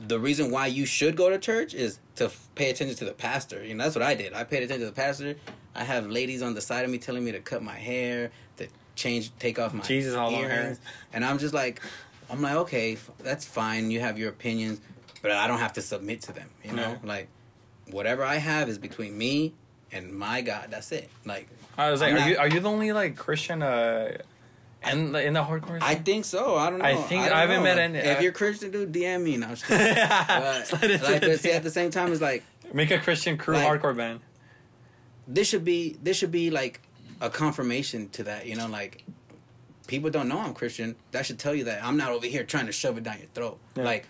the 0.00 0.18
reason 0.18 0.50
why 0.50 0.66
you 0.66 0.84
should 0.84 1.16
go 1.16 1.30
to 1.30 1.38
church 1.38 1.74
is 1.74 1.98
to 2.16 2.24
f- 2.24 2.48
pay 2.54 2.70
attention 2.70 2.96
to 2.96 3.04
the 3.04 3.12
pastor. 3.12 3.64
You 3.64 3.74
know, 3.74 3.84
that's 3.84 3.94
what 3.94 4.02
I 4.02 4.14
did. 4.14 4.32
I 4.32 4.44
paid 4.44 4.62
attention 4.62 4.80
to 4.80 4.86
the 4.86 4.92
pastor. 5.00 5.36
I 5.74 5.84
have 5.84 6.06
ladies 6.10 6.42
on 6.42 6.54
the 6.54 6.60
side 6.60 6.84
of 6.84 6.90
me 6.90 6.98
telling 6.98 7.24
me 7.24 7.32
to 7.32 7.40
cut 7.40 7.62
my 7.62 7.74
hair, 7.76 8.30
to 8.56 8.66
change, 8.96 9.30
take 9.38 9.58
off 9.58 9.72
my 9.72 9.82
Jesus, 9.82 10.14
long 10.14 10.34
earrings. 10.34 10.78
hair. 10.78 10.78
and 11.12 11.24
I'm 11.24 11.38
just 11.38 11.54
like, 11.54 11.80
I'm 12.30 12.42
like, 12.42 12.56
okay, 12.56 12.94
f- 12.94 13.10
that's 13.18 13.44
fine. 13.44 13.90
You 13.90 14.00
have 14.00 14.18
your 14.18 14.30
opinions, 14.30 14.80
but 15.22 15.30
I 15.30 15.46
don't 15.46 15.58
have 15.60 15.74
to 15.74 15.82
submit 15.82 16.22
to 16.22 16.32
them. 16.32 16.48
You 16.64 16.72
know, 16.72 16.98
Yeah. 17.02 17.08
like 17.08 17.28
whatever 17.90 18.24
I 18.24 18.36
have 18.36 18.68
is 18.68 18.78
between 18.78 19.16
me 19.16 19.52
and 19.92 20.12
my 20.12 20.40
God. 20.40 20.66
That's 20.70 20.90
it. 20.92 21.10
Like 21.24 21.48
I 21.78 21.90
was 21.90 22.00
like, 22.00 22.10
I'm 22.10 22.16
are 22.16 22.20
not- 22.20 22.28
you 22.28 22.36
are 22.38 22.48
you 22.48 22.60
the 22.60 22.68
only 22.70 22.92
like 22.92 23.16
Christian 23.16 23.62
uh, 23.62 24.18
and 24.84 25.14
in 25.16 25.32
the 25.34 25.42
hardcore? 25.42 25.78
I 25.80 25.94
think 25.94 26.24
so. 26.24 26.56
I 26.56 26.70
don't 26.70 26.78
know. 26.80 26.84
I 26.84 26.94
think 26.96 27.24
don't 27.24 27.32
I 27.34 27.40
haven't 27.40 27.56
know. 27.56 27.62
met 27.62 27.78
any- 27.78 27.98
If 27.98 28.18
I- 28.18 28.20
you're 28.20 28.32
Christian, 28.32 28.70
dude, 28.70 28.92
DM 28.92 29.22
me. 29.22 29.36
No, 29.36 29.46
I'm 29.48 29.52
just 29.54 29.64
kidding. 29.66 29.94
But, 29.94 31.02
like, 31.02 31.20
but 31.20 31.40
see, 31.40 31.52
at 31.52 31.62
the 31.62 31.70
same 31.70 31.90
time, 31.90 32.12
it's 32.12 32.20
like 32.20 32.42
Make 32.72 32.90
a 32.90 32.98
Christian 32.98 33.36
crew 33.36 33.54
Like- 33.54 33.66
hardcore 33.82 33.96
band. 33.96 34.20
this 35.28 35.48
should 35.48 35.64
be 35.64 35.96
this 36.02 36.16
should 36.16 36.32
be 36.32 36.50
like 36.50 36.80
a 37.20 37.30
confirmation 37.30 38.08
to 38.10 38.24
that. 38.24 38.46
You 38.46 38.56
know, 38.56 38.66
like 38.66 39.04
people 39.86 40.10
don't 40.10 40.28
know 40.28 40.38
I'm 40.38 40.54
Christian. 40.54 40.96
That 41.12 41.26
should 41.26 41.38
tell 41.38 41.54
you 41.54 41.64
that 41.64 41.84
I'm 41.84 41.96
not 41.96 42.10
over 42.12 42.26
here 42.26 42.44
trying 42.44 42.66
to 42.66 42.72
shove 42.72 42.96
it 42.98 43.04
down 43.04 43.18
your 43.18 43.28
throat. 43.34 43.58
Yeah. 43.76 43.84
Like 43.84 44.06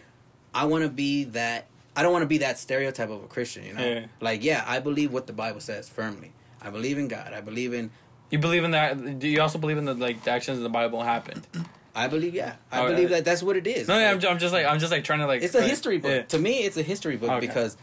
I 0.54 0.64
want 0.66 0.84
to 0.84 0.90
be 0.90 1.24
that. 1.24 1.66
I 1.94 2.02
don't 2.02 2.12
want 2.12 2.22
to 2.22 2.26
be 2.28 2.38
that 2.38 2.58
stereotype 2.58 3.10
of 3.10 3.22
a 3.22 3.26
Christian. 3.26 3.64
You 3.64 3.74
know, 3.74 3.86
Yeah. 3.86 4.06
like 4.20 4.42
yeah, 4.42 4.64
I 4.66 4.78
believe 4.80 5.12
what 5.12 5.26
the 5.26 5.32
Bible 5.34 5.60
says 5.60 5.88
firmly. 5.88 6.32
I 6.62 6.70
believe 6.70 6.96
in 6.96 7.08
God. 7.08 7.32
I 7.34 7.40
believe 7.40 7.74
in. 7.74 7.90
You 8.32 8.38
believe 8.38 8.64
in 8.64 8.72
that? 8.72 9.18
Do 9.20 9.28
you 9.28 9.40
also 9.40 9.58
believe 9.58 9.78
in 9.78 9.84
the 9.84 9.94
like 9.94 10.24
the 10.24 10.30
actions 10.32 10.56
of 10.56 10.64
the 10.64 10.70
Bible 10.70 11.02
happened? 11.02 11.46
I 11.94 12.08
believe 12.08 12.34
yeah. 12.34 12.54
I 12.72 12.80
Oh, 12.80 12.88
believe 12.88 13.10
that 13.10 13.24
that's 13.26 13.42
what 13.42 13.56
it 13.58 13.66
is. 13.66 13.86
No, 13.86 13.98
yeah, 13.98 14.06
I'm, 14.08 14.12
Like, 14.14 14.20
ju- 14.22 14.28
I'm 14.28 14.38
just 14.38 14.52
like 14.54 14.64
I'm 14.66 14.78
just 14.80 14.90
like 14.90 15.04
trying 15.04 15.18
to 15.20 15.26
like. 15.26 15.42
It's 15.42 15.54
a 15.54 15.60
like- 15.60 15.68
history 15.68 15.98
book. 15.98 16.10
yeah. 16.10 16.22
To 16.22 16.38
me, 16.38 16.64
it's 16.64 16.78
a 16.78 16.82
history 16.82 17.16
book 17.16 17.30
Okay. 17.30 17.46
because 17.46 17.76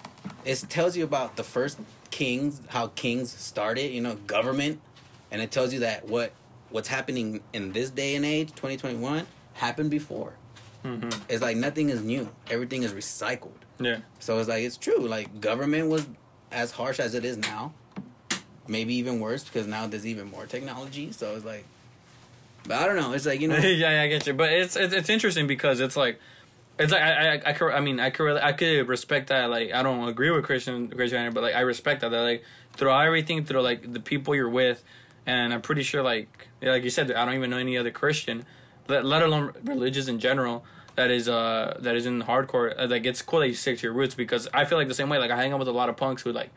it 0.46 0.58
tells 0.68 0.98
you 0.98 1.04
about 1.04 1.36
the 1.36 1.44
first 1.44 1.80
kings, 2.10 2.60
how 2.70 2.88
kings 2.88 3.32
started, 3.32 3.92
you 3.94 4.02
know, 4.02 4.16
government, 4.26 4.82
and 5.32 5.40
it 5.42 5.52
tells 5.52 5.72
you 5.72 5.82
that 5.82 6.08
what 6.08 6.32
what's 6.72 6.88
happening 6.88 7.42
in 7.54 7.72
this 7.74 7.92
day 7.92 8.16
and 8.16 8.26
age, 8.26 8.50
2021, 8.56 9.28
happened 9.54 9.92
before. 9.92 10.34
Mhm. 10.84 11.16
It's 11.30 11.42
like 11.44 11.58
nothing 11.58 11.90
is 11.90 12.02
new. 12.02 12.30
Everything 12.50 12.82
is 12.84 12.94
recycled. 12.94 13.52
Yeah. 13.80 13.98
So 14.20 14.40
it's 14.40 14.50
like 14.50 14.64
it's 14.64 14.78
true. 14.78 15.08
Like 15.08 15.40
government 15.42 15.90
was 15.90 16.08
as 16.52 16.72
harsh 16.72 17.00
as 17.00 17.14
it 17.14 17.24
is 17.24 17.38
now. 17.38 17.74
Maybe 18.70 18.94
even 18.96 19.20
worse 19.20 19.44
because 19.44 19.68
now 19.68 19.88
there's 19.88 20.06
even 20.06 20.30
more 20.30 20.46
technology. 20.46 21.12
So 21.12 21.36
it's 21.36 21.44
like, 21.46 21.66
but 22.64 22.78
I 22.78 22.86
don't 22.86 22.96
know. 22.96 23.14
It's 23.14 23.26
like 23.26 23.42
you 23.42 23.48
know, 23.50 23.58
yeah, 23.58 23.92
yeah, 23.92 24.02
I 24.04 24.08
get 24.08 24.28
you. 24.28 24.34
But 24.34 24.54
it's, 24.54 24.76
it's 24.76 24.94
it's 24.94 25.10
interesting 25.10 25.48
because 25.48 25.80
it's 25.80 25.98
like 25.98 26.20
it's 26.78 26.92
like 26.92 27.02
I 27.02 27.36
I 27.36 27.42
I, 27.48 27.54
could, 27.54 27.72
I 27.74 27.80
mean 27.82 28.00
I 28.00 28.10
could 28.10 28.38
I 28.38 28.54
could 28.54 28.88
respect 28.88 29.30
that 29.30 29.50
like 29.50 29.74
I 29.74 29.84
don't 29.84 30.08
agree 30.08 30.32
with 30.32 30.46
Christian 30.46 30.88
Christianity, 30.88 31.34
but 31.34 31.44
like 31.44 31.56
I 31.56 31.62
respect 31.62 32.02
that 32.02 32.10
that 32.10 32.22
like 32.22 32.44
through 32.74 32.92
everything 32.92 33.44
through 33.44 33.62
like 33.62 33.92
the 33.92 34.00
people 34.00 34.36
you're 34.36 34.50
with, 34.50 34.84
and 35.26 35.54
I'm 35.54 35.62
pretty 35.62 35.84
sure 35.84 36.02
like 36.02 36.48
like 36.62 36.84
you 36.84 36.90
said 36.90 37.12
I 37.12 37.26
don't 37.26 37.36
even 37.36 37.50
know 37.50 37.58
any 37.58 37.78
other 37.78 37.92
Christian, 37.92 38.46
let, 38.88 39.04
let 39.04 39.24
alone 39.24 39.54
religious 39.64 40.08
in 40.08 40.20
general 40.20 40.64
that 40.96 41.12
is 41.12 41.30
uh 41.30 41.78
that 41.80 41.96
is 41.96 42.06
in 42.06 42.24
hardcore 42.24 42.74
uh, 42.78 42.88
like 42.88 43.06
it's 43.06 43.22
cool 43.22 43.40
that 43.40 43.48
you 43.48 43.54
stick 43.54 43.78
to 43.78 43.84
your 43.84 43.94
roots 43.94 44.16
because 44.16 44.48
I 44.54 44.66
feel 44.66 44.78
like 44.78 44.88
the 44.88 44.94
same 44.94 45.10
way 45.10 45.18
like 45.18 45.32
I 45.32 45.38
hang 45.38 45.54
out 45.54 45.60
with 45.60 45.68
a 45.68 45.74
lot 45.74 45.88
of 45.90 45.96
punks 45.98 46.24
who 46.24 46.32
like 46.32 46.50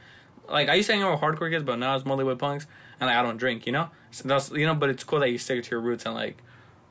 like 0.48 0.68
I 0.68 0.74
used 0.74 0.88
to 0.88 0.94
hang 0.94 1.02
out 1.02 1.12
with 1.12 1.20
hardcore 1.20 1.50
kids, 1.50 1.64
but 1.64 1.76
now 1.76 1.94
it's 1.96 2.04
mostly 2.04 2.24
with 2.24 2.38
punks, 2.38 2.66
and 3.00 3.08
like 3.08 3.16
I 3.16 3.22
don't 3.22 3.36
drink, 3.36 3.66
you 3.66 3.72
know. 3.72 3.90
So 4.10 4.28
that's 4.28 4.50
you 4.50 4.66
know, 4.66 4.74
but 4.74 4.90
it's 4.90 5.04
cool 5.04 5.20
that 5.20 5.30
you 5.30 5.38
stick 5.38 5.64
to 5.64 5.70
your 5.70 5.80
roots 5.80 6.04
and 6.06 6.14
like 6.14 6.42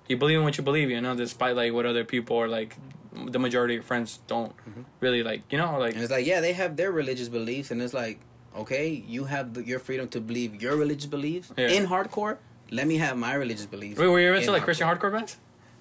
you 0.08 0.18
believe 0.18 0.38
in 0.38 0.43
what 0.43 0.58
you 0.58 0.64
believe, 0.64 0.89
you 0.89 1.02
know, 1.02 1.16
despite 1.16 1.56
like 1.56 1.74
what 1.74 1.86
other 1.86 2.04
people 2.04 2.36
or 2.36 2.47
like 2.47 2.76
the 3.14 3.39
majority 3.39 3.78
of 3.78 3.86
friends 3.86 4.20
don't 4.28 4.56
mm-hmm. 4.58 4.82
really 4.99 5.24
like, 5.24 5.41
you 5.52 5.58
know, 5.58 5.80
like 5.80 5.93
And 5.93 6.04
it's 6.04 6.12
like, 6.12 6.26
yeah, 6.26 6.41
they 6.41 6.54
have 6.54 6.76
their 6.78 6.91
religious 6.91 7.30
beliefs, 7.30 7.72
and 7.72 7.82
it's 7.82 7.93
like, 7.93 8.20
okay, 8.56 8.89
you 8.89 9.26
have 9.26 9.54
the, 9.54 9.64
your 9.64 9.80
freedom 9.80 10.08
to 10.10 10.22
believe 10.22 10.62
your 10.62 10.76
religious 10.76 11.08
beliefs 11.08 11.52
Yeah. 11.58 11.70
in 11.70 11.88
hardcore. 11.88 12.38
Let 12.70 12.88
me 12.88 12.97
have 12.97 13.18
my 13.18 13.34
religious 13.34 13.66
beliefs. 13.66 13.99
Wait, 13.99 14.08
were 14.08 14.20
you 14.20 14.30
in 14.32 14.38
into 14.38 14.52
like 14.52 14.64
Christian 14.64 14.88
hardcore 14.88 15.12
bands? 15.12 15.38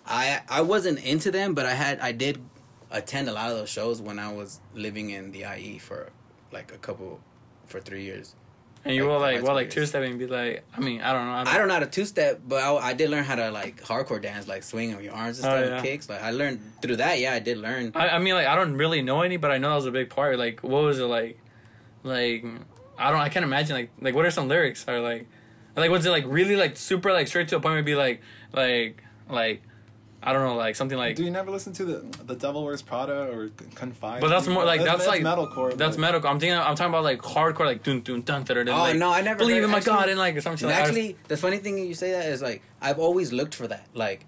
I 0.06 0.40
I 0.48 0.62
wasn't 0.62 0.98
into 1.04 1.30
them, 1.30 1.54
but 1.54 1.66
I 1.66 1.74
had 1.74 2.00
I 2.00 2.12
did 2.12 2.40
attend 2.90 3.28
a 3.28 3.32
lot 3.32 3.50
of 3.50 3.56
those 3.56 3.68
shows 3.68 4.02
when 4.02 4.18
I 4.18 4.32
was 4.32 4.60
living 4.74 5.10
in 5.10 5.30
the 5.30 5.44
IE 5.56 5.78
for 5.78 6.10
like 6.50 6.72
a 6.72 6.78
couple 6.78 7.20
for 7.70 7.80
three 7.80 8.02
years. 8.04 8.34
And 8.84 8.94
you 8.96 9.02
Like, 9.02 9.10
will 9.12 9.20
like 9.20 9.42
well 9.42 9.54
like 9.54 9.68
two 9.70 9.82
is. 9.82 9.90
stepping 9.90 10.16
be 10.16 10.26
like 10.26 10.64
I 10.74 10.80
mean 10.80 11.02
I 11.02 11.12
don't 11.12 11.26
know 11.26 11.50
I 11.52 11.58
don't 11.58 11.68
know 11.68 11.74
how 11.74 11.80
to 11.80 11.86
two 11.86 12.06
step, 12.06 12.40
but 12.48 12.62
I, 12.62 12.74
I 12.90 12.92
did 12.94 13.10
learn 13.10 13.24
how 13.24 13.34
to 13.34 13.50
like 13.50 13.82
hardcore 13.84 14.20
dance, 14.22 14.48
like 14.48 14.62
swing 14.62 14.94
on 14.94 15.04
your 15.04 15.12
arms 15.12 15.38
and 15.38 15.46
Oh, 15.46 15.50
stuff, 15.50 15.66
yeah. 15.68 15.74
and 15.76 15.84
kicks. 15.84 16.08
Like 16.08 16.22
I 16.22 16.30
learned 16.30 16.60
through 16.80 16.96
that. 16.96 17.18
Yeah, 17.18 17.34
I 17.34 17.40
did 17.40 17.58
learn. 17.58 17.92
I, 17.94 18.08
I 18.10 18.18
mean 18.18 18.34
like 18.34 18.46
I 18.46 18.54
don't 18.56 18.74
really 18.74 19.02
know 19.02 19.20
any, 19.22 19.36
but 19.36 19.50
I 19.50 19.58
know 19.58 19.68
that 19.70 19.76
was 19.76 19.86
a 19.86 19.90
big 19.90 20.08
part. 20.08 20.38
Like 20.38 20.60
what 20.62 20.82
was 20.82 20.98
it 20.98 21.04
like? 21.04 21.38
Like 22.02 22.44
I 22.98 23.10
don't 23.10 23.20
I 23.20 23.28
can't 23.28 23.44
imagine 23.44 23.76
like 23.76 23.90
like 24.00 24.14
what 24.14 24.24
are 24.24 24.30
some 24.30 24.48
lyrics 24.48 24.86
or 24.88 25.00
like 25.00 25.26
like 25.76 25.90
was 25.90 26.06
it 26.06 26.10
like 26.10 26.24
really 26.26 26.56
like 26.56 26.76
super 26.78 27.12
like 27.12 27.28
straight 27.28 27.48
to 27.48 27.56
a 27.56 27.60
point 27.60 27.76
would 27.76 27.84
be 27.84 27.94
like 27.94 28.22
like 28.52 29.02
like 29.28 29.62
I 30.22 30.32
don't 30.34 30.44
know 30.46 30.54
like 30.56 30.76
something 30.76 30.98
like 30.98 31.16
Do 31.16 31.24
you 31.24 31.30
never 31.30 31.50
listen 31.50 31.72
to 31.74 31.84
the 31.84 32.24
the 32.24 32.34
Devil 32.36 32.62
Wears 32.64 32.82
Prada 32.82 33.30
or 33.32 33.50
Confide? 33.74 34.20
But 34.20 34.28
that's 34.28 34.46
more 34.46 34.64
like 34.64 34.82
that's, 34.84 35.06
like 35.06 35.22
metalcore. 35.22 35.74
That's 35.76 35.96
but- 35.96 36.14
metalcore. 36.22 36.28
I'm 36.30 36.38
thinking 36.38 36.58
I'm 36.58 36.74
talking 36.76 36.90
about 36.92 37.04
like 37.04 37.20
hardcore 37.22 37.64
like 37.64 37.82
dun 37.82 38.00
dun 38.02 38.20
dun 38.22 38.44
dun 38.44 38.66
dun. 38.66 38.68
Oh, 38.68 38.78
like, 38.82 38.96
no, 38.96 39.10
I 39.10 39.22
never 39.22 39.38
believe 39.38 39.56
heard- 39.56 39.64
in 39.64 39.70
my 39.70 39.78
actually- 39.78 39.92
God 39.92 40.08
and 40.10 40.18
like 40.18 40.40
something 40.42 40.68
And 40.68 40.76
like 40.76 40.84
actually, 40.86 41.16
the 41.28 41.36
funny 41.38 41.56
thing 41.58 41.78
you 41.78 41.94
say 41.94 42.12
that 42.12 42.26
is 42.26 42.42
like 42.42 42.62
I've 42.82 42.98
always 42.98 43.32
looked 43.32 43.54
for 43.54 43.66
that, 43.68 43.86
like 43.94 44.26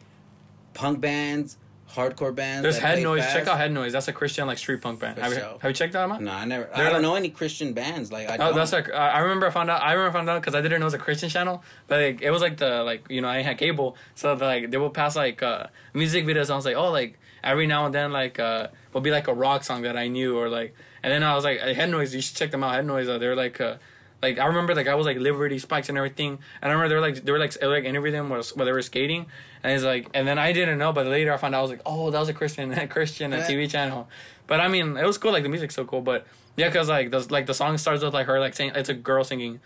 punk 0.73 1.01
bands, 1.01 1.59
hardcore 1.95 2.35
bands. 2.35 2.63
There's 2.63 2.79
Head 2.79 3.03
Noise. 3.03 3.23
fast. 3.23 3.35
Check 3.37 3.47
out 3.49 3.59
Head 3.59 3.73
Noise. 3.73 3.93
That's 3.93 4.09
a 4.09 4.13
Christian 4.13 4.47
like 4.47 4.59
street 4.59 4.81
punk 4.81 5.01
band. 5.01 5.19
Have 5.19 5.33
you, 5.33 5.39
have 5.41 5.65
you 5.65 5.73
checked 5.73 5.93
that 5.93 6.11
out? 6.11 6.21
No, 6.23 6.31
I 6.33 6.45
never. 6.45 6.65
They're 6.65 6.75
I 6.75 6.83
don't 6.85 6.93
like- 6.95 7.03
know 7.03 7.15
any 7.15 7.31
Christian 7.31 7.73
bands. 7.73 8.11
Like 8.11 8.29
I 8.31 8.35
Oh, 8.35 8.39
don't. 8.39 8.55
that's 8.57 8.73
like 8.73 8.89
uh, 8.89 8.93
I 8.95 9.19
remember 9.21 9.47
I 9.47 9.51
found 9.51 9.71
out. 9.71 9.83
I 9.83 9.93
remember 9.93 10.11
I 10.11 10.21
found 10.21 10.31
out 10.31 10.41
because 10.41 10.55
I 10.55 10.61
didn't 10.63 10.81
know 10.81 10.85
it 10.87 10.93
was 10.93 10.95
a 10.95 10.99
Christian 10.99 11.29
channel, 11.29 11.63
but 11.87 12.01
like, 12.01 12.23
it 12.23 12.31
was 12.31 12.43
like 12.43 12.57
the 12.57 12.83
like 12.83 13.07
you 13.11 13.21
know 13.21 13.29
I 13.29 13.43
had 13.43 13.59
cable, 13.59 13.97
so 14.15 14.35
like 14.35 14.71
they 14.71 14.77
would 14.79 14.95
pass 14.95 15.17
like 15.17 15.43
uh, 15.43 15.67
music 15.95 16.25
videos. 16.25 16.51
I 16.51 16.57
was 16.57 16.65
like, 16.65 16.77
oh, 16.77 16.91
like 16.91 17.19
every 17.45 17.67
now 17.67 17.87
and 17.87 17.95
then 17.95 18.13
like 18.13 18.39
uh, 18.39 18.69
would 18.93 19.03
be 19.03 19.11
like 19.11 19.29
a 19.29 19.35
rock 19.35 19.65
song 19.65 19.83
that 19.83 19.97
I 19.97 20.09
knew 20.09 20.39
or 20.39 20.49
like, 20.49 20.75
and 21.03 21.13
then 21.13 21.23
I 21.23 21.35
was 21.35 21.45
like, 21.45 21.59
Head 21.61 21.91
Noise. 21.91 22.15
You 22.15 22.21
should 22.21 22.37
check 22.37 22.51
them 22.51 22.63
out. 22.65 22.75
Head 22.75 22.87
Noise. 22.87 23.09
Uh, 23.09 23.19
they're 23.19 23.37
like 23.37 23.61
uh, 23.61 23.77
like 24.23 24.39
I 24.39 24.47
remember 24.47 24.75
like 24.75 24.87
I 24.87 24.95
was 24.95 25.05
like 25.05 25.19
Liberty 25.19 25.59
spikes 25.59 25.89
and 25.89 25.99
everything, 25.99 26.39
and 26.63 26.71
I 26.71 26.75
remember 26.75 26.89
they 26.89 26.95
were 26.95 27.01
like 27.01 27.25
they 27.25 27.33
were 27.33 27.39
like 27.41 27.53
they 27.55 27.67
were, 27.67 27.75
like 27.75 27.85
interviewing 27.85 28.15
them 28.15 28.29
while, 28.29 28.43
while 28.55 28.65
they 28.65 28.73
were 28.73 28.81
skating, 28.81 29.27
and 29.65 29.73
it's 29.73 29.83
like 29.83 30.09
and 30.15 30.27
then 30.27 30.39
I 30.39 30.53
didn't 30.53 30.79
know, 30.79 30.93
but 30.93 31.07
later 31.07 31.33
I 31.33 31.37
found 31.37 31.57
out 31.57 31.59
I 31.59 31.63
was 31.63 31.71
like 31.73 31.83
oh 31.85 32.11
that 32.11 32.21
was 32.21 32.29
a 32.29 32.33
Christian 32.33 32.73
Christian 32.89 33.33
a 33.33 33.39
TV 33.39 33.69
channel, 33.69 34.09
but 34.47 34.61
I 34.61 34.69
mean 34.69 34.97
it 34.97 35.05
was 35.05 35.19
cool 35.19 35.33
like 35.33 35.43
the 35.43 35.49
music's 35.49 35.75
so 35.75 35.85
cool, 35.85 36.03
but 36.03 36.27
yeah, 36.57 36.71
cause 36.71 36.89
like 36.89 37.11
the 37.11 37.27
like 37.31 37.47
the 37.47 37.55
song 37.55 37.77
starts 37.79 38.05
with 38.05 38.15
like 38.15 38.27
her 38.27 38.39
like 38.39 38.55
saying 38.55 38.73
it's 38.77 38.89
a 38.89 38.95
girl 38.95 39.25
singing, 39.25 39.61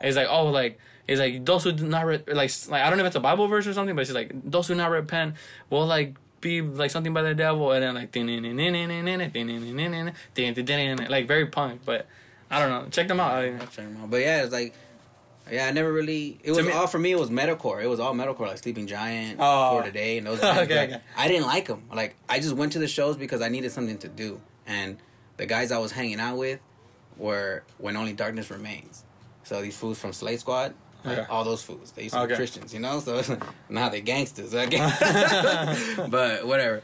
and 0.00 0.08
it's 0.08 0.16
like 0.16 0.28
oh 0.30 0.46
like. 0.46 0.78
It's 1.08 1.20
like 1.20 1.44
those 1.44 1.62
who 1.62 1.70
do 1.70 1.86
not 1.86 2.04
re- 2.04 2.24
like 2.26 2.50
like 2.68 2.82
I 2.82 2.88
don't 2.90 2.98
know 2.98 3.04
if 3.04 3.10
it's 3.10 3.14
a 3.14 3.20
Bible 3.20 3.46
verse 3.46 3.64
or 3.64 3.72
something, 3.72 3.94
but 3.94 4.06
she's 4.08 4.14
like 4.16 4.32
those 4.42 4.66
who 4.66 4.74
not 4.74 4.90
repent 4.90 5.36
will 5.70 5.86
like 5.86 6.16
be 6.40 6.60
like 6.62 6.90
something 6.90 7.14
by 7.14 7.22
the 7.22 7.32
devil, 7.32 7.70
and 7.70 7.80
then 7.80 7.94
like 7.94 8.10
like 11.08 11.28
very 11.28 11.46
punk, 11.46 11.82
but 11.84 12.08
I 12.50 12.60
don't 12.60 12.70
know. 12.70 12.88
Check 12.90 13.08
them 13.08 13.20
out. 13.20 13.32
I- 13.34 13.56
Check 13.66 13.84
'em 13.86 13.96
out. 14.02 14.10
But 14.10 14.20
yeah, 14.20 14.42
it's 14.42 14.52
like, 14.52 14.74
yeah, 15.50 15.66
I 15.66 15.70
never 15.72 15.92
really. 15.92 16.38
It 16.42 16.50
was 16.52 16.64
me- 16.66 16.72
all 16.72 16.86
for 16.86 16.98
me. 16.98 17.12
It 17.12 17.18
was 17.18 17.30
metalcore. 17.30 17.82
It 17.82 17.86
was 17.88 18.00
all 18.00 18.14
metalcore, 18.14 18.48
like 18.48 18.58
Sleeping 18.58 18.86
Giant, 18.86 19.38
Oh. 19.40 19.78
For 19.78 19.84
Today, 19.86 20.18
and 20.18 20.26
those. 20.26 20.40
Okay, 20.42 20.84
okay. 20.84 21.00
I 21.16 21.28
didn't 21.28 21.46
like 21.46 21.66
them. 21.66 21.82
Like 21.92 22.16
I 22.28 22.40
just 22.40 22.54
went 22.54 22.72
to 22.72 22.78
the 22.78 22.88
shows 22.88 23.16
because 23.16 23.40
I 23.42 23.48
needed 23.48 23.72
something 23.72 23.98
to 23.98 24.08
do, 24.08 24.40
and 24.66 24.98
the 25.36 25.46
guys 25.46 25.70
I 25.72 25.78
was 25.78 25.92
hanging 25.92 26.20
out 26.20 26.36
with 26.36 26.60
were 27.16 27.62
When 27.78 27.96
Only 27.96 28.12
Darkness 28.12 28.50
Remains. 28.50 29.04
So 29.44 29.62
these 29.62 29.76
fools 29.76 29.98
from 29.98 30.12
Slate 30.12 30.40
Squad. 30.40 30.74
Like 31.04 31.18
Okay. 31.18 31.26
all 31.30 31.44
those 31.44 31.62
fools, 31.62 31.92
they 31.92 32.02
used 32.04 32.16
to 32.16 32.26
be 32.26 32.34
Christians, 32.34 32.74
you 32.74 32.80
know. 32.80 32.98
So 32.98 33.22
now 33.68 33.88
they're 33.90 34.00
gangsters, 34.00 34.50
but 36.10 36.46
whatever. 36.46 36.82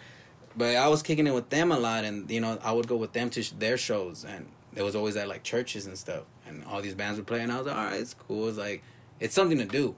But 0.56 0.76
I 0.76 0.86
was 0.88 1.02
kicking 1.02 1.26
it 1.26 1.34
with 1.34 1.48
them 1.48 1.72
a 1.72 1.78
lot, 1.78 2.04
and 2.04 2.30
you 2.30 2.40
know, 2.40 2.58
I 2.62 2.70
would 2.72 2.86
go 2.86 2.96
with 2.96 3.12
them 3.14 3.30
to 3.30 3.42
sh- 3.42 3.52
their 3.58 3.76
shows, 3.76 4.24
and 4.24 4.46
there 4.72 4.84
was 4.84 4.96
always 4.96 5.16
at 5.16 5.28
like 5.28 5.42
churches 5.42 5.86
and 5.86 5.96
stuff, 5.98 6.22
and 6.46 6.64
all 6.64 6.80
these 6.80 6.94
bands 6.94 7.18
were 7.18 7.24
playing. 7.24 7.50
I 7.50 7.58
was 7.58 7.66
like, 7.66 7.76
all 7.76 7.84
right, 7.84 8.00
it's 8.00 8.14
cool. 8.14 8.48
It's 8.48 8.58
like 8.58 8.82
it's 9.20 9.34
something 9.34 9.58
to 9.58 9.64
do. 9.64 9.94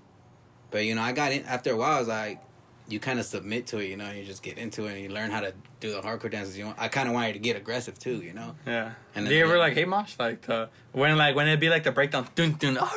But 0.70 0.84
you 0.84 0.94
know, 0.94 1.02
I 1.02 1.12
got 1.12 1.32
in 1.32 1.44
after 1.44 1.72
a 1.72 1.76
while. 1.76 1.96
I 1.96 1.98
was 2.00 2.08
like, 2.08 2.40
you 2.88 2.98
kind 3.00 3.18
of 3.18 3.24
submit 3.24 3.66
to 3.68 3.78
it, 3.78 3.88
you 3.88 3.96
know. 3.96 4.10
You 4.10 4.24
just 4.24 4.42
get 4.42 4.58
into 4.58 4.86
it, 4.86 4.92
and 4.94 5.00
you 5.00 5.08
learn 5.08 5.30
how 5.30 5.40
to 5.40 5.54
do 5.80 5.92
the 5.92 6.00
hardcore 6.00 6.30
dances. 6.30 6.58
You 6.58 6.64
know, 6.64 6.74
I 6.76 6.88
kind 6.88 7.08
of 7.08 7.14
wanted 7.14 7.34
to 7.34 7.38
get 7.38 7.56
aggressive 7.56 7.98
too, 7.98 8.16
you 8.16 8.32
know. 8.32 8.56
Yeah. 8.66 8.92
And 9.14 9.24
then- 9.24 9.30
do 9.30 9.36
you 9.36 9.44
ever 9.44 9.58
like 9.58 9.74
hate 9.74 9.88
mosh? 9.88 10.14
Like 10.18 10.42
the 10.42 10.68
when 10.92 11.16
like 11.16 11.36
when 11.36 11.46
it'd 11.46 11.60
be 11.60 11.68
like 11.70 11.84
the 11.84 11.92
breakdown, 11.92 12.26
dun 12.34 12.52
dun, 12.52 12.76
ah, 12.80 12.92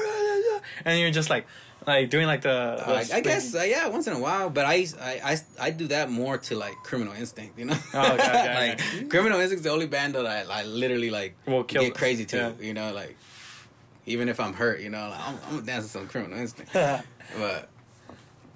and 0.86 1.00
you're 1.00 1.12
just 1.12 1.30
like 1.30 1.46
like 1.88 2.10
doing 2.10 2.28
like 2.28 2.42
the. 2.42 2.76
the 2.78 2.90
Uh, 2.90 3.06
I, 3.14 3.22
guess 3.22 3.56
uh, 3.56 3.62
yeah, 3.62 3.88
once 3.88 4.08
in 4.08 4.14
a 4.14 4.20
while, 4.20 4.50
but 4.50 4.66
I, 4.66 4.86
I 5.00 5.22
I 5.24 5.38
I 5.60 5.70
do 5.72 5.88
that 5.88 6.12
more 6.12 6.38
to 6.38 6.56
like 6.56 6.76
Criminal 6.84 7.14
Instinct, 7.14 7.58
you 7.58 7.66
know. 7.66 7.78
Oh, 7.94 8.14
okay, 8.14 8.24
okay, 8.24 8.56
like 8.70 8.82
okay. 8.82 9.06
Criminal 9.06 9.40
Instinct's 9.40 9.64
the 9.64 9.72
only 9.72 9.88
band 9.88 10.16
that 10.16 10.26
I, 10.26 10.44
I 10.50 10.64
literally 10.64 11.10
like 11.10 11.36
Will 11.46 11.64
kill 11.64 11.84
get 11.84 11.96
crazy 11.96 12.26
to, 12.26 12.38
yeah. 12.38 12.52
you 12.60 12.74
know, 12.74 12.94
like 12.94 13.16
even 14.06 14.28
if 14.28 14.40
I'm 14.40 14.54
hurt, 14.54 14.82
you 14.82 14.90
know, 14.90 15.10
like, 15.10 15.28
I'm, 15.28 15.40
I'm 15.50 15.66
dancing 15.66 15.90
some 15.90 16.08
Criminal 16.08 16.38
Instinct, 16.38 16.74
but 16.74 17.70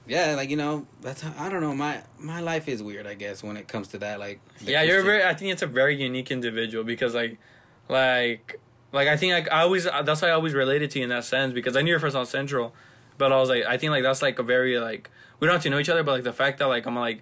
yeah, 0.08 0.36
like 0.36 0.50
you 0.50 0.58
know, 0.58 0.86
that's 1.00 1.22
how, 1.22 1.34
I 1.38 1.48
don't 1.48 1.62
know 1.62 1.74
my 1.74 2.02
my 2.20 2.42
life 2.42 2.68
is 2.68 2.84
weird, 2.84 3.08
I 3.08 3.14
guess, 3.14 3.42
when 3.42 3.56
it 3.56 3.70
comes 3.70 3.88
to 3.90 3.98
that, 4.00 4.20
like 4.20 4.42
yeah, 4.60 4.82
you're 4.82 5.04
very. 5.04 5.24
I 5.24 5.34
think 5.34 5.54
it's 5.54 5.62
a 5.62 5.68
very 5.68 5.96
unique 5.96 6.32
individual 6.32 6.84
because 6.84 7.16
like, 7.16 7.38
like, 7.88 8.60
like 8.92 9.08
I 9.08 9.16
think 9.16 9.32
like 9.32 9.50
I 9.50 9.62
always 9.62 9.86
that's 9.86 10.22
why 10.22 10.28
I 10.28 10.32
always 10.32 10.54
related 10.54 10.92
to 10.92 11.00
you 11.00 11.04
in 11.04 11.10
that 11.12 11.24
sense 11.24 11.54
because 11.54 11.78
I 11.78 11.82
knew 11.82 11.92
you 11.92 11.96
were 11.96 12.00
from 12.00 12.12
South 12.12 12.28
Central, 12.28 12.74
but 13.22 13.32
I 13.32 13.38
was 13.38 13.50
like 13.50 13.66
I 13.66 13.78
think 13.78 13.92
like 13.92 14.02
that's 14.02 14.24
like 14.24 14.40
a 14.40 14.44
very 14.44 14.80
like 14.80 15.10
we 15.40 15.46
don't 15.46 15.54
have 15.54 15.62
to 15.62 15.70
know 15.70 15.78
each 15.78 15.90
other, 15.90 16.02
but 16.02 16.14
like 16.14 16.24
the 16.24 16.34
fact 16.34 16.58
that 16.58 16.66
like 16.66 16.88
I'm 16.88 16.96
like 16.96 17.22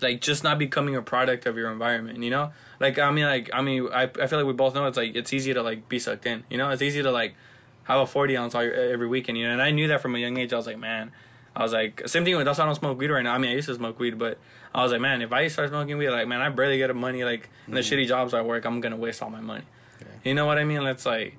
like 0.00 0.20
just 0.20 0.42
not 0.42 0.58
becoming 0.58 0.96
a 0.96 1.02
product 1.02 1.46
of 1.46 1.56
your 1.56 1.70
environment, 1.70 2.20
you 2.24 2.30
know? 2.30 2.50
Like 2.80 2.98
I 2.98 3.12
mean 3.12 3.24
like 3.24 3.48
I 3.52 3.62
mean 3.62 3.88
I 3.92 4.02
I 4.02 4.26
feel 4.26 4.40
like 4.40 4.46
we 4.46 4.52
both 4.52 4.74
know 4.74 4.86
it's 4.86 4.96
like 4.96 5.14
it's 5.14 5.32
easy 5.32 5.54
to 5.54 5.62
like 5.62 5.88
be 5.88 6.00
sucked 6.00 6.26
in, 6.26 6.42
you 6.50 6.58
know? 6.58 6.70
It's 6.70 6.82
easy 6.82 7.02
to 7.02 7.12
like 7.12 7.36
have 7.84 8.00
a 8.00 8.06
40 8.06 8.36
ounce 8.36 8.54
all, 8.56 8.62
every 8.62 9.06
weekend, 9.06 9.38
you 9.38 9.46
know? 9.46 9.52
And 9.52 9.62
I 9.62 9.70
knew 9.70 9.86
that 9.86 10.00
from 10.00 10.16
a 10.16 10.18
young 10.18 10.36
age. 10.36 10.52
I 10.52 10.56
was 10.56 10.66
like, 10.66 10.78
man, 10.78 11.12
I 11.54 11.62
was 11.62 11.72
like, 11.72 12.02
same 12.08 12.24
thing 12.24 12.36
with 12.36 12.44
that's 12.44 12.58
why 12.58 12.64
I 12.64 12.66
don't 12.66 12.74
smoke 12.74 12.98
weed 12.98 13.10
right 13.10 13.22
now. 13.22 13.34
I 13.34 13.38
mean, 13.38 13.52
I 13.52 13.54
used 13.54 13.68
to 13.68 13.74
smoke 13.76 14.00
weed, 14.00 14.18
but 14.18 14.38
I 14.74 14.82
was 14.82 14.90
like, 14.90 15.00
man, 15.00 15.22
if 15.22 15.32
I 15.32 15.46
start 15.46 15.68
smoking 15.68 15.98
weed, 15.98 16.10
like, 16.10 16.26
man, 16.26 16.40
I 16.40 16.48
barely 16.48 16.78
get 16.78 16.90
a 16.90 16.94
money. 16.94 17.22
Like, 17.24 17.48
in 17.66 17.74
the 17.74 17.80
mm. 17.80 17.84
shitty 17.84 18.06
jobs 18.08 18.34
I 18.34 18.42
work, 18.42 18.64
I'm 18.64 18.80
gonna 18.80 18.96
waste 18.96 19.22
all 19.22 19.30
my 19.30 19.40
money. 19.40 19.64
You 20.24 20.34
know 20.34 20.46
what 20.46 20.58
I 20.58 20.64
mean? 20.64 20.82
It's 20.82 21.06
like, 21.06 21.36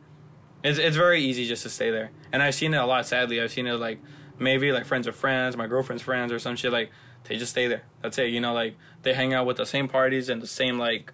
it's 0.64 0.80
it's 0.80 0.96
very 0.96 1.22
easy 1.22 1.46
just 1.48 1.64
to 1.64 1.70
stay 1.70 1.92
there. 1.92 2.12
And 2.32 2.42
I've 2.44 2.56
seen 2.56 2.74
it 2.74 2.78
a 2.78 2.86
lot. 2.86 3.06
Sadly, 3.06 3.42
I've 3.42 3.52
seen 3.52 3.68
it 3.68 3.74
like 3.74 4.00
maybe 4.38 4.72
like 4.72 4.86
friends 4.86 5.08
of 5.08 5.16
friends, 5.16 5.56
my 5.58 5.68
girlfriend's 5.68 6.04
friends, 6.04 6.32
or 6.32 6.40
some 6.40 6.56
shit. 6.56 6.72
Like 6.72 6.92
they 7.26 7.38
just 7.38 7.52
stay 7.52 7.68
there. 7.68 7.84
That's 8.02 8.18
it. 8.18 8.30
You 8.30 8.42
know, 8.42 8.54
like 8.54 8.76
they 9.04 9.14
hang 9.14 9.34
out 9.34 9.46
with 9.46 9.58
the 9.58 9.66
same 9.66 9.88
parties 9.88 10.30
and 10.30 10.42
the 10.42 10.48
same 10.48 10.78
like 10.78 11.14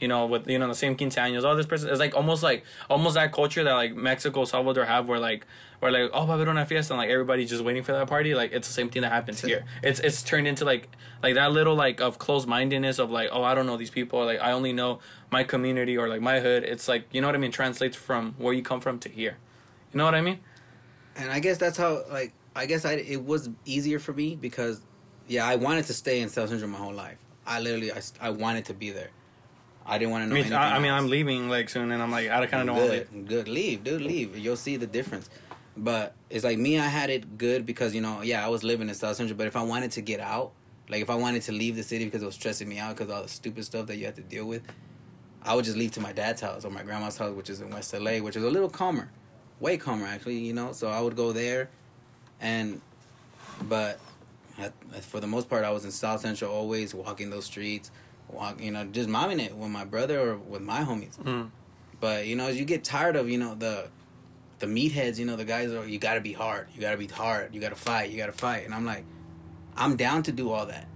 you 0.00 0.08
know, 0.08 0.26
with 0.26 0.48
you 0.48 0.58
know 0.58 0.68
the 0.68 0.74
same 0.74 0.96
quinceaños. 0.96 1.44
All 1.44 1.56
this 1.56 1.66
person 1.66 1.88
is 1.88 1.98
like 2.00 2.14
almost 2.14 2.42
like 2.42 2.64
almost 2.90 3.14
that 3.14 3.32
culture 3.32 3.62
that 3.62 3.74
like 3.74 3.94
Mexico, 3.94 4.44
Salvador 4.44 4.84
have, 4.84 5.08
where 5.08 5.20
like 5.20 5.46
where 5.84 5.92
like 5.92 6.10
oh, 6.12 6.24
va 6.24 6.32
a 6.32 6.38
haber 6.38 6.50
una 6.50 6.66
fiesta, 6.66 6.94
and 6.94 6.98
like 6.98 7.10
everybody's 7.10 7.50
just 7.50 7.62
waiting 7.62 7.82
for 7.82 7.92
that 7.92 8.08
party. 8.08 8.34
Like 8.34 8.52
it's 8.52 8.66
the 8.66 8.74
same 8.74 8.88
thing 8.88 9.02
that 9.02 9.12
happens 9.12 9.40
here. 9.42 9.64
It's 9.82 10.00
it's 10.00 10.22
turned 10.22 10.48
into 10.48 10.64
like 10.64 10.88
like 11.22 11.34
that 11.34 11.52
little 11.52 11.74
like 11.74 12.00
of 12.00 12.18
closed 12.18 12.48
mindedness 12.48 12.98
of 12.98 13.10
like 13.10 13.28
oh 13.32 13.42
I 13.42 13.54
don't 13.54 13.66
know 13.66 13.76
these 13.76 13.90
people. 13.90 14.18
Or, 14.18 14.24
like 14.24 14.40
I 14.40 14.52
only 14.52 14.72
know 14.72 15.00
my 15.30 15.44
community 15.44 15.96
or 15.96 16.08
like 16.08 16.20
my 16.20 16.40
hood. 16.40 16.64
It's 16.64 16.88
like 16.88 17.06
you 17.12 17.20
know 17.20 17.28
what 17.28 17.34
I 17.34 17.38
mean. 17.38 17.52
Translates 17.52 17.96
from 17.96 18.34
where 18.38 18.54
you 18.54 18.62
come 18.62 18.80
from 18.80 18.98
to 19.00 19.08
here. 19.08 19.36
You 19.92 19.98
know 19.98 20.04
what 20.04 20.14
I 20.14 20.20
mean? 20.20 20.40
and 21.16 21.30
I 21.30 21.40
guess 21.40 21.58
that's 21.58 21.76
how 21.76 22.04
like 22.10 22.32
I 22.56 22.66
guess 22.66 22.84
I 22.84 22.94
it 22.94 23.24
was 23.24 23.50
easier 23.64 23.98
for 23.98 24.12
me 24.12 24.36
because 24.36 24.80
yeah 25.28 25.46
I 25.46 25.56
wanted 25.56 25.84
to 25.86 25.94
stay 25.94 26.20
in 26.20 26.28
South 26.28 26.48
Central 26.48 26.70
my 26.70 26.78
whole 26.78 26.92
life. 26.92 27.18
I 27.46 27.60
literally 27.60 27.92
I, 27.92 28.00
I 28.20 28.30
wanted 28.30 28.66
to 28.66 28.74
be 28.74 28.90
there. 28.90 29.10
I 29.86 29.98
didn't 29.98 30.12
want 30.12 30.24
to 30.24 30.28
know. 30.28 30.34
I 30.34 30.36
mean, 30.36 30.44
anything 30.44 30.58
I, 30.58 30.76
I 30.76 30.78
mean. 30.78 30.92
I'm 30.92 31.08
leaving 31.08 31.50
like 31.50 31.68
soon, 31.68 31.92
and 31.92 32.02
I'm 32.02 32.10
like, 32.10 32.30
I 32.30 32.46
kind 32.46 32.68
of 32.68 32.74
don't 32.74 32.88
want 32.88 33.10
to 33.10 33.18
good. 33.18 33.48
Leave, 33.48 33.84
dude, 33.84 34.00
leave. 34.00 34.36
You'll 34.36 34.56
see 34.56 34.76
the 34.78 34.86
difference. 34.86 35.28
But 35.76 36.14
it's 36.30 36.44
like 36.44 36.58
me, 36.58 36.78
I 36.78 36.86
had 36.86 37.10
it 37.10 37.36
good 37.36 37.66
because 37.66 37.94
you 37.94 38.00
know, 38.00 38.22
yeah, 38.22 38.44
I 38.44 38.48
was 38.48 38.62
living 38.62 38.88
in 38.88 38.94
South 38.94 39.16
Central. 39.16 39.36
But 39.36 39.46
if 39.46 39.56
I 39.56 39.62
wanted 39.62 39.90
to 39.92 40.02
get 40.02 40.20
out, 40.20 40.52
like 40.88 41.02
if 41.02 41.10
I 41.10 41.14
wanted 41.14 41.42
to 41.42 41.52
leave 41.52 41.76
the 41.76 41.82
city 41.82 42.04
because 42.04 42.22
it 42.22 42.26
was 42.26 42.34
stressing 42.34 42.68
me 42.68 42.78
out 42.78 42.96
because 42.96 43.12
all 43.12 43.22
the 43.22 43.28
stupid 43.28 43.64
stuff 43.64 43.86
that 43.86 43.96
you 43.96 44.06
had 44.06 44.16
to 44.16 44.22
deal 44.22 44.46
with, 44.46 44.62
I 45.42 45.54
would 45.54 45.64
just 45.64 45.76
leave 45.76 45.92
to 45.92 46.00
my 46.00 46.12
dad's 46.12 46.40
house 46.40 46.64
or 46.64 46.70
my 46.70 46.82
grandma's 46.82 47.18
house, 47.18 47.34
which 47.34 47.50
is 47.50 47.60
in 47.60 47.70
West 47.70 47.92
LA, 47.92 48.18
which 48.18 48.36
is 48.36 48.44
a 48.44 48.50
little 48.50 48.70
calmer, 48.70 49.10
way 49.60 49.76
calmer 49.76 50.06
actually. 50.06 50.38
You 50.38 50.52
know, 50.52 50.72
so 50.72 50.88
I 50.88 51.00
would 51.00 51.16
go 51.16 51.32
there, 51.32 51.70
and 52.40 52.80
but 53.62 53.98
at, 54.58 54.72
for 55.02 55.20
the 55.20 55.26
most 55.26 55.48
part, 55.48 55.64
I 55.64 55.70
was 55.70 55.84
in 55.84 55.90
South 55.90 56.20
Central 56.20 56.52
always 56.52 56.94
walking 56.94 57.30
those 57.30 57.46
streets, 57.46 57.90
walk, 58.28 58.60
you 58.60 58.70
know, 58.70 58.84
just 58.84 59.08
momming 59.08 59.44
it 59.44 59.56
with 59.56 59.70
my 59.70 59.84
brother 59.84 60.20
or 60.20 60.36
with 60.36 60.62
my 60.62 60.80
homies. 60.80 61.18
Mm. 61.18 61.50
But 62.00 62.26
you 62.26 62.36
know, 62.36 62.46
as 62.46 62.58
you 62.58 62.64
get 62.64 62.84
tired 62.84 63.16
of 63.16 63.28
you 63.28 63.38
know 63.38 63.54
the 63.54 63.88
the 64.58 64.66
meatheads, 64.66 65.18
you 65.18 65.24
know, 65.26 65.36
the 65.36 65.44
guys 65.44 65.72
are 65.72 65.86
you 65.86 65.98
got 65.98 66.14
to 66.14 66.20
be 66.20 66.32
hard, 66.32 66.68
you 66.74 66.80
got 66.80 66.92
to 66.92 66.96
be 66.96 67.06
hard, 67.06 67.54
you 67.54 67.60
got 67.60 67.70
to 67.70 67.74
fight, 67.76 68.10
you 68.10 68.16
got 68.16 68.26
to 68.26 68.32
fight, 68.32 68.64
and 68.64 68.74
I'm 68.74 68.84
like, 68.84 69.04
I'm 69.76 69.96
down 69.96 70.22
to 70.24 70.32
do 70.32 70.50
all 70.50 70.66
that, 70.66 70.86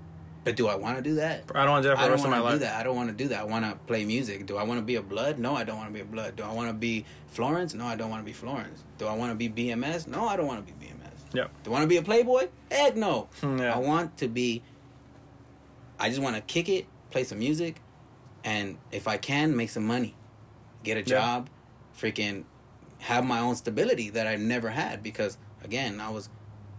but 0.44 0.54
do 0.56 0.68
I 0.68 0.76
want 0.76 0.96
to 0.96 1.02
do 1.02 1.16
that? 1.16 1.44
I 1.54 1.62
don't 1.64 1.70
want 1.72 1.82
to 1.82 1.88
do 1.88 1.90
that 1.90 1.96
for 1.96 2.02
I 2.02 2.04
don't 2.06 2.12
rest 2.12 2.24
of 2.24 2.30
want 2.30 2.44
my 2.44 2.50
to 2.50 2.56
do 2.58 2.64
life. 2.64 2.72
that. 2.72 2.80
I 2.80 2.82
don't 2.84 2.96
want 2.96 3.08
to 3.08 3.14
do 3.14 3.28
that. 3.28 3.40
I 3.40 3.44
want 3.44 3.64
to 3.64 3.74
play 3.86 4.04
music. 4.04 4.46
Do 4.46 4.56
I 4.56 4.62
want 4.62 4.78
to 4.78 4.84
be 4.84 4.94
a 4.96 5.02
blood? 5.02 5.38
No, 5.38 5.54
I 5.56 5.64
don't 5.64 5.76
want 5.76 5.88
to 5.88 5.92
be 5.94 6.00
a 6.00 6.04
blood. 6.04 6.36
Do 6.36 6.44
I 6.44 6.52
want 6.52 6.68
to 6.68 6.74
be 6.74 7.04
Florence? 7.28 7.74
No, 7.74 7.84
I 7.86 7.96
don't 7.96 8.10
want 8.10 8.22
to 8.22 8.26
be 8.26 8.32
Florence. 8.32 8.84
Do 8.98 9.06
I 9.06 9.14
want 9.14 9.30
to 9.32 9.34
be 9.34 9.48
BMS? 9.48 10.06
No, 10.06 10.26
I 10.28 10.36
don't 10.36 10.46
want 10.46 10.64
to 10.66 10.72
be 10.72 10.86
BMS. 10.86 11.34
Yep. 11.34 11.50
Do 11.64 11.70
I 11.70 11.72
want 11.72 11.82
to 11.82 11.88
be 11.88 11.96
a 11.96 12.02
playboy? 12.02 12.48
Heck 12.70 12.96
no. 12.96 13.28
Hmm, 13.40 13.58
yeah. 13.58 13.74
I 13.74 13.78
want 13.78 14.16
to 14.18 14.28
be. 14.28 14.62
I 15.98 16.08
just 16.08 16.20
want 16.22 16.36
to 16.36 16.42
kick 16.42 16.68
it, 16.68 16.86
play 17.10 17.24
some 17.24 17.40
music, 17.40 17.80
and 18.44 18.78
if 18.92 19.08
I 19.08 19.16
can, 19.16 19.56
make 19.56 19.68
some 19.70 19.84
money, 19.86 20.14
get 20.84 20.96
a 20.96 21.00
Yeah. 21.00 21.04
job, 21.18 21.50
freaking 21.98 22.44
have 23.00 23.24
my 23.24 23.38
own 23.40 23.54
stability 23.56 24.10
that 24.10 24.26
I 24.26 24.36
never 24.36 24.70
had 24.70 25.02
because 25.02 25.38
again 25.62 26.00
I 26.00 26.10
was 26.10 26.28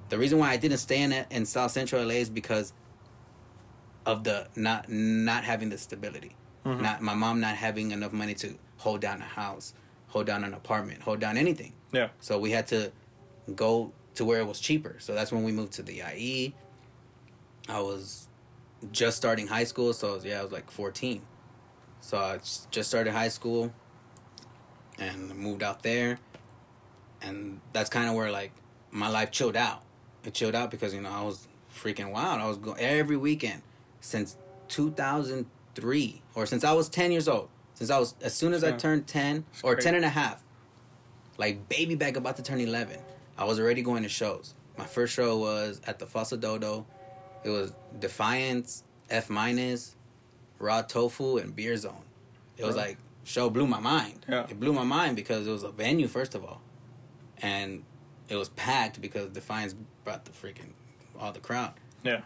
the 0.10 0.18
reason 0.18 0.40
why 0.40 0.50
I 0.52 0.58
didn't 0.58 0.80
stay 0.80 1.02
in 1.02 1.12
in 1.12 1.46
South 1.46 1.72
Central 1.72 2.04
LA 2.04 2.16
is 2.16 2.30
because 2.30 2.74
of 4.06 4.24
the 4.24 4.48
not 4.56 4.90
not 4.90 5.44
having 5.44 5.70
the 5.70 5.78
stability, 5.78 6.36
Mhm. 6.66 6.82
not 6.82 7.02
my 7.02 7.14
mom 7.14 7.40
not 7.40 7.56
having 7.56 7.92
enough 7.92 8.12
money 8.14 8.34
to 8.36 8.58
hold 8.78 9.02
down 9.02 9.22
a 9.22 9.26
house, 9.26 9.74
hold 10.08 10.26
down 10.26 10.44
an 10.44 10.54
apartment, 10.54 11.02
hold 11.04 11.20
down 11.20 11.38
anything. 11.38 11.74
Yeah. 11.92 12.10
So 12.20 12.40
we 12.40 12.52
had 12.52 12.68
to 12.68 12.92
go 13.56 13.92
to 14.16 14.26
where 14.26 14.40
it 14.40 14.46
was 14.48 14.60
cheaper. 14.60 14.96
So 15.00 15.14
that's 15.14 15.32
when 15.32 15.44
we 15.44 15.52
moved 15.52 15.74
to 15.74 15.84
the 15.84 16.02
IE. 16.04 16.56
I 17.68 17.80
was 17.82 18.28
just 18.92 19.18
starting 19.18 19.48
high 19.48 19.64
school, 19.66 19.94
so 19.94 20.14
was, 20.16 20.26
yeah, 20.26 20.40
I 20.40 20.44
was 20.44 20.52
like 20.52 20.72
14. 20.72 21.22
So 22.02 22.18
I 22.18 22.38
just 22.72 22.90
started 22.90 23.12
high 23.14 23.28
school 23.28 23.74
and 25.00 25.36
moved 25.36 25.64
out 25.64 25.82
there. 25.84 26.20
And 27.22 27.60
that's 27.74 27.90
kind 27.90 28.08
of 28.10 28.16
where 28.16 28.32
like 28.32 28.52
my 28.92 29.10
life 29.10 29.32
chilled 29.32 29.56
out. 29.56 29.82
It 30.24 30.34
chilled 30.34 30.56
out 30.56 30.72
because 30.72 30.94
you 30.94 31.02
know 31.02 31.10
I 31.12 31.24
was 31.24 31.48
freaking 31.74 32.12
wild. 32.12 32.42
I 32.42 32.48
was 32.48 32.58
going 32.58 32.80
every 32.80 33.18
weekend 33.18 33.62
since 34.02 34.38
2003 34.68 36.22
or 36.36 36.46
since 36.46 36.64
I 36.64 36.74
was 36.74 36.90
10 36.90 37.12
years 37.12 37.28
old. 37.28 37.50
Since 37.74 37.90
I 37.90 38.00
was 38.00 38.16
as 38.22 38.34
soon 38.34 38.54
as 38.54 38.64
I 38.64 38.74
turned 38.74 39.08
10 39.08 39.46
It's 39.54 39.64
or 39.64 39.76
great. 39.76 39.84
10 39.84 39.96
and 39.96 40.06
a 40.06 40.10
half 40.10 40.44
like 41.38 41.70
baby 41.70 41.96
back 41.96 42.18
about 42.18 42.36
to 42.36 42.44
turn 42.44 42.60
11 42.60 42.98
i 43.38 43.46
was 43.46 43.58
already 43.62 43.82
going 43.82 44.04
to 44.04 44.10
shows 44.10 44.54
my 44.78 44.84
first 44.84 45.14
show 45.14 45.38
was 45.38 45.80
at 45.88 45.98
the 45.98 46.06
Fossa 46.06 46.36
Dodo 46.36 46.86
it 47.46 47.50
was 47.50 47.72
defiance 47.98 48.84
f 49.10 49.30
minus 49.30 49.96
raw 50.58 50.82
tofu 50.82 51.38
and 51.38 51.56
beer 51.56 51.78
zone 51.78 52.04
it 52.58 52.66
was 52.66 52.76
Right. 52.76 52.90
like 52.90 52.98
show 53.30 53.50
blew 53.50 53.68
my 53.68 53.80
mind 53.80 54.26
Yeah. 54.28 54.46
it 54.50 54.60
blew 54.60 54.74
my 54.74 54.84
mind 54.84 55.16
because 55.16 55.46
it 55.48 55.52
was 55.52 55.64
a 55.64 55.72
venue 55.72 56.08
first 56.08 56.34
of 56.36 56.44
all 56.44 56.62
and 57.42 57.84
it 58.28 58.36
was 58.36 58.50
packed 58.50 59.02
because 59.02 59.30
Defiance 59.30 59.74
brought 60.04 60.26
the 60.26 60.32
freaking 60.32 60.72
all 61.20 61.32
the 61.32 61.40
crowd. 61.40 61.74
Yeah. 62.04 62.22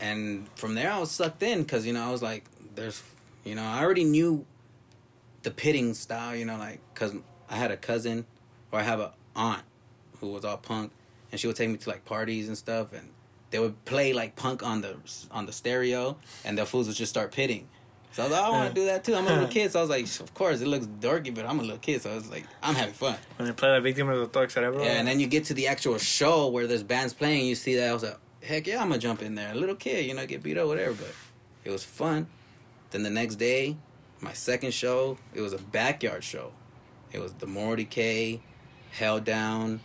And 0.00 0.48
from 0.56 0.74
there, 0.74 0.90
I 0.90 0.98
was 0.98 1.10
sucked 1.10 1.42
in 1.42 1.62
because 1.62 1.86
you 1.86 1.92
know 1.92 2.02
I 2.02 2.10
was 2.10 2.22
like, 2.22 2.44
"There's," 2.74 3.02
you 3.44 3.54
know, 3.54 3.62
I 3.62 3.82
already 3.82 4.04
knew 4.04 4.46
the 5.42 5.50
pitting 5.50 5.92
style. 5.94 6.34
You 6.34 6.46
know, 6.46 6.56
like 6.56 6.80
because 6.94 7.12
I 7.50 7.56
had 7.56 7.70
a 7.70 7.76
cousin 7.76 8.24
or 8.72 8.80
I 8.80 8.82
have 8.82 8.98
a 9.00 9.12
aunt 9.36 9.64
who 10.20 10.28
was 10.28 10.44
all 10.44 10.56
punk, 10.56 10.92
and 11.30 11.38
she 11.40 11.46
would 11.46 11.56
take 11.56 11.68
me 11.68 11.76
to 11.76 11.88
like 11.90 12.04
parties 12.06 12.48
and 12.48 12.56
stuff, 12.56 12.92
and 12.94 13.10
they 13.50 13.58
would 13.58 13.84
play 13.84 14.12
like 14.14 14.36
punk 14.36 14.62
on 14.62 14.80
the 14.80 14.96
on 15.30 15.44
the 15.44 15.52
stereo, 15.52 16.16
and 16.46 16.56
the 16.56 16.64
fools 16.64 16.86
would 16.86 16.96
just 16.96 17.10
start 17.10 17.30
pitting. 17.30 17.68
So 18.12 18.22
I 18.22 18.26
was 18.26 18.32
like, 18.32 18.42
I 18.42 18.50
want 18.50 18.68
to 18.68 18.74
do 18.74 18.86
that 18.86 19.04
too. 19.04 19.14
I'm 19.14 19.26
a 19.26 19.30
little 19.30 19.48
kid, 19.56 19.70
so 19.70 19.78
I 19.78 19.82
was 19.82 19.90
like, 19.90 20.06
of 20.20 20.34
course, 20.34 20.60
it 20.60 20.66
looks 20.66 20.86
dorky, 20.86 21.32
but 21.34 21.46
I'm 21.46 21.60
a 21.60 21.62
little 21.62 21.78
kid, 21.78 22.02
so 22.02 22.10
I 22.10 22.14
was 22.16 22.28
like, 22.28 22.44
I'm 22.62 22.74
having 22.74 22.94
fun. 22.94 23.16
When 23.36 23.46
they 23.46 23.54
play 23.54 23.68
La 23.70 23.78
Víctima 23.80 24.14
de 24.14 24.26
Doctor 24.26 24.48
Cerebro. 24.48 24.82
Yeah, 24.82 24.98
and 24.98 25.06
then 25.06 25.20
you 25.20 25.26
get 25.28 25.44
to 25.44 25.54
the 25.54 25.68
actual 25.68 25.96
show 25.98 26.48
where 26.48 26.66
there's 26.66 26.82
bands 26.82 27.14
playing, 27.14 27.46
you 27.46 27.54
see 27.54 27.76
that 27.76 27.88
I 27.88 27.92
was 27.92 28.02
like, 28.02 28.18
heck 28.42 28.66
yeah, 28.66 28.82
I'm 28.82 28.88
gonna 28.88 28.98
jump 28.98 29.22
in 29.22 29.36
there. 29.36 29.52
A 29.52 29.54
little 29.54 29.76
kid, 29.76 30.06
you 30.06 30.14
know, 30.14 30.26
get 30.26 30.42
beat 30.42 30.58
up, 30.58 30.66
whatever, 30.66 30.92
but 30.94 31.14
it 31.64 31.70
was 31.70 31.84
fun. 31.84 32.26
Then 32.90 33.04
the 33.04 33.10
next 33.10 33.36
day, 33.36 33.76
my 34.20 34.32
second 34.32 34.74
show, 34.74 35.16
it 35.32 35.40
was 35.40 35.52
a 35.52 35.58
backyard 35.58 36.24
show. 36.24 36.52
It 37.12 37.20
was 37.20 37.32
the 37.34 37.46
Morty 37.46 37.84
K, 37.84 38.40
Hell 38.90 39.20
Down, 39.20 39.80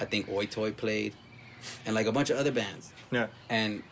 I 0.00 0.04
think 0.04 0.28
Oi 0.28 0.46
Toy 0.46 0.72
played, 0.72 1.14
and 1.86 1.94
like 1.94 2.06
a 2.06 2.12
bunch 2.12 2.30
of 2.30 2.36
other 2.36 2.52
bands. 2.52 2.92
Yeah. 3.10 3.28
And 3.48 3.82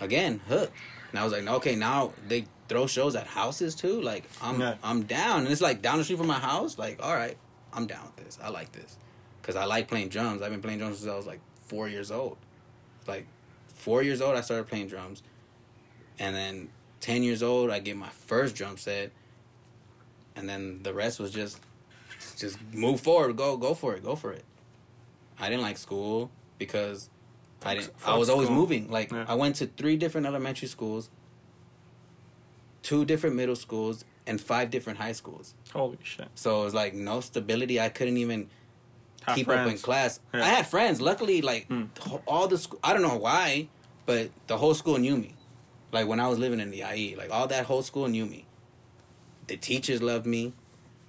again, 0.00 0.40
hooked. 0.48 0.72
And 1.12 1.20
I 1.20 1.24
was 1.24 1.32
like, 1.32 1.46
okay, 1.46 1.76
now 1.76 2.12
they 2.26 2.46
throw 2.68 2.86
shows 2.86 3.14
at 3.14 3.26
houses 3.26 3.74
too. 3.74 4.00
Like 4.00 4.24
I'm 4.40 4.60
Yeah. 4.60 4.74
I'm 4.82 5.02
down, 5.04 5.40
and 5.42 5.48
it's 5.48 5.60
like 5.60 5.82
down 5.82 5.98
the 5.98 6.04
street 6.04 6.18
from 6.18 6.26
my 6.26 6.38
house. 6.38 6.78
Like, 6.78 7.00
all 7.02 7.14
right, 7.14 7.36
I'm 7.72 7.86
down 7.86 8.04
with 8.04 8.24
this. 8.24 8.38
I 8.42 8.48
like 8.48 8.72
this, 8.72 8.96
cause 9.42 9.56
I 9.56 9.64
like 9.64 9.88
playing 9.88 10.08
drums. 10.08 10.42
I've 10.42 10.50
been 10.50 10.62
playing 10.62 10.78
drums 10.78 10.98
since 10.98 11.10
I 11.10 11.14
was 11.16 11.26
like 11.26 11.40
four 11.66 11.88
years 11.88 12.10
old. 12.10 12.38
Like 13.06 13.26
four 13.68 14.02
years 14.02 14.20
old, 14.22 14.36
I 14.36 14.40
started 14.40 14.68
playing 14.68 14.88
drums, 14.88 15.22
and 16.18 16.34
then 16.34 16.68
ten 17.00 17.22
years 17.22 17.42
old, 17.42 17.70
I 17.70 17.78
get 17.80 17.96
my 17.96 18.08
first 18.08 18.54
drum 18.54 18.76
set, 18.78 19.12
and 20.34 20.48
then 20.48 20.82
the 20.82 20.94
rest 20.94 21.20
was 21.20 21.30
just 21.30 21.60
just 22.38 22.58
move 22.72 23.00
forward, 23.00 23.36
go 23.36 23.56
go 23.56 23.74
for 23.74 23.94
it, 23.94 24.02
go 24.02 24.16
for 24.16 24.32
it. 24.32 24.44
I 25.38 25.48
didn't 25.50 25.62
like 25.62 25.76
school 25.76 26.30
because 26.58 27.10
I 27.64 27.74
didn't. 27.76 27.92
I 28.04 28.16
was 28.16 28.28
always 28.28 28.46
school. 28.48 28.56
moving. 28.56 28.90
Like 28.90 29.10
Yeah. 29.12 29.24
I 29.28 29.34
went 29.34 29.56
to 29.56 29.66
three 29.66 29.96
different 29.96 30.26
elementary 30.26 30.68
schools, 30.68 31.10
two 32.82 33.04
different 33.04 33.36
middle 33.36 33.56
schools, 33.56 34.04
and 34.26 34.40
five 34.40 34.70
different 34.70 34.98
high 34.98 35.12
schools. 35.12 35.54
Holy 35.72 35.98
shit. 36.02 36.28
So 36.34 36.62
it 36.62 36.64
was 36.64 36.74
like 36.74 36.94
no 36.94 37.20
stability. 37.20 37.80
I 37.80 37.88
couldn't 37.88 38.16
even 38.16 38.48
Have 39.22 39.36
keep 39.36 39.48
up 39.48 39.68
in 39.68 39.78
class. 39.78 40.20
Yeah. 40.34 40.42
I 40.42 40.46
had 40.48 40.66
friends. 40.66 41.00
Luckily, 41.00 41.42
like 41.42 41.66
Hmm. 41.68 41.84
all 42.26 42.48
the 42.48 42.58
school. 42.58 42.78
I 42.82 42.92
don't 42.92 43.02
know 43.02 43.16
why, 43.16 43.68
but 44.06 44.30
the 44.48 44.56
whole 44.58 44.74
school 44.74 44.98
knew 44.98 45.16
me. 45.16 45.34
Like 45.92 46.06
when 46.08 46.20
I 46.20 46.28
was 46.28 46.38
living 46.38 46.60
in 46.60 46.70
the 46.70 46.82
IE, 46.84 47.16
like 47.16 47.30
all 47.30 47.46
that 47.48 47.66
whole 47.66 47.82
school 47.82 48.08
knew 48.08 48.26
me. 48.26 48.46
The 49.46 49.56
teachers 49.56 50.02
loved 50.02 50.26
me. 50.26 50.52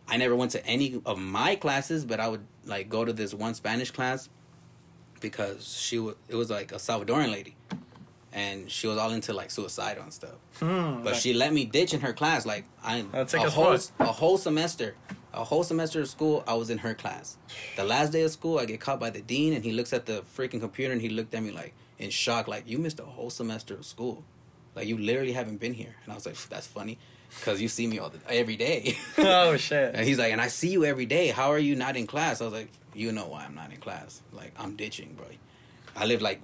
I 0.08 0.18
never 0.18 0.36
went 0.36 0.52
to 0.52 0.66
any 0.66 1.02
of 1.06 1.18
my 1.18 1.56
classes, 1.56 2.04
but 2.06 2.20
I 2.20 2.28
would 2.28 2.46
like 2.66 2.90
go 2.90 3.06
to 3.06 3.14
this 3.14 3.34
one 3.34 3.54
Spanish 3.54 3.92
class 3.92 4.30
because 5.24 5.76
she 5.76 5.98
was. 5.98 6.14
It 6.28 6.36
was 6.36 6.52
like 6.52 6.72
a 6.72 6.76
Salvadoran 6.76 7.32
lady, 7.32 7.56
and 8.32 8.70
she 8.70 8.86
was 8.86 9.00
all 9.00 9.10
into 9.12 9.34
like 9.34 9.50
suicidal 9.50 10.04
and 10.04 10.14
stuff. 10.14 10.36
Hmm. 10.60 11.04
But 11.04 11.16
she 11.16 11.34
let 11.34 11.52
me 11.52 11.66
ditch 11.66 11.96
in 11.96 12.02
her 12.02 12.14
class. 12.14 12.46
Like 12.46 12.66
I 12.84 13.02
like 13.02 13.34
a 13.34 13.38
a 13.38 13.50
whole 13.50 13.78
a 14.00 14.06
whole 14.06 14.38
semester, 14.38 14.96
a 15.34 15.44
whole 15.44 15.64
semester 15.64 16.02
of 16.02 16.08
school. 16.08 16.44
I 16.46 16.54
was 16.54 16.70
in 16.70 16.78
her 16.80 16.94
class. 16.94 17.38
The 17.76 17.84
last 17.84 18.12
day 18.12 18.22
of 18.22 18.30
school, 18.30 18.60
I 18.60 18.66
get 18.66 18.80
caught 18.80 19.00
by 19.00 19.10
the 19.10 19.22
dean, 19.22 19.54
and 19.54 19.64
he 19.64 19.72
looks 19.72 19.94
at 19.94 20.06
the 20.06 20.24
freaking 20.38 20.60
computer, 20.60 20.94
and 20.94 21.02
he 21.02 21.10
looked 21.10 21.34
at 21.34 21.42
me 21.42 21.50
like 21.52 21.74
in 21.98 22.10
shock, 22.12 22.48
like 22.48 22.68
you 22.68 22.78
missed 22.78 23.00
a 23.00 23.06
whole 23.06 23.30
semester 23.30 23.74
of 23.74 23.86
school, 23.86 24.24
like 24.76 24.88
you 24.88 24.98
literally 24.98 25.32
haven't 25.32 25.60
been 25.60 25.74
here. 25.74 25.96
And 26.04 26.12
I 26.12 26.16
was 26.16 26.26
like, 26.26 26.38
that's 26.50 26.68
funny, 26.68 27.00
because 27.40 27.62
you 27.62 27.68
see 27.68 27.88
me 27.88 28.00
all 28.00 28.10
the 28.10 28.20
every 28.30 28.56
day. 28.56 28.98
oh 29.18 29.58
shit. 29.58 29.96
And 29.96 30.06
he's 30.06 30.18
like, 30.20 30.32
and 30.32 30.42
I 30.42 30.48
see 30.48 30.70
you 30.70 30.86
every 30.86 31.06
day. 31.06 31.28
How 31.28 31.52
are 31.52 31.60
you 31.60 31.76
not 31.76 31.96
in 31.98 32.08
class? 32.08 32.42
I 32.42 32.46
was 32.46 32.54
like, 32.54 32.70
you 32.94 33.12
know 33.12 33.28
why 33.28 33.46
I'm 33.46 33.56
not 33.56 33.72
in 33.72 33.78
class. 33.78 34.22
Like, 34.32 34.54
I'm 34.58 34.76
ditching, 34.76 35.14
bro. 35.16 35.26
I 35.96 36.06
live 36.06 36.22
like 36.22 36.42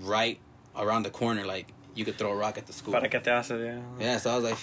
right 0.00 0.38
around 0.76 1.04
the 1.04 1.10
corner. 1.10 1.44
Like, 1.44 1.72
you 1.94 2.04
could 2.04 2.16
throw 2.18 2.32
a 2.32 2.36
rock 2.36 2.58
at 2.58 2.66
the 2.66 2.72
school. 2.72 2.92
Para 2.92 3.08
que 3.08 3.20
te 3.20 3.30
hace, 3.30 3.50
yeah. 3.50 3.80
Yeah, 3.98 4.18
so 4.18 4.30
I 4.30 4.36
was 4.36 4.44
like, 4.44 4.58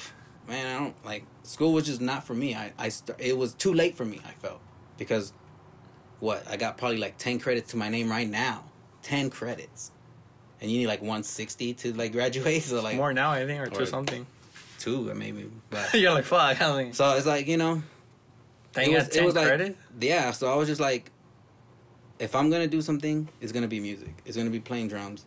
man, 0.48 0.76
I 0.76 0.80
don't 0.80 1.06
like 1.06 1.26
school 1.44 1.74
was 1.74 1.86
just 1.86 2.02
not 2.02 2.24
for 2.24 2.34
me. 2.34 2.56
I, 2.56 2.74
I 2.78 2.90
st- 2.90 3.20
it 3.20 3.38
was 3.38 3.54
too 3.54 3.74
late 3.74 3.96
for 3.96 4.06
me. 4.06 4.22
I 4.26 4.32
felt 4.32 4.62
because 4.98 5.34
what 6.20 6.46
I 6.50 6.58
got 6.58 6.78
probably 6.78 6.98
like 6.98 7.18
ten 7.18 7.40
credits 7.40 7.72
to 7.72 7.78
my 7.78 7.90
name 7.90 8.10
right 8.10 8.30
now, 8.30 8.66
ten 9.02 9.30
credits, 9.30 9.92
and 10.62 10.70
you 10.72 10.78
need 10.80 10.88
like 10.88 11.02
one 11.02 11.24
sixty 11.24 11.74
to 11.76 11.94
like 11.94 12.12
graduate. 12.18 12.64
So 12.64 12.82
like 12.82 12.96
More 12.96 13.14
now, 13.14 13.32
I 13.32 13.46
think, 13.46 13.62
or 13.62 13.68
two 13.68 13.86
something. 13.86 14.26
Two 14.84 15.10
or 15.10 15.16
maybe. 15.16 15.50
But 15.70 15.94
You're 16.02 16.14
like, 16.14 16.26
fuck. 16.26 16.62
I 16.62 16.76
think. 16.76 16.96
so 16.96 17.16
it's 17.16 17.26
like 17.26 17.48
you 17.48 17.58
know, 17.58 17.82
Dang, 18.74 18.92
you 18.92 18.98
got 18.98 19.12
10 19.12 19.34
like 19.34 19.48
credit? 19.48 19.78
yeah. 20.00 20.32
So 20.32 20.52
I 20.52 20.56
was 20.56 20.68
just 20.68 20.82
like, 20.82 21.12
if 22.20 22.36
I'm 22.36 22.50
gonna 22.50 22.68
do 22.68 22.82
something, 22.82 23.30
it's 23.42 23.52
gonna 23.52 23.68
be 23.68 23.80
music. 23.80 24.16
It's 24.26 24.36
gonna 24.38 24.50
be 24.50 24.60
playing 24.60 24.90
drums, 24.90 25.26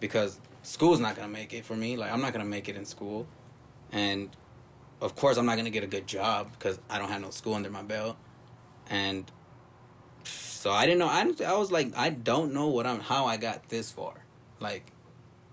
because 0.00 0.40
school's 0.62 1.00
not 1.00 1.16
gonna 1.16 1.28
make 1.28 1.52
it 1.52 1.64
for 1.64 1.74
me. 1.76 1.96
Like 1.96 2.12
I'm 2.12 2.20
not 2.20 2.32
gonna 2.32 2.44
make 2.44 2.68
it 2.68 2.76
in 2.76 2.84
school, 2.84 3.26
and 3.92 4.30
of 5.00 5.16
course 5.16 5.36
I'm 5.36 5.46
not 5.46 5.56
gonna 5.56 5.70
get 5.70 5.84
a 5.84 5.88
good 5.88 6.06
job 6.06 6.52
because 6.52 6.78
I 6.88 6.98
don't 6.98 7.10
have 7.10 7.20
no 7.20 7.30
school 7.30 7.54
under 7.54 7.70
my 7.70 7.82
belt, 7.82 8.16
and 8.88 9.30
so 10.24 10.70
I 10.70 10.86
didn't 10.86 11.00
know. 11.00 11.08
I 11.08 11.30
I 11.46 11.58
was 11.58 11.72
like, 11.72 11.96
I 11.96 12.10
don't 12.10 12.54
know 12.54 12.68
what 12.68 12.86
I'm 12.86 13.00
how 13.00 13.26
I 13.26 13.36
got 13.38 13.68
this 13.68 13.90
far, 13.90 14.14
like 14.60 14.92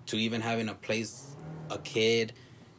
to 0.07 0.17
even 0.17 0.41
having 0.41 0.69
a 0.69 0.73
place, 0.73 1.35
a 1.69 1.77
kid, 1.77 2.33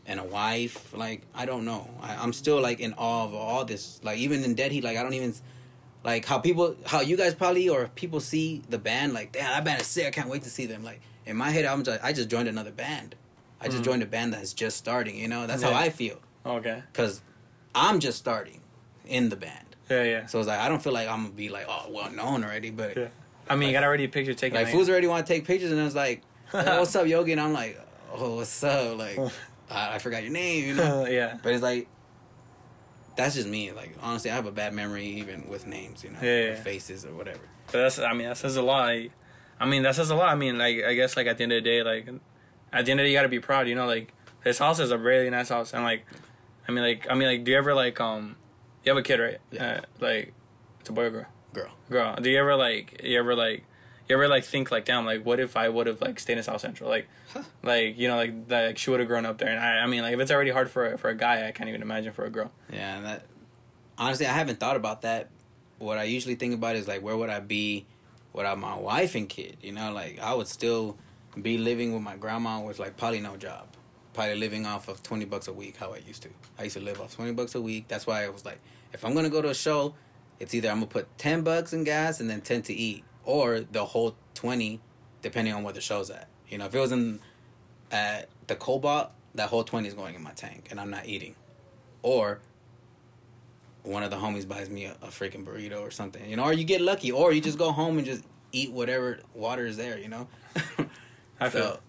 and 0.07 0.19
a 0.21 0.25
wife. 0.25 0.93
Like 0.97 1.23
I 1.35 1.47
don't 1.47 1.65
know. 1.65 1.89
I, 2.01 2.15
I'm 2.17 2.33
still 2.33 2.61
like 2.61 2.81
in 2.81 2.95
awe 2.95 3.25
of 3.25 3.35
all 3.35 3.65
this. 3.65 4.01
Like 4.03 4.19
even 4.19 4.43
in 4.45 4.55
Dead 4.55 4.73
Heat, 4.73 4.85
like 4.85 4.97
I 4.97 5.03
don't 5.03 5.15
even 5.15 5.35
like 6.05 6.25
how 6.25 6.39
people, 6.39 6.77
how 6.87 7.01
you 7.01 7.17
guys 7.17 7.35
probably 7.35 7.69
or 7.69 7.89
people 7.95 8.21
see 8.21 8.63
the 8.69 8.79
band. 8.79 9.13
Like 9.13 9.33
damn, 9.33 9.45
that 9.45 9.65
band 9.65 9.81
is 9.81 9.87
sick. 9.87 10.07
I 10.07 10.11
can't 10.11 10.29
wait 10.29 10.43
to 10.43 10.51
see 10.51 10.67
them. 10.67 10.83
Like 10.85 11.01
in 11.27 11.37
my 11.37 11.51
head, 11.51 11.65
I'm 11.65 11.85
just 11.85 12.03
I 12.03 12.13
just 12.13 12.29
joined 12.29 12.49
another 12.49 12.73
band. 12.73 13.15
I 13.61 13.67
just 13.69 13.83
Mhm. 13.83 13.85
joined 13.85 14.03
a 14.03 14.07
band 14.07 14.33
that's 14.35 14.53
just 14.53 14.77
starting. 14.77 15.17
You 15.17 15.29
know, 15.29 15.47
that's 15.47 15.63
how 15.63 15.73
I 15.73 15.91
feel 15.91 16.19
Okay. 16.45 16.83
because 16.93 17.23
I'm 17.75 18.01
just 18.01 18.19
starting 18.19 18.61
in 19.07 19.29
the 19.29 19.37
band. 19.37 19.77
Yeah, 19.89 20.03
yeah. 20.03 20.27
So 20.27 20.39
it's 20.41 20.49
like 20.49 20.59
I 20.59 20.69
don't 20.69 20.83
feel 20.83 20.93
like 20.93 21.09
I'm 21.09 21.23
gonna 21.23 21.35
be 21.35 21.49
like 21.49 21.67
oh 21.69 21.87
well 21.91 22.11
known 22.11 22.43
already, 22.43 22.71
but 22.71 22.97
Yeah. 22.97 23.09
I 23.49 23.57
mean, 23.57 23.69
you 23.69 23.73
got 23.75 23.85
already 23.85 24.05
a 24.05 24.09
picture 24.09 24.35
taken. 24.35 24.57
like 24.57 24.67
right? 24.67 24.73
fools 24.75 24.89
already 24.89 25.07
want 25.09 25.27
to 25.27 25.33
take 25.33 25.45
pictures, 25.45 25.71
and 25.73 25.81
I 25.81 25.85
was 25.85 25.95
like, 25.97 26.23
"Oh, 26.55 26.79
what's 26.81 26.95
up, 26.97 27.07
Yogi? 27.07 27.33
And 27.33 27.41
I'm 27.41 27.53
like, 27.53 27.79
oh, 28.13 28.37
what's 28.37 28.63
up? 28.65 28.97
Like, 28.99 29.19
I, 29.73 29.95
I 29.95 29.99
forgot 29.99 30.23
your 30.23 30.33
name, 30.33 30.65
you 30.67 30.75
know. 30.83 31.07
yeah. 31.07 31.39
But 31.43 31.53
it's 31.55 31.63
like, 31.63 31.89
that's 33.17 33.35
just 33.35 33.49
me. 33.49 33.73
Like, 33.73 33.97
honestly, 34.01 34.31
I 34.31 34.35
have 34.35 34.47
a 34.47 34.53
bad 34.53 34.73
memory 34.75 35.07
even 35.07 35.49
with 35.49 35.67
names, 35.67 36.05
you 36.05 36.11
know, 36.11 36.19
Yeah, 36.23 36.53
or 36.53 36.57
faces 36.57 37.05
or 37.05 37.13
whatever. 37.15 37.41
But 37.67 37.73
that's, 37.83 37.99
I 37.99 38.13
mean, 38.13 38.27
that 38.29 38.37
says 38.39 38.57
a 38.57 38.63
lot. 38.63 38.87
Like, 38.87 39.13
I 39.61 39.67
mean, 39.67 39.83
that 39.83 39.95
says 39.95 40.11
a 40.11 40.15
lot. 40.15 40.29
I 40.29 40.35
mean, 40.35 40.59
like, 40.59 40.83
I 40.85 40.95
guess, 40.95 41.17
like, 41.17 41.27
at 41.27 41.37
the 41.39 41.45
end 41.45 41.53
of 41.53 41.63
the 41.63 41.71
day, 41.71 41.83
like, 41.83 42.09
at 42.73 42.85
the 42.85 42.91
end 42.91 43.01
of 43.01 43.05
the 43.05 43.09
day, 43.09 43.11
you 43.11 43.17
gotta 43.17 43.29
be 43.29 43.41
proud, 43.41 43.69
you 43.69 43.75
know, 43.75 43.87
like, 43.87 44.13
this 44.45 44.59
house 44.59 44.81
is 44.81 44.91
a 44.91 44.99
really 44.99 45.31
nice 45.31 45.51
house. 45.51 45.73
And, 45.73 45.85
like, 45.85 46.05
I 46.67 46.73
mean, 46.73 46.83
like, 46.85 47.07
I 47.11 47.15
mean, 47.15 47.29
like, 47.29 47.45
do 47.45 47.53
you 47.53 47.59
ever, 47.59 47.75
like, 47.75 48.01
um, 48.01 48.37
you 48.85 48.91
have 48.91 48.99
a 48.99 49.03
kid, 49.03 49.21
right? 49.21 49.39
Yeah. 49.53 49.65
Uh, 49.65 49.81
like, 50.01 50.33
it's 50.81 50.89
a 50.89 50.93
boy 50.93 51.05
or 51.05 51.11
girl? 51.11 51.27
Girl, 51.53 51.71
Girl. 51.91 52.17
Do 52.17 52.31
you 52.31 52.39
ever, 52.39 52.57
like, 52.57 53.03
you 53.05 53.19
ever, 53.19 53.35
like, 53.37 53.65
you 54.13 54.17
ever, 54.19 54.29
like, 54.29 54.45
think, 54.45 54.71
like, 54.71 54.85
damn, 54.85 55.05
like, 55.07 55.25
what 55.25 55.41
if 55.41 55.57
I 55.57 55.69
would 55.69 55.87
have, 55.87 56.01
like, 56.01 56.21
stayed 56.21 56.37
in 56.37 56.43
South 56.45 56.61
Central? 56.61 56.89
Like, 56.89 57.09
like, 57.63 57.99
you 57.99 58.09
know, 58.09 58.17
like, 58.17 58.35
like 58.49 58.79
she 58.79 58.91
would 58.91 59.01
have 59.01 59.09
grown 59.09 59.27
up 59.27 59.39
there. 59.39 59.49
And 59.49 59.59
I, 59.59 59.79
I 59.79 59.87
mean, 59.87 60.03
like, 60.03 60.15
if 60.15 60.21
it's 60.21 60.31
already 60.31 60.51
hard 60.51 60.71
for 60.71 60.93
a, 60.93 60.99
for 60.99 61.09
a 61.09 61.15
guy, 61.15 61.49
I 61.49 61.53
can't 61.53 61.69
even 61.69 61.83
imagine 61.83 62.13
for 62.13 62.25
a 62.25 62.31
girl. 62.31 62.51
yeah. 62.73 63.01
That 63.01 63.25
honestly, 63.99 64.27
I 64.27 64.33
haven't 64.33 64.61
thought 64.61 64.77
about 64.77 65.03
that. 65.03 65.29
What 65.79 65.99
I 65.99 66.05
usually 66.05 66.35
think 66.35 66.55
about 66.55 66.77
is 66.77 66.87
like, 66.87 67.03
where 67.03 67.17
would 67.17 67.31
I 67.31 67.41
be 67.41 67.87
without 68.33 68.59
my 68.59 68.77
wife 68.77 69.15
and 69.15 69.29
kid? 69.29 69.57
You 69.63 69.73
know, 69.73 69.93
like 69.93 70.19
I 70.21 70.35
would 70.35 70.49
still 70.49 70.97
be 71.41 71.59
living 71.59 71.93
with 71.93 72.03
my 72.03 72.17
grandma 72.17 72.61
with 72.61 72.79
like 72.79 72.97
probably 72.97 73.21
no 73.21 73.37
job, 73.37 73.67
probably 74.15 74.37
living 74.37 74.67
off 74.67 74.89
of 74.89 75.03
twenty 75.03 75.25
bucks 75.25 75.49
a 75.49 75.53
week, 75.53 75.77
how 75.77 75.93
I 75.93 75.99
used 76.07 76.23
to. 76.23 76.29
I 76.59 76.65
used 76.65 76.77
to 76.77 76.83
live 76.83 77.01
off 77.01 77.15
twenty 77.17 77.33
bucks 77.33 77.55
a 77.55 77.61
week. 77.61 77.89
That's 77.89 78.07
why 78.07 78.25
I 78.25 78.29
was 78.29 78.45
like, 78.45 78.61
if 78.93 79.05
I'm 79.05 79.15
gonna 79.15 79.31
go 79.31 79.43
to 79.43 79.49
a 79.49 79.55
show, 79.55 79.95
it's 80.39 80.55
either 80.55 80.69
I'm 80.69 80.77
gonna 80.77 80.87
put 80.87 81.19
ten 81.19 81.43
bucks 81.43 81.73
in 81.73 81.85
gas 81.85 82.21
and 82.21 82.31
then 82.31 82.43
ten 82.43 82.63
to 82.63 82.73
eat, 82.73 83.03
or 83.25 83.61
the 83.61 83.85
whole 83.85 84.17
twenty, 84.35 84.81
depending 85.23 85.55
on 85.55 85.63
where 85.63 85.73
the 85.73 85.81
show's 85.81 86.11
at. 86.11 86.29
You 86.49 86.59
know, 86.59 86.67
if 86.67 86.75
it 86.75 86.79
was 86.79 86.93
in 86.93 87.21
at 87.91 88.29
the 88.47 88.55
Cobalt, 88.55 89.11
that 89.35 89.49
whole 89.49 89.65
twenty 89.65 89.89
is 89.89 89.95
going 89.95 90.15
in 90.15 90.23
my 90.23 90.33
tank, 90.33 90.69
and 90.71 90.81
I'm 90.81 90.91
not 90.91 91.07
eating, 91.07 91.35
or 92.03 92.41
one 93.83 94.03
of 94.03 94.11
the 94.11 94.17
homies 94.17 94.47
buys 94.47 94.71
me 94.71 94.85
a, 94.85 94.93
a 95.03 95.09
freaking 95.09 95.45
burrito 95.45 95.81
or 95.81 95.91
something, 95.91 96.29
you 96.29 96.37
know, 96.37 96.45
or 96.45 96.53
you 96.53 96.65
get 96.65 96.81
lucky, 96.81 97.11
or 97.11 97.33
you 97.33 97.41
just 97.41 97.59
go 97.59 97.73
home 97.73 97.99
and 97.99 98.07
just 98.07 98.23
eat 98.53 98.71
whatever 98.71 99.19
water 99.35 99.67
is 99.67 99.77
there, 99.77 99.99
you 99.99 100.09
know. 100.09 100.29
I 101.41 101.49
feel. 101.49 101.63
so 101.63 101.81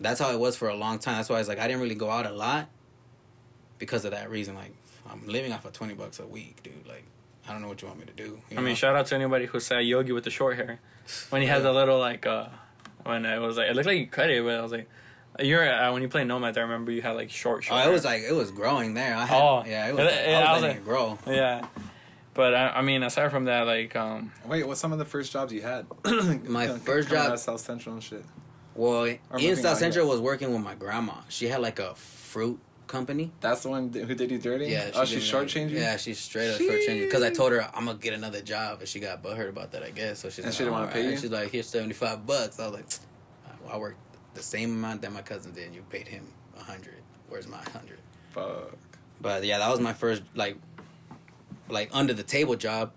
that's 0.00 0.20
how 0.20 0.30
it 0.32 0.38
was 0.38 0.56
for 0.56 0.68
a 0.68 0.76
long 0.76 0.98
time. 0.98 1.16
That's 1.16 1.28
why 1.28 1.40
it's 1.40 1.48
like 1.48 1.58
I 1.58 1.66
didn't 1.66 1.82
really 1.82 1.94
go 1.94 2.10
out 2.10 2.26
a 2.26 2.32
lot 2.32 2.68
because 3.78 4.04
of 4.04 4.12
that 4.12 4.30
reason. 4.30 4.54
Like 4.54 4.74
I'm 5.10 5.26
living 5.26 5.52
off 5.52 5.64
of 5.64 5.72
twenty 5.72 5.94
bucks 5.94 6.20
a 6.20 6.26
week, 6.26 6.62
dude. 6.62 6.86
Like 6.86 7.04
I 7.50 7.52
don't 7.52 7.62
know 7.62 7.68
what 7.68 7.82
you 7.82 7.88
want 7.88 7.98
me 8.00 8.06
to 8.06 8.12
do. 8.12 8.40
you 8.48 8.56
I 8.58 8.60
mean, 8.60 8.76
shout 8.76 8.94
out 8.94 9.06
to 9.06 9.14
anybody 9.16 9.46
who 9.46 9.58
saw 9.58 9.78
Yogi 9.78 10.12
with 10.12 10.22
the 10.22 10.30
short 10.30 10.54
hair 10.56 10.78
when 11.30 11.42
he 11.42 11.48
had 11.48 11.62
the 11.64 11.72
little 11.72 11.98
like 11.98 12.24
uh 12.26 12.46
when 13.02 13.24
it 13.26 13.40
was 13.40 13.56
like 13.56 13.68
it 13.70 13.74
looked 13.74 13.86
like 13.88 13.98
you 13.98 14.06
cut 14.06 14.30
it, 14.30 14.44
but 14.44 14.54
I 14.58 14.62
was 14.62 14.72
like. 14.72 14.88
You're 15.38 15.66
uh, 15.72 15.92
when 15.92 16.02
you 16.02 16.08
play 16.08 16.24
Nomad. 16.24 16.58
I 16.58 16.62
remember 16.62 16.90
you 16.90 17.00
had 17.02 17.12
like 17.12 17.30
short, 17.30 17.64
short. 17.64 17.80
Oh, 17.80 17.88
it 17.88 17.92
was 17.92 18.04
like 18.04 18.22
it 18.22 18.32
was 18.34 18.50
growing 18.50 18.94
there. 18.94 19.14
I 19.16 19.24
had, 19.24 19.40
Oh. 19.40 19.62
yeah, 19.66 19.88
it 19.88 19.94
was. 19.94 20.04
It- 20.04 20.28
it- 20.28 20.34
I 20.34 20.40
I 20.40 20.52
was 20.52 20.56
was 20.56 20.62
letting 20.62 20.76
it 20.78 20.84
grow. 20.84 21.18
yeah, 21.26 21.66
but 22.34 22.52
I, 22.52 22.68
I 22.70 22.82
mean, 22.82 23.02
aside 23.04 23.30
from 23.30 23.44
that, 23.46 23.62
like 23.66 23.94
um, 23.96 24.32
Wait, 24.44 24.66
what's 24.66 24.80
some 24.80 24.92
of 24.92 24.98
the 24.98 25.04
first 25.04 25.32
jobs 25.32 25.52
you 25.52 25.62
had? 25.62 25.86
My 26.04 26.66
Coming 26.66 26.80
first 26.82 27.08
out 27.12 27.26
job- 27.26 27.32
of 27.34 27.38
South 27.40 27.60
Central 27.60 27.94
and 27.94 28.02
shit. 28.02 28.24
Well, 28.74 29.02
Or 29.30 29.38
in 29.38 29.56
South 29.56 29.78
Central 29.78 30.08
was 30.08 30.20
working 30.20 30.52
with 30.52 30.62
my 30.62 30.74
grandma. 30.74 31.14
She 31.28 31.46
had 31.46 31.60
like 31.62 31.78
a 31.78 31.94
fruit 31.94 32.58
company. 32.90 33.30
That's 33.40 33.62
the 33.62 33.68
one 33.70 33.92
who 33.92 34.14
did 34.14 34.30
you 34.30 34.38
dirty. 34.38 34.66
Yeah, 34.66 34.90
oh, 34.94 35.04
she 35.04 35.14
she's 35.20 35.30
did 35.30 35.34
shortchanging. 35.34 35.70
Yeah, 35.70 35.96
she's 35.96 36.18
straight 36.18 36.50
up 36.50 36.60
shortchanging. 36.60 37.04
Because 37.06 37.22
I 37.22 37.30
told 37.30 37.52
her 37.52 37.62
I'm 37.74 37.86
gonna 37.86 37.98
get 37.98 38.12
another 38.14 38.40
job, 38.42 38.80
and 38.80 38.88
she 38.88 39.00
got 39.00 39.22
butthurt 39.22 39.48
about 39.48 39.72
that. 39.72 39.82
I 39.82 39.90
guess 39.90 40.18
so. 40.18 40.28
She's 40.28 40.38
And 40.38 40.46
like, 40.46 40.54
she 40.54 40.64
didn't 40.64 40.88
pay 40.90 41.02
right." 41.04 41.10
you? 41.12 41.16
She's 41.16 41.30
like, 41.30 41.50
here's 41.50 41.68
seventy 41.68 41.94
five 41.94 42.26
bucks. 42.26 42.58
I 42.60 42.66
was 42.66 42.74
like, 42.74 42.86
well, 43.64 43.74
I 43.74 43.78
worked 43.78 43.98
the 44.34 44.42
same 44.42 44.70
amount 44.72 45.02
that 45.02 45.12
my 45.12 45.22
cousin 45.22 45.52
did. 45.52 45.74
You 45.74 45.82
paid 45.88 46.08
him 46.08 46.26
a 46.58 46.62
hundred. 46.62 46.96
Where's 47.28 47.46
my 47.48 47.62
hundred? 47.72 47.98
Fuck. 48.32 48.76
But 49.20 49.44
yeah, 49.44 49.58
that 49.58 49.70
was 49.70 49.80
my 49.80 49.92
first 49.92 50.22
like, 50.34 50.56
like 51.68 51.90
under 51.92 52.12
the 52.12 52.22
table 52.22 52.56
job, 52.56 52.92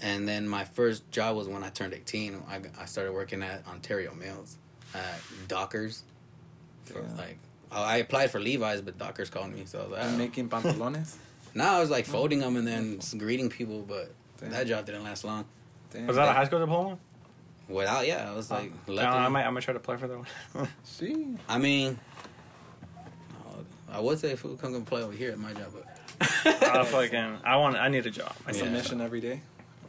and 0.00 0.26
then 0.28 0.48
my 0.48 0.64
first 0.64 1.10
job 1.10 1.36
was 1.36 1.48
when 1.48 1.62
I 1.62 1.68
turned 1.70 1.94
eighteen. 1.94 2.42
I, 2.48 2.60
I 2.80 2.84
started 2.86 3.12
working 3.12 3.42
at 3.42 3.66
Ontario 3.68 4.12
Mills, 4.14 4.56
at 4.94 5.20
Dockers. 5.48 6.02
For 6.86 7.00
Yeah. 7.00 7.06
like, 7.16 7.38
I 7.72 7.94
I 7.94 7.96
applied 7.98 8.30
for 8.30 8.40
Levi's, 8.40 8.80
but 8.80 8.98
Dockers 8.98 9.30
called 9.30 9.52
me, 9.52 9.64
so 9.66 9.78
I 9.78 9.82
was 9.82 9.90
like, 9.92 10.02
I'm 10.04 10.14
"Oh." 10.14 10.18
making 10.18 10.48
pantalones. 10.48 11.16
Now 11.52 11.78
I 11.78 11.80
was 11.80 11.90
like 11.90 12.06
folding 12.06 12.38
them 12.38 12.54
and 12.56 12.64
then 12.64 13.00
greeting 13.18 13.48
people, 13.50 13.82
but 13.82 14.12
Damn. 14.38 14.50
that 14.50 14.68
job 14.68 14.86
didn't 14.86 15.02
last 15.02 15.24
long. 15.24 15.44
Damn. 15.92 16.06
was 16.06 16.14
that 16.14 16.28
a 16.28 16.32
high 16.32 16.44
school 16.44 16.60
diploma? 16.60 16.96
Without, 17.68 18.06
yeah, 18.06 18.30
I 18.30 18.36
was 18.36 18.52
oh. 18.52 18.54
like, 18.54 18.72
No. 18.88 19.02
I 19.02 19.28
might, 19.28 19.44
I 19.44 19.50
might 19.50 19.62
try 19.64 19.72
to 19.72 19.80
apply 19.80 19.96
for 19.96 20.06
that 20.06 20.16
one. 20.54 20.68
See, 20.84 21.26
I 21.48 21.58
mean, 21.58 21.98
I 23.92 23.98
would 24.00 24.18
say 24.20 24.36
food 24.36 24.60
come 24.60 24.74
and 24.76 24.86
play 24.86 25.02
over 25.02 25.12
here 25.12 25.32
at 25.32 25.38
my 25.38 25.52
job, 25.52 25.72
but 25.74 25.86
I 26.78 26.84
fucking, 26.84 27.38
I 27.42 27.56
want, 27.56 27.76
I 27.76 27.88
need 27.88 28.06
a 28.06 28.10
job. 28.10 28.32
I 28.46 28.50
It's 28.50 28.60
need 28.60 28.66
a 28.66 28.70
a 28.70 28.72
mission 28.72 29.00
every 29.00 29.20
day. 29.20 29.40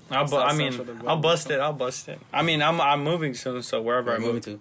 I'll, 0.09 0.27
bu- 0.27 0.37
I 0.37 0.53
mean, 0.53 0.73
I'll 1.05 1.17
bust 1.17 1.49
it. 1.51 1.59
I'll 1.59 1.73
bust 1.73 2.09
it. 2.09 2.19
I 2.33 2.41
mean, 2.41 2.61
I'm, 2.63 2.81
I'm 2.81 3.03
moving 3.03 3.33
soon, 3.35 3.61
so 3.61 3.81
wherever 3.81 4.09
we're 4.11 4.15
I 4.17 4.19
moving 4.19 4.33
move, 4.35 4.43
to 4.45 4.59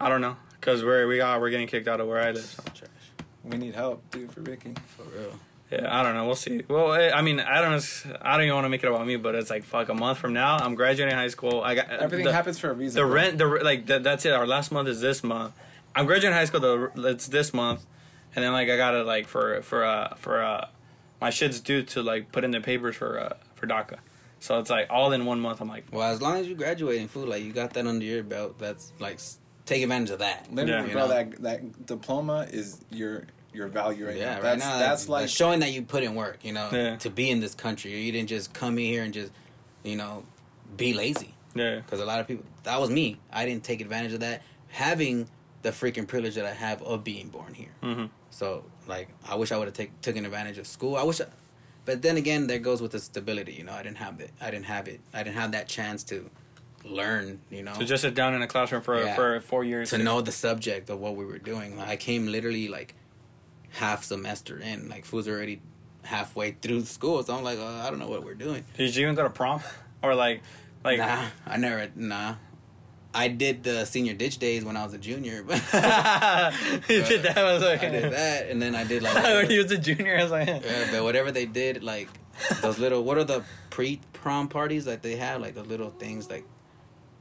I 0.00 0.08
don't 0.08 0.20
know, 0.22 0.36
cause 0.60 0.84
we're, 0.84 1.06
we 1.06 1.18
got, 1.18 1.40
we're 1.40 1.50
getting 1.50 1.66
kicked 1.66 1.88
out 1.88 2.00
of 2.00 2.06
where 2.08 2.20
I 2.20 2.30
live. 2.32 2.44
So. 2.44 2.62
trash 2.74 2.90
We 3.44 3.56
need 3.58 3.74
help, 3.74 4.08
dude, 4.10 4.30
for 4.32 4.40
Ricky. 4.40 4.74
for 4.96 5.04
real. 5.04 5.38
Yeah, 5.70 5.86
I 5.94 6.02
don't 6.02 6.14
know. 6.14 6.24
We'll 6.24 6.34
see. 6.34 6.62
Well, 6.66 6.94
eh, 6.94 7.10
I 7.14 7.20
mean, 7.20 7.40
I 7.40 7.60
don't 7.60 7.72
know. 7.72 8.16
I 8.22 8.38
don't 8.38 8.44
even 8.44 8.54
want 8.54 8.64
to 8.64 8.70
make 8.70 8.82
it 8.82 8.88
about 8.88 9.06
me, 9.06 9.16
but 9.16 9.34
it's 9.34 9.50
like 9.50 9.64
fuck. 9.64 9.90
A 9.90 9.94
month 9.94 10.16
from 10.16 10.32
now, 10.32 10.56
I'm 10.56 10.74
graduating 10.74 11.14
high 11.14 11.28
school. 11.28 11.60
I 11.60 11.74
got 11.74 11.90
Everything 11.90 12.24
the, 12.24 12.32
happens 12.32 12.58
for 12.58 12.70
a 12.70 12.72
reason. 12.72 12.98
The 12.98 13.06
bro. 13.06 13.14
rent, 13.14 13.36
the 13.36 13.46
like 13.46 13.84
that, 13.86 14.02
that's 14.02 14.24
it. 14.24 14.32
Our 14.32 14.46
last 14.46 14.72
month 14.72 14.88
is 14.88 15.02
this 15.02 15.22
month. 15.22 15.52
I'm 15.94 16.06
graduating 16.06 16.32
high 16.32 16.46
school. 16.46 16.60
The 16.60 16.90
it's 17.08 17.26
this 17.26 17.52
month, 17.52 17.84
and 18.34 18.42
then 18.42 18.52
like 18.54 18.70
I 18.70 18.78
gotta 18.78 19.02
like 19.04 19.28
for 19.28 19.60
for 19.60 19.84
uh 19.84 20.14
for 20.16 20.42
uh 20.42 20.68
my 21.20 21.28
shit's 21.28 21.60
due 21.60 21.82
to 21.82 22.02
like 22.02 22.32
put 22.32 22.44
in 22.44 22.50
the 22.50 22.62
papers 22.62 22.96
for 22.96 23.20
uh 23.20 23.36
for 23.54 23.66
DACA. 23.66 23.98
So 24.40 24.58
it's 24.60 24.70
like 24.70 24.86
all 24.88 25.12
in 25.12 25.26
one 25.26 25.38
month. 25.40 25.60
I'm 25.60 25.68
like, 25.68 25.84
Well, 25.92 26.10
as 26.10 26.22
long 26.22 26.38
as 26.38 26.48
you 26.48 26.54
graduate 26.54 26.98
in 26.98 27.08
food, 27.08 27.28
like 27.28 27.42
you 27.42 27.52
got 27.52 27.74
that 27.74 27.86
under 27.86 28.06
your 28.06 28.22
belt, 28.22 28.58
that's 28.58 28.94
like 29.00 29.16
s- 29.16 29.38
take 29.68 29.82
advantage 29.82 30.10
of 30.10 30.18
that. 30.20 30.52
Literally, 30.52 30.88
Yeah. 30.88 30.92
bro, 30.92 31.02
You 31.02 31.08
know? 31.08 31.14
that 31.14 31.42
that 31.42 31.86
diploma 31.86 32.46
is 32.50 32.80
your 32.90 33.24
your 33.52 33.68
value 33.68 34.06
right 34.06 34.16
yeah, 34.16 34.24
now. 34.26 34.32
right 34.34 34.42
That's 34.42 34.60
now 34.64 34.78
that's 34.78 35.08
like 35.08 35.28
showing 35.28 35.60
that 35.60 35.72
you 35.72 35.82
put 35.82 36.02
in 36.02 36.14
work. 36.14 36.38
You 36.42 36.52
know, 36.52 36.68
Yeah. 36.72 36.96
to 36.96 37.10
be 37.10 37.30
in 37.30 37.40
this 37.40 37.54
country, 37.54 37.90
you 38.00 38.12
didn't 38.12 38.28
just 38.28 38.52
come 38.52 38.78
in 38.78 38.84
here 38.86 39.02
and 39.02 39.12
just, 39.12 39.32
you 39.82 39.96
know, 39.96 40.24
be 40.76 40.92
lazy. 40.92 41.34
yeah, 41.54 41.76
Because 41.76 41.98
a 42.00 42.04
lot 42.04 42.20
of 42.20 42.28
people, 42.28 42.44
that 42.64 42.78
was 42.78 42.90
me. 42.90 43.18
I 43.32 43.44
didn't 43.46 43.64
take 43.64 43.80
advantage 43.80 44.12
of 44.12 44.20
that. 44.20 44.42
Having 44.68 45.28
the 45.62 45.70
freaking 45.70 46.06
privilege 46.06 46.34
that 46.34 46.44
I 46.44 46.52
have 46.52 46.82
of 46.82 47.02
being 47.02 47.30
born 47.30 47.54
here. 47.54 47.72
hmm 47.82 48.04
So, 48.30 48.64
like, 48.86 49.08
I 49.26 49.34
wish 49.34 49.50
I 49.50 49.56
would 49.56 49.66
have 49.66 49.74
take, 49.74 49.98
taken 50.02 50.24
advantage 50.26 50.58
of 50.58 50.66
school. 50.66 50.94
I 50.96 51.02
wish, 51.02 51.20
I, 51.20 51.26
but 51.86 52.02
then 52.02 52.16
again, 52.18 52.46
there 52.46 52.58
goes 52.60 52.80
with 52.82 52.92
the 52.92 53.00
stability. 53.00 53.54
You 53.54 53.64
know, 53.64 53.72
I 53.72 53.82
didn't 53.82 53.96
have 53.96 54.20
it. 54.20 54.30
I 54.40 54.50
didn't 54.52 54.66
have 54.66 54.86
it. 54.88 55.00
I 55.14 55.22
didn't 55.24 55.36
have 55.36 55.52
that 55.52 55.66
chance 55.68 56.04
to 56.04 56.30
learn. 56.90 57.40
You 57.50 57.62
know, 57.62 57.74
to 57.74 57.84
just 57.84 58.02
sit 58.02 58.14
down 58.14 58.34
in 58.34 58.42
a 58.42 58.46
classroom 58.46 58.82
for 58.82 59.02
Yeah. 59.02 59.14
for 59.14 59.40
four 59.40 59.64
years 59.64 59.90
to 59.90 59.98
know 59.98 60.20
the 60.20 60.32
subject 60.32 60.90
of 60.90 60.98
what 61.00 61.16
we 61.16 61.24
were 61.24 61.38
doing. 61.38 61.76
Like, 61.78 61.88
I 61.88 61.96
came 61.96 62.26
literally 62.26 62.68
like 62.68 62.94
half 63.70 64.04
semester 64.04 64.58
in. 64.58 64.88
Like, 64.88 65.04
fools 65.04 65.28
already 65.28 65.60
halfway 66.02 66.52
through 66.52 66.82
school. 66.84 67.22
So 67.22 67.36
I'm 67.36 67.44
like, 67.44 67.58
uh, 67.58 67.66
I 67.66 67.90
don't 67.90 67.98
know 67.98 68.08
what 68.08 68.24
we're 68.24 68.34
doing. 68.34 68.64
Did 68.76 68.94
you 68.96 69.02
even 69.04 69.14
go 69.14 69.22
to 69.24 69.30
prom 69.30 69.60
or 70.02 70.14
like 70.14 70.42
like? 70.84 70.98
nah, 70.98 71.26
I 71.46 71.56
never. 71.56 71.88
Nah. 71.94 72.34
I 73.14 73.28
did 73.28 73.64
the 73.64 73.84
senior 73.86 74.12
ditch 74.12 74.36
days 74.38 74.64
when 74.64 74.76
I 74.76 74.84
was 74.84 74.92
a 74.92 74.98
junior, 74.98 75.42
but 75.42 75.56
you 76.88 77.02
did 77.02 77.22
that. 77.22 77.38
I 77.38 77.52
was 77.54 77.62
like, 77.62 77.82
I 77.82 77.88
did 77.88 78.12
that, 78.12 78.48
and 78.50 78.60
then 78.60 78.74
I 78.74 78.84
did 78.84 79.02
like 79.02 79.14
when 79.24 79.50
he 79.50 79.58
was 79.58 79.72
a 79.72 79.78
junior, 79.78 80.18
I 80.18 80.22
was 80.22 80.30
like, 80.30 80.46
Yeah, 80.46 80.88
but 80.92 81.02
whatever 81.02 81.32
they 81.32 81.46
did, 81.46 81.82
like 81.82 82.08
those 82.60 82.78
little, 82.78 83.02
what 83.02 83.16
are 83.16 83.24
the 83.24 83.42
pre 83.70 84.00
prom 84.12 84.46
parties 84.48 84.84
that 84.84 85.02
they 85.02 85.16
have? 85.16 85.40
Like 85.40 85.54
the 85.54 85.62
little 85.64 85.90
things, 85.90 86.28
like. 86.30 86.44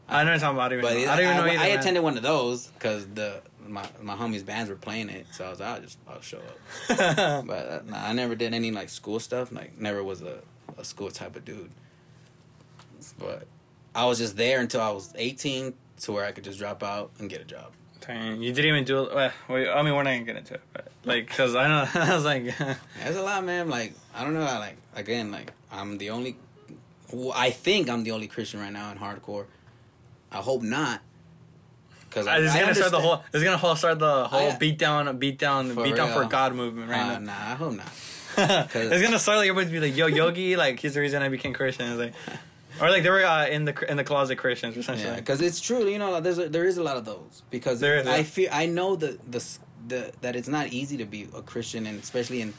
I 0.09 0.23
know 0.23 0.31
what 0.31 0.33
you're 0.33 0.39
talking 0.39 0.57
about. 0.57 0.71
I 0.71 0.75
don't 0.75 0.81
But 0.81 0.93
know. 0.93 1.11
I 1.11 1.15
don't 1.15 1.25
even 1.25 1.37
know 1.37 1.43
I, 1.43 1.49
either. 1.49 1.59
I 1.63 1.67
man. 1.69 1.79
attended 1.79 2.03
one 2.03 2.17
of 2.17 2.23
those 2.23 2.67
because 2.67 3.05
the 3.07 3.41
my 3.67 3.85
my 4.01 4.15
homies' 4.15 4.45
bands 4.45 4.69
were 4.69 4.75
playing 4.77 5.09
it, 5.09 5.27
so 5.31 5.45
I 5.45 5.49
was 5.49 5.59
like, 5.59 5.69
I'll 5.69 5.81
just 5.81 5.97
I'll 6.07 6.21
show 6.21 6.37
up. 6.39 7.45
But 7.45 7.67
uh, 7.69 7.79
nah, 7.85 8.07
I 8.07 8.13
never 8.13 8.35
did 8.35 8.53
any 8.53 8.71
like 8.71 8.89
school 8.89 9.19
stuff. 9.19 9.51
Like 9.51 9.77
never 9.77 10.03
was 10.03 10.21
a 10.21 10.39
a 10.77 10.83
school 10.85 11.09
type 11.11 11.35
of 11.35 11.43
dude. 11.43 11.71
But 13.19 13.47
I 13.95 14.05
was 14.05 14.17
just 14.17 14.37
there 14.37 14.59
until 14.59 14.81
I 14.81 14.89
was 14.91 15.13
eighteen, 15.17 15.73
to 16.01 16.11
where 16.11 16.25
I 16.25 16.31
could 16.31 16.43
just 16.43 16.59
drop 16.59 16.83
out 16.83 17.11
and 17.19 17.29
get 17.29 17.41
a 17.41 17.45
job. 17.45 17.71
Dang, 18.05 18.41
you 18.41 18.53
didn't 18.53 18.69
even 18.69 18.83
do 18.85 19.03
it. 19.03 19.13
Well, 19.13 19.31
wait, 19.49 19.69
I 19.69 19.81
mean, 19.81 19.93
we're 19.93 20.03
not 20.03 20.11
gonna 20.11 20.23
get 20.23 20.37
into 20.37 20.53
it, 20.53 20.61
but 20.71 20.87
like, 21.03 21.27
cause 21.29 21.55
I 21.55 21.67
know 21.67 21.89
I 22.01 22.15
was 22.15 22.23
like, 22.25 22.43
There's 23.03 23.15
a 23.17 23.21
lot, 23.21 23.43
man. 23.43 23.69
Like 23.69 23.93
I 24.15 24.23
don't 24.23 24.33
know. 24.33 24.41
I 24.43 24.57
like 24.59 24.77
again, 24.95 25.31
like 25.31 25.51
I'm 25.71 25.97
the 25.97 26.11
only. 26.11 26.37
I 27.33 27.51
think 27.51 27.89
I'm 27.89 28.03
the 28.03 28.11
only 28.11 28.27
Christian 28.27 28.59
right 28.59 28.71
now 28.71 28.91
in 28.91 28.97
hardcore. 28.97 29.45
I 30.31 30.37
hope 30.37 30.61
not. 30.61 31.01
Because 32.09 32.27
I 32.27 32.37
it's 32.39 32.53
gonna 32.55 32.73
start 32.75 32.91
the 32.91 32.99
whole. 32.99 33.23
It's 33.33 33.43
gonna 33.43 33.57
whole 33.57 33.75
start 33.75 33.99
the 33.99 34.27
whole 34.27 34.51
I- 34.51 34.57
beat 34.57 34.77
down, 34.77 35.17
beat 35.17 35.37
down, 35.37 35.71
For 35.73 35.83
beat 35.83 35.95
down 35.95 36.13
for. 36.13 36.25
God 36.25 36.55
movement 36.55 36.89
right 36.89 37.01
Uh, 37.01 37.19
now. 37.19 37.19
nah, 37.19 37.33
I 37.51 37.55
hope 37.55 37.73
not. 37.73 37.87
it's 38.73 39.01
gonna 39.03 39.19
start 39.19 39.39
like 39.39 39.49
everybody's 39.49 39.71
be 39.71 39.79
like, 39.79 39.95
"Yo, 39.97 40.07
Yogi, 40.19 40.55
like 40.55 40.79
he's 40.79 40.93
the 40.93 41.01
reason 41.01 41.21
I 41.21 41.29
became 41.29 41.53
Christian." 41.53 41.91
It's 41.91 41.99
like, 41.99 42.13
or 42.81 42.89
like 42.89 43.03
they 43.03 43.09
were 43.09 43.25
uh, 43.25 43.47
in 43.47 43.65
the 43.65 43.89
in 43.91 43.97
the 43.97 44.03
closet 44.03 44.37
Christians 44.37 44.77
essentially. 44.77 45.09
Yeah, 45.09 45.15
because 45.17 45.41
it's 45.41 45.59
true. 45.59 45.85
You 45.87 45.99
know, 45.99 46.21
there's 46.21 46.37
a, 46.37 46.47
there 46.47 46.65
is 46.65 46.77
a 46.77 46.83
lot 46.83 46.97
of 46.97 47.05
those. 47.05 47.41
Because 47.49 47.79
There 47.79 47.97
is, 47.97 48.07
I 48.07 48.23
feel 48.23 48.49
I 48.51 48.67
know 48.67 48.95
the, 48.95 49.17
the 49.29 49.43
the 49.87 50.11
that 50.21 50.35
it's 50.35 50.47
not 50.47 50.67
easy 50.67 50.97
to 50.97 51.05
be 51.05 51.27
a 51.35 51.41
Christian, 51.41 51.85
and 51.87 52.01
especially 52.01 52.41
in 52.41 52.53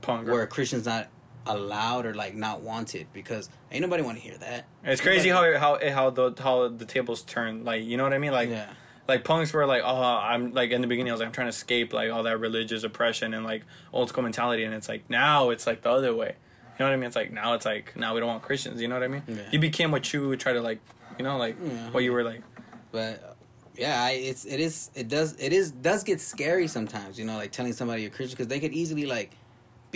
Punk. 0.00 0.26
where 0.28 0.42
a 0.42 0.46
Christian's 0.46 0.86
not 0.86 1.08
allowed 1.46 2.06
or 2.06 2.14
like 2.14 2.34
not 2.34 2.60
wanted. 2.60 3.06
Because 3.12 3.48
ain't 3.70 3.82
nobody 3.82 4.02
want 4.02 4.18
to 4.18 4.22
hear 4.22 4.36
that. 4.38 4.66
It's 4.84 5.00
crazy 5.00 5.28
how 5.30 5.56
how 5.58 5.78
how 5.90 6.10
the 6.10 6.34
how 6.40 6.68
the 6.68 6.84
tables 6.84 7.22
turn. 7.22 7.64
Like 7.64 7.84
you 7.84 7.96
know 7.96 8.02
what 8.02 8.12
I 8.12 8.18
mean? 8.18 8.32
Like 8.32 8.50
yeah. 8.50 8.72
like 9.08 9.24
punks 9.24 9.52
were 9.52 9.66
like, 9.66 9.82
oh, 9.84 10.02
I'm 10.02 10.52
like 10.52 10.70
in 10.70 10.80
the 10.80 10.86
beginning, 10.86 11.10
I 11.10 11.14
was 11.14 11.20
like, 11.20 11.28
I'm 11.28 11.32
trying 11.32 11.46
to 11.46 11.50
escape 11.50 11.92
like 11.92 12.10
all 12.10 12.22
that 12.24 12.38
religious 12.38 12.84
oppression 12.84 13.34
and 13.34 13.44
like 13.44 13.62
old 13.92 14.08
school 14.08 14.22
mentality, 14.22 14.64
and 14.64 14.74
it's 14.74 14.88
like 14.88 15.08
now 15.08 15.50
it's 15.50 15.66
like 15.66 15.82
the 15.82 15.90
other 15.90 16.14
way. 16.14 16.34
You 16.78 16.84
know 16.84 16.90
what 16.90 16.92
I 16.92 16.96
mean? 16.96 17.06
It's 17.06 17.16
like 17.16 17.32
now 17.32 17.54
it's 17.54 17.64
like 17.64 17.96
now 17.96 18.12
we 18.12 18.20
don't 18.20 18.28
want 18.28 18.42
Christians. 18.42 18.82
You 18.82 18.88
know 18.88 18.96
what 18.96 19.04
I 19.04 19.08
mean? 19.08 19.22
Yeah. 19.26 19.36
You 19.50 19.58
became 19.58 19.90
what 19.90 20.12
you 20.12 20.28
would 20.28 20.40
try 20.40 20.52
to 20.52 20.60
like, 20.60 20.78
you 21.18 21.24
know, 21.24 21.38
like 21.38 21.56
Yeah. 21.62 21.90
what 21.90 22.04
you 22.04 22.12
were 22.12 22.22
like. 22.22 22.42
But 22.92 23.36
yeah, 23.76 24.02
I, 24.02 24.10
it's 24.10 24.44
it 24.44 24.60
is 24.60 24.90
it 24.94 25.08
does 25.08 25.36
it 25.40 25.52
is 25.52 25.70
does 25.70 26.04
get 26.04 26.20
scary 26.20 26.68
sometimes. 26.68 27.18
You 27.18 27.24
know, 27.24 27.36
like 27.36 27.52
telling 27.52 27.72
somebody 27.72 28.02
you're 28.02 28.10
Christian 28.10 28.36
because 28.36 28.48
they 28.48 28.60
could 28.60 28.72
easily 28.72 29.06
like 29.06 29.30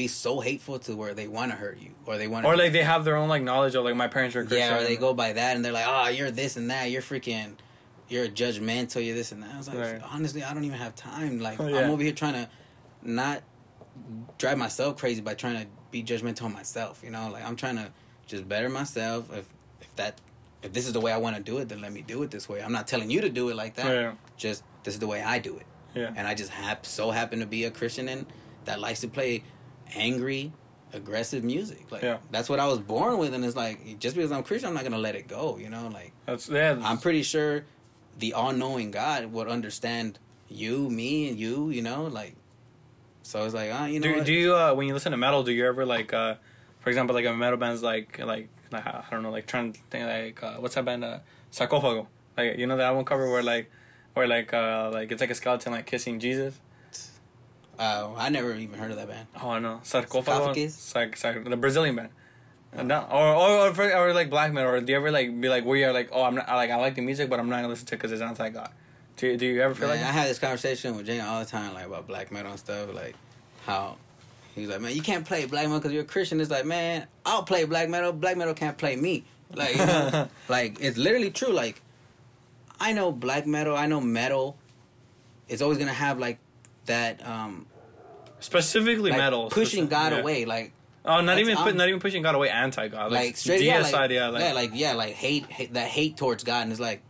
be 0.03 0.09
so 0.09 0.41
hateful 0.41 0.79
to 0.87 0.97
where 0.97 1.13
they 1.15 1.29
want 1.29 1.51
to 1.53 1.57
hurt 1.57 1.79
you 1.81 1.91
or 2.07 2.17
they 2.19 2.27
want 2.29 2.47
Or 2.47 2.57
like 2.57 2.73
they 2.73 2.83
have 2.83 3.05
their 3.05 3.17
own 3.17 3.29
like 3.29 3.43
knowledge 3.43 3.75
of 3.75 3.85
like 3.85 3.97
my 3.97 4.09
parents 4.09 4.35
were 4.35 4.43
Christian. 4.43 4.59
yeah, 4.71 4.79
or 4.79 4.85
they 4.85 4.97
go 4.97 5.13
by 5.15 5.33
that 5.33 5.57
and 5.57 5.65
they're 5.65 5.73
like, 5.81 5.87
oh, 5.89 6.09
you're 6.09 6.31
this 6.31 6.57
and 6.57 6.71
that, 6.71 6.91
you're 6.91 7.03
freaking. 7.03 7.55
You're 8.09 8.27
judgmental. 8.27 9.05
You're 9.07 9.15
this 9.15 9.31
and 9.33 9.43
that. 9.45 9.53
I 9.55 9.59
was 9.59 9.69
like, 9.69 9.79
Right. 9.79 10.01
honestly, 10.11 10.43
I 10.43 10.53
don't 10.55 10.65
even 10.65 10.79
have 10.79 10.95
time. 10.97 11.39
Like, 11.39 11.61
Oh, 11.61 11.67
I'm 11.79 11.91
over 11.91 12.03
here 12.03 12.13
trying 12.13 12.33
to 12.35 12.49
not 13.03 13.43
drive 14.39 14.59
myself 14.59 14.97
crazy 14.97 15.21
by 15.21 15.35
trying 15.35 15.61
to 15.61 15.67
be 15.91 16.03
judgmental 16.03 16.45
on 16.45 16.53
myself. 16.53 17.03
You 17.05 17.11
know, 17.11 17.29
like 17.31 17.45
I'm 17.47 17.57
trying 17.57 17.77
to 17.77 17.93
just 18.27 18.49
better 18.49 18.69
myself. 18.69 19.31
If 19.33 19.47
if 19.81 19.95
that 19.97 20.21
if 20.63 20.73
this 20.73 20.87
is 20.87 20.93
the 20.93 21.01
way 21.01 21.13
I 21.13 21.19
want 21.19 21.37
to 21.37 21.43
do 21.43 21.59
it, 21.59 21.69
then 21.69 21.81
let 21.81 21.93
me 21.93 22.03
do 22.03 22.23
it 22.25 22.31
this 22.31 22.49
way. 22.49 22.63
I'm 22.63 22.73
not 22.73 22.87
telling 22.89 23.11
you 23.11 23.21
to 23.21 23.29
do 23.29 23.49
it 23.51 23.57
like 23.57 23.75
that. 23.77 23.87
Yeah. 23.87 24.13
Just 24.37 24.63
this 24.85 24.95
is 24.95 25.01
the 25.01 25.07
way 25.07 25.23
I 25.23 25.39
do 25.39 25.57
it. 25.59 25.67
Yeah. 25.95 26.13
And 26.17 26.27
I 26.27 26.35
just 26.35 26.51
hap- 26.51 26.87
so 26.87 27.11
happen 27.11 27.39
to 27.41 27.47
be 27.47 27.65
a 27.65 27.71
Christian 27.71 28.09
and 28.09 28.27
that 28.65 28.79
likes 28.81 29.01
to 29.01 29.09
play 29.09 29.43
angry, 29.95 30.53
aggressive 30.93 31.45
music. 31.45 31.91
Like 31.91 32.03
Yeah. 32.03 32.19
that's 32.31 32.49
what 32.49 32.61
I 32.61 32.67
was 32.67 32.79
born 32.79 33.19
with, 33.19 33.35
and 33.35 33.45
it's 33.45 33.57
like 33.57 33.99
just 33.99 34.17
because 34.17 34.33
I'm 34.33 34.43
Christian, 34.43 34.69
I'm 34.69 34.75
not 34.75 34.85
gonna 34.85 34.99
let 34.99 35.15
it 35.15 35.29
go. 35.29 35.57
You 35.59 35.71
know, 35.71 35.89
like 35.89 36.13
That's 36.27 36.49
yeah. 36.49 36.79
I'm 36.83 36.99
pretty 36.99 37.23
sure 37.23 37.65
the 38.19 38.35
all-knowing 38.35 38.91
God 38.91 39.27
would 39.33 39.49
understand 39.49 40.19
you, 40.49 40.91
me, 40.91 41.29
and 41.29 41.39
you. 41.39 41.71
You 41.71 41.83
know, 41.83 42.05
like 42.05 42.35
so 43.23 43.45
it's 43.45 43.55
like 43.55 43.71
ah, 43.73 43.87
you 43.87 44.01
know, 44.01 44.15
do, 44.15 44.25
do 44.25 44.33
you 44.33 44.55
uh, 44.55 44.75
when 44.75 44.87
you 44.89 44.95
listen 44.95 45.13
to 45.13 45.19
metal 45.19 45.43
do 45.43 45.53
you 45.53 45.67
ever 45.67 45.87
like 45.87 46.13
uh 46.13 46.35
for 46.81 46.89
example, 46.89 47.15
like 47.15 47.27
a 47.27 47.35
metal 47.35 47.59
band's 47.59 47.83
like 47.83 48.19
like 48.19 48.49
like 48.73 48.87
I 48.87 49.05
don't 49.11 49.23
know, 49.23 49.31
like 49.31 49.47
trying 49.47 49.73
to 49.73 49.81
think 49.91 50.07
like 50.07 50.43
uh, 50.43 50.61
what's 50.61 50.75
that 50.75 50.85
band? 50.85 51.05
Uh, 51.05 51.19
Sarcophago. 51.53 52.07
Like 52.37 52.59
you 52.59 52.67
know 52.67 52.77
that 52.77 52.87
album 52.87 53.05
cover 53.05 53.31
where 53.31 53.43
like 53.43 53.71
where 54.15 54.27
like 54.27 54.53
uh 54.55 54.91
like 54.93 55.13
it's 55.13 55.21
like 55.21 55.31
a 55.31 55.35
skeleton 55.35 55.73
like 55.73 55.87
kissing 55.87 56.19
Jesus. 56.19 56.59
Uh, 57.81 58.13
I 58.15 58.29
never 58.29 58.55
even 58.55 58.79
heard 58.79 58.91
of 58.91 58.99
that 58.99 59.09
band. 59.09 59.27
Oh 59.43 59.59
no, 59.59 59.81
Sarcophago. 59.83 60.25
Sarcophagus? 60.25 60.93
Sarc- 60.95 61.17
sarc- 61.17 61.49
the 61.49 61.57
Brazilian 61.57 61.97
band. 61.97 62.11
Uh, 62.77 62.83
no, 62.83 63.07
or, 63.11 63.35
or 63.35 63.69
or 63.69 63.97
or 63.97 64.13
like 64.13 64.29
black 64.29 64.53
metal. 64.53 64.71
Or 64.71 64.81
do 64.83 64.93
you 64.93 64.99
ever 64.99 65.11
like 65.11 65.41
be 65.41 65.49
like 65.49 65.65
where 65.65 65.79
you're 65.79 65.93
like, 65.93 66.11
oh, 66.13 66.23
I'm 66.23 66.35
not 66.35 66.47
I, 66.47 66.57
like 66.57 66.71
I 66.71 66.77
like 66.77 66.95
the 66.95 67.01
music, 67.01 67.31
but 67.31 67.41
I'm 67.41 67.49
not 67.49 67.57
gonna 67.57 67.69
listen 67.69 67.87
to 67.87 67.95
it 67.95 67.97
because 67.97 68.13
it's 68.13 68.21
anti 68.21 68.51
God. 68.51 68.71
Do 69.17 69.29
you, 69.29 69.37
do 69.39 69.47
you 69.47 69.63
ever 69.63 69.75
feel 69.75 69.89
Man, 69.89 69.97
like 69.97 70.05
I 70.05 70.09
that? 70.09 70.13
had 70.13 70.29
this 70.29 70.39
conversation 70.39 70.97
with 70.97 71.07
Jane 71.07 71.21
all 71.23 71.41
the 71.41 71.47
time, 71.47 71.75
like 71.75 71.87
about 71.87 72.07
black 72.07 72.31
metal 72.31 72.51
and 72.51 72.61
stuff, 72.61 72.95
like 72.95 73.15
how 73.65 73.97
he's 74.55 74.69
like, 74.69 74.81
man, 74.83 74.95
you 74.95 75.03
can't 75.03 75.27
play 75.27 75.47
black 75.47 75.65
metal 75.65 75.79
because 75.79 75.93
you're 75.93 76.03
a 76.03 76.07
Christian. 76.07 76.41
It's 76.41 76.51
like, 76.51 76.67
man, 76.67 77.07
I'll 77.25 77.43
play 77.43 77.65
black 77.65 77.89
metal. 77.89 78.13
Black 78.13 78.37
metal 78.37 78.55
can't 78.55 78.77
play 78.77 78.97
me. 78.97 79.25
Like, 79.55 79.77
you 79.77 79.87
know, 79.87 80.29
like 80.49 80.81
it's 80.81 80.99
literally 80.99 81.31
true. 81.31 81.53
Like, 81.53 81.81
I 82.79 82.93
know 82.93 83.11
black 83.11 83.47
metal. 83.47 83.75
I 83.75 83.87
know 83.87 84.01
metal. 84.01 84.57
It's 85.49 85.63
always 85.63 85.79
gonna 85.79 85.93
have 85.93 86.19
like 86.19 86.39
that, 86.87 87.27
um, 87.27 87.67
Specifically 88.41 89.11
like 89.11 89.19
metal, 89.19 89.51
pushing 89.51 89.87
specific- 89.87 89.91
God 89.91 90.13
yeah. 90.13 90.19
away. 90.19 90.45
Like, 90.45 90.73
Oh, 91.05 91.23
not 91.23 91.39
even 91.39 91.57
put, 91.57 91.75
not 91.77 91.89
even 91.89 92.01
pushing 92.01 92.23
God 92.23 92.35
away, 92.35 92.51
anti 92.51 92.89
God, 92.89 93.11
like, 93.11 93.27
like 93.27 93.37
straight 93.37 93.63
yeah, 93.63 93.81
like, 93.81 94.11
yeah, 94.11 94.29
like, 94.29 94.43
yeah, 94.43 94.53
like 94.53 94.71
yeah, 94.75 94.93
like 94.93 95.15
hate, 95.15 95.47
hate 95.47 95.73
that 95.73 95.89
hate 95.89 96.17
towards 96.19 96.45
God, 96.45 96.63
and 96.63 96.73
it's 96.73 96.81
like 96.81 97.03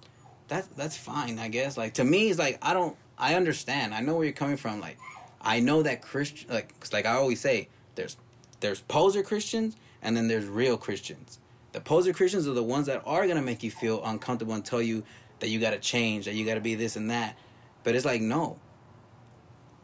that's 0.46 0.68
that's 0.76 0.96
fine, 0.96 1.38
I 1.40 1.48
guess. 1.48 1.76
Like 1.76 1.94
to 1.94 2.04
me, 2.04 2.30
it's 2.30 2.38
like 2.38 2.58
I 2.62 2.72
don't, 2.72 2.96
I 3.18 3.34
understand, 3.34 3.92
I 3.92 4.00
know 4.00 4.14
where 4.14 4.24
you're 4.24 4.32
coming 4.32 4.56
from. 4.56 4.80
Like 4.80 4.96
I 5.40 5.58
know 5.58 5.82
that 5.82 6.02
Christian, 6.02 6.50
like 6.50 6.78
'cause 6.78 6.92
like 6.92 7.04
I 7.04 7.14
always 7.14 7.40
say, 7.40 7.68
there's 7.96 8.16
there's 8.60 8.80
poser 8.82 9.22
Christians 9.24 9.76
and 10.02 10.16
then 10.16 10.28
there's 10.28 10.46
real 10.46 10.76
Christians. 10.76 11.38
The 11.72 11.80
poser 11.80 12.12
Christians 12.12 12.46
are 12.46 12.52
the 12.52 12.62
ones 12.62 12.86
that 12.86 13.02
are 13.04 13.26
gonna 13.26 13.42
make 13.42 13.62
you 13.64 13.70
feel 13.72 14.04
uncomfortable 14.04 14.54
and 14.54 14.64
tell 14.64 14.82
you 14.82 15.02
that 15.40 15.48
you 15.48 15.58
gotta 15.58 15.78
change, 15.78 16.26
that 16.26 16.34
you 16.34 16.46
gotta 16.46 16.60
be 16.60 16.76
this 16.76 16.94
and 16.94 17.10
that. 17.10 17.36
But 17.82 17.96
it's 17.96 18.04
like 18.04 18.20
no. 18.20 18.58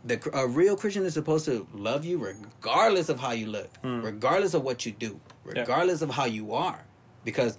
The 0.07 0.21
a 0.33 0.47
real 0.47 0.77
Christian 0.77 1.05
is 1.05 1.15
supposed 1.15 1.45
to 1.47 1.67
love 1.75 2.05
you 2.05 2.19
regardless 2.19 3.09
of 3.09 3.19
how 3.19 3.33
you 3.33 3.47
look, 3.49 3.71
hmm. 3.79 4.01
regardless 4.03 4.55
of 4.55 4.63
what 4.63 4.87
you 4.87 4.93
do, 4.93 5.21
Yeah. 5.45 5.61
regardless 5.61 6.01
of 6.03 6.11
how 6.11 6.27
you 6.27 6.55
are, 6.55 6.85
because 7.25 7.59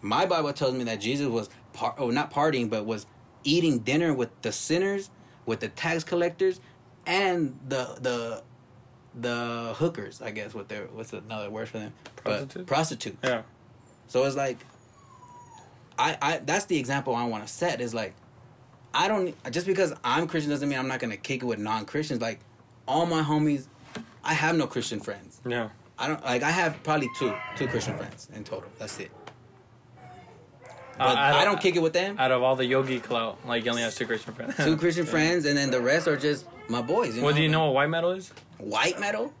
my 0.00 0.24
Bible 0.26 0.52
tells 0.52 0.74
me 0.74 0.84
that 0.84 1.00
Jesus 1.00 1.26
was 1.26 1.48
par- 1.72 1.94
oh 1.98 2.10
not 2.10 2.32
partying, 2.32 2.70
but 2.70 2.86
was 2.86 3.06
eating 3.44 3.80
dinner 3.80 4.14
with 4.14 4.30
the 4.42 4.52
sinners, 4.52 5.10
with 5.44 5.58
the 5.60 5.68
tax 5.68 6.04
collectors, 6.04 6.60
and 7.06 7.58
the 7.68 7.96
the 8.00 8.42
the 9.14 9.74
hookers. 9.76 10.22
I 10.22 10.30
guess 10.30 10.54
what 10.54 10.68
they're 10.68 10.86
what's 10.86 11.12
another 11.12 11.50
word 11.50 11.68
for 11.68 11.78
them? 11.78 11.92
But 12.22 12.22
Prostitutes? 12.48 12.68
prostitutes. 12.68 13.18
yeah. 13.24 13.42
So 14.06 14.24
it's 14.24 14.36
like, 14.36 14.58
I, 15.98 16.16
I 16.22 16.38
that's 16.38 16.66
the 16.66 16.78
example 16.78 17.14
I 17.16 17.24
want 17.24 17.46
to 17.46 17.52
set. 17.52 17.80
Is 17.80 17.92
like, 17.94 18.14
I 18.94 19.08
don't 19.08 19.34
just 19.50 19.66
because 19.66 19.92
I'm 20.04 20.26
Christian 20.26 20.50
doesn't 20.50 20.68
mean 20.68 20.78
I'm 20.78 20.88
not 20.88 21.00
gonna 21.00 21.16
kick 21.16 21.42
it 21.42 21.46
with 21.46 21.58
non 21.58 21.84
Christians. 21.86 22.20
Like, 22.20 22.40
all 22.86 23.06
my 23.06 23.22
homies, 23.22 23.66
I 24.24 24.34
have 24.34 24.56
no 24.56 24.66
Christian 24.66 25.00
friends. 25.00 25.40
Yeah. 25.46 25.68
I 25.98 26.08
don't 26.08 26.22
like. 26.24 26.42
I 26.42 26.50
have 26.50 26.82
probably 26.82 27.08
two 27.18 27.34
two 27.56 27.68
Christian 27.68 27.96
friends 27.96 28.28
in 28.34 28.44
total. 28.44 28.68
That's 28.78 28.98
it. 28.98 29.10
Uh, 30.98 31.08
But 31.08 31.16
out 31.18 31.34
I 31.34 31.44
don't 31.44 31.60
kick 31.60 31.76
it 31.76 31.82
with 31.82 31.92
them. 31.94 32.16
Out 32.18 32.32
of 32.32 32.42
all 32.42 32.54
the 32.56 32.66
yogi 32.66 33.00
clout, 33.00 33.38
like 33.46 33.64
you 33.64 33.70
only 33.70 33.82
have 33.82 33.94
two 33.94 34.06
Christian 34.06 34.34
friends. 34.34 34.56
Two 34.56 34.76
Christian 34.82 35.06
friends, 35.06 35.46
and 35.46 35.56
then 35.56 35.70
the 35.70 35.80
rest 35.80 36.06
are 36.08 36.16
just 36.16 36.44
my 36.68 36.82
boys. 36.82 37.16
You 37.16 37.22
Well, 37.22 37.30
know? 37.32 37.36
do 37.38 37.42
you 37.42 37.48
know 37.48 37.64
what 37.66 37.74
white 37.74 37.90
metal 37.90 38.10
is? 38.10 38.32
white 38.58 39.00
metal? 39.00 39.32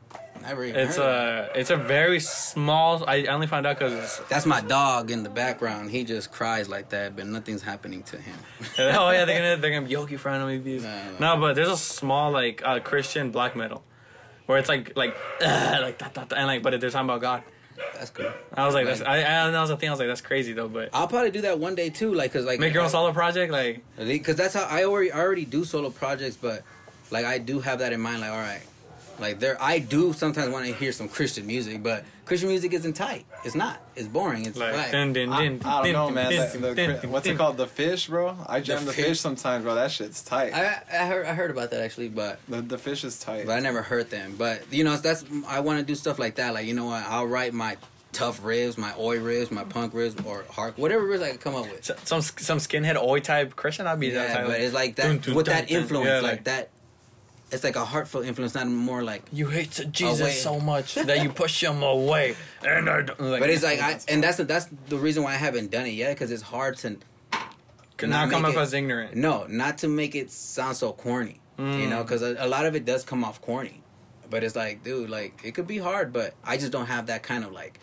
Never 0.42 0.64
even 0.64 0.80
It's 0.80 0.96
of 0.98 1.04
it. 1.04 1.08
a 1.08 1.50
it's 1.60 1.70
a 1.70 1.76
very 1.76 2.20
small. 2.20 3.04
I 3.08 3.24
only 3.26 3.46
found 3.46 3.66
out 3.66 3.78
because 3.78 4.20
That's 4.28 4.46
my 4.46 4.60
dog 4.60 5.10
in 5.10 5.22
the 5.22 5.30
background. 5.30 5.90
He 5.90 6.04
just 6.04 6.30
cries 6.32 6.68
like 6.68 6.90
that, 6.90 7.16
but 7.16 7.26
nothing's 7.26 7.62
happening 7.62 8.02
to 8.04 8.16
him. 8.18 8.36
oh 8.78 9.10
yeah, 9.10 9.24
they're 9.24 9.38
gonna 9.38 9.56
they're 9.60 9.70
gonna 9.70 9.86
be 9.86 9.92
yogi 9.92 10.16
friendly 10.16 10.58
views. 10.58 10.82
No, 10.84 11.02
No, 11.20 11.34
no. 11.34 11.40
but 11.40 11.54
there's 11.54 11.68
a 11.68 11.76
small 11.76 12.30
like 12.30 12.62
uh, 12.64 12.80
Christian 12.80 13.30
black 13.30 13.56
metal, 13.56 13.82
where 14.46 14.58
it's 14.58 14.68
like 14.68 14.96
like 14.96 15.16
uh, 15.40 15.78
like 15.82 15.98
that, 15.98 16.14
that, 16.14 16.28
that, 16.28 16.38
and 16.38 16.46
like 16.46 16.62
but 16.62 16.78
they're 16.80 16.90
talking 16.90 17.08
about 17.08 17.20
God. 17.20 17.42
That's 17.94 18.10
cool. 18.10 18.30
I 18.52 18.66
was 18.66 18.74
like, 18.74 18.86
that's. 18.86 19.00
I, 19.00 19.16
I 19.18 19.50
that 19.50 19.60
was 19.60 19.70
the 19.70 19.76
thing. 19.76 19.88
I 19.88 19.92
was 19.92 19.98
like, 19.98 20.08
that's 20.08 20.20
crazy 20.20 20.52
though. 20.52 20.68
But 20.68 20.90
I'll 20.92 21.08
probably 21.08 21.30
do 21.30 21.40
that 21.42 21.58
one 21.58 21.74
day 21.74 21.88
too, 21.90 22.12
like 22.14 22.32
cause 22.32 22.44
like 22.44 22.60
make 22.60 22.74
your 22.74 22.82
own 22.82 22.88
I- 22.88 22.92
solo 22.92 23.12
project, 23.12 23.50
like 23.50 23.82
because 23.96 24.36
that's 24.36 24.54
how 24.54 24.64
I 24.64 24.84
already 24.84 25.10
I 25.10 25.18
already 25.20 25.44
do 25.46 25.64
solo 25.64 25.88
projects, 25.90 26.36
but 26.36 26.62
like 27.10 27.24
I 27.24 27.38
do 27.38 27.60
have 27.60 27.78
that 27.80 27.92
in 27.92 28.00
mind. 28.00 28.20
Like, 28.20 28.30
all 28.30 28.36
right, 28.38 28.60
like 29.22 29.40
there 29.40 29.56
I 29.62 29.78
do 29.78 30.12
sometimes 30.12 30.52
want 30.52 30.66
to 30.66 30.72
hear 30.74 30.92
some 30.92 31.08
Christian 31.08 31.46
music, 31.46 31.82
but 31.82 32.04
Christian 32.26 32.48
music 32.50 32.72
isn't 32.74 32.92
tight. 32.92 33.24
It's 33.44 33.54
not. 33.54 33.80
It's 33.96 34.06
boring. 34.08 34.44
It's 34.46 34.58
like 34.58 34.74
like, 34.76 34.92
dun, 34.92 35.12
dun, 35.12 35.32
I, 35.32 35.44
dun, 35.48 35.60
I 35.64 35.82
don't 35.82 35.84
dun, 35.84 35.92
know, 35.92 36.10
man. 36.10 36.30
dun, 36.30 36.52
The- 36.52 36.58
the 36.68 36.74
dun, 36.74 36.98
cri- 37.00 37.08
what's 37.08 37.26
it 37.26 37.36
called? 37.38 37.56
The 37.56 37.66
fish, 37.66 38.08
bro. 38.08 38.36
I 38.46 38.60
jam 38.60 38.84
the, 38.84 38.92
fish. 38.92 39.04
fish 39.06 39.20
sometimes, 39.20 39.64
bro. 39.64 39.74
That 39.74 39.90
shit's 39.90 40.22
tight. 40.22 40.52
I 40.54 40.82
I 40.92 41.06
heard 41.06 41.26
I 41.26 41.34
heard 41.34 41.50
about 41.50 41.70
that 41.70 41.80
actually, 41.80 42.08
but 42.10 42.38
the, 42.48 42.60
the 42.60 42.78
fish 42.78 43.04
is 43.04 43.18
tight. 43.18 43.46
but 43.46 43.52
I 43.52 43.60
never 43.60 43.80
heard 43.82 44.10
them. 44.10 44.34
But 44.36 44.70
you 44.70 44.84
know, 44.84 44.96
that's 44.96 45.24
I 45.48 45.60
want 45.60 45.78
to 45.80 45.84
do 45.84 45.94
stuff 45.94 46.18
like 46.18 46.34
that. 46.36 46.52
Like 46.54 46.66
you 46.66 46.74
know 46.74 46.86
what? 46.86 47.02
I'll 47.06 47.26
write 47.26 47.54
my 47.54 47.76
tough 48.12 48.44
ribs, 48.44 48.76
my 48.76 48.92
oi 48.98 49.18
ribs, 49.18 49.50
my 49.50 49.64
punk 49.64 49.94
ribs, 49.94 50.14
or 50.26 50.44
hard 50.50 50.76
whatever 50.76 51.02
ribs 51.04 51.22
I 51.22 51.30
can 51.30 51.38
come 51.38 51.54
up 51.54 51.64
with. 51.70 51.90
S- 51.90 51.98
some 52.04 52.20
some 52.20 52.58
skinhead 52.58 52.96
oi 53.02 53.20
type 53.20 53.56
Christian. 53.56 53.86
I'd 53.86 53.98
be 53.98 54.10
that 54.10 54.28
Yeah, 54.28 54.36
type. 54.36 54.46
but 54.48 54.60
it's 54.60 54.74
like 54.74 54.96
that 54.96 55.04
Dun, 55.06 55.18
dun, 55.18 55.34
with 55.34 55.46
dun, 55.46 55.54
that 55.56 55.68
dun. 55.68 55.80
influence, 55.82 56.08
Yeah, 56.08 56.20
like, 56.20 56.44
that. 56.44 56.68
It's 57.52 57.64
like 57.64 57.76
a 57.76 57.84
heartfelt 57.84 58.24
influence, 58.24 58.54
not 58.54 58.66
more 58.66 59.02
like. 59.02 59.22
You 59.30 59.48
hate 59.48 59.86
Jesus 59.92 60.20
Away. 60.20 60.32
so 60.32 60.58
much 60.58 60.94
that 60.94 61.22
you 61.22 61.28
push 61.28 61.62
him 61.62 61.82
away, 61.82 62.34
and 62.66 62.88
I 62.88 63.02
don't, 63.02 63.20
like, 63.20 63.40
But 63.40 63.50
it's 63.50 63.62
like 63.62 63.80
I, 63.82 63.98
and 64.08 64.22
that's 64.24 64.38
the, 64.38 64.44
that's 64.44 64.68
the 64.88 64.96
reason 64.96 65.22
why 65.22 65.32
I 65.32 65.36
haven't 65.36 65.70
done 65.70 65.84
it 65.86 65.90
yet 65.90 66.14
because 66.14 66.30
it's 66.30 66.42
hard 66.42 66.78
to 66.78 66.96
not 67.30 68.08
not 68.08 68.30
come 68.30 68.42
make 68.42 68.56
up 68.56 68.62
as 68.62 68.72
ignorant. 68.72 69.14
no, 69.16 69.46
not 69.48 69.78
to 69.78 69.88
make 69.88 70.14
it 70.14 70.30
sound 70.30 70.76
so 70.76 70.92
corny, 70.92 71.40
you 71.58 71.64
Mm. 71.64 71.88
know, 71.90 72.02
because 72.02 72.22
a, 72.22 72.36
a 72.38 72.48
lot 72.48 72.66
of 72.66 72.74
it 72.74 72.84
does 72.84 73.04
come 73.04 73.22
off 73.22 73.40
corny. 73.40 73.82
But 74.30 74.42
it's 74.42 74.56
like, 74.56 74.82
dude, 74.82 75.10
like 75.10 75.38
it 75.44 75.52
could 75.54 75.66
be 75.66 75.76
hard, 75.78 76.12
but 76.12 76.34
I 76.42 76.56
just 76.56 76.72
don't 76.72 76.86
have 76.86 77.06
that 77.06 77.22
kind 77.22 77.44
of 77.44 77.52
like 77.52 77.78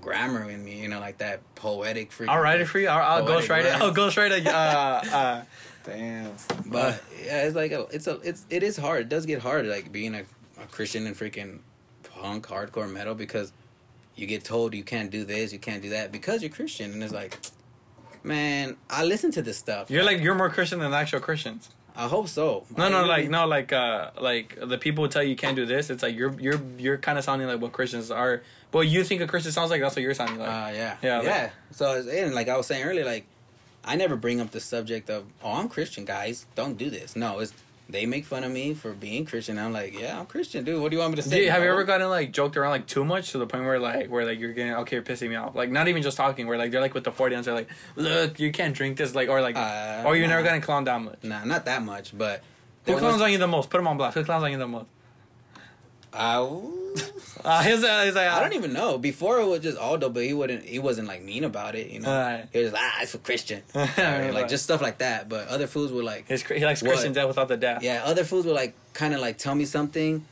grammar 0.00 0.48
in 0.50 0.64
me, 0.64 0.80
you 0.80 0.88
know, 0.88 1.00
like 1.00 1.18
that 1.18 1.40
poetic. 1.54 2.10
Freaking, 2.10 2.28
I'll 2.28 2.40
write 2.40 2.60
it 2.60 2.66
for 2.66 2.78
you. 2.78 2.88
I'll, 2.88 3.22
I'll 3.22 3.28
ghostwrite 3.28 3.64
it. 3.64 3.80
I'll 3.80 3.94
ghostwrite 3.94 4.30
it. 4.30 4.46
Uh, 4.46 4.50
uh, 5.16 5.42
Damn. 5.84 6.32
But 6.66 7.02
yeah, 7.24 7.42
it's 7.44 7.56
like 7.56 7.72
a, 7.72 7.86
it's 7.90 8.06
a 8.06 8.20
it's 8.22 8.44
it 8.50 8.62
is 8.62 8.76
hard. 8.76 9.02
It 9.02 9.08
does 9.08 9.26
get 9.26 9.40
hard, 9.40 9.66
like 9.66 9.90
being 9.92 10.14
a, 10.14 10.20
a 10.62 10.66
Christian 10.70 11.06
and 11.06 11.16
freaking 11.16 11.60
punk 12.02 12.46
hardcore 12.46 12.90
metal 12.90 13.14
because 13.14 13.52
you 14.14 14.26
get 14.26 14.44
told 14.44 14.74
you 14.74 14.84
can't 14.84 15.10
do 15.10 15.24
this, 15.24 15.52
you 15.52 15.58
can't 15.58 15.82
do 15.82 15.90
that 15.90 16.12
because 16.12 16.42
you're 16.42 16.50
Christian, 16.50 16.92
and 16.92 17.02
it's 17.02 17.12
like, 17.14 17.38
man, 18.22 18.76
I 18.90 19.04
listen 19.04 19.30
to 19.32 19.42
this 19.42 19.56
stuff. 19.56 19.90
you're 19.90 20.04
like 20.04 20.20
you're 20.20 20.34
more 20.34 20.50
Christian 20.50 20.80
than 20.80 20.92
actual 20.92 21.20
Christians. 21.20 21.70
I 21.96 22.06
hope 22.08 22.28
so. 22.28 22.64
No, 22.76 22.84
I 22.84 22.88
no, 22.88 22.96
really- 22.98 23.08
like 23.08 23.30
no, 23.30 23.46
like 23.46 23.72
uh, 23.72 24.10
like 24.20 24.58
the 24.62 24.78
people 24.78 25.04
who 25.04 25.10
tell 25.10 25.22
you 25.22 25.30
you 25.30 25.36
can't 25.36 25.56
do 25.56 25.66
this. 25.66 25.90
It's 25.90 26.02
like 26.02 26.14
you're 26.14 26.38
you're 26.40 26.60
you're 26.78 26.98
kind 26.98 27.18
of 27.18 27.24
sounding 27.24 27.48
like 27.48 27.60
what 27.60 27.72
Christians 27.72 28.10
are. 28.10 28.42
What 28.72 28.86
you 28.86 29.02
think 29.04 29.20
a 29.20 29.26
Christian 29.26 29.52
sounds 29.52 29.70
like, 29.70 29.80
that's 29.80 29.96
what 29.96 30.02
you're 30.02 30.14
sounding 30.14 30.38
like. 30.38 30.48
Uh, 30.48 30.70
yeah, 30.72 30.96
Yeah, 31.02 31.22
yeah, 31.22 31.42
like- 31.42 31.52
So 31.72 32.08
and 32.08 32.34
like 32.34 32.48
I 32.48 32.56
was 32.56 32.66
saying 32.66 32.84
earlier, 32.84 33.04
like 33.04 33.24
I 33.84 33.96
never 33.96 34.14
bring 34.16 34.40
up 34.40 34.50
the 34.50 34.60
subject 34.60 35.08
of 35.10 35.24
oh 35.42 35.52
I'm 35.54 35.68
Christian, 35.68 36.04
guys, 36.04 36.46
don't 36.54 36.76
do 36.78 36.90
this. 36.90 37.16
No, 37.16 37.38
it's 37.40 37.52
they 37.88 38.06
make 38.06 38.24
fun 38.24 38.44
of 38.44 38.52
me 38.52 38.72
for 38.72 38.92
being 38.92 39.24
Christian. 39.24 39.58
I'm 39.58 39.72
like, 39.72 39.98
yeah, 39.98 40.20
I'm 40.20 40.26
Christian, 40.26 40.62
dude. 40.62 40.80
What 40.80 40.90
do 40.92 40.96
you 40.96 41.00
want 41.00 41.10
me 41.16 41.16
to 41.22 41.28
say? 41.28 41.44
you- 41.46 41.50
have 41.50 41.64
you 41.64 41.70
ever 41.70 41.82
gotten 41.82 42.08
like 42.08 42.30
joked 42.30 42.56
around 42.56 42.70
like 42.70 42.86
too 42.86 43.04
much 43.04 43.32
to 43.32 43.38
the 43.38 43.46
point 43.48 43.64
where 43.64 43.80
like 43.80 44.06
where 44.08 44.24
like 44.24 44.38
you're 44.38 44.52
getting 44.52 44.74
okay, 44.74 44.96
you're 44.96 45.02
pissing 45.02 45.30
me 45.30 45.34
off? 45.34 45.56
Like 45.56 45.70
not 45.72 45.88
even 45.88 46.02
just 46.02 46.16
talking, 46.16 46.46
where 46.46 46.56
like 46.58 46.70
they're 46.70 46.80
like 46.80 46.94
with 46.94 47.02
the 47.04 47.10
forty 47.10 47.34
ounce, 47.34 47.46
they're 47.46 47.54
like, 47.54 47.70
look, 47.96 48.38
you 48.38 48.52
can't 48.52 48.74
drink 48.76 48.96
this, 48.98 49.14
like 49.16 49.28
or 49.28 49.40
like, 49.40 49.56
Uh, 49.56 50.04
or 50.06 50.14
you're 50.14 50.28
never 50.28 50.44
gonna 50.44 50.60
clown 50.60 50.84
that 50.84 51.00
much. 51.00 51.18
Nah, 51.24 51.44
not 51.44 51.64
that 51.64 51.82
much, 51.82 52.16
but 52.16 52.42
Who 52.86 52.96
clowns 52.96 53.14
was- 53.14 53.22
on 53.22 53.32
you 53.32 53.38
the 53.38 53.48
most? 53.48 53.68
Put 53.70 53.78
them 53.78 53.88
on 53.88 53.96
blast. 53.96 54.14
Who 54.16 54.22
clowns 54.22 54.44
on 54.44 54.52
you 54.52 54.58
the 54.58 54.68
most? 54.68 54.86
Uh, 56.12 56.50
Uh, 57.42 57.62
he's, 57.62 57.82
uh, 57.82 58.04
he's 58.04 58.14
like, 58.14 58.28
I 58.28 58.38
don't 58.40 58.52
even 58.52 58.74
know. 58.74 58.98
Before 58.98 59.40
it 59.40 59.46
was 59.46 59.60
just 59.60 59.78
Aldo, 59.78 60.10
but 60.10 60.24
he 60.24 60.34
wouldn't. 60.34 60.62
He 60.64 60.78
wasn't 60.78 61.08
like 61.08 61.22
mean 61.22 61.42
about 61.44 61.74
it. 61.74 61.88
You 61.88 62.00
know, 62.00 62.10
Right. 62.10 62.46
he 62.52 62.62
was 62.62 62.72
like, 62.72 62.82
ah, 62.84 62.98
it's 63.00 63.12
for 63.12 63.18
Christian, 63.18 63.62
Right. 63.74 64.30
like 64.34 64.48
just 64.48 64.64
stuff 64.64 64.82
like 64.82 64.98
that. 64.98 65.28
But 65.30 65.48
other 65.48 65.66
fools 65.66 65.90
were 65.90 66.02
like, 66.02 66.28
His, 66.28 66.42
he 66.42 66.62
likes 66.62 66.82
What? 66.82 66.90
Christian 66.90 67.14
death 67.14 67.28
without 67.28 67.48
the 67.48 67.56
death. 67.56 67.82
yeah, 67.82 68.02
other 68.04 68.24
fools 68.24 68.44
were 68.44 68.52
like 68.52 68.74
kind 68.92 69.14
of 69.14 69.20
like 69.20 69.38
tell 69.38 69.54
me 69.54 69.64
something, 69.64 70.26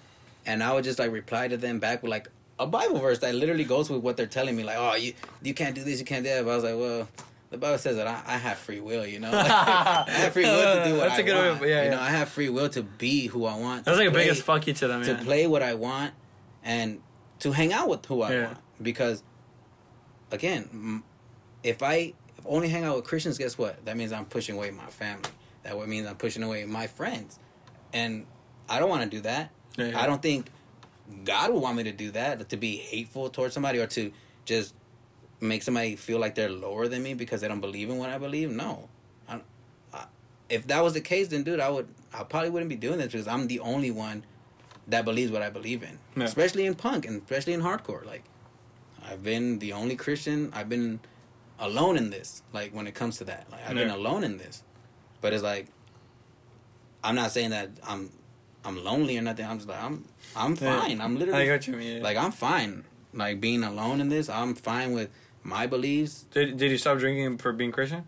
and 0.44 0.62
I 0.62 0.74
would 0.74 0.84
just 0.84 0.98
like 0.98 1.10
reply 1.12 1.48
to 1.48 1.56
them 1.56 1.78
back 1.78 2.02
with 2.02 2.10
like 2.10 2.28
a 2.58 2.66
Bible 2.66 2.98
verse 2.98 3.20
that 3.20 3.34
literally 3.34 3.64
goes 3.64 3.88
with 3.88 4.02
what 4.02 4.18
they're 4.18 4.26
telling 4.26 4.54
me. 4.54 4.62
Like, 4.64 4.76
oh, 4.78 4.94
you 4.96 5.14
you 5.42 5.54
can't 5.54 5.74
do 5.74 5.84
this, 5.84 5.98
you 6.00 6.04
can't 6.04 6.24
do 6.24 6.30
that. 6.30 6.44
But 6.44 6.50
I 6.50 6.54
was 6.56 6.64
like, 6.64 6.76
well. 6.76 7.08
The 7.50 7.56
Bible 7.58 7.78
says 7.78 7.96
that 7.96 8.06
I, 8.06 8.22
I 8.26 8.36
have 8.36 8.58
free 8.58 8.80
will, 8.80 9.06
you 9.06 9.20
know. 9.20 9.30
Like, 9.32 9.50
I 9.50 10.04
have 10.10 10.32
free 10.34 10.44
will 10.44 10.74
to 10.76 10.84
do 10.84 10.96
what 10.98 11.08
That's 11.08 11.18
I 11.18 11.22
a 11.22 11.24
good 11.24 11.34
way- 11.36 11.48
want. 11.50 11.60
yeah, 11.62 11.66
you 11.66 11.84
yeah. 11.84 11.90
know, 11.96 12.00
I 12.00 12.10
have 12.10 12.28
free 12.28 12.48
will 12.50 12.68
to 12.70 12.82
be 12.82 13.26
who 13.28 13.46
I 13.46 13.56
want. 13.56 13.84
That's 13.86 13.96
like 13.96 14.06
the 14.08 14.12
play- 14.12 14.24
biggest 14.24 14.42
fuck 14.42 14.66
you 14.66 14.74
to 14.74 14.88
them, 14.88 15.02
to 15.04 15.14
man. 15.14 15.24
play 15.24 15.46
what 15.46 15.62
I 15.62 15.74
want 15.74 16.12
and 16.62 17.00
to 17.40 17.52
hang 17.52 17.72
out 17.72 17.88
with 17.88 18.04
who 18.06 18.20
I 18.22 18.32
Yeah. 18.34 18.44
want. 18.46 18.58
Because, 18.82 19.22
again, 20.30 21.02
if 21.62 21.82
I 21.82 22.12
if 22.36 22.46
only 22.46 22.68
hang 22.68 22.84
out 22.84 22.96
with 22.96 23.04
Christians, 23.06 23.38
guess 23.38 23.58
what? 23.58 23.84
That 23.84 23.96
means 23.96 24.12
I'm 24.12 24.24
pushing 24.26 24.54
away 24.56 24.70
my 24.70 24.86
family. 24.86 25.30
That 25.64 25.76
what 25.76 25.88
means 25.88 26.06
I'm 26.06 26.16
pushing 26.16 26.42
away 26.42 26.64
my 26.66 26.86
friends, 26.86 27.38
and 27.92 28.26
I 28.68 28.78
don't 28.78 28.88
want 28.88 29.02
to 29.02 29.08
do 29.16 29.22
that. 29.22 29.50
I 29.78 30.06
don't 30.06 30.22
think 30.22 30.48
God 31.24 31.52
would 31.52 31.60
want 31.62 31.76
me 31.76 31.84
to 31.84 31.92
do 31.92 32.10
that, 32.12 32.48
to 32.50 32.56
be 32.56 32.76
hateful 32.76 33.28
towards 33.30 33.54
somebody 33.54 33.78
or 33.78 33.86
to 33.88 34.12
just 34.44 34.74
make 35.40 35.62
somebody 35.62 35.96
feel 35.96 36.18
like 36.18 36.34
they're 36.34 36.48
lower 36.50 36.88
than 36.88 37.02
me 37.02 37.14
because 37.14 37.40
they 37.40 37.48
don't 37.48 37.60
believe 37.60 37.90
in 37.90 37.98
what 37.98 38.10
I 38.10 38.18
believe. 38.18 38.50
No, 38.50 38.88
I, 39.28 39.40
I, 39.92 40.06
if 40.48 40.66
that 40.66 40.82
was 40.82 40.94
the 40.94 41.00
case, 41.00 41.28
then 41.28 41.42
dude, 41.44 41.60
I 41.60 41.68
would, 41.68 41.88
I 42.12 42.24
probably 42.24 42.50
wouldn't 42.50 42.68
be 42.70 42.76
doing 42.76 42.98
this 42.98 43.12
because 43.12 43.28
I'm 43.28 43.46
the 43.46 43.60
only 43.60 43.90
one 43.90 44.24
that 44.88 45.04
believes 45.04 45.30
what 45.30 45.42
I 45.42 45.50
believe 45.50 45.82
in, 45.82 45.98
Yeah. 46.16 46.24
especially 46.24 46.66
in 46.66 46.74
punk 46.74 47.06
and 47.06 47.22
especially 47.22 47.52
in 47.52 47.60
hardcore. 47.60 48.04
Like, 48.04 48.24
I've 49.06 49.22
been 49.22 49.58
the 49.58 49.72
only 49.74 49.96
Christian. 49.96 50.50
I've 50.54 50.68
been 50.68 51.00
alone 51.58 51.96
in 51.96 52.10
this. 52.10 52.42
Like 52.52 52.72
when 52.74 52.86
it 52.86 52.94
comes 52.94 53.18
to 53.18 53.24
that, 53.24 53.46
like 53.50 53.60
I've 53.68 53.74
been 53.76 53.90
alone 53.90 54.24
in 54.24 54.38
this. 54.38 54.62
But 55.20 55.32
it's 55.32 55.42
like, 55.42 55.66
I'm 57.04 57.14
not 57.14 57.30
saying 57.30 57.50
that 57.50 57.70
I'm, 57.86 58.10
I'm 58.64 58.82
lonely 58.82 59.16
or 59.18 59.22
nothing. 59.22 59.46
I'm 59.46 59.58
just 59.58 59.68
like 59.68 59.82
I'm, 59.82 60.04
I'm 60.36 60.52
Yeah. 60.60 60.80
fine. 60.80 61.00
I'm 61.00 61.16
I 61.16 61.18
literally 61.18 61.46
got 61.46 61.66
you. 61.66 61.78
Yeah. 61.78 62.02
like 62.02 62.16
I'm 62.16 62.32
fine. 62.32 62.84
Like 63.14 63.40
being 63.40 63.62
alone 63.64 64.00
in 64.00 64.08
this, 64.08 64.28
I'm 64.28 64.54
fine 64.54 64.92
with 64.92 65.10
my 65.42 65.66
beliefs. 65.66 66.24
did 66.30 66.56
did 66.56 66.70
you 66.70 66.78
stop 66.78 66.98
drinking 66.98 67.38
for 67.38 67.52
being 67.52 67.72
Christian? 67.72 68.04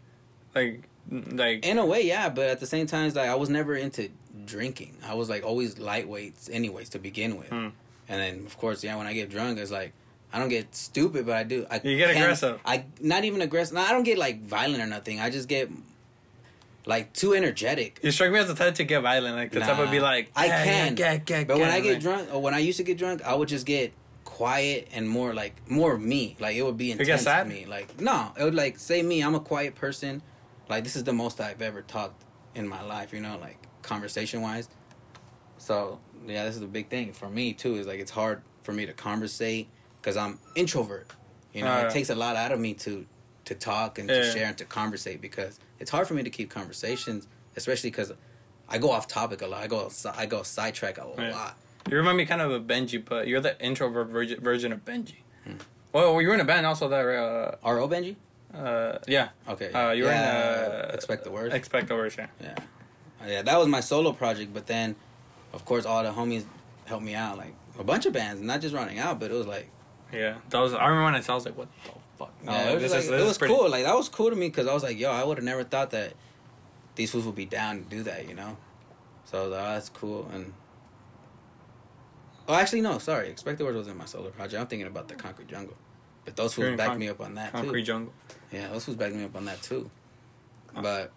Like, 0.55 0.83
like 1.11 1.65
In 1.65 1.79
a 1.79 1.87
way, 1.87 2.07
yeah, 2.07 2.29
but 2.29 2.47
at 2.47 2.61
the 2.61 2.67
same 2.67 2.87
time, 2.87 3.07
it's 3.07 3.17
like 3.17 3.29
I 3.29 3.35
was 3.35 3.49
never 3.49 3.75
into 3.77 4.11
drinking. 4.45 4.97
I 5.07 5.15
was 5.15 5.29
like 5.29 5.45
always 5.45 5.77
lightweights, 5.77 6.51
anyways, 6.53 6.91
to 6.91 6.99
begin 6.99 7.37
with. 7.39 7.49
Hmm. 7.49 7.69
And 8.09 8.21
then, 8.21 8.47
of 8.47 8.57
course, 8.59 8.83
yeah, 8.83 8.97
when 8.97 9.07
I 9.07 9.13
get 9.13 9.31
drunk, 9.31 9.59
it's 9.59 9.71
like 9.71 9.93
I 10.33 10.39
don't 10.39 10.49
get 10.49 10.75
stupid, 10.75 11.27
but 11.27 11.35
I 11.35 11.43
do. 11.45 11.67
I 11.71 11.81
You 11.83 11.97
get 11.97 12.11
aggressive. 12.11 12.61
I 12.65 12.85
not 13.01 13.25
even 13.25 13.41
aggressive. 13.43 13.75
No, 13.75 13.81
I 13.81 13.91
don't 13.91 14.05
get 14.05 14.19
like 14.19 14.43
violent 14.43 14.83
or 14.83 14.87
nothing. 14.87 15.21
I 15.21 15.31
just 15.31 15.49
get 15.49 15.71
like 16.87 17.13
too 17.13 17.35
energetic. 17.35 18.01
you 18.03 18.11
struck 18.11 18.33
me 18.33 18.39
as 18.39 18.49
the 18.49 18.55
type 18.55 18.75
to 18.77 18.85
get 18.85 19.03
violent. 19.03 19.37
Like 19.37 19.53
the 19.53 19.61
type 19.61 19.79
would 19.79 19.91
be 19.91 19.99
Nah, 19.99 20.05
like, 20.05 20.31
I 20.35 20.49
can, 20.49 20.97
yeah, 20.97 21.17
get, 21.17 21.25
get, 21.27 21.47
but 21.47 21.59
when 21.59 21.69
get," 21.69 21.75
I 21.75 21.81
get 21.81 22.01
drunk, 22.01 22.33
or 22.33 22.41
when 22.41 22.55
I 22.55 22.59
used 22.59 22.79
to 22.79 22.85
get 22.85 22.99
drunk, 22.99 23.23
I 23.23 23.35
would 23.35 23.49
just 23.49 23.67
get 23.67 23.93
quiet 24.41 24.89
and 24.95 25.07
more 25.07 25.35
like 25.35 25.55
more 25.69 25.93
of 25.93 26.01
me. 26.01 26.35
Like 26.41 26.57
it 26.57 26.63
would 26.63 26.79
be 26.79 26.93
intense 26.93 27.25
to 27.25 27.45
me. 27.45 27.67
Like 27.67 28.01
no, 28.01 28.33
it 28.39 28.43
would 28.43 28.55
like 28.55 28.79
say 28.79 29.03
me. 29.03 29.21
I'm 29.23 29.35
a 29.35 29.41
quiet 29.41 29.75
person. 29.75 30.23
Like 30.67 30.83
this 30.83 30.97
is 30.97 31.05
the 31.05 31.13
most 31.13 31.43
I've 31.43 31.61
ever 31.61 31.83
talked 31.83 32.25
in 32.55 32.67
my 32.67 32.83
life. 32.83 33.13
You 33.13 33.21
know, 33.21 33.37
like 33.39 33.59
conversation 33.83 34.41
wise. 34.41 34.71
So 35.59 36.01
yeah, 36.27 36.45
this 36.47 36.57
is 36.57 36.63
a 36.63 36.67
big 36.79 36.89
thing 36.89 37.13
for 37.13 37.29
me 37.29 37.53
too. 37.53 37.77
Is 37.77 37.87
like 37.87 38.01
it's 38.01 38.11
hard 38.11 38.41
for 38.63 38.73
me 38.73 38.87
to 38.87 38.95
conversate 38.95 39.69
because 40.01 40.17
I'm 40.17 40.39
introvert. 40.55 41.13
You 41.53 41.63
know, 41.65 41.71
Alright. 41.73 41.91
it 41.91 41.93
takes 41.93 42.09
a 42.09 42.15
lot 42.15 42.35
out 42.37 42.51
of 42.51 42.59
me 42.59 42.73
to 42.87 43.05
to 43.45 43.55
talk 43.55 43.99
and 43.99 44.09
Yeah. 44.09 44.21
to 44.21 44.25
share 44.33 44.47
and 44.47 44.57
to 44.57 44.65
conversate 44.65 45.21
because 45.21 45.61
it's 45.79 45.91
hard 45.91 46.09
for 46.09 46.15
me 46.15 46.23
to 46.23 46.31
keep 46.31 46.49
conversations, 46.49 47.29
especially 47.57 47.91
because 47.91 48.11
I 48.71 48.79
go 48.79 48.91
off 48.91 49.07
topic 49.07 49.43
a 49.43 49.47
lot. 49.47 49.63
I 49.63 49.67
go 49.67 49.91
I 50.17 50.25
go 50.25 50.43
sidetrack 50.45 50.97
a 50.97 51.07
Yeah. 51.19 51.51
You 51.89 51.97
remind 51.97 52.17
me 52.19 52.27
kind 52.27 52.41
of 52.41 52.51
of 52.51 52.65
Benji, 52.65 53.03
but 53.05 53.27
you're 53.29 53.41
the 53.41 53.61
introvert 53.65 54.09
version, 54.09 54.41
version 54.41 54.73
of 54.73 54.85
Benji. 54.85 55.17
Hmm. 55.45 55.55
Well, 55.93 56.21
you 56.21 56.29
were 56.29 56.35
in 56.35 56.41
a 56.41 56.45
band 56.45 56.67
also 56.67 56.89
that, 56.89 57.05
uh, 57.07 57.57
R.O. 57.65 57.89
Benji? 57.89 58.17
uh, 58.55 58.99
yeah. 59.07 59.29
Okay. 59.49 59.73
Uh, 59.73 59.91
you 59.93 60.05
were 60.05 60.11
yeah, 60.11 60.67
in, 60.67 60.73
uh, 60.73 60.91
Expect 60.95 61.25
the 61.25 61.31
Worst. 61.31 61.55
Expect 61.55 61.89
the 61.89 61.95
worst, 61.95 62.19
yeah. 62.19 62.27
yeah. 62.41 62.55
Uh, 63.23 63.27
Yeah, 63.29 63.43
that 63.43 63.59
was 63.59 63.69
my 63.69 63.81
solo 63.81 64.13
project, 64.13 64.53
but 64.53 64.67
then, 64.67 64.95
of 65.53 65.65
course, 65.65 65.87
all 65.87 66.03
the 66.03 66.11
homies 66.11 66.45
helped 66.85 67.05
me 67.05 67.15
out. 67.15 67.39
Like, 67.39 67.55
a 67.79 67.85
bunch 67.85 68.07
of 68.07 68.13
bands, 68.13 68.41
not 68.43 68.61
just 68.61 68.75
running 68.75 68.99
out, 68.99 69.19
but 69.19 69.31
it 69.31 69.35
was 69.35 69.47
like, 69.47 69.71
Yeah. 70.13 70.37
That 70.51 70.59
was, 70.59 70.75
I 70.75 70.85
remember 70.87 71.05
when 71.05 71.15
I 71.15 71.21
saw, 71.21 71.33
I 71.33 71.35
was 71.37 71.45
like, 71.47 71.57
what 71.57 71.69
the 71.85 71.91
fuck? 72.19 72.33
No, 72.45 72.53
yeah, 72.53 72.71
it 72.71 72.75
was, 72.75 72.83
this 72.83 72.93
like- 72.93 73.01
is, 73.03 73.09
it 73.11 73.25
was 73.25 73.39
pretty. 73.39 73.55
cool. 73.55 73.69
Like, 73.71 73.85
that 73.85 73.97
was 73.97 74.09
cool 74.09 74.31
to 74.31 74.37
me 74.37 74.49
because 74.49 74.67
I 74.69 74.75
was 74.75 74.83
like, 74.83 74.99
yo, 74.99 75.11
I 75.11 75.25
would 75.25 75.39
have 75.39 75.45
never 75.45 75.65
thought 75.65 75.91
that 75.91 76.13
these 76.97 77.11
fools 77.11 77.25
would 77.25 77.35
be 77.37 77.47
down 77.47 77.83
to 77.85 77.89
do 77.89 78.03
that, 78.05 78.29
you 78.29 78.35
know? 78.35 78.57
So 79.25 79.39
I 79.39 79.43
was 79.43 79.51
like, 79.53 79.61
oh, 79.61 79.73
that's 79.75 79.89
cool. 79.89 80.31
And, 80.33 80.53
oh, 82.51 82.55
actually, 82.55 82.81
no, 82.83 82.99
sorry. 82.99 83.29
Expect 83.31 83.59
the 83.59 83.65
Worst 83.65 83.77
wasn't 83.79 83.97
my 83.99 84.05
solo 84.05 84.31
project. 84.31 84.61
I'm 84.61 84.67
thinking 84.67 84.87
about 84.87 85.09
the 85.09 85.15
Concrete 85.15 85.49
Jungle. 85.49 85.77
But 86.25 86.37
those 86.37 86.57
You're 86.57 86.69
fools 86.69 86.77
backed 86.79 86.91
Conc- 86.93 86.99
me 86.99 87.09
up 87.09 87.21
on 87.21 87.35
that, 87.37 87.53
Concrete 87.53 87.81
too. 87.81 87.87
Jungle. 87.87 88.13
Yeah, 88.53 88.69
those 88.69 88.85
fools 88.85 88.97
backed 88.97 89.15
me 89.15 89.25
up 89.25 89.37
on 89.37 89.45
that, 89.47 89.63
too. 89.63 89.91
But, 90.75 91.13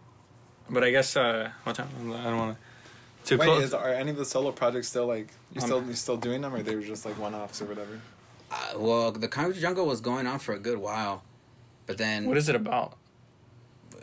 But 0.70 0.84
I 0.84 0.92
guess, 0.92 1.16
uh, 1.18 1.52
what 1.64 1.76
time? 1.76 1.90
I 2.00 2.24
don't 2.24 2.38
want 2.38 2.58
to. 2.58 3.28
Too 3.28 3.38
Wait, 3.38 3.46
close. 3.46 3.64
is, 3.64 3.74
are 3.74 3.90
any 3.90 4.12
of 4.12 4.18
the 4.18 4.26
solo 4.26 4.52
projects 4.52 4.90
still 4.90 5.08
like 5.08 5.30
you 5.54 5.62
Um, 5.62 5.68
still 5.68 5.84
you 5.86 5.94
still 5.94 6.18
doing 6.18 6.42
them, 6.42 6.54
or 6.54 6.62
they 6.62 6.76
were 6.76 6.82
just 6.82 7.06
like 7.06 7.18
one 7.18 7.34
offs 7.34 7.62
or 7.62 7.66
whatever? 7.66 8.00
uh, 8.52 8.74
well, 8.78 9.12
the 9.14 9.28
Concrete 9.30 9.62
Jungle 9.62 9.86
was 9.86 10.02
going 10.02 10.28
on 10.28 10.40
for 10.40 10.54
a 10.54 10.60
good 10.60 10.78
while. 10.78 11.24
But 11.86 11.98
then 11.98 12.26
what 12.26 12.38
is 12.38 12.50
it 12.50 12.56
about? 12.56 12.98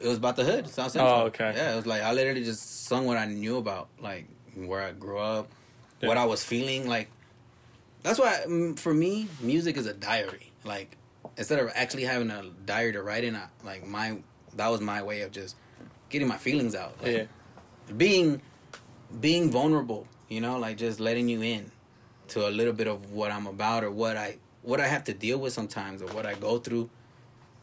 it 0.03 0.07
was 0.09 0.17
about 0.17 0.37
the 0.37 0.45
hood, 0.45 0.69
South 0.69 0.93
Central. 0.93 1.13
Oh, 1.15 1.25
okay. 1.27 1.53
Yeah, 1.55 1.73
it 1.75 1.77
was 1.77 1.87
like 1.87 2.01
I 2.03 2.13
literally 2.13 2.45
just 2.45 2.87
sung 2.87 3.05
what 3.07 3.19
I 3.19 3.27
knew 3.27 3.59
about, 3.59 3.89
like 4.01 4.27
where 4.55 4.83
I 4.83 4.93
grew 4.93 5.19
up, 5.19 5.49
what 6.01 6.17
I 6.17 6.25
was 6.25 6.43
feeling. 6.43 6.89
Like 6.89 7.11
that's 8.03 8.19
why 8.19 8.43
mm, 8.47 8.79
for 8.79 8.95
me, 8.95 9.29
music 9.41 9.77
is 9.77 9.87
a 9.87 9.95
diary. 9.95 10.53
Like 10.65 10.97
instead 11.37 11.59
of 11.59 11.71
actually 11.75 12.05
having 12.05 12.31
a 12.31 12.45
diary 12.65 12.93
to 12.93 13.03
write 13.03 13.25
in, 13.25 13.37
I, 13.37 13.47
like 13.65 13.87
my 13.87 14.19
that 14.57 14.69
was 14.69 14.81
my 14.81 15.03
way 15.03 15.21
of 15.23 15.31
just 15.33 15.57
getting 16.09 16.27
my 16.29 16.37
feelings 16.37 16.75
out. 16.75 16.95
Like, 17.03 17.13
Yeah. 17.17 17.25
being 17.97 18.43
being 19.21 19.51
vulnerable, 19.51 20.07
you 20.29 20.41
know, 20.41 20.59
like 20.59 20.77
just 20.77 21.01
letting 21.01 21.29
you 21.29 21.43
in 21.43 21.71
to 22.29 22.49
a 22.49 22.51
little 22.51 22.73
bit 22.73 22.87
of 22.87 23.11
what 23.13 23.31
I'm 23.31 23.47
about 23.47 23.85
or 23.85 23.91
what 23.91 24.17
I 24.17 24.39
what 24.63 24.81
I 24.81 24.87
have 24.87 25.05
to 25.05 25.15
deal 25.15 25.39
with 25.39 25.53
sometimes 25.53 26.03
or 26.03 26.07
what 26.09 26.27
I 26.27 26.35
go 26.35 26.59
through. 26.59 26.91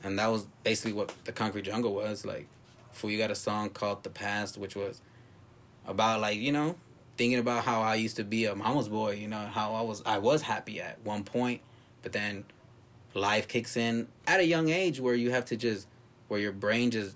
And 0.03 0.17
that 0.19 0.27
was 0.27 0.47
basically 0.63 0.93
what 0.93 1.13
the 1.25 1.31
Concrete 1.31 1.63
Jungle 1.63 1.93
was 1.93 2.25
like. 2.25 2.47
For 2.91 3.09
you 3.11 3.17
got 3.17 3.31
a 3.31 3.35
song 3.35 3.69
called 3.69 4.03
"The 4.03 4.09
Past," 4.09 4.57
which 4.57 4.75
was 4.75 5.01
about 5.85 6.19
like 6.21 6.37
you 6.37 6.51
know 6.51 6.75
thinking 7.17 7.39
about 7.39 7.65
how 7.65 7.81
I 7.81 7.95
used 7.95 8.15
to 8.17 8.23
be 8.23 8.45
a 8.45 8.55
mama's 8.55 8.87
boy. 8.87 9.13
You 9.13 9.27
know 9.27 9.45
how 9.47 9.73
I 9.73 9.81
was 9.81 10.01
I 10.05 10.17
was 10.19 10.41
happy 10.41 10.81
at 10.81 10.99
one 11.03 11.23
point, 11.23 11.61
but 12.01 12.13
then 12.13 12.45
life 13.13 13.47
kicks 13.47 13.75
in 13.75 14.07
at 14.25 14.39
a 14.39 14.45
young 14.45 14.69
age 14.69 14.99
where 14.99 15.15
you 15.15 15.31
have 15.31 15.45
to 15.45 15.57
just 15.57 15.87
where 16.27 16.39
your 16.39 16.51
brain 16.51 16.91
just 16.91 17.15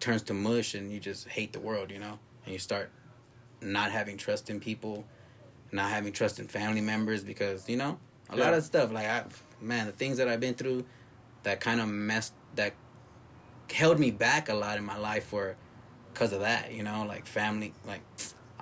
turns 0.00 0.22
to 0.22 0.34
mush 0.34 0.74
and 0.74 0.90
you 0.92 0.98
just 0.98 1.28
hate 1.28 1.52
the 1.52 1.60
world, 1.60 1.90
you 1.90 1.98
know, 1.98 2.18
and 2.44 2.52
you 2.52 2.58
start 2.58 2.90
not 3.60 3.90
having 3.90 4.16
trust 4.16 4.50
in 4.50 4.60
people, 4.60 5.04
not 5.72 5.90
having 5.90 6.12
trust 6.12 6.38
in 6.38 6.48
family 6.48 6.80
members 6.80 7.22
because 7.22 7.68
you 7.68 7.76
know 7.76 7.98
a 8.30 8.36
lot 8.36 8.54
of 8.54 8.64
stuff 8.64 8.92
like 8.92 9.06
I 9.06 9.24
man 9.60 9.86
the 9.86 9.92
things 9.92 10.16
that 10.18 10.28
I've 10.28 10.40
been 10.40 10.54
through 10.54 10.84
that 11.44 11.60
kind 11.60 11.80
of 11.80 11.88
messed 11.88 12.32
that 12.56 12.74
held 13.72 13.98
me 13.98 14.10
back 14.10 14.48
a 14.48 14.54
lot 14.54 14.78
in 14.78 14.84
my 14.84 14.96
life 14.96 15.24
for 15.24 15.56
because 16.12 16.32
of 16.32 16.40
that, 16.40 16.72
you 16.72 16.82
know, 16.82 17.04
like 17.06 17.26
family 17.26 17.72
like 17.86 18.02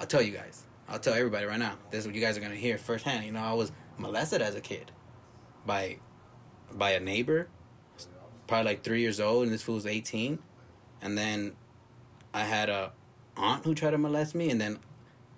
I'll 0.03 0.09
tell 0.09 0.20
you 0.20 0.33
guys. 0.33 0.65
I'll 0.89 0.99
tell 0.99 1.15
everybody 1.15 1.47
right 1.47 1.61
now. 1.61 1.77
This 1.93 2.01
is 2.01 2.07
what 2.07 2.16
you 2.16 2.20
guys 2.20 2.37
are 2.37 2.41
gonna 2.41 2.57
hear 2.57 2.77
firsthand. 2.77 3.24
You 3.24 3.31
know, 3.31 3.39
I 3.39 3.53
was 3.53 3.70
molested 3.99 4.43
as 4.43 4.57
a 4.57 4.61
kid 4.61 4.91
by 5.65 5.99
by 6.73 6.91
a 6.91 6.99
neighbor, 6.99 7.47
probably 8.49 8.73
like 8.73 8.83
three 8.83 9.01
years 9.01 9.20
old, 9.20 9.45
and 9.45 9.53
this 9.53 9.62
fool 9.62 9.77
was 9.77 9.87
eighteen. 9.87 10.41
And 11.01 11.16
then 11.16 11.55
I 12.35 12.43
had 12.43 12.69
a 12.69 12.91
aunt 13.37 13.65
who 13.65 13.77
tried 13.77 13.93
to 13.93 13.99
molest 13.99 14.35
me, 14.35 14.51
and 14.51 14.61
then 14.61 14.81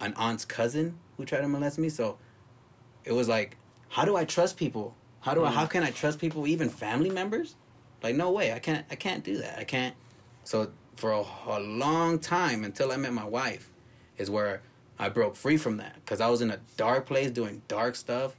an 0.01 0.15
aunt's 0.17 0.47
cousin 0.47 0.99
who 1.19 1.27
tried 1.27 1.43
to 1.43 1.49
molest 1.49 1.79
me. 1.79 1.91
So 1.91 2.17
it 3.05 3.13
was 3.13 3.29
like, 3.29 3.59
how 3.91 4.07
do 4.07 4.17
I 4.17 4.25
trust 4.25 4.57
people? 4.57 4.97
How 5.21 5.35
do 5.35 5.45
I? 5.45 5.51
How 5.51 5.67
can 5.67 5.83
I 5.83 5.91
trust 5.91 6.19
people, 6.19 6.47
even 6.47 6.71
family 6.71 7.11
members? 7.11 7.55
Like, 8.03 8.17
no 8.17 8.31
way. 8.31 8.55
I 8.55 8.61
can't. 8.61 8.87
I 8.91 8.95
can't 8.95 9.23
do 9.23 9.37
that. 9.37 9.59
I 9.59 9.65
can't. 9.65 9.95
So 10.43 10.71
for 10.97 11.13
a, 11.13 11.23
a 11.49 11.61
long 11.61 12.19
time 12.19 12.65
until 12.65 12.91
I 12.91 12.97
met 12.97 13.13
my 13.13 13.27
wife, 13.27 13.71
is 14.19 14.31
where 14.31 14.61
I 14.99 15.09
broke 15.09 15.37
free 15.37 15.57
from 15.57 15.77
that 15.79 15.95
because 15.97 16.21
I 16.21 16.29
was 16.29 16.41
in 16.41 16.51
a 16.51 16.59
dark 16.77 17.07
place 17.07 17.31
doing 17.31 17.63
dark 17.69 17.97
stuff, 17.97 18.35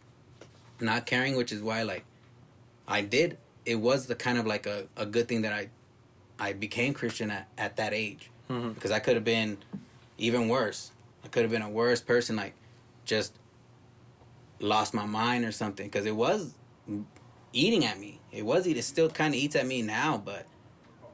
not 0.80 1.06
caring, 1.06 1.36
which 1.36 1.52
is 1.52 1.62
why 1.62 1.84
like 1.84 2.06
I 2.88 3.02
did. 3.02 3.38
It 3.66 3.76
was 3.76 4.06
the 4.06 4.16
kind 4.16 4.38
of 4.38 4.46
like 4.46 4.66
a, 4.68 4.86
a 4.96 5.06
good 5.06 5.28
thing 5.28 5.42
that 5.42 5.54
I 5.54 5.70
I 6.40 6.54
became 6.54 6.94
Christian 6.94 7.32
at, 7.32 7.48
at 7.58 7.78
that 7.78 7.94
age 7.94 8.30
Mhm. 8.50 8.74
because 8.76 8.92
I 8.92 9.00
could 9.00 9.16
have 9.16 9.24
been 9.24 9.58
even 10.18 10.48
worse. 10.50 10.92
I 11.24 11.28
could 11.30 11.42
have 11.44 11.52
been 11.52 11.62
a 11.64 11.70
worse 11.70 12.02
person, 12.02 12.36
like 12.36 12.54
just 13.06 13.34
lost 14.60 14.94
my 14.94 15.06
mind 15.06 15.46
or 15.46 15.52
something. 15.52 15.88
Because 15.88 16.06
it 16.06 16.16
was 16.16 16.54
eating 17.54 17.86
at 17.86 18.00
me. 18.00 18.20
It 18.32 18.46
was 18.46 18.68
eat. 18.68 18.78
It 18.78 18.84
still 18.84 19.10
kind 19.10 19.34
of 19.34 19.40
eats 19.40 19.56
at 19.56 19.66
me 19.66 19.82
now, 19.82 20.22
but 20.24 20.46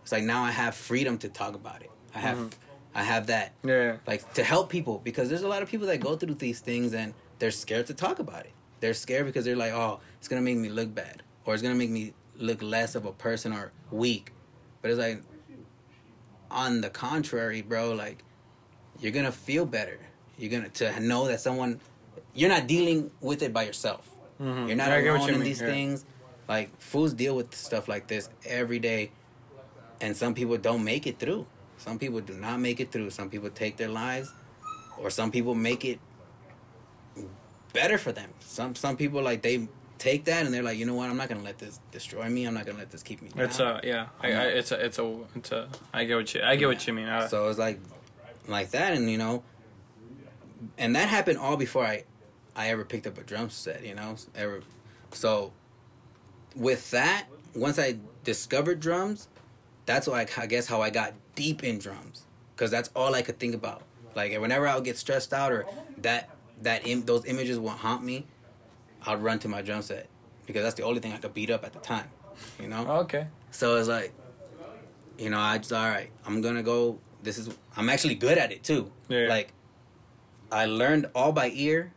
it's 0.01 0.11
like 0.11 0.23
now 0.23 0.43
I 0.43 0.51
have 0.51 0.75
freedom 0.75 1.17
to 1.19 1.29
talk 1.29 1.55
about 1.55 1.81
it. 1.81 1.91
I 2.13 2.19
have 2.19 2.37
Mhm. 2.37 2.51
I 2.93 3.03
have 3.03 3.27
that 3.27 3.53
Yeah. 3.63 3.97
like 4.05 4.33
to 4.33 4.43
help 4.43 4.69
people 4.69 4.99
because 5.03 5.29
there's 5.29 5.43
a 5.43 5.47
lot 5.47 5.61
of 5.61 5.69
people 5.69 5.87
that 5.87 5.99
go 5.99 6.15
through 6.17 6.35
these 6.35 6.59
things 6.59 6.93
and 6.93 7.13
they're 7.39 7.51
scared 7.51 7.87
to 7.87 7.93
talk 7.93 8.19
about 8.19 8.45
it. 8.45 8.51
They're 8.81 8.93
scared 8.93 9.25
because 9.25 9.45
they're 9.45 9.55
like, 9.55 9.71
oh, 9.73 9.99
it's 10.19 10.27
gonna 10.27 10.41
make 10.41 10.57
me 10.57 10.69
look 10.69 10.93
bad 10.93 11.23
or 11.45 11.53
it's 11.53 11.63
gonna 11.63 11.75
make 11.75 11.89
me 11.89 12.13
look 12.35 12.61
less 12.61 12.95
of 12.95 13.05
a 13.05 13.11
person 13.13 13.53
or 13.53 13.71
weak. 13.91 14.31
But 14.81 14.91
it's 14.91 14.99
like, 14.99 15.21
on 16.49 16.81
the 16.81 16.89
contrary, 16.89 17.61
bro, 17.61 17.93
like 17.93 18.23
you're 18.99 19.11
gonna 19.11 19.31
feel 19.31 19.65
better. 19.65 19.99
You're 20.37 20.51
gonna 20.51 20.69
to 20.69 20.99
know 20.99 21.27
that 21.27 21.39
someone, 21.39 21.79
you're 22.33 22.49
not 22.49 22.67
dealing 22.67 23.11
with 23.21 23.41
it 23.41 23.53
by 23.53 23.63
yourself. 23.63 24.09
Mhm. 24.39 24.67
You're 24.67 24.75
not 24.75 24.89
Yeah, 24.89 25.11
alone 25.11 25.21
you 25.21 25.27
in 25.29 25.39
mean, 25.39 25.43
these 25.43 25.61
yeah. 25.61 25.67
things. 25.67 26.05
Like 26.49 26.77
fools 26.81 27.13
deal 27.13 27.35
with 27.35 27.55
stuff 27.55 27.87
like 27.87 28.07
this 28.07 28.27
every 28.45 28.79
day, 28.79 29.11
and 30.01 30.17
some 30.17 30.33
people 30.33 30.57
don't 30.57 30.83
make 30.83 31.07
it 31.07 31.19
through. 31.19 31.45
Some 31.81 31.97
people 31.97 32.21
do 32.21 32.33
not 32.33 32.59
make 32.59 32.79
it 32.79 32.91
through. 32.91 33.09
Some 33.09 33.29
people 33.31 33.49
take 33.49 33.75
their 33.77 33.89
lives, 33.89 34.31
or 34.99 35.09
some 35.09 35.31
people 35.31 35.55
make 35.55 35.83
it 35.83 35.99
better 37.73 37.97
for 37.97 38.11
them. 38.11 38.29
Some 38.39 38.75
some 38.75 38.95
people 38.95 39.19
like 39.23 39.41
they 39.41 39.67
take 39.97 40.25
that 40.25 40.45
and 40.45 40.53
they're 40.53 40.61
like, 40.61 40.77
you 40.77 40.85
know 40.85 40.93
what? 40.93 41.09
I'm 41.09 41.17
not 41.17 41.27
gonna 41.27 41.41
let 41.41 41.57
this 41.57 41.79
destroy 41.91 42.29
me. 42.29 42.45
I'm 42.45 42.53
not 42.53 42.67
gonna 42.67 42.77
let 42.77 42.91
this 42.91 43.01
keep 43.01 43.23
me 43.23 43.29
down. 43.29 43.45
It's 43.45 43.59
a 43.59 43.79
yeah. 43.83 44.07
I, 44.21 44.31
I 44.31 44.43
it's 44.43 44.71
a 44.71 44.85
it's 44.85 44.99
a 44.99 45.19
it's 45.35 45.51
a. 45.51 45.69
I 45.91 46.05
get 46.05 46.15
what 46.17 46.31
you 46.35 46.43
I 46.43 46.55
get 46.55 46.67
what 46.67 46.85
you 46.85 46.93
mean. 46.93 47.07
Uh, 47.07 47.27
so 47.27 47.49
it's 47.49 47.57
like 47.57 47.79
like 48.47 48.69
that, 48.71 48.93
and 48.93 49.09
you 49.09 49.17
know, 49.17 49.43
and 50.77 50.95
that 50.95 51.09
happened 51.09 51.39
all 51.39 51.57
before 51.57 51.83
I 51.83 52.03
I 52.55 52.69
ever 52.69 52.85
picked 52.85 53.07
up 53.07 53.17
a 53.17 53.23
drum 53.23 53.49
set. 53.49 53.83
You 53.83 53.95
know, 53.95 54.15
ever. 54.35 54.61
So 55.13 55.51
with 56.55 56.91
that, 56.91 57.25
once 57.55 57.79
I 57.79 57.97
discovered 58.23 58.79
drums, 58.79 59.29
that's 59.87 60.07
why 60.07 60.21
I, 60.21 60.27
I 60.43 60.45
guess 60.45 60.67
how 60.67 60.83
I 60.83 60.91
got 60.91 61.13
deep 61.35 61.63
in 61.63 61.79
drums 61.79 62.23
because 62.55 62.71
that's 62.71 62.89
all 62.95 63.15
I 63.15 63.21
could 63.21 63.39
think 63.39 63.55
about. 63.55 63.83
Like 64.15 64.37
whenever 64.39 64.67
I 64.67 64.75
would 64.75 64.83
get 64.83 64.97
stressed 64.97 65.33
out 65.33 65.51
or 65.51 65.65
that 65.99 66.29
that 66.61 66.85
Im- 66.87 67.05
those 67.05 67.25
images 67.25 67.57
would 67.59 67.71
haunt 67.71 68.03
me, 68.03 68.25
I'd 69.05 69.21
run 69.21 69.39
to 69.39 69.47
my 69.47 69.61
drum 69.61 69.81
set 69.81 70.07
because 70.45 70.63
that's 70.63 70.75
the 70.75 70.83
only 70.83 70.99
thing 70.99 71.13
I 71.13 71.17
could 71.17 71.33
beat 71.33 71.49
up 71.49 71.63
at 71.63 71.73
the 71.73 71.79
time. 71.79 72.09
You 72.61 72.67
know. 72.67 72.85
Oh, 72.87 72.99
okay. 73.01 73.27
So 73.51 73.77
it's 73.77 73.87
like, 73.87 74.13
you 75.17 75.29
know, 75.29 75.39
I 75.39 75.57
just 75.57 75.73
all 75.73 75.89
right. 75.89 76.09
I'm 76.25 76.41
gonna 76.41 76.63
go. 76.63 76.99
This 77.23 77.37
is. 77.37 77.49
I'm 77.77 77.89
actually 77.89 78.15
good 78.15 78.37
at 78.37 78.51
it 78.51 78.63
too. 78.63 78.91
Yeah. 79.07 79.27
Like, 79.27 79.53
I 80.51 80.65
learned 80.65 81.07
all 81.13 81.31
by 81.31 81.51
ear. 81.53 81.93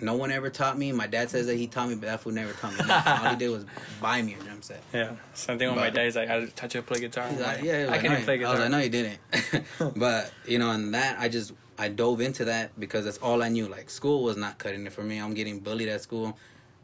No 0.00 0.14
one 0.14 0.30
ever 0.30 0.48
taught 0.50 0.78
me. 0.78 0.92
My 0.92 1.06
dad 1.06 1.28
says 1.30 1.46
that 1.46 1.56
he 1.56 1.66
taught 1.66 1.88
me, 1.88 1.94
but 1.94 2.06
that 2.06 2.20
fool 2.20 2.32
never 2.32 2.52
taught 2.54 2.72
me. 2.72 2.80
all 3.24 3.30
he 3.30 3.36
did 3.36 3.50
was 3.50 3.66
buy 4.00 4.22
me 4.22 4.34
a 4.34 4.38
drum 4.42 4.49
set. 4.62 4.82
Yeah. 4.92 5.16
Same 5.34 5.58
thing 5.58 5.68
with 5.68 5.76
my 5.76 5.86
But- 5.88 5.94
dad. 5.94 6.04
He's 6.04 6.16
like, 6.16 6.28
I 6.30 6.46
touch 6.46 6.74
it, 6.76 6.86
play 6.86 7.00
guitar. 7.00 7.28
Like, 7.30 7.40
like, 7.40 7.62
yeah, 7.62 7.72
I 7.72 7.84
like, 7.86 8.00
can't 8.00 8.04
no, 8.04 8.12
even 8.12 8.24
play 8.24 8.34
I 8.34 8.36
guitar. 8.38 8.52
was 8.52 8.60
like, 8.60 8.70
no, 8.70 8.78
you 8.78 8.88
didn't. 8.90 9.94
but 9.96 10.32
you 10.46 10.58
know, 10.58 10.70
and 10.70 10.94
that 10.94 11.18
I 11.18 11.28
just 11.28 11.52
I 11.78 11.88
dove 11.88 12.20
into 12.20 12.44
that 12.46 12.78
because 12.78 13.04
that's 13.04 13.18
all 13.18 13.42
I 13.42 13.48
knew. 13.48 13.66
Like 13.68 13.90
school 13.90 14.22
was 14.22 14.36
not 14.36 14.58
cutting 14.58 14.86
it 14.86 14.92
for 14.92 15.02
me. 15.02 15.18
I'm 15.18 15.34
getting 15.34 15.60
bullied 15.60 15.88
at 15.88 16.00
school, 16.02 16.36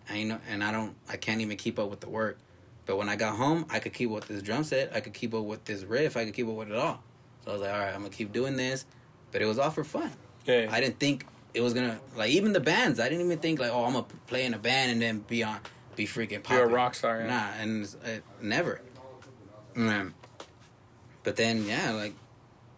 and 0.09 0.19
you 0.19 0.25
know, 0.27 0.39
and 0.49 0.63
I 0.65 0.73
don't, 0.73 0.95
I 1.09 1.17
can't 1.17 1.41
even 1.41 1.57
keep 1.57 1.79
up 1.79 1.91
with 1.91 2.01
the 2.01 2.09
work. 2.09 2.39
But 2.87 2.97
when 2.99 3.09
I 3.09 3.17
got 3.17 3.37
home, 3.37 3.67
I 3.69 3.79
could 3.81 3.93
keep 3.93 4.09
up 4.11 4.15
with 4.17 4.29
this 4.29 4.43
drum 4.43 4.63
set. 4.65 4.95
I 4.95 5.01
could 5.01 5.13
keep 5.13 5.35
up 5.35 5.45
with 5.45 5.65
this 5.65 5.83
riff. 5.83 6.17
I 6.17 6.25
could 6.25 6.35
keep 6.35 6.47
up 6.49 6.55
with 6.55 6.71
it 6.71 6.77
all. 6.77 7.03
So 7.45 7.51
I 7.51 7.55
was 7.55 7.63
like, 7.63 7.73
all 7.73 7.79
right, 7.81 7.89
I'm 7.95 8.01
gonna 8.03 8.11
keep 8.11 8.33
doing 8.33 8.57
this. 8.57 8.87
But 9.33 9.43
it 9.43 9.47
was 9.47 9.59
all 9.59 9.71
for 9.71 9.85
fun. 9.85 10.13
yeah. 10.47 10.69
I 10.71 10.81
didn't 10.81 10.99
think 11.01 11.27
it 11.53 11.61
was 11.63 11.75
gonna 11.75 11.99
like 12.17 12.31
even 12.31 12.53
the 12.53 12.61
bands. 12.61 13.01
I 13.01 13.09
didn't 13.09 13.25
even 13.27 13.39
think 13.39 13.59
like, 13.61 13.71
oh, 13.73 13.85
I'm 13.85 13.93
gonna 13.95 14.07
play 14.29 14.45
in 14.47 14.55
a 14.55 14.59
band 14.59 14.93
and 14.93 15.03
then 15.03 15.19
be 15.21 15.43
on, 15.43 15.59
be 15.97 16.07
freaking. 16.07 16.43
Popular. 16.43 16.63
You're 16.63 16.71
a 16.71 16.75
rock 16.75 16.95
star. 16.95 17.21
Yeah. 17.21 17.27
Nah, 17.27 17.63
and 17.63 17.97
uh, 18.05 18.09
never. 18.41 18.81
Mm. 19.75 20.13
But 21.25 21.37
then, 21.37 21.65
yeah, 21.67 21.93
like 21.93 22.15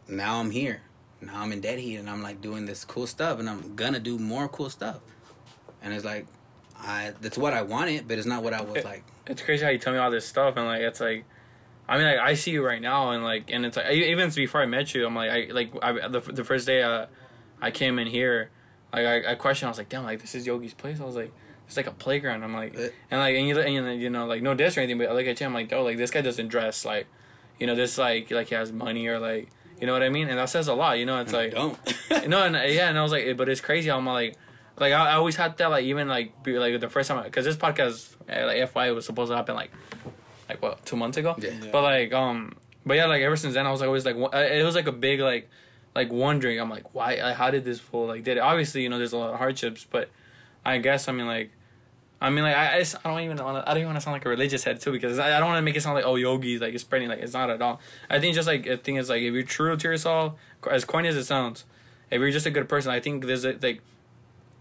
now 0.09 0.41
I'm 0.41 0.51
here. 0.51 0.83
Now 1.21 1.43
I'm 1.43 1.53
in 1.53 1.61
Dead 1.61 1.79
Heat, 1.79 1.97
and 1.97 2.09
I'm 2.09 2.23
like 2.23 2.41
doing 2.41 2.67
this 2.67 2.85
cool 2.85 3.07
stuff, 3.07 3.39
and 3.39 3.49
I'm 3.51 3.75
gonna 3.77 4.01
do 4.01 4.19
more 4.19 4.49
cool 4.49 4.71
stuff. 4.71 5.01
And 5.83 5.93
it's 5.93 6.05
like, 6.05 6.27
I 6.77 7.13
that's 7.21 7.37
what 7.39 7.53
I 7.53 7.63
wanted, 7.63 8.09
but 8.09 8.19
it's 8.19 8.27
not 8.27 8.43
what 8.43 8.55
I 8.55 8.63
was 8.63 8.79
It- 8.79 8.85
like. 8.85 9.05
it's 9.27 9.43
crazy 9.43 9.65
how 9.65 9.71
you 9.71 9.79
tell 9.79 9.93
me 9.93 9.99
all 9.99 10.11
this 10.11 10.27
stuff 10.27 10.57
and 10.57 10.65
like 10.67 10.81
it's 10.81 11.01
like 11.01 11.25
I 11.89 11.99
mean 11.99 12.07
like 12.07 12.19
I 12.19 12.35
see 12.35 12.51
you 12.53 12.65
right 12.65 12.81
now 12.81 13.11
and 13.11 13.23
like 13.23 13.51
and 13.51 13.67
it's 13.67 13.77
like 13.77 13.91
even 13.93 14.31
before 14.31 14.63
I 14.63 14.67
met 14.67 14.95
you 14.95 15.05
I'm 15.07 15.15
like 15.15 15.31
I 15.31 15.53
like 15.53 15.71
I, 15.83 16.09
the, 16.09 16.21
the 16.21 16.45
first 16.45 16.67
day 16.67 16.83
uh, 16.83 17.07
I 17.61 17.71
came 17.71 17.99
in 17.99 18.07
here 18.07 18.51
like 18.93 19.05
I, 19.07 19.33
I 19.33 19.35
questioned 19.35 19.67
I 19.69 19.71
was 19.71 19.79
like 19.79 19.89
damn 19.91 20.05
like 20.05 20.21
this 20.21 20.35
is 20.35 20.47
Yogi's 20.47 20.73
place 20.73 20.99
I 21.01 21.05
was 21.05 21.15
like 21.17 21.33
it's 21.69 21.77
like 21.77 21.87
a 21.87 21.93
playground 21.93 22.43
I'm 22.43 22.53
like 22.55 22.75
Uh, 22.77 22.89
and 23.11 23.21
like 23.21 23.37
and 23.37 23.47
you 23.47 23.61
and, 23.61 23.73
you- 23.73 24.03
you 24.05 24.11
know 24.11 24.27
like 24.27 24.43
no 24.43 24.55
diss 24.55 24.77
or 24.77 24.81
anything 24.81 24.99
but 24.99 25.09
I 25.09 25.13
look 25.13 25.27
at 25.27 25.39
you 25.39 25.47
I'm 25.47 25.55
like 25.55 25.73
oh 25.73 25.85
like 25.85 25.97
this 25.99 26.11
guy 26.11 26.23
doesn't 26.23 26.49
dress 26.49 26.85
like 26.85 27.07
you 27.61 27.67
know 27.69 27.75
this 27.77 27.97
like 27.99 28.31
like 28.31 28.49
he 28.49 28.55
has 28.57 28.73
money 28.73 29.07
or 29.07 29.19
like 29.21 29.51
you 29.81 29.87
know 29.87 29.93
what 29.93 30.03
I 30.03 30.09
mean 30.09 30.29
and 30.29 30.39
that 30.39 30.49
says 30.49 30.67
a 30.67 30.75
lot 30.75 30.99
you 30.99 31.07
know 31.07 31.21
it's 31.21 31.33
like 31.33 31.53
don't. 31.53 31.79
no, 32.29 32.43
and 32.43 32.55
yeah, 32.75 32.89
and 32.89 32.99
I 32.99 33.03
was 33.03 33.13
like, 33.13 33.37
but 33.37 33.49
it's 33.49 33.61
crazy 33.61 33.89
how 33.91 33.97
I'm 33.99 34.07
like, 34.07 34.35
like 34.77 34.93
I, 34.93 35.11
I 35.11 35.15
always 35.15 35.37
had 35.37 35.57
that 35.59 35.71
like 35.71 35.85
even 35.85 36.09
like 36.09 36.43
be, 36.43 36.59
like 36.59 36.81
the 36.81 36.89
first 36.89 37.07
time 37.09 37.23
because 37.23 37.45
this 37.45 37.57
podcast 37.57 38.17
uh, 38.29 38.47
like 38.47 38.69
FY 38.71 38.91
was 38.91 39.07
supposed 39.07 39.31
to 39.31 39.37
happen 39.37 39.55
like 39.55 39.71
like 40.49 40.61
what 40.63 40.85
two 40.85 40.97
months 40.97 41.17
ago, 41.17 41.37
Yeah. 41.39 41.51
but 41.71 41.83
like 41.83 42.13
um 42.13 42.57
but 42.87 42.95
yeah 42.95 43.07
like 43.07 43.23
ever 43.23 43.37
since 43.37 43.55
then 43.55 43.67
I 43.67 43.71
was 43.71 43.81
like, 43.81 43.87
always 43.89 44.05
like 44.05 44.17
it 44.17 44.65
was 44.65 44.75
like 44.75 44.87
a 44.89 44.93
big 44.93 45.21
like 45.21 45.49
like 45.95 46.11
wondering 46.11 46.59
I'm 46.61 46.71
like 46.71 46.93
why 46.95 47.21
like, 47.23 47.37
how 47.37 47.51
did 47.53 47.65
this 47.65 47.79
fool 47.79 48.07
like 48.09 48.25
did 48.25 48.37
it 48.39 48.41
obviously 48.41 48.83
you 48.83 48.89
know 48.89 48.99
there's 48.99 49.13
a 49.13 49.19
lot 49.19 49.31
of 49.33 49.39
hardships 49.39 49.87
but 49.89 50.11
I 50.65 50.79
guess 50.79 51.07
I 51.09 51.13
mean 51.13 51.27
like. 51.27 51.51
I 52.21 52.31
mean, 52.31 52.43
like 52.43 52.57
I, 52.57 52.77
I, 52.77 52.79
just, 52.81 52.97
I 53.05 53.11
don't 53.11 53.21
even 53.21 53.37
want 53.37 53.65
to. 53.65 53.71
I 53.71 53.75
don't 53.75 53.79
even 53.79 53.89
want 53.89 53.99
to 53.99 54.01
sound 54.01 54.15
like 54.15 54.25
a 54.25 54.29
religious 54.29 54.65
head 54.65 54.81
too, 54.81 54.91
because 54.91 55.19
I, 55.19 55.37
I 55.37 55.41
don't 55.41 55.49
want 55.49 55.59
to 55.59 55.63
make 55.63 55.77
it 55.77 55.83
sound 55.83 55.95
like 55.95 56.05
oh 56.05 56.17
yogi 56.17 56.59
like 56.59 56.75
it's 56.75 56.83
spreading 56.83 57.09
like 57.09 57.21
it's 57.21 57.33
not 57.33 57.49
at 57.49 57.63
all. 57.63 57.81
I 58.11 58.19
think 58.19 58.35
just 58.35 58.49
like 58.49 58.65
the 58.65 58.77
thing 58.77 58.97
is 58.97 59.09
like 59.09 59.23
if 59.23 59.33
you're 59.33 59.43
true 59.45 59.77
to 59.77 59.89
yourself, 59.89 60.35
as 60.69 60.85
corny 60.85 61.09
as 61.09 61.17
it 61.17 61.25
sounds, 61.25 61.65
if 62.11 62.21
you're 62.21 62.31
just 62.31 62.47
a 62.47 62.51
good 62.51 62.69
person, 62.69 62.91
I 62.91 62.99
think 62.99 63.25
there's 63.25 63.45
a, 63.45 63.53
like 63.63 63.83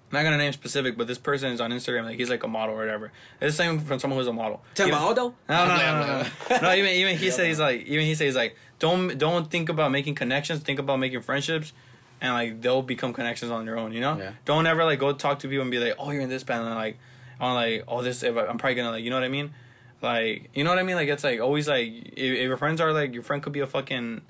I'm 0.10 0.20
not 0.20 0.24
gonna 0.24 0.38
name 0.38 0.54
specific, 0.54 0.98
but 0.98 1.08
this 1.08 1.18
person 1.18 1.52
is 1.52 1.60
on 1.60 1.72
Instagram, 1.72 2.06
like 2.06 2.18
he's 2.18 2.30
like 2.30 2.44
a 2.44 2.48
model 2.48 2.76
or 2.76 2.78
whatever. 2.78 3.12
It's 3.42 3.58
the 3.58 3.64
same 3.64 3.80
from 3.80 4.00
someone 4.00 4.20
who's 4.20 4.28
a 4.28 4.34
model. 4.34 4.62
Tell 4.76 4.88
Even- 4.88 4.98
about 4.98 5.08
Aldo? 5.08 5.36
No, 5.50 5.68
no, 5.68 5.78
no, 5.78 6.08
no, 6.08 6.28
no. 6.50 6.62
no 6.62 6.74
even 6.76 6.92
even 6.92 7.18
he 7.18 7.32
says 7.32 7.60
like 7.60 7.82
even 7.82 8.06
he 8.06 8.16
says 8.16 8.36
like 8.36 8.56
don't 8.80 9.18
don't 9.18 9.50
think 9.50 9.70
about 9.70 9.92
making 9.92 10.16
connections, 10.16 10.62
think 10.62 10.80
about 10.80 11.00
making 11.00 11.22
friendships, 11.22 11.74
and 12.22 12.34
like 12.34 12.62
they'll 12.62 12.82
become 12.82 13.14
connections 13.14 13.52
on 13.52 13.66
their 13.66 13.78
own. 13.78 13.92
You 13.92 14.02
know. 14.02 14.18
Yeah. 14.18 14.32
Don't 14.46 14.66
ever 14.66 14.86
like 14.86 15.00
go 15.00 15.12
talk 15.12 15.40
to 15.40 15.48
people 15.48 15.64
and 15.64 15.72
be 15.72 15.80
like, 15.80 15.96
oh, 16.00 16.12
you're 16.12 16.22
in 16.22 16.30
this 16.30 16.44
band, 16.44 16.66
and 16.66 16.76
like, 16.76 17.00
on 17.40 17.56
like, 17.56 17.84
oh, 17.88 18.02
this, 18.02 18.24
I'm 18.24 18.34
probably 18.34 18.76
gonna 18.76 18.92
like, 18.92 19.04
you 19.04 19.10
know 19.10 19.16
what 19.16 19.24
I 19.24 19.30
mean? 19.30 19.54
Like, 20.02 20.50
you 20.54 20.64
know 20.64 20.70
what 20.70 20.80
I 20.80 20.84
mean? 20.84 20.96
Like, 20.96 21.10
it's 21.10 21.24
like 21.24 21.40
always 21.40 21.68
like 21.68 21.88
if, 21.88 22.18
if 22.18 22.48
your 22.48 22.58
friends 22.58 22.82
are 22.82 22.94
like 22.94 23.14
your 23.14 23.24
friend 23.24 23.42
could 23.42 23.54
be 23.54 23.62
a 23.62 23.68
fucking 23.68 24.22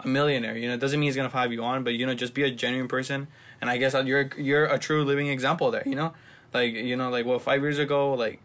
a 0.00 0.08
millionaire. 0.08 0.56
You 0.56 0.68
know, 0.68 0.74
it 0.74 0.80
doesn't 0.80 0.98
mean 0.98 1.08
he's 1.08 1.16
gonna 1.16 1.28
have 1.28 1.52
you 1.52 1.62
on, 1.62 1.84
but 1.84 1.94
you 1.94 2.06
know, 2.06 2.14
just 2.14 2.34
be 2.34 2.42
a 2.42 2.50
genuine 2.50 2.88
person. 2.88 3.28
And 3.60 3.70
I 3.70 3.76
guess 3.78 3.94
you're 4.04 4.30
you're 4.36 4.66
a 4.66 4.78
true 4.78 5.04
living 5.04 5.28
example 5.28 5.70
there. 5.70 5.82
You 5.86 5.94
know, 5.94 6.12
like 6.52 6.74
you 6.74 6.96
know, 6.96 7.10
like 7.10 7.26
what 7.26 7.42
five 7.42 7.62
years 7.62 7.78
ago, 7.78 8.14
like 8.14 8.40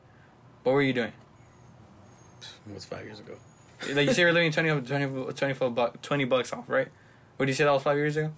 what 0.63 0.73
were 0.73 0.81
you 0.81 0.93
doing? 0.93 1.11
What's 2.65 2.85
five 2.85 3.05
years 3.05 3.19
ago. 3.19 3.33
Like 3.93 4.07
you 4.07 4.13
say 4.13 4.21
you're 4.21 4.31
living 4.31 4.51
20, 4.51 4.81
20, 4.81 5.33
20, 5.33 5.69
buck, 5.71 6.01
20 6.03 6.25
bucks 6.25 6.53
off, 6.53 6.69
right? 6.69 6.87
What 7.37 7.47
did 7.47 7.53
you 7.53 7.55
say 7.55 7.63
that 7.63 7.71
was 7.71 7.81
five 7.81 7.97
years 7.97 8.15
ago? 8.15 8.31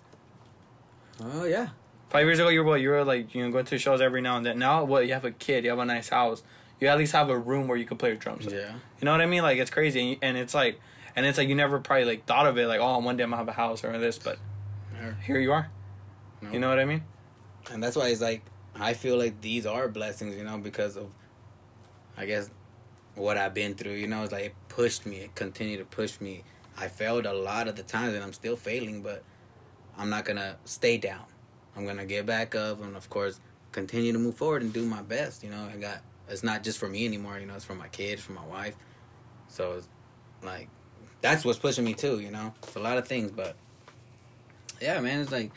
Oh 1.22 1.44
yeah. 1.44 1.70
Five 2.14 2.28
years 2.28 2.38
ago, 2.38 2.50
you 2.50 2.60
were 2.60 2.70
what? 2.70 2.80
You 2.82 2.90
were 2.90 3.04
like 3.04 3.34
you 3.34 3.44
know 3.44 3.52
going 3.52 3.66
to 3.66 3.78
shows 3.80 4.00
every 4.00 4.22
now 4.22 4.38
and 4.38 4.46
then. 4.46 4.60
Now, 4.60 4.84
what? 4.84 5.08
You 5.08 5.14
have 5.14 5.26
a 5.26 5.32
kid. 5.32 5.64
You 5.64 5.72
have 5.72 5.80
a 5.80 5.86
nice 5.86 6.10
house. 6.10 6.44
You 6.80 6.88
at 6.88 7.00
least 7.00 7.12
have 7.14 7.30
a 7.30 7.38
room 7.38 7.68
where 7.68 7.76
you 7.76 7.86
can 7.86 7.98
play 7.98 8.10
your 8.10 8.18
drums. 8.20 8.46
Yeah. 8.46 8.74
You 9.02 9.06
know 9.06 9.12
what 9.12 9.22
I 9.22 9.26
mean? 9.26 9.42
Like 9.42 9.58
it's 9.58 9.72
crazy, 9.72 10.20
and 10.22 10.38
it's 10.38 10.54
like, 10.54 10.80
and 11.16 11.26
it's 11.26 11.40
like 11.40 11.50
you 11.50 11.56
never 11.56 11.80
probably 11.80 12.06
like 12.06 12.28
thought 12.28 12.46
of 12.46 12.56
it 12.60 12.68
like, 12.68 12.80
oh, 12.80 13.00
one 13.00 13.18
day 13.18 13.24
I'm 13.24 13.32
gonna 13.32 13.38
have 13.42 13.48
a 13.48 13.52
house 13.54 13.84
or 13.84 13.98
this, 13.98 14.20
but 14.20 14.38
Yeah. 14.94 15.14
here 15.26 15.40
you 15.40 15.52
are. 15.54 15.72
No. 16.40 16.52
You 16.52 16.60
know 16.60 16.70
what 16.70 16.78
I 16.80 16.86
mean? 16.86 17.04
and 17.72 17.82
that's 17.82 17.96
why 17.96 18.10
it's 18.10 18.22
like 18.22 18.44
I 18.76 18.94
feel 18.94 19.18
like 19.18 19.42
these 19.42 19.66
are 19.66 19.88
blessings, 19.88 20.36
you 20.36 20.44
know, 20.44 20.60
because 20.60 20.98
of 20.98 21.08
I 22.16 22.28
guess 22.28 22.52
what 23.16 23.38
I've 23.38 23.56
been 23.56 23.74
through. 23.74 23.94
You 23.94 24.06
know, 24.08 24.22
it's 24.22 24.32
like 24.32 24.46
it 24.46 24.56
pushed 24.70 25.08
me. 25.08 25.18
It 25.18 25.34
continued 25.34 25.80
to 25.80 25.86
push 25.86 26.22
me. 26.22 26.44
I 26.78 26.90
failed 26.90 27.26
a 27.26 27.34
lot 27.34 27.68
of 27.68 27.76
the 27.76 27.82
times, 27.84 28.14
and 28.14 28.24
I'm 28.24 28.34
still 28.34 28.56
failing, 28.56 29.02
but 29.02 29.24
I'm 29.98 30.12
not 30.12 30.26
gonna 30.26 30.58
stay 30.66 30.98
down. 31.00 31.26
I'm 31.76 31.86
gonna 31.86 32.06
get 32.06 32.26
back 32.26 32.56
up, 32.56 32.82
and 32.82 32.96
of 32.96 33.10
course, 33.10 33.40
continue 33.72 34.14
to 34.14 34.20
move 34.20 34.36
forward 34.36 34.62
and 34.62 34.72
do 34.72 34.86
my 34.86 35.02
best. 35.02 35.44
You 35.44 35.50
know, 35.50 35.68
I 35.74 35.78
got 35.78 36.00
it's 36.30 36.44
not 36.44 36.64
just 36.64 36.78
for 36.80 36.88
me 36.88 37.06
anymore. 37.06 37.40
You 37.40 37.46
know, 37.46 37.56
it's 37.56 37.66
for 37.66 37.76
my 37.76 37.88
kids, 37.90 38.22
for 38.22 38.34
my 38.34 38.46
wife. 38.46 38.76
So 39.48 39.74
it's 39.74 39.90
like 40.44 40.70
that's 41.22 41.44
what's 41.46 41.60
pushing 41.60 41.86
me 41.86 41.94
too. 41.94 42.20
You 42.20 42.32
know, 42.32 42.54
it's 42.64 42.76
a 42.76 42.80
lot 42.80 42.98
of 42.98 43.08
things, 43.08 43.32
but 43.32 43.56
yeah, 44.82 45.00
man, 45.00 45.22
it's 45.22 45.32
like 45.32 45.52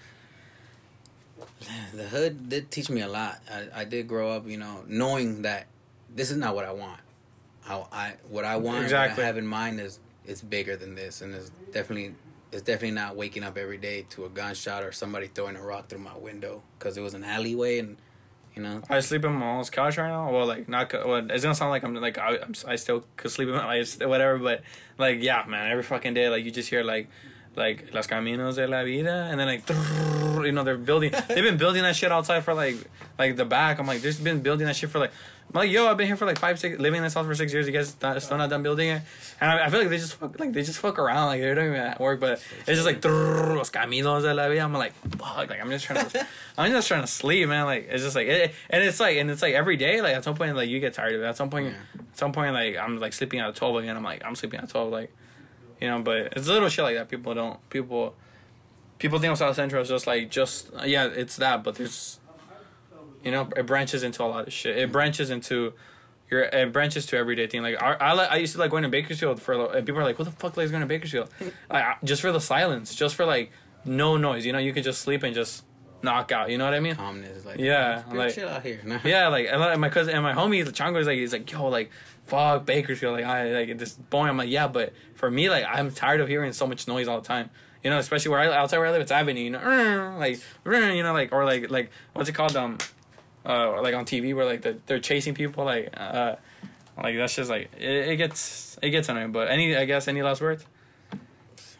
the 1.94 2.04
hood 2.04 2.48
did 2.48 2.70
teach 2.70 2.88
me 2.90 3.00
a 3.02 3.08
lot. 3.08 3.40
I, 3.50 3.80
I 3.80 3.84
did 3.84 4.08
grow 4.08 4.30
up, 4.30 4.46
you 4.46 4.56
know, 4.56 4.84
knowing 4.86 5.42
that 5.42 5.66
this 6.14 6.30
is 6.30 6.36
not 6.36 6.54
what 6.54 6.64
I 6.64 6.72
want. 6.72 7.00
I, 7.68 7.84
I 7.92 8.12
what 8.28 8.44
I 8.44 8.56
want, 8.56 8.84
Exactly. 8.84 9.16
what 9.16 9.24
I 9.24 9.26
have 9.26 9.38
in 9.38 9.46
mind 9.46 9.80
is 9.80 9.98
it's 10.24 10.40
bigger 10.40 10.76
than 10.76 10.94
this, 10.94 11.20
and 11.20 11.34
it's 11.34 11.50
definitely 11.72 12.14
it's 12.56 12.64
definitely 12.64 12.92
not 12.92 13.16
waking 13.16 13.44
up 13.44 13.56
every 13.56 13.78
day 13.78 14.06
to 14.10 14.24
a 14.24 14.28
gunshot 14.28 14.82
or 14.82 14.90
somebody 14.90 15.28
throwing 15.28 15.56
a 15.56 15.62
rock 15.62 15.88
through 15.88 16.00
my 16.00 16.16
window 16.16 16.62
because 16.78 16.96
it 16.96 17.02
was 17.02 17.14
an 17.14 17.22
alleyway, 17.22 17.78
and 17.78 17.96
you 18.54 18.62
know, 18.62 18.80
I 18.88 19.00
sleep 19.00 19.24
in 19.24 19.32
my 19.32 19.40
mom's 19.40 19.68
couch 19.68 19.98
right 19.98 20.08
now. 20.08 20.32
Well, 20.32 20.46
like 20.46 20.68
not. 20.68 20.92
Well, 20.92 21.30
it's 21.30 21.42
gonna 21.42 21.54
sound 21.54 21.70
like 21.70 21.84
I'm 21.84 21.94
like 21.94 22.18
I, 22.18 22.38
I'm, 22.38 22.54
I 22.66 22.76
still 22.76 23.04
could 23.16 23.30
sleep 23.30 23.48
in 23.48 23.54
my 23.54 23.84
whatever. 24.00 24.38
But 24.38 24.62
like 24.98 25.22
yeah, 25.22 25.44
man, 25.46 25.70
every 25.70 25.82
fucking 25.82 26.14
day 26.14 26.28
like 26.28 26.44
you 26.44 26.50
just 26.50 26.70
hear 26.70 26.82
like 26.82 27.08
like 27.54 27.92
los 27.92 28.06
caminos 28.06 28.56
de 28.56 28.66
la 28.66 28.82
vida, 28.82 29.28
and 29.30 29.38
then 29.38 29.46
like 29.46 29.68
you 30.46 30.52
know 30.52 30.64
they're 30.64 30.78
building. 30.78 31.12
They've 31.28 31.44
been 31.44 31.58
building 31.58 31.82
that 31.82 31.94
shit 31.94 32.10
outside 32.10 32.40
for 32.44 32.54
like 32.54 32.76
like 33.18 33.36
the 33.36 33.44
back. 33.44 33.78
I'm 33.78 33.86
like, 33.86 34.00
there's 34.00 34.18
been 34.18 34.40
building 34.40 34.66
that 34.66 34.76
shit 34.76 34.90
for 34.90 34.98
like. 34.98 35.12
I'm 35.54 35.60
like, 35.60 35.70
yo, 35.70 35.86
I've 35.86 35.96
been 35.96 36.06
here 36.08 36.16
for 36.16 36.26
like 36.26 36.38
five, 36.38 36.58
six, 36.58 36.78
living 36.78 36.98
in 36.98 37.04
this 37.04 37.14
house 37.14 37.24
for 37.24 37.34
six 37.34 37.52
years. 37.52 37.66
You 37.66 37.72
guys 37.72 37.96
not, 38.02 38.20
still 38.20 38.36
not 38.36 38.50
done 38.50 38.62
building 38.62 38.88
it, 38.90 39.02
and 39.40 39.50
I, 39.50 39.66
I 39.66 39.70
feel 39.70 39.80
like 39.80 39.88
they 39.88 39.96
just 39.96 40.14
fuck, 40.14 40.38
like 40.38 40.52
they 40.52 40.62
just 40.62 40.78
fuck 40.80 40.98
around, 40.98 41.28
like 41.28 41.40
they're 41.40 41.54
not 41.54 41.62
even 41.64 41.76
at 41.76 42.00
work, 42.00 42.20
but 42.20 42.42
it's 42.66 42.82
just 42.82 42.84
like 42.84 43.02
los 43.04 43.70
caminos 43.70 44.22
de 44.22 44.34
la 44.34 44.48
vida. 44.48 44.60
I'm 44.60 44.72
like, 44.74 44.92
fuck, 45.16 45.48
like 45.48 45.60
I'm 45.60 45.70
just 45.70 45.84
trying 45.86 46.04
to, 46.04 46.26
I'm 46.58 46.72
just 46.72 46.88
trying 46.88 47.00
to 47.02 47.06
sleep, 47.06 47.48
man. 47.48 47.64
Like 47.64 47.88
it's 47.90 48.02
just 48.02 48.16
like, 48.16 48.26
it, 48.26 48.54
and 48.68 48.82
it's 48.82 49.00
like, 49.00 49.16
and 49.16 49.30
it's 49.30 49.40
like 49.40 49.54
every 49.54 49.76
day, 49.76 50.02
like 50.02 50.14
at 50.16 50.24
some 50.24 50.34
point, 50.34 50.56
like 50.56 50.68
you 50.68 50.78
get 50.80 50.92
tired 50.94 51.14
of 51.14 51.22
it. 51.22 51.24
At 51.24 51.36
some 51.36 51.48
point, 51.48 51.68
Yeah. 51.68 52.00
at 52.10 52.18
some 52.18 52.32
point, 52.32 52.52
like 52.52 52.76
I'm 52.76 52.98
like 52.98 53.12
sleeping 53.12 53.40
at 53.40 53.54
twelve 53.54 53.76
again. 53.76 53.96
I'm 53.96 54.04
like, 54.04 54.22
I'm 54.24 54.34
sleeping 54.34 54.60
at 54.60 54.68
twelve, 54.68 54.90
like, 54.92 55.14
you 55.80 55.88
know. 55.88 56.02
But 56.02 56.34
it's 56.36 56.48
little 56.48 56.68
shit 56.68 56.84
like 56.84 56.96
that. 56.96 57.08
People 57.08 57.32
don't, 57.34 57.70
people, 57.70 58.14
people 58.98 59.18
think 59.20 59.30
of 59.32 59.38
South 59.38 59.56
Central 59.56 59.80
is 59.80 59.88
just 59.88 60.06
like 60.06 60.28
just 60.30 60.70
yeah, 60.84 61.06
it's 61.06 61.36
that, 61.36 61.62
but 61.64 61.76
there's 61.76 62.18
You 63.22 63.30
know, 63.32 63.48
it 63.56 63.66
branches 63.66 64.02
into 64.02 64.22
a 64.22 64.26
lot 64.26 64.46
of 64.46 64.52
shit. 64.52 64.76
It 64.78 64.92
branches 64.92 65.30
into 65.30 65.72
your 66.30 66.42
it 66.42 66.72
branches 66.72 67.06
to 67.06 67.16
everyday 67.16 67.46
thing. 67.46 67.62
Like 67.62 67.80
I, 67.82 67.92
I, 67.94 68.12
like, 68.12 68.30
I 68.30 68.36
used 68.36 68.52
to 68.54 68.58
like 68.60 68.70
going 68.70 68.82
to 68.84 68.88
Bakersfield 68.88 69.40
for, 69.42 69.52
a 69.52 69.58
little- 69.58 69.72
and 69.72 69.86
people 69.86 70.00
are 70.00 70.04
like, 70.04 70.16
"Who 70.16 70.24
the 70.24 70.30
fuck 70.30 70.56
likes 70.56 70.70
going 70.70 70.80
to 70.82 70.86
Bakersfield?" 70.86 71.28
like 71.70 72.00
just 72.04 72.20
for 72.22 72.32
the 72.32 72.40
silence, 72.40 72.94
just 72.94 73.14
for 73.14 73.24
like 73.24 73.50
no 73.84 74.16
noise. 74.16 74.44
You 74.46 74.52
know, 74.52 74.58
you 74.58 74.72
could 74.72 74.84
just 74.84 75.02
sleep 75.02 75.22
and 75.22 75.34
just 75.34 75.64
knock 76.02 76.30
out. 76.32 76.50
You 76.50 76.58
know 76.58 76.64
what 76.66 76.74
I 76.74 76.80
mean? 76.80 76.94
Calmness, 76.94 77.44
like 77.44 77.58
Yeah, 77.58 78.02
"Good 78.08 78.18
like- 78.18 78.34
chill 78.34 78.48
out 78.48 78.62
here. 78.62 78.80
Nah. 78.84 78.98
Yeah, 79.04 79.28
like 79.28 79.46
and 79.50 79.60
like, 79.60 79.78
my 79.78 79.88
cousin 79.88 80.14
and 80.14 80.22
my 80.22 80.34
homie 80.34 80.64
the 80.64 80.72
Chango 80.72 81.00
is 81.00 81.06
like 81.06 81.16
he's 81.18 81.32
like 81.32 81.50
yo 81.50 81.66
like 81.68 81.90
fuck 82.26 82.66
Bakersfield 82.66 83.12
like 83.14 83.24
I 83.24 83.50
like 83.52 83.78
this 83.78 83.92
boy 83.94 84.26
I'm 84.26 84.36
like 84.36 84.48
yeah 84.50 84.66
but 84.66 84.92
for 85.14 85.30
me 85.30 85.48
like 85.48 85.64
I'm 85.68 85.92
tired 85.92 86.20
of 86.20 86.26
hearing 86.28 86.52
so 86.52 86.66
much 86.66 86.88
noise 86.88 87.06
all 87.06 87.20
the 87.20 87.26
time 87.26 87.50
you 87.84 87.90
know 87.90 87.98
especially 87.98 88.32
where 88.32 88.40
I 88.40 88.48
outside 88.56 88.78
where 88.78 88.88
I 88.88 88.90
live 88.90 89.00
it's 89.00 89.12
Avenue 89.12 89.40
you 89.42 89.50
know 89.50 90.16
like 90.18 90.40
you 90.66 91.02
know 91.04 91.12
like 91.12 91.30
or 91.32 91.44
like 91.44 91.70
like 91.70 91.90
what's 92.14 92.28
it 92.28 92.32
called 92.32 92.56
um 92.56 92.78
uh 93.46 93.80
like 93.80 93.94
on 93.94 94.04
TV 94.04 94.34
where 94.34 94.44
like 94.44 94.62
the, 94.62 94.76
they're 94.86 94.98
chasing 95.00 95.34
people 95.34 95.64
like 95.64 95.88
uh 95.96 96.36
like 97.02 97.16
that's 97.16 97.34
just 97.36 97.48
like 97.50 97.70
it, 97.78 98.08
it 98.10 98.16
gets 98.16 98.78
it 98.82 98.90
gets 98.90 99.08
annoying 99.08 99.32
but 99.32 99.48
any 99.48 99.76
I 99.76 99.84
guess 99.84 100.08
any 100.08 100.22
last 100.22 100.40
words 100.42 100.64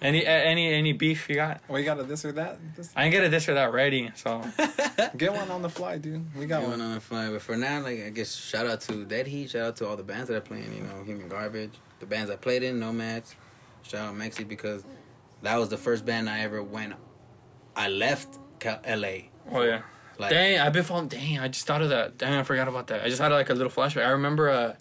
any 0.03 0.25
a- 0.25 0.29
any 0.29 0.73
any 0.75 0.93
beef 0.93 1.29
you 1.29 1.37
got 1.37 1.63
We 1.69 1.83
got 1.83 1.99
a 1.99 2.03
this 2.03 2.25
or 2.27 2.33
that. 2.33 2.59
This, 2.77 2.93
I 2.95 3.03
can 3.05 3.11
get 3.13 3.25
a 3.25 3.29
this 3.31 3.49
or 3.49 3.55
that 3.55 3.73
ready 3.73 4.11
so 4.15 4.43
get 5.17 5.33
one 5.33 5.51
on 5.51 5.63
the 5.63 5.71
fly, 5.71 5.97
dude. 5.97 6.25
We 6.37 6.45
got 6.47 6.61
Going 6.61 6.73
one. 6.73 6.81
on 6.83 6.95
the 6.95 7.01
fly, 7.01 7.31
but 7.31 7.41
for 7.41 7.57
now, 7.57 7.81
like 7.81 8.05
I 8.05 8.11
guess, 8.11 8.35
shout 8.35 8.67
out 8.67 8.83
to 8.83 9.07
Dead 9.07 9.27
Heat, 9.27 9.51
shout 9.51 9.63
out 9.65 9.77
to 9.77 9.89
all 9.89 9.97
the 9.97 10.03
bands 10.03 10.29
that 10.29 10.37
are 10.37 10.41
playing. 10.43 10.71
You 10.77 10.83
know, 10.83 11.03
Human 11.03 11.29
Garbage, 11.29 11.73
the 11.99 12.07
bands 12.07 12.31
I 12.31 12.37
played 12.37 12.63
in, 12.63 12.79
Nomads. 12.79 13.35
Shout 13.85 14.09
out 14.09 14.15
Mexi 14.15 14.47
because 14.47 14.85
that 15.43 15.57
was 15.57 15.71
the 15.71 15.79
first 15.79 16.05
band 16.05 16.29
I 16.29 16.41
ever 16.41 16.63
went. 16.63 16.93
I 17.75 17.89
left 17.89 18.39
L.A. 18.85 19.31
oh 19.51 19.63
yeah. 19.63 19.81
Like, 20.19 20.31
dang, 20.31 20.59
I've 20.59 20.73
been 20.73 20.85
following. 20.85 21.09
Dang, 21.09 21.39
I 21.39 21.49
just 21.49 21.67
thought 21.67 21.83
of 21.83 21.91
that. 21.91 22.19
Dang, 22.19 22.35
I 22.35 22.43
forgot 22.43 22.69
about 22.69 22.87
that. 22.89 23.03
I 23.03 23.09
just 23.09 23.21
had 23.21 23.33
like 23.33 23.51
a 23.51 23.55
little 23.55 23.71
flashback. 23.73 24.05
I 24.07 24.11
remember. 24.11 24.49
Uh, 24.49 24.75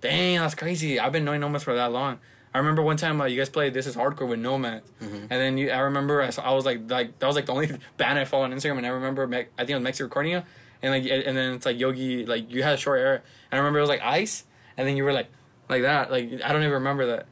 dang, 0.00 0.38
that's 0.38 0.54
crazy. 0.54 0.98
I've 1.00 1.12
been 1.12 1.24
knowing 1.24 1.40
Nomads 1.40 1.64
for 1.64 1.74
that 1.74 1.92
long. 1.92 2.18
I 2.54 2.58
remember 2.58 2.80
one 2.82 2.96
time 2.96 3.20
uh, 3.20 3.26
you 3.26 3.36
guys 3.36 3.50
played 3.50 3.74
This 3.74 3.86
Is 3.86 3.94
Hardcore 3.94 4.26
with 4.26 4.38
Nomads, 4.40 4.90
and 5.00 5.28
then 5.28 5.58
you. 5.58 5.70
I 5.70 5.80
remember 5.80 6.22
I, 6.22 6.30
saw, 6.30 6.42
I 6.42 6.52
was 6.54 6.64
like 6.64 6.90
like 6.90 7.18
that 7.18 7.26
was 7.26 7.36
like 7.36 7.46
the 7.46 7.52
only 7.52 7.70
band 7.98 8.18
I 8.18 8.24
followed 8.24 8.44
on 8.44 8.52
Instagram, 8.52 8.78
and 8.78 8.86
I 8.86 8.90
remember 8.90 9.26
Me- 9.26 9.46
I 9.58 9.64
think 9.64 9.70
it 9.70 9.74
was 9.78 9.84
Mexi 9.84 10.00
recording 10.00 10.32
you, 10.32 10.42
and 10.82 10.92
like 10.92 11.10
and 11.26 11.36
then 11.36 11.52
it's 11.54 11.66
like 11.66 11.78
Yogi 11.78 12.24
like 12.24 12.50
you 12.50 12.62
had 12.62 12.72
a 12.74 12.78
short 12.78 13.00
hair, 13.00 13.14
and 13.16 13.22
I 13.52 13.56
remember 13.58 13.80
it 13.80 13.82
was 13.82 13.90
like 13.90 14.02
Ice, 14.02 14.44
and 14.78 14.88
then 14.88 14.96
you 14.96 15.04
were 15.04 15.12
like 15.12 15.28
like 15.68 15.82
that. 15.82 16.10
Like 16.10 16.40
I 16.42 16.52
don't 16.52 16.62
even 16.62 16.72
remember 16.72 17.06
that. 17.08 17.26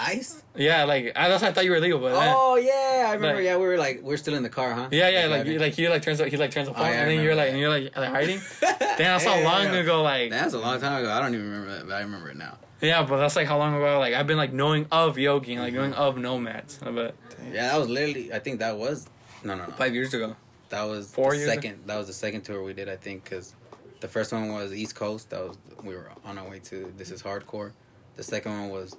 Ice. 0.00 0.42
Yeah, 0.56 0.84
like 0.84 1.12
I, 1.14 1.28
that's 1.28 1.42
why 1.42 1.48
I 1.48 1.52
thought 1.52 1.64
you 1.64 1.70
were 1.70 1.76
illegal, 1.76 1.98
but 1.98 2.14
then- 2.14 2.34
Oh 2.36 2.56
yeah, 2.56 3.06
I 3.08 3.14
remember. 3.14 3.36
Like- 3.36 3.44
yeah, 3.44 3.56
we 3.56 3.66
were 3.66 3.76
like 3.76 4.00
we're 4.02 4.16
still 4.16 4.34
in 4.34 4.42
the 4.42 4.48
car, 4.48 4.72
huh? 4.72 4.88
Yeah, 4.90 5.08
yeah, 5.08 5.26
like 5.26 5.46
you, 5.46 5.58
like 5.58 5.74
he 5.74 5.88
like 5.88 6.02
turns 6.02 6.20
out 6.20 6.28
he 6.28 6.36
like 6.36 6.50
turns 6.50 6.68
the 6.68 6.74
oh, 6.74 6.76
phone, 6.78 6.86
Oh, 6.86 6.90
yeah, 6.90 7.00
and 7.02 7.10
then 7.10 7.22
you're 7.24 7.34
like 7.34 7.46
that. 7.46 7.50
and 7.50 7.58
you're 7.60 7.68
like, 7.68 7.96
like 7.96 8.10
hiding. 8.10 8.40
Damn, 8.60 8.78
that's 8.78 9.24
how 9.24 9.36
Yeah, 9.36 9.44
long 9.44 9.64
yeah. 9.64 9.80
ago. 9.80 10.02
Like 10.02 10.30
That's 10.30 10.54
a 10.54 10.58
long 10.58 10.80
time 10.80 11.02
ago. 11.02 11.12
I 11.12 11.20
don't 11.20 11.34
even 11.34 11.46
remember 11.50 11.74
that, 11.76 11.86
but 11.86 11.94
I 11.94 12.00
remember 12.00 12.30
it 12.30 12.36
now. 12.36 12.58
yeah, 12.80 13.02
but 13.02 13.18
that's 13.18 13.36
like 13.36 13.46
how 13.46 13.58
long 13.58 13.74
ago. 13.74 13.98
Like 13.98 14.14
I've 14.14 14.26
been 14.26 14.38
like 14.38 14.52
knowing 14.52 14.86
of 14.90 15.18
Yogi, 15.18 15.52
and, 15.54 15.62
like 15.62 15.74
knowing 15.74 15.92
mm-hmm. 15.92 16.00
of 16.00 16.16
Nomads, 16.16 16.78
but 16.82 17.14
Yeah, 17.52 17.68
that 17.72 17.78
was 17.78 17.88
literally. 17.88 18.32
I 18.32 18.38
think 18.38 18.58
that 18.60 18.76
was. 18.78 19.08
No, 19.44 19.54
no, 19.54 19.66
no. 19.66 19.72
five 19.72 19.94
years 19.94 20.12
ago. 20.14 20.36
That 20.70 20.82
was 20.84 21.12
Four 21.12 21.32
the 21.32 21.38
years 21.38 21.48
second. 21.50 21.80
That 21.86 21.96
was 21.98 22.06
the 22.06 22.12
second 22.12 22.42
tour 22.42 22.62
we 22.62 22.72
did. 22.72 22.88
I 22.88 22.96
think 22.96 23.24
because 23.24 23.54
the 24.00 24.08
first 24.08 24.32
one 24.32 24.52
was 24.52 24.72
East 24.72 24.94
Coast. 24.94 25.30
That 25.30 25.46
was 25.46 25.58
we 25.82 25.94
were 25.94 26.10
on 26.24 26.38
our 26.38 26.48
way 26.48 26.58
to. 26.70 26.92
This 26.96 27.10
is 27.10 27.22
hardcore. 27.22 27.72
The 28.16 28.22
second 28.22 28.52
one 28.52 28.68
was 28.70 28.96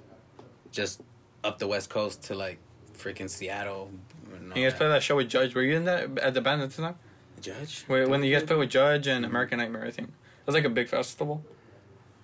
just 0.72 1.00
up 1.44 1.58
the 1.58 1.68
West 1.68 1.90
Coast 1.90 2.22
to 2.24 2.34
like 2.34 2.58
freaking 2.96 3.30
Seattle. 3.30 3.90
You 4.56 4.64
guys 4.64 4.72
that. 4.72 4.78
played 4.78 4.88
that 4.88 5.02
show 5.02 5.16
with 5.16 5.28
Judge. 5.28 5.54
Were 5.54 5.62
you 5.62 5.76
in 5.76 5.84
that 5.84 6.18
at 6.18 6.34
the 6.34 6.40
band 6.40 6.62
at 6.62 6.70
the 6.70 6.82
time? 6.82 6.96
Judge? 7.40 7.84
When, 7.86 8.08
when 8.10 8.24
you 8.24 8.34
guys 8.34 8.44
played 8.44 8.58
with 8.58 8.70
Judge 8.70 9.06
and 9.06 9.24
American 9.24 9.58
Nightmare, 9.58 9.84
I 9.84 9.90
think 9.90 10.08
it 10.08 10.46
was 10.46 10.54
like 10.54 10.64
a 10.64 10.70
big 10.70 10.88
festival. 10.88 11.44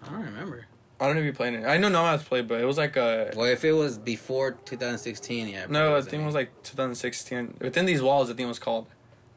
I 0.02 0.10
don't 0.10 0.24
remember. 0.24 0.66
I 1.00 1.06
don't 1.06 1.14
know 1.14 1.20
if 1.20 1.26
you 1.26 1.32
played 1.32 1.54
it. 1.54 1.64
I 1.64 1.76
know 1.76 1.88
Nomads 1.88 2.24
played, 2.24 2.48
but 2.48 2.60
it 2.60 2.64
was 2.64 2.76
like 2.76 2.96
a 2.96 3.32
Well, 3.36 3.46
if 3.46 3.64
it 3.64 3.72
was 3.72 3.98
before 3.98 4.52
2016, 4.64 5.48
yeah. 5.48 5.66
no. 5.68 5.96
I 5.96 6.02
think 6.02 6.22
it 6.22 6.26
was 6.26 6.34
like 6.34 6.50
2016. 6.64 7.58
Within 7.60 7.86
these 7.86 8.02
walls, 8.02 8.30
I 8.30 8.34
think 8.34 8.46
it 8.46 8.48
was 8.48 8.58
called 8.58 8.86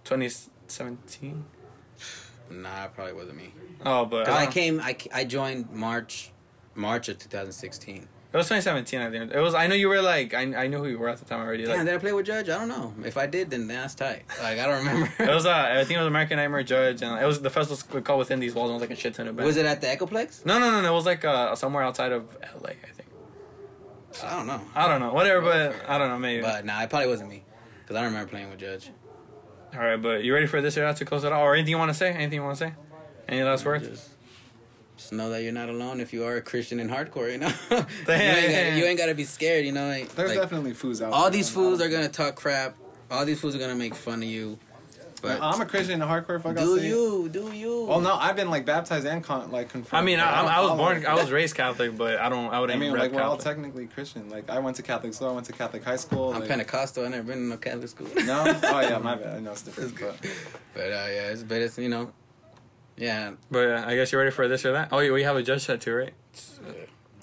2017. 0.06 1.46
Nah, 2.50 2.86
it 2.86 2.94
probably 2.96 3.14
wasn't 3.14 3.38
me. 3.38 3.54
Oh, 3.86 4.06
but 4.06 4.28
I 4.28 4.44
I 4.44 4.48
came, 4.48 4.80
I, 4.80 4.98
I 5.14 5.24
joined 5.24 5.72
March, 5.72 6.32
March 6.74 7.10
of 7.10 7.20
2016. 7.20 8.08
It 8.34 8.38
was 8.38 8.45
2017. 8.48 9.02
I 9.02 9.10
think 9.12 9.34
it 9.34 9.40
was. 9.40 9.53
I 9.53 9.68
know 9.68 9.76
you 9.76 9.90
were 9.90 10.02
like. 10.02 10.34
I 10.34 10.41
I 10.56 10.68
knew 10.68 10.78
who 10.78 10.88
you 10.88 10.98
were 10.98 11.10
at 11.10 11.18
the 11.20 11.26
time 11.26 11.41
already. 11.41 11.66
Damn, 11.66 11.80
Like, 11.80 11.86
did 11.86 11.95
I 11.95 11.98
play 11.98 12.14
with 12.14 12.26
Judge? 12.26 12.48
I 12.48 12.58
don't 12.58 12.70
know. 12.70 12.94
If 13.06 13.18
I 13.18 13.28
did, 13.28 13.49
then 13.49 13.68
that's 13.68 13.94
tight. 13.94 14.24
Like 14.41 14.58
I 14.58 14.68
don't 14.68 14.86
remember. 14.86 15.12
it 15.20 15.28
was. 15.30 15.45
Uh, 15.45 15.52
I 15.52 15.84
think 15.84 15.98
it 15.98 15.98
was 15.98 16.08
American 16.08 16.38
Nightmare 16.38 16.64
Judge, 16.64 17.02
and 17.02 17.22
it 17.22 17.26
was 17.26 17.41
the 17.41 17.49
festival 17.49 17.78
was 17.94 18.03
called 18.03 18.20
Within 18.20 18.40
These 18.40 18.56
Walls. 18.56 18.70
And 18.70 18.76
it 18.78 18.82
was 18.82 18.90
like 18.90 18.98
a 18.98 19.02
shit 19.02 19.16
ton 19.16 19.28
of 19.28 19.36
bands. 19.36 19.48
was 19.48 19.58
it 19.58 19.66
at 19.66 19.82
the 19.82 19.88
Echoplex? 19.88 20.45
No, 20.45 20.60
no, 20.60 20.72
no, 20.72 20.82
no. 20.82 20.91
It 20.91 20.95
was 20.95 21.06
like 21.06 21.26
uh, 21.26 21.56
somewhere 21.56 21.84
outside 21.84 22.14
of 22.14 22.26
LA. 22.62 22.70
I 22.70 22.91
think. 22.95 23.10
I 24.24 24.36
don't 24.38 24.48
know. 24.48 24.62
I 24.76 24.88
don't 24.88 25.02
know. 25.02 25.14
Whatever, 25.14 25.41
but 25.41 25.76
I 25.90 25.98
don't 25.98 26.08
know. 26.10 26.20
Maybe. 26.20 26.41
But 26.41 26.64
nah, 26.66 26.82
it 26.84 26.90
probably 26.90 27.10
wasn't 27.10 27.30
me. 27.30 27.44
Because 27.82 27.98
I 27.98 28.02
don't 28.02 28.12
remember 28.14 28.30
playing 28.30 28.49
with 28.49 28.60
Judge. 28.60 28.91
All 29.74 29.80
right, 29.80 30.02
but 30.02 30.24
you 30.24 30.34
ready 30.34 30.48
for 30.48 30.62
this 30.62 30.78
or 30.78 30.82
that 30.82 30.98
to 30.98 31.06
close 31.06 31.24
it 31.26 31.32
out, 31.34 31.41
or 31.41 31.53
anything 31.53 31.72
you 31.72 31.78
want 31.78 31.90
to 31.91 31.98
say? 31.98 32.12
Anything 32.12 32.34
you 32.34 32.44
want 32.44 32.58
to 32.58 32.66
say? 32.68 32.74
Any 33.28 33.44
last 33.44 33.66
words? 33.66 33.88
Just, 33.88 34.10
just 35.02 35.14
know 35.14 35.30
that 35.32 35.41
you're 35.41 35.52
not 35.52 35.69
alone 35.69 35.99
if 35.99 36.14
you 36.14 36.23
are 36.23 36.38
a 36.38 36.41
Christian 36.41 36.80
in 36.80 36.88
hardcore, 36.88 37.32
you 37.32 37.40
know? 37.40 37.48
you, 37.72 37.78
ain't 37.78 37.90
Yeah, 38.07 38.15
yeah, 38.15 38.69
gotta, 38.69 38.78
you 38.78 38.86
ain't 38.86 38.98
gotta 38.99 39.15
be 39.15 39.23
scared, 39.23 39.65
you 39.65 39.72
know? 39.72 39.88
Like, 39.88 40.14
There's 40.15 40.30
like, 40.30 40.40
definitely 40.40 40.73
fools 40.73 41.02
out 41.02 41.11
there. 41.11 41.15
all 41.15 41.23
there. 41.23 41.32
these 41.32 41.49
fools 41.49 41.82
are 41.82 41.90
gonna 41.90 42.10
talk 42.10 42.36
crap. 42.36 42.76
All 43.10 43.26
these 43.26 43.40
fools 43.40 43.56
are 43.56 43.60
gonna 43.60 43.76
make 43.76 43.95
fun 43.95 44.22
of 44.22 44.30
you. 44.30 44.60
But 45.22 45.40
I'm 45.40 45.61
a 45.61 45.65
Christian 45.65 46.02
in 46.02 46.07
hardcore. 46.07 46.41
Fuck, 46.41 46.56
do 46.56 46.82
you, 46.82 47.30
do 47.30 47.52
you. 47.53 47.86
Well, 47.86 48.02
no, 48.02 48.15
I've 48.15 48.36
been 48.36 48.49
like 48.49 48.65
baptized 48.65 49.06
and 49.06 49.23
con- 49.23 49.52
like 49.52 49.69
confirmed. 49.69 50.02
I 50.02 50.03
mean, 50.03 50.18
but 50.18 50.28
I, 50.28 50.41
don't 50.41 50.52
I 50.52 50.61
was 50.61 50.72
born. 50.72 51.06
I 51.06 51.14
was 51.14 51.30
raised 51.30 51.56
Catholic, 51.56 51.95
but 51.95 52.18
I 52.18 52.28
don't. 52.28 52.52
I 52.52 52.57
I 52.57 52.60
wouldn't 52.60 52.80
mean, 52.80 52.91
rep 52.91 53.03
like 53.03 53.11
we're 53.11 53.22
all 53.22 53.38
technically 53.38 53.86
Christian. 53.86 54.30
Like 54.30 54.49
I 54.49 54.57
went 54.57 54.78
to 54.78 54.82
Catholic 54.82 55.14
school. 55.14 55.30
I 55.30 55.34
went 55.34 55.45
to 55.45 55.53
Catholic 55.53 55.84
high 55.84 55.98
school. 55.98 56.34
I'm 56.34 56.40
like, 56.40 56.49
Pentecostal. 56.49 57.06
i 57.06 57.10
never 57.10 57.22
been 57.22 57.38
in 57.38 57.49
no 57.49 57.57
Catholic 57.57 57.90
school. 57.90 58.07
No, 58.26 58.44
oh 58.64 58.80
yeah, 58.80 58.98
my 59.03 59.14
bad. 59.14 59.38
I 59.38 59.40
know 59.41 59.52
it's 59.52 59.61
different. 59.61 59.99
But 59.99 60.15
But 60.73 60.86
uh, 60.86 60.88
yeah, 60.88 61.30
it's, 61.30 61.44
but 61.44 61.61
it's, 61.61 61.78
you 61.78 61.90
know, 61.90 62.11
yeah. 63.02 63.32
But 63.49 63.68
uh, 63.69 63.84
I 63.88 63.95
guess 63.95 64.11
you're 64.11 64.22
ready 64.22 64.32
for 64.32 64.48
this 64.48 64.65
or 64.65 64.73
that. 64.73 64.90
Oh, 64.91 64.98
we 65.11 65.23
have 65.23 65.36
a 65.36 65.44
judge 65.44 65.64
set 65.65 65.82
too, 65.82 65.94
right? 65.94 66.14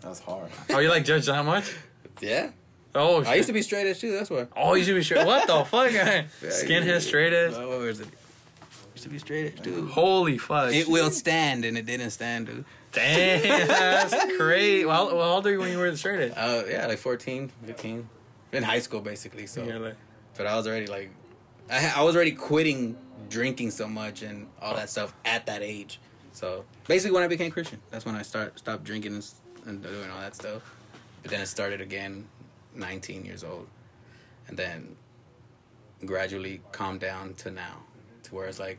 that's 0.02 0.20
hard. 0.20 0.50
Oh, 0.70 0.78
you 0.78 0.88
like 0.90 1.04
judge 1.04 1.26
that 1.26 1.44
much? 1.44 1.74
Yeah. 2.20 2.50
Oh, 2.94 3.22
I 3.24 3.36
used 3.36 3.48
to 3.48 3.52
be 3.52 3.62
straight 3.62 3.86
edge 3.86 4.00
too, 4.00 4.12
that's 4.12 4.30
why. 4.30 4.46
Oh, 4.56 4.74
you 4.74 4.82
should 4.84 4.94
be 4.94 5.02
straight. 5.02 5.24
What 5.26 5.46
the 5.46 5.64
fuck? 5.70 5.90
Skinhead, 6.42 7.00
straight 7.00 7.32
edge. 7.32 7.54
Uh, 7.54 7.68
what 7.68 7.78
was 7.80 8.00
it? 8.00 8.08
Used 8.94 9.04
to 9.04 9.10
be 9.10 9.18
straight 9.18 9.52
edge, 9.54 9.60
dude. 9.60 9.90
Holy 9.90 10.38
fuck! 10.38 10.72
It 10.72 10.88
will 10.88 11.10
stand, 11.10 11.64
and 11.64 11.78
it 11.78 11.86
didn't 11.86 12.10
stand, 12.10 12.46
dude. 12.46 12.64
Damn, 12.92 13.68
that's 13.68 14.36
great. 14.36 14.84
Well, 14.84 15.10
how 15.10 15.16
old 15.16 15.46
are 15.46 15.52
you 15.52 15.60
when 15.60 15.70
you 15.70 15.78
were 15.78 15.90
the 15.90 15.96
straight 15.96 16.20
edge? 16.20 16.32
Uh, 16.36 16.64
yeah, 16.68 16.86
like 16.86 16.98
14, 16.98 17.50
15. 17.66 18.08
In 18.52 18.62
high 18.62 18.80
school, 18.80 19.00
basically. 19.00 19.46
So, 19.46 19.62
You're 19.62 19.78
like, 19.78 19.96
but 20.36 20.46
I 20.46 20.56
was 20.56 20.66
already 20.66 20.86
like, 20.86 21.10
I, 21.70 21.92
I 21.96 22.02
was 22.02 22.16
already 22.16 22.32
quitting 22.32 22.96
drinking 23.28 23.70
so 23.70 23.88
much 23.88 24.22
and 24.22 24.48
all 24.60 24.74
oh. 24.74 24.76
that 24.76 24.90
stuff 24.90 25.14
at 25.24 25.46
that 25.46 25.62
age. 25.62 26.00
So 26.32 26.64
basically, 26.86 27.14
when 27.14 27.22
I 27.22 27.26
became 27.26 27.50
Christian, 27.50 27.80
that's 27.90 28.04
when 28.04 28.14
I 28.14 28.22
start 28.22 28.58
stopped 28.58 28.84
drinking 28.84 29.14
and, 29.14 29.30
and 29.66 29.82
doing 29.82 30.10
all 30.10 30.20
that 30.20 30.34
stuff. 30.34 30.62
But 31.22 31.30
then 31.30 31.40
it 31.40 31.46
started 31.46 31.80
again, 31.80 32.28
19 32.74 33.24
years 33.24 33.42
old, 33.42 33.66
and 34.46 34.56
then 34.56 34.96
gradually 36.04 36.60
calmed 36.70 37.00
down 37.00 37.34
to 37.34 37.50
now, 37.50 37.82
to 38.22 38.34
where 38.34 38.46
it's 38.46 38.60
like, 38.60 38.78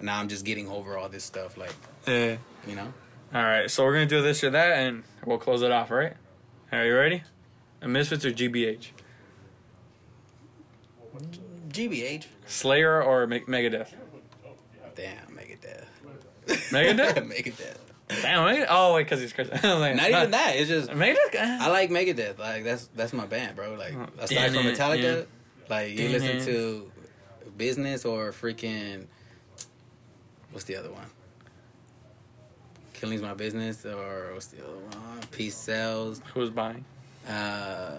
now 0.00 0.20
I'm 0.20 0.28
just 0.28 0.44
getting 0.44 0.68
over 0.68 0.96
all 0.96 1.08
this 1.08 1.24
stuff, 1.24 1.56
like 1.56 1.74
yeah. 2.06 2.36
you 2.66 2.76
know. 2.76 2.92
All 3.34 3.42
right, 3.42 3.70
so 3.70 3.84
we're 3.84 3.94
gonna 3.94 4.06
do 4.06 4.22
this 4.22 4.42
or 4.44 4.50
that, 4.50 4.78
and 4.78 5.02
we'll 5.24 5.38
close 5.38 5.62
it 5.62 5.72
off. 5.72 5.90
Right? 5.90 6.14
Are 6.72 6.86
you 6.86 6.94
ready? 6.94 7.22
A 7.82 7.88
Misfits 7.88 8.24
or 8.24 8.30
GBH? 8.30 8.90
GBH. 11.72 12.26
Slayer 12.46 13.02
or 13.02 13.26
Me- 13.26 13.40
Megadeth? 13.40 13.92
Damn, 14.94 15.26
Megadeth. 15.28 15.84
Megadeth? 16.46 17.14
Megadeth. 17.28 17.76
Damn, 18.22 18.44
Megadeth. 18.46 18.66
Oh 18.68 18.94
wait, 18.94 19.04
because 19.04 19.20
he's 19.20 19.32
Christian. 19.32 19.58
like, 19.80 19.96
Not 19.96 20.10
even 20.10 20.30
that. 20.32 20.56
It's 20.56 20.68
just 20.68 20.90
Megadeth. 20.90 21.34
I 21.34 21.68
like 21.68 21.90
Megadeth. 21.90 22.38
Like 22.38 22.64
that's 22.64 22.88
that's 22.94 23.12
my 23.12 23.26
band, 23.26 23.56
bro. 23.56 23.74
Like 23.74 23.94
aside 24.18 24.52
from 24.52 24.64
Metallica, 24.64 25.26
like 25.68 25.96
you 25.96 26.08
listen 26.08 26.44
to 26.46 26.90
Business 27.56 28.06
or 28.06 28.32
freaking 28.32 29.06
what's 30.50 30.64
the 30.64 30.76
other 30.76 30.90
one? 30.90 31.04
Killing's 32.94 33.22
my 33.22 33.34
business 33.34 33.84
or 33.84 34.30
what's 34.32 34.46
the 34.46 34.62
other 34.64 34.76
one? 34.76 35.20
Peace 35.30 35.56
sells. 35.56 36.20
Who's 36.34 36.50
buying? 36.50 36.84
Uh, 37.28 37.98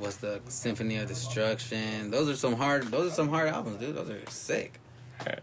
what's 0.00 0.16
the 0.16 0.40
Symphony 0.48 0.96
of 0.96 1.06
Destruction? 1.08 2.10
Those 2.10 2.28
are 2.28 2.36
some 2.36 2.54
hard. 2.54 2.84
Those 2.88 3.12
are 3.12 3.14
some 3.14 3.28
hard 3.28 3.48
albums, 3.48 3.78
dude. 3.78 3.94
Those 3.96 4.10
are 4.10 4.20
sick. 4.28 4.80
All 5.20 5.26
right. 5.26 5.40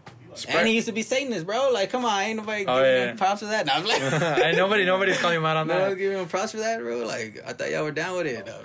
And 0.48 0.68
he 0.68 0.74
used 0.74 0.86
to 0.86 0.92
be 0.92 1.02
Satanist, 1.02 1.46
bro. 1.46 1.70
Like, 1.72 1.90
come 1.90 2.04
on, 2.04 2.20
ain't 2.22 2.36
nobody 2.36 2.64
Oh, 2.66 2.76
giving 2.78 2.92
yeah. 3.02 3.10
him 3.10 3.16
props 3.16 3.40
for 3.40 3.46
that. 3.46 3.66
No, 3.66 3.72
I'm 3.72 3.84
like, 3.86 4.00
and 4.02 4.56
nobody, 4.56 4.84
nobody's 4.84 5.18
calling 5.18 5.38
him 5.38 5.44
out 5.44 5.56
on 5.56 5.66
no 5.66 5.74
one's 5.80 5.92
that. 5.94 5.98
giving 5.98 6.18
him 6.18 6.28
props 6.28 6.52
for 6.52 6.58
that, 6.58 6.78
bro. 6.80 6.98
Like, 7.06 7.42
I 7.46 7.54
thought 7.54 7.70
y'all 7.70 7.82
were 7.82 7.90
down 7.90 8.16
with 8.16 8.26
it. 8.26 8.46
though. 8.46 8.60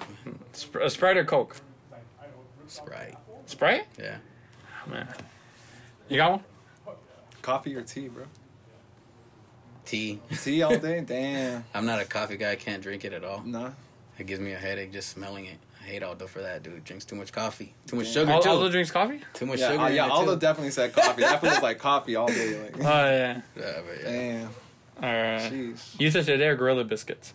Sp- 0.53 0.75
uh, 0.83 0.89
Sprite 0.89 1.17
or 1.17 1.23
Coke? 1.25 1.55
Sprite. 2.67 3.15
Sprite? 3.47 3.85
Yeah. 3.97 4.17
Man, 4.87 5.07
you 6.09 6.17
got 6.17 6.31
one? 6.31 6.95
Coffee 7.41 7.75
or 7.75 7.81
tea, 7.81 8.07
bro? 8.07 8.25
Tea. 9.85 10.19
Tea 10.43 10.61
all 10.63 10.77
day? 10.77 11.01
Damn. 11.01 11.63
I'm 11.73 11.85
not 11.85 11.99
a 12.01 12.05
coffee 12.05 12.37
guy. 12.37 12.51
I 12.51 12.55
can't 12.55 12.81
drink 12.83 13.03
it 13.05 13.13
at 13.13 13.23
all. 13.23 13.41
Nah. 13.43 13.71
It 14.19 14.27
gives 14.27 14.39
me 14.41 14.51
a 14.53 14.57
headache 14.57 14.91
just 14.93 15.09
smelling 15.09 15.45
it. 15.45 15.57
I 15.83 15.85
hate 15.85 16.03
Aldo 16.03 16.27
for 16.27 16.41
that, 16.41 16.63
dude. 16.63 16.83
Drinks 16.85 17.03
too 17.03 17.15
much 17.15 17.33
coffee. 17.33 17.73
Too 17.87 17.97
much 17.97 18.07
sugar, 18.07 18.31
Al- 18.31 18.41
too. 18.41 18.49
Aldo 18.49 18.69
drinks 18.69 18.89
coffee. 18.89 19.19
Too 19.33 19.45
much 19.45 19.59
Yeah, 19.59 19.71
sugar. 19.71 19.83
uh, 19.83 19.89
yeah. 19.89 20.05
it, 20.05 20.11
Aldo 20.11 20.35
too. 20.35 20.39
definitely 20.39 20.71
said 20.71 20.93
coffee. 20.93 21.21
That 21.23 21.41
feels 21.41 21.61
like 21.61 21.77
coffee 21.79 22.15
all 22.15 22.27
day. 22.27 22.61
Like, 22.63 22.75
Oh 22.79 22.83
yeah. 22.83 23.41
Yeah, 23.57 23.81
but 23.85 23.97
yeah. 24.01 24.11
damn. 24.11 24.45
All 24.47 24.51
right. 25.01 25.51
Jeez. 25.51 25.99
Youth 25.99 26.15
of 26.15 26.25
today 26.25 26.47
or 26.47 26.55
Gorilla 26.55 26.83
Biscuits? 26.85 27.33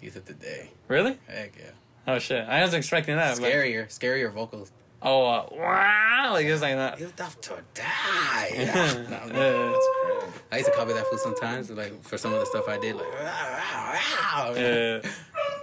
Youth 0.00 0.16
of 0.16 0.24
the 0.24 0.32
day. 0.34 0.70
Really? 0.88 1.18
Heck 1.28 1.56
yeah. 1.58 1.70
Oh 2.06 2.18
shit! 2.18 2.46
I 2.46 2.62
was 2.62 2.74
expecting 2.74 3.16
that. 3.16 3.38
but- 3.40 3.50
Scarier. 3.50 3.86
Scarier 3.88 4.30
vocals. 4.32 4.70
Oh, 5.02 5.26
uh, 5.26 5.46
wow! 5.52 6.30
Like 6.32 6.46
it's 6.46 6.62
like 6.62 6.76
that. 6.76 6.98
Youth 7.00 7.20
of 7.20 7.38
to 7.42 7.56
die. 7.74 8.50
Yeah. 8.54 9.04
No, 9.10 9.16
I'm- 9.16 9.34
Yeah. 9.34 10.26
I 10.52 10.56
used 10.58 10.70
to 10.70 10.76
copy 10.76 10.92
that 10.94 11.06
food 11.08 11.20
sometimes, 11.20 11.70
like 11.70 12.02
for 12.02 12.16
some 12.16 12.32
of 12.32 12.40
the 12.40 12.46
stuff 12.46 12.68
I 12.68 12.78
did, 12.78 12.96
like. 12.96 13.06
Yeah. 13.20 15.00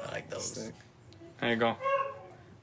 I 0.07 0.11
like 0.11 0.29
those. 0.29 0.43
Sick. 0.45 0.73
There 1.39 1.49
you 1.51 1.55
go. 1.55 1.75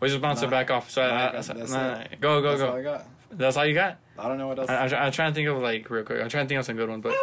We 0.01 0.09
just 0.09 0.21
bounce 0.21 0.43
it 0.43 0.51
back 0.51 0.71
off. 0.71 0.91
So 0.91 1.03
I, 1.03 1.39
I, 1.39 1.41
nah, 1.41 2.05
go 2.21 2.41
go 2.41 2.51
That's 2.51 2.63
all 2.63 2.77
I 2.77 2.83
go. 2.83 2.93
got. 2.93 3.07
That's 3.31 3.57
all 3.57 3.67
you 3.67 3.75
got. 3.75 3.99
I 4.19 4.29
don't 4.29 4.39
know 4.39 4.49
what 4.49 4.59
else. 4.59 4.71
I, 4.71 4.87
I'm, 4.87 4.95
I'm 4.95 5.13
trying 5.13 5.33
to 5.33 5.35
think 5.35 5.49
of 5.49 5.61
like 5.61 5.89
real 5.91 6.05
quick. 6.05 6.21
I'm 6.21 6.29
trying 6.29 6.45
to 6.45 6.49
think 6.49 6.59
of 6.59 6.67
some 6.67 6.77
good 6.77 6.89
ones, 6.89 7.03
but 7.03 7.17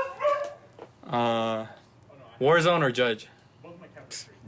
uh, 1.09 1.65
Warzone 2.39 2.81
or 2.81 2.91
Judge? 2.91 3.27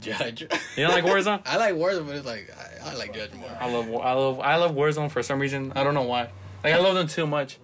Judge. 0.00 0.42
You 0.42 0.86
don't 0.86 0.92
like 0.92 1.04
Warzone? 1.04 1.42
I 1.46 1.56
like 1.56 1.74
Warzone, 1.74 2.06
but 2.06 2.16
it's 2.16 2.26
like 2.26 2.54
I, 2.84 2.90
I 2.90 2.94
like 2.94 3.12
Judge 3.12 3.32
more. 3.34 3.50
I 3.58 3.70
love 3.70 3.88
I 3.94 4.12
love 4.12 4.40
I 4.40 4.56
love 4.56 4.72
Warzone 4.72 5.10
for 5.10 5.22
some 5.22 5.40
reason. 5.40 5.72
I 5.74 5.82
don't 5.82 5.94
know 5.94 6.02
why. 6.02 6.30
Like 6.62 6.74
I 6.74 6.78
love 6.78 6.94
them 6.94 7.08
too 7.08 7.26
much. 7.26 7.58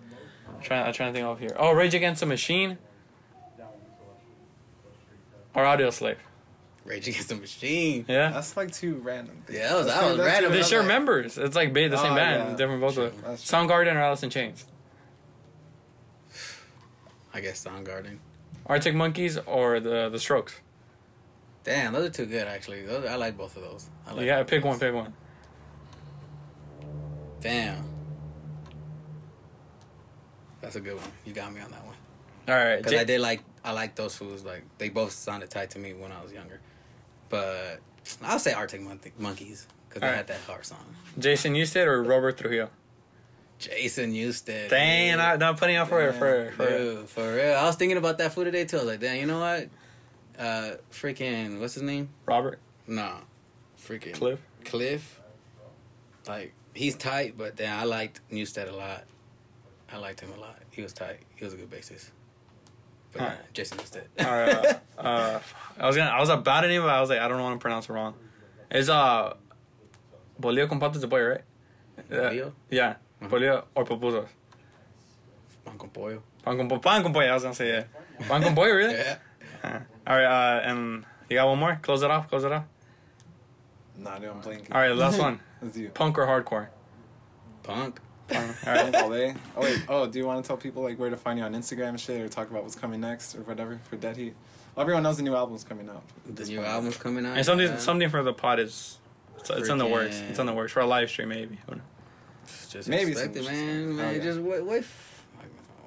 I'm 0.49 0.61
trying 0.61 0.86
I'm 0.86 0.93
trying 0.93 1.12
to 1.12 1.19
think 1.19 1.27
of 1.27 1.39
here. 1.39 1.55
Oh, 1.57 1.73
Rage 1.73 1.95
Against 1.95 2.20
the 2.20 2.27
Machine 2.27 2.78
or 5.55 5.62
Audioslave. 5.62 6.16
Rage 6.85 7.09
Against 7.09 7.31
the 7.31 7.36
Machine. 7.36 8.05
Yeah. 8.09 8.31
That's 8.31 8.56
like 8.56 8.70
too 8.73 8.97
random. 8.97 9.43
things. 9.47 9.59
Yeah, 9.59 9.69
that 9.69 9.77
was, 9.77 9.86
That's 9.86 9.98
that 10.01 10.02
too- 10.02 10.09
was 10.09 10.16
that's 10.19 10.28
random. 10.32 10.52
They 10.52 10.59
but 10.61 10.66
share 10.69 10.78
like, 10.81 10.89
members. 10.89 11.39
It's 11.39 11.56
like 11.56 11.73
the 11.73 11.81
same 11.97 12.12
Oh, 12.12 12.15
band, 12.15 12.51
yeah. 12.51 12.56
different 12.56 12.81
vocals. 12.81 13.12
That's 13.24 13.48
true. 13.48 13.59
Soundgarden 13.59 13.94
or 13.94 13.98
Alice 14.01 14.23
in 14.23 14.31
Chains. 14.31 14.66
I 17.32 17.40
guess 17.40 17.65
Soundgarden. 17.65 18.19
Arctic 18.66 18.94
Monkeys 18.94 19.39
or 19.47 19.81
the 19.81 20.09
the 20.11 20.19
Strokes. 20.20 20.61
Damn, 21.65 21.93
those 21.94 22.06
are 22.09 22.12
too 22.12 22.27
good 22.27 22.47
actually. 22.47 22.82
Those, 22.82 23.06
I 23.06 23.16
like 23.16 23.36
both 23.36 23.56
of 23.56 23.62
those. 23.62 23.89
I 24.06 24.12
like 24.12 24.20
You 24.20 24.27
gotta 24.27 24.44
pick 24.44 24.59
of 24.61 24.65
one. 24.66 24.78
Pick 24.78 24.94
one. 24.94 25.15
Damn. 27.40 27.85
That's 30.61 30.77
a 30.77 30.81
good 30.81 30.97
one. 30.97 31.11
You 31.24 31.32
got 31.32 31.52
me 31.52 31.61
on 31.61 31.70
that 31.70 31.85
one. 31.85 31.94
All 32.48 32.55
right. 32.55 32.77
Because 32.77 32.93
Ja- 32.93 33.01
I 33.01 33.05
did 33.05 33.20
like 33.20 33.43
I 33.65 33.73
like 33.73 33.94
those 33.97 34.15
foods. 34.15 34.44
Like 34.44 34.65
they 34.78 34.89
both 34.90 35.12
sounded 35.12 35.51
tight 35.51 35.70
to 35.70 35.78
me 35.78 35.93
when 35.94 36.12
I 36.12 36.23
was 36.23 36.32
younger. 36.32 36.61
But 37.35 37.81
I'll 38.23 38.39
say 38.39 38.52
Arctic 38.52 38.81
Mon- 38.81 39.01
Monkeys 39.19 39.66
because 39.89 40.02
they 40.02 40.06
Alright. 40.06 40.19
had 40.19 40.27
that 40.28 40.40
heart 40.43 40.65
song. 40.65 40.78
Jason 41.19 41.52
Newsted 41.55 41.86
or 41.86 42.01
Robert 42.05 42.39
Trujillo. 42.39 42.70
Jason 43.59 44.12
Newsted. 44.12 44.69
Dang, 44.69 45.09
dude. 45.11 45.19
not, 45.19 45.39
not 45.40 45.56
putting 45.56 45.74
out 45.74 45.89
for 45.89 46.12
for 46.12 46.52
for. 46.56 46.69
Dude, 46.69 47.09
for 47.09 47.35
real. 47.35 47.55
I 47.56 47.65
was 47.65 47.74
thinking 47.74 47.97
about 47.98 48.19
that 48.19 48.32
food 48.32 48.44
today 48.44 48.66
too. 48.66 48.77
I 48.77 48.81
was 48.81 48.89
like, 48.89 49.01
damn, 49.01 49.16
you 49.19 49.27
know 49.27 49.40
what? 49.40 49.69
Uh, 50.39 50.77
freaking, 50.93 51.59
what's 51.59 51.74
his 51.74 51.82
name? 51.82 52.09
Robert 52.24 52.61
Nah, 52.86 53.16
freaking 53.85 54.15
Cliff. 54.15 54.39
Cliff. 54.65 55.20
Like 56.28 56.52
he's 56.73 56.94
tight, 56.94 57.36
but 57.36 57.56
then 57.56 57.73
I 57.77 57.82
liked 57.82 58.20
Newsted 58.31 58.69
a 58.73 58.77
lot. 58.77 59.06
I 59.93 59.97
liked 59.97 60.20
him 60.20 60.31
a 60.36 60.40
lot. 60.40 60.61
He 60.70 60.82
was 60.82 60.93
tight. 60.93 61.19
He 61.35 61.44
was 61.44 61.52
a 61.52 61.56
good 61.56 61.70
bassist. 61.70 62.11
But 63.15 63.20
yeah, 63.23 63.28
Alright. 63.28 63.55
Jason 63.55 63.78
Newsted. 63.78 64.05
All 64.19 64.27
right. 64.27 64.81
Uh, 64.99 65.01
uh, 65.01 65.41
I 65.81 65.86
was 65.86 65.97
gonna. 65.97 66.11
I 66.11 66.20
was 66.20 66.28
about 66.28 66.61
to 66.62 66.69
name 66.69 66.81
it. 66.82 66.85
but 66.85 66.91
I 66.95 67.01
was 67.01 67.09
like, 67.11 67.20
I 67.20 67.28
don't 67.28 67.41
want 67.41 67.59
to 67.59 67.62
pronounce 67.62 67.89
it 67.89 67.93
wrong. 67.93 68.15
It's 68.70 68.89
uh, 68.89 69.35
bolillo 70.41 70.69
con 70.69 70.81
patas 70.81 71.01
de 71.01 71.09
pollo, 71.09 71.28
right? 71.31 71.41
Uh, 71.99 72.03
Bolillo? 72.28 72.53
yeah, 72.70 72.97
Mhm. 73.23 73.31
bolillo 73.31 73.65
or 73.74 73.85
pupusas. 73.85 74.27
Pan 75.65 75.78
con 75.78 75.89
pollo. 75.91 76.23
Pan 76.43 76.57
con, 76.59 76.69
po- 76.69 76.78
pan 76.81 77.03
con 77.03 77.12
pollo. 77.12 77.27
I 77.27 77.32
was 77.35 77.43
gonna 77.45 77.55
say 77.55 77.69
yeah. 77.69 77.85
Pan 78.28 78.43
con 78.43 78.55
pollo, 78.55 78.74
really? 78.74 78.95
Yeah. 79.05 79.16
Uh, 79.62 79.78
all 80.07 80.16
right. 80.16 80.24
Uh, 80.24 80.61
and 80.65 81.05
you 81.31 81.36
got 81.36 81.47
one 81.47 81.59
more. 81.59 81.78
Close 81.81 82.03
it 82.03 82.11
off. 82.11 82.28
Close 82.28 82.45
it 82.45 82.53
off. 82.53 82.65
Nah, 83.97 84.19
dude, 84.19 84.28
I'm 84.28 84.41
playing. 84.41 84.66
All 84.73 84.81
right. 84.81 84.95
Last 84.95 85.19
one. 85.27 85.41
Let's. 85.62 85.78
Punk 85.95 86.19
or 86.19 86.27
hardcore? 86.27 86.69
Punk. 87.62 88.01
Punk. 88.28 88.56
All 88.66 88.72
right. 88.72 88.94
all 89.02 89.10
day. 89.10 89.34
Oh 89.56 89.60
wait. 89.62 89.84
Oh, 89.88 90.06
do 90.06 90.18
you 90.18 90.26
want 90.26 90.42
to 90.42 90.46
tell 90.46 90.56
people 90.56 90.82
like 90.82 90.98
where 90.98 91.10
to 91.10 91.16
find 91.16 91.38
you 91.38 91.44
on 91.44 91.55
Instagram 91.55 91.90
and 91.90 92.01
shit, 92.01 92.20
or 92.20 92.28
talk 92.28 92.51
about 92.51 92.62
what's 92.62 92.74
coming 92.74 93.01
next 93.01 93.34
or 93.34 93.42
whatever 93.42 93.80
for 93.88 93.96
Dead 93.96 94.16
Heat? 94.16 94.34
Well, 94.74 94.82
everyone 94.82 95.02
knows 95.02 95.16
the 95.18 95.22
new 95.22 95.34
album's 95.34 95.64
coming 95.64 95.88
out. 95.88 96.02
The 96.26 96.44
new 96.44 96.56
point. 96.59 96.68
album's 96.68 96.96
coming 96.96 97.26
out. 97.26 97.36
And 97.36 97.46
something 97.46 97.66
yeah. 97.66 97.78
something 97.78 98.09
for 98.09 98.22
the 98.22 98.32
pod 98.32 98.59
is. 98.60 98.98
It's, 99.38 99.51
it's 99.51 99.68
in 99.68 99.78
the 99.78 99.86
works. 99.86 100.18
It's 100.28 100.38
in 100.38 100.46
the 100.46 100.55
works 100.55 100.72
for 100.72 100.80
a 100.80 100.86
live 100.86 101.10
stream 101.10 101.28
maybe. 101.28 101.59
Just 102.70 102.88
Maybe 102.88 103.12
expect 103.12 103.36
it, 103.36 103.44
some- 103.44 103.96
man. 103.96 104.01
Oh, 104.01 104.10
yeah. 104.10 104.22
Just 104.22 104.40
wait. 104.40 104.64
wait. 104.64 104.84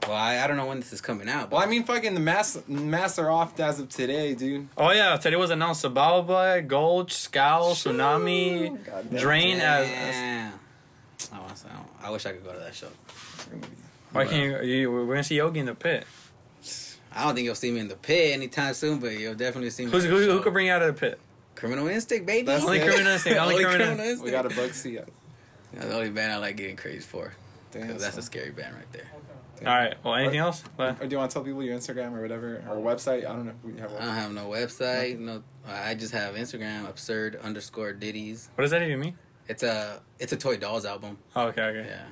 Well, 0.07 0.15
I, 0.15 0.37
I 0.39 0.47
don't 0.47 0.55
know 0.55 0.67
when 0.67 0.79
this 0.79 0.93
is 0.93 1.01
coming 1.01 1.27
out. 1.27 1.51
Well, 1.51 1.59
But 1.59 1.67
I 1.67 1.69
mean, 1.69 1.83
fucking 1.83 2.13
the 2.13 2.21
masks 2.21 2.65
masks 2.67 3.19
are 3.19 3.29
off 3.29 3.59
as 3.59 3.79
of 3.81 3.89
today, 3.89 4.35
dude. 4.35 4.69
Oh 4.77 4.91
yeah, 4.91 5.17
today 5.17 5.35
was 5.35 5.49
announced 5.49 5.83
Xibalba, 5.83 6.65
Gulch, 6.65 7.11
Scowl, 7.11 7.73
Tsunami, 7.73 8.85
God 8.85 9.09
damn. 9.09 9.19
Drain 9.19 9.59
as. 9.59 9.85
as 9.87 9.91
Damn. 9.91 10.59
I, 11.33 11.39
want 11.39 11.55
to- 11.57 11.67
I 12.01 12.09
wish 12.09 12.25
I 12.25 12.31
could 12.31 12.43
go 12.43 12.53
to 12.53 12.59
that 12.59 12.75
show. 12.75 12.87
why 14.11 14.25
can't 14.25 14.63
you, 14.63 14.69
you? 14.69 14.91
We're 14.91 15.05
gonna 15.07 15.23
see 15.23 15.35
Yogi 15.37 15.59
in 15.59 15.65
the 15.65 15.75
pit. 15.75 16.05
I 17.13 17.23
don't 17.23 17.33
think 17.35 17.45
you'll 17.45 17.55
see 17.55 17.71
me 17.71 17.79
in 17.79 17.87
the 17.87 17.95
pit 17.95 18.33
anytime 18.33 18.73
soon, 18.73 18.99
but 18.99 19.11
you'll 19.17 19.33
definitely 19.35 19.71
see 19.71 19.85
me. 19.85 19.91
Who's, 19.91 20.03
who, 20.05 20.17
who 20.17 20.41
could 20.41 20.53
bring 20.53 20.67
you 20.67 20.71
out 20.73 20.81
of 20.83 20.93
the 20.93 20.99
pit? 20.99 21.19
Criminal 21.55 21.87
Instinct, 21.87 22.27
baby. 22.27 22.45
That's 22.45 22.63
Only 22.63 22.77
it. 22.79 22.85
criminal 22.87 23.13
instinct. 23.13 23.39
Only, 23.41 23.63
criminal. 23.63 23.99
Instinct. 23.99 24.23
We 24.23 24.31
got 24.31 24.45
a 24.45 24.49
bug 24.49 24.73
seat. 24.73 24.99
That's 25.73 25.87
the 25.87 25.95
only 25.95 26.09
band 26.11 26.31
I 26.31 26.37
like 26.37 26.55
getting 26.57 26.75
crazy 26.75 26.99
for. 26.99 27.33
'Cause 27.71 27.81
Damn, 27.81 27.87
that's 27.97 28.11
son. 28.11 28.19
a 28.19 28.21
scary 28.21 28.51
band 28.51 28.75
right 28.75 28.91
there. 28.93 29.07
All 29.61 29.75
right. 29.75 29.95
Well, 30.03 30.13
anything 30.15 30.37
else? 30.39 30.63
What? 30.75 31.01
Or 31.01 31.07
do 31.07 31.13
you 31.13 31.17
want 31.17 31.31
to 31.31 31.33
tell 31.33 31.43
people 31.43 31.63
your 31.63 31.75
Instagram 31.77 32.13
or 32.15 32.21
whatever, 32.21 32.63
or 32.69 32.75
website? 32.77 33.19
I 33.25 33.33
don't 33.33 33.45
know. 33.45 33.53
if 33.67 33.73
We 33.73 33.79
have 33.81 33.91
I 33.95 34.05
don't 34.05 34.13
have 34.15 34.31
no 34.31 34.47
website. 34.49 35.17
No, 35.19 35.43
I 35.67 35.95
just 35.95 36.13
have 36.13 36.35
Instagram. 36.35 36.87
Absurd 36.87 37.35
underscore 37.43 37.91
ditties. 37.93 38.49
What 38.55 38.61
does 38.61 38.71
that 38.71 38.83
even 38.83 38.99
mean? 38.99 39.17
It's 39.47 39.63
a 39.63 40.01
it's 40.19 40.33
a 40.33 40.37
Toy 40.37 40.57
Dolls 40.57 40.85
album. 40.85 41.17
Oh, 41.35 41.47
okay, 41.47 41.61
okay. 41.63 41.87
Yeah. 41.89 42.03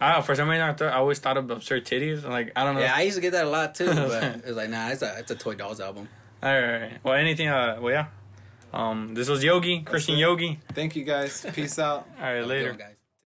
I 0.00 0.08
don't 0.12 0.18
know, 0.18 0.22
for 0.24 0.34
some 0.34 0.48
reason, 0.48 0.62
I, 0.68 0.72
thought, 0.72 0.92
I 0.92 0.96
always 0.96 1.20
thought 1.20 1.36
of 1.36 1.48
absurd 1.50 1.84
titties. 1.86 2.24
Like 2.28 2.52
I 2.56 2.64
don't 2.64 2.74
know. 2.74 2.80
Yeah, 2.80 2.94
I 2.94 3.02
used 3.02 3.16
to 3.16 3.20
get 3.22 3.32
that 3.32 3.44
a 3.46 3.48
lot 3.48 3.74
too, 3.74 3.86
but 3.94 4.22
it's 4.44 4.56
like 4.56 4.68
nah, 4.70 4.88
it's 4.88 5.02
a 5.02 5.18
it's 5.18 5.30
a 5.30 5.36
Toy 5.36 5.54
Dolls 5.54 5.80
album. 5.80 6.08
all, 6.42 6.52
right, 6.52 6.64
all 6.74 6.80
right. 6.80 6.98
Well, 7.04 7.14
anything. 7.14 7.48
Uh, 7.48 7.78
well, 7.80 7.92
yeah. 7.92 8.06
Um, 8.72 9.14
this 9.14 9.28
was 9.28 9.44
Yogi, 9.44 9.82
Christian. 9.82 10.16
Yogi. 10.16 10.58
Thank 10.72 10.96
you 10.96 11.04
guys. 11.04 11.44
Peace 11.52 11.78
out. 11.78 12.08
All 12.18 12.24
right, 12.24 12.36
Have 12.36 12.36
a 12.36 12.40
good 12.40 12.48
later. 12.48 12.68
one, 12.70 12.78
guys. 12.78 12.94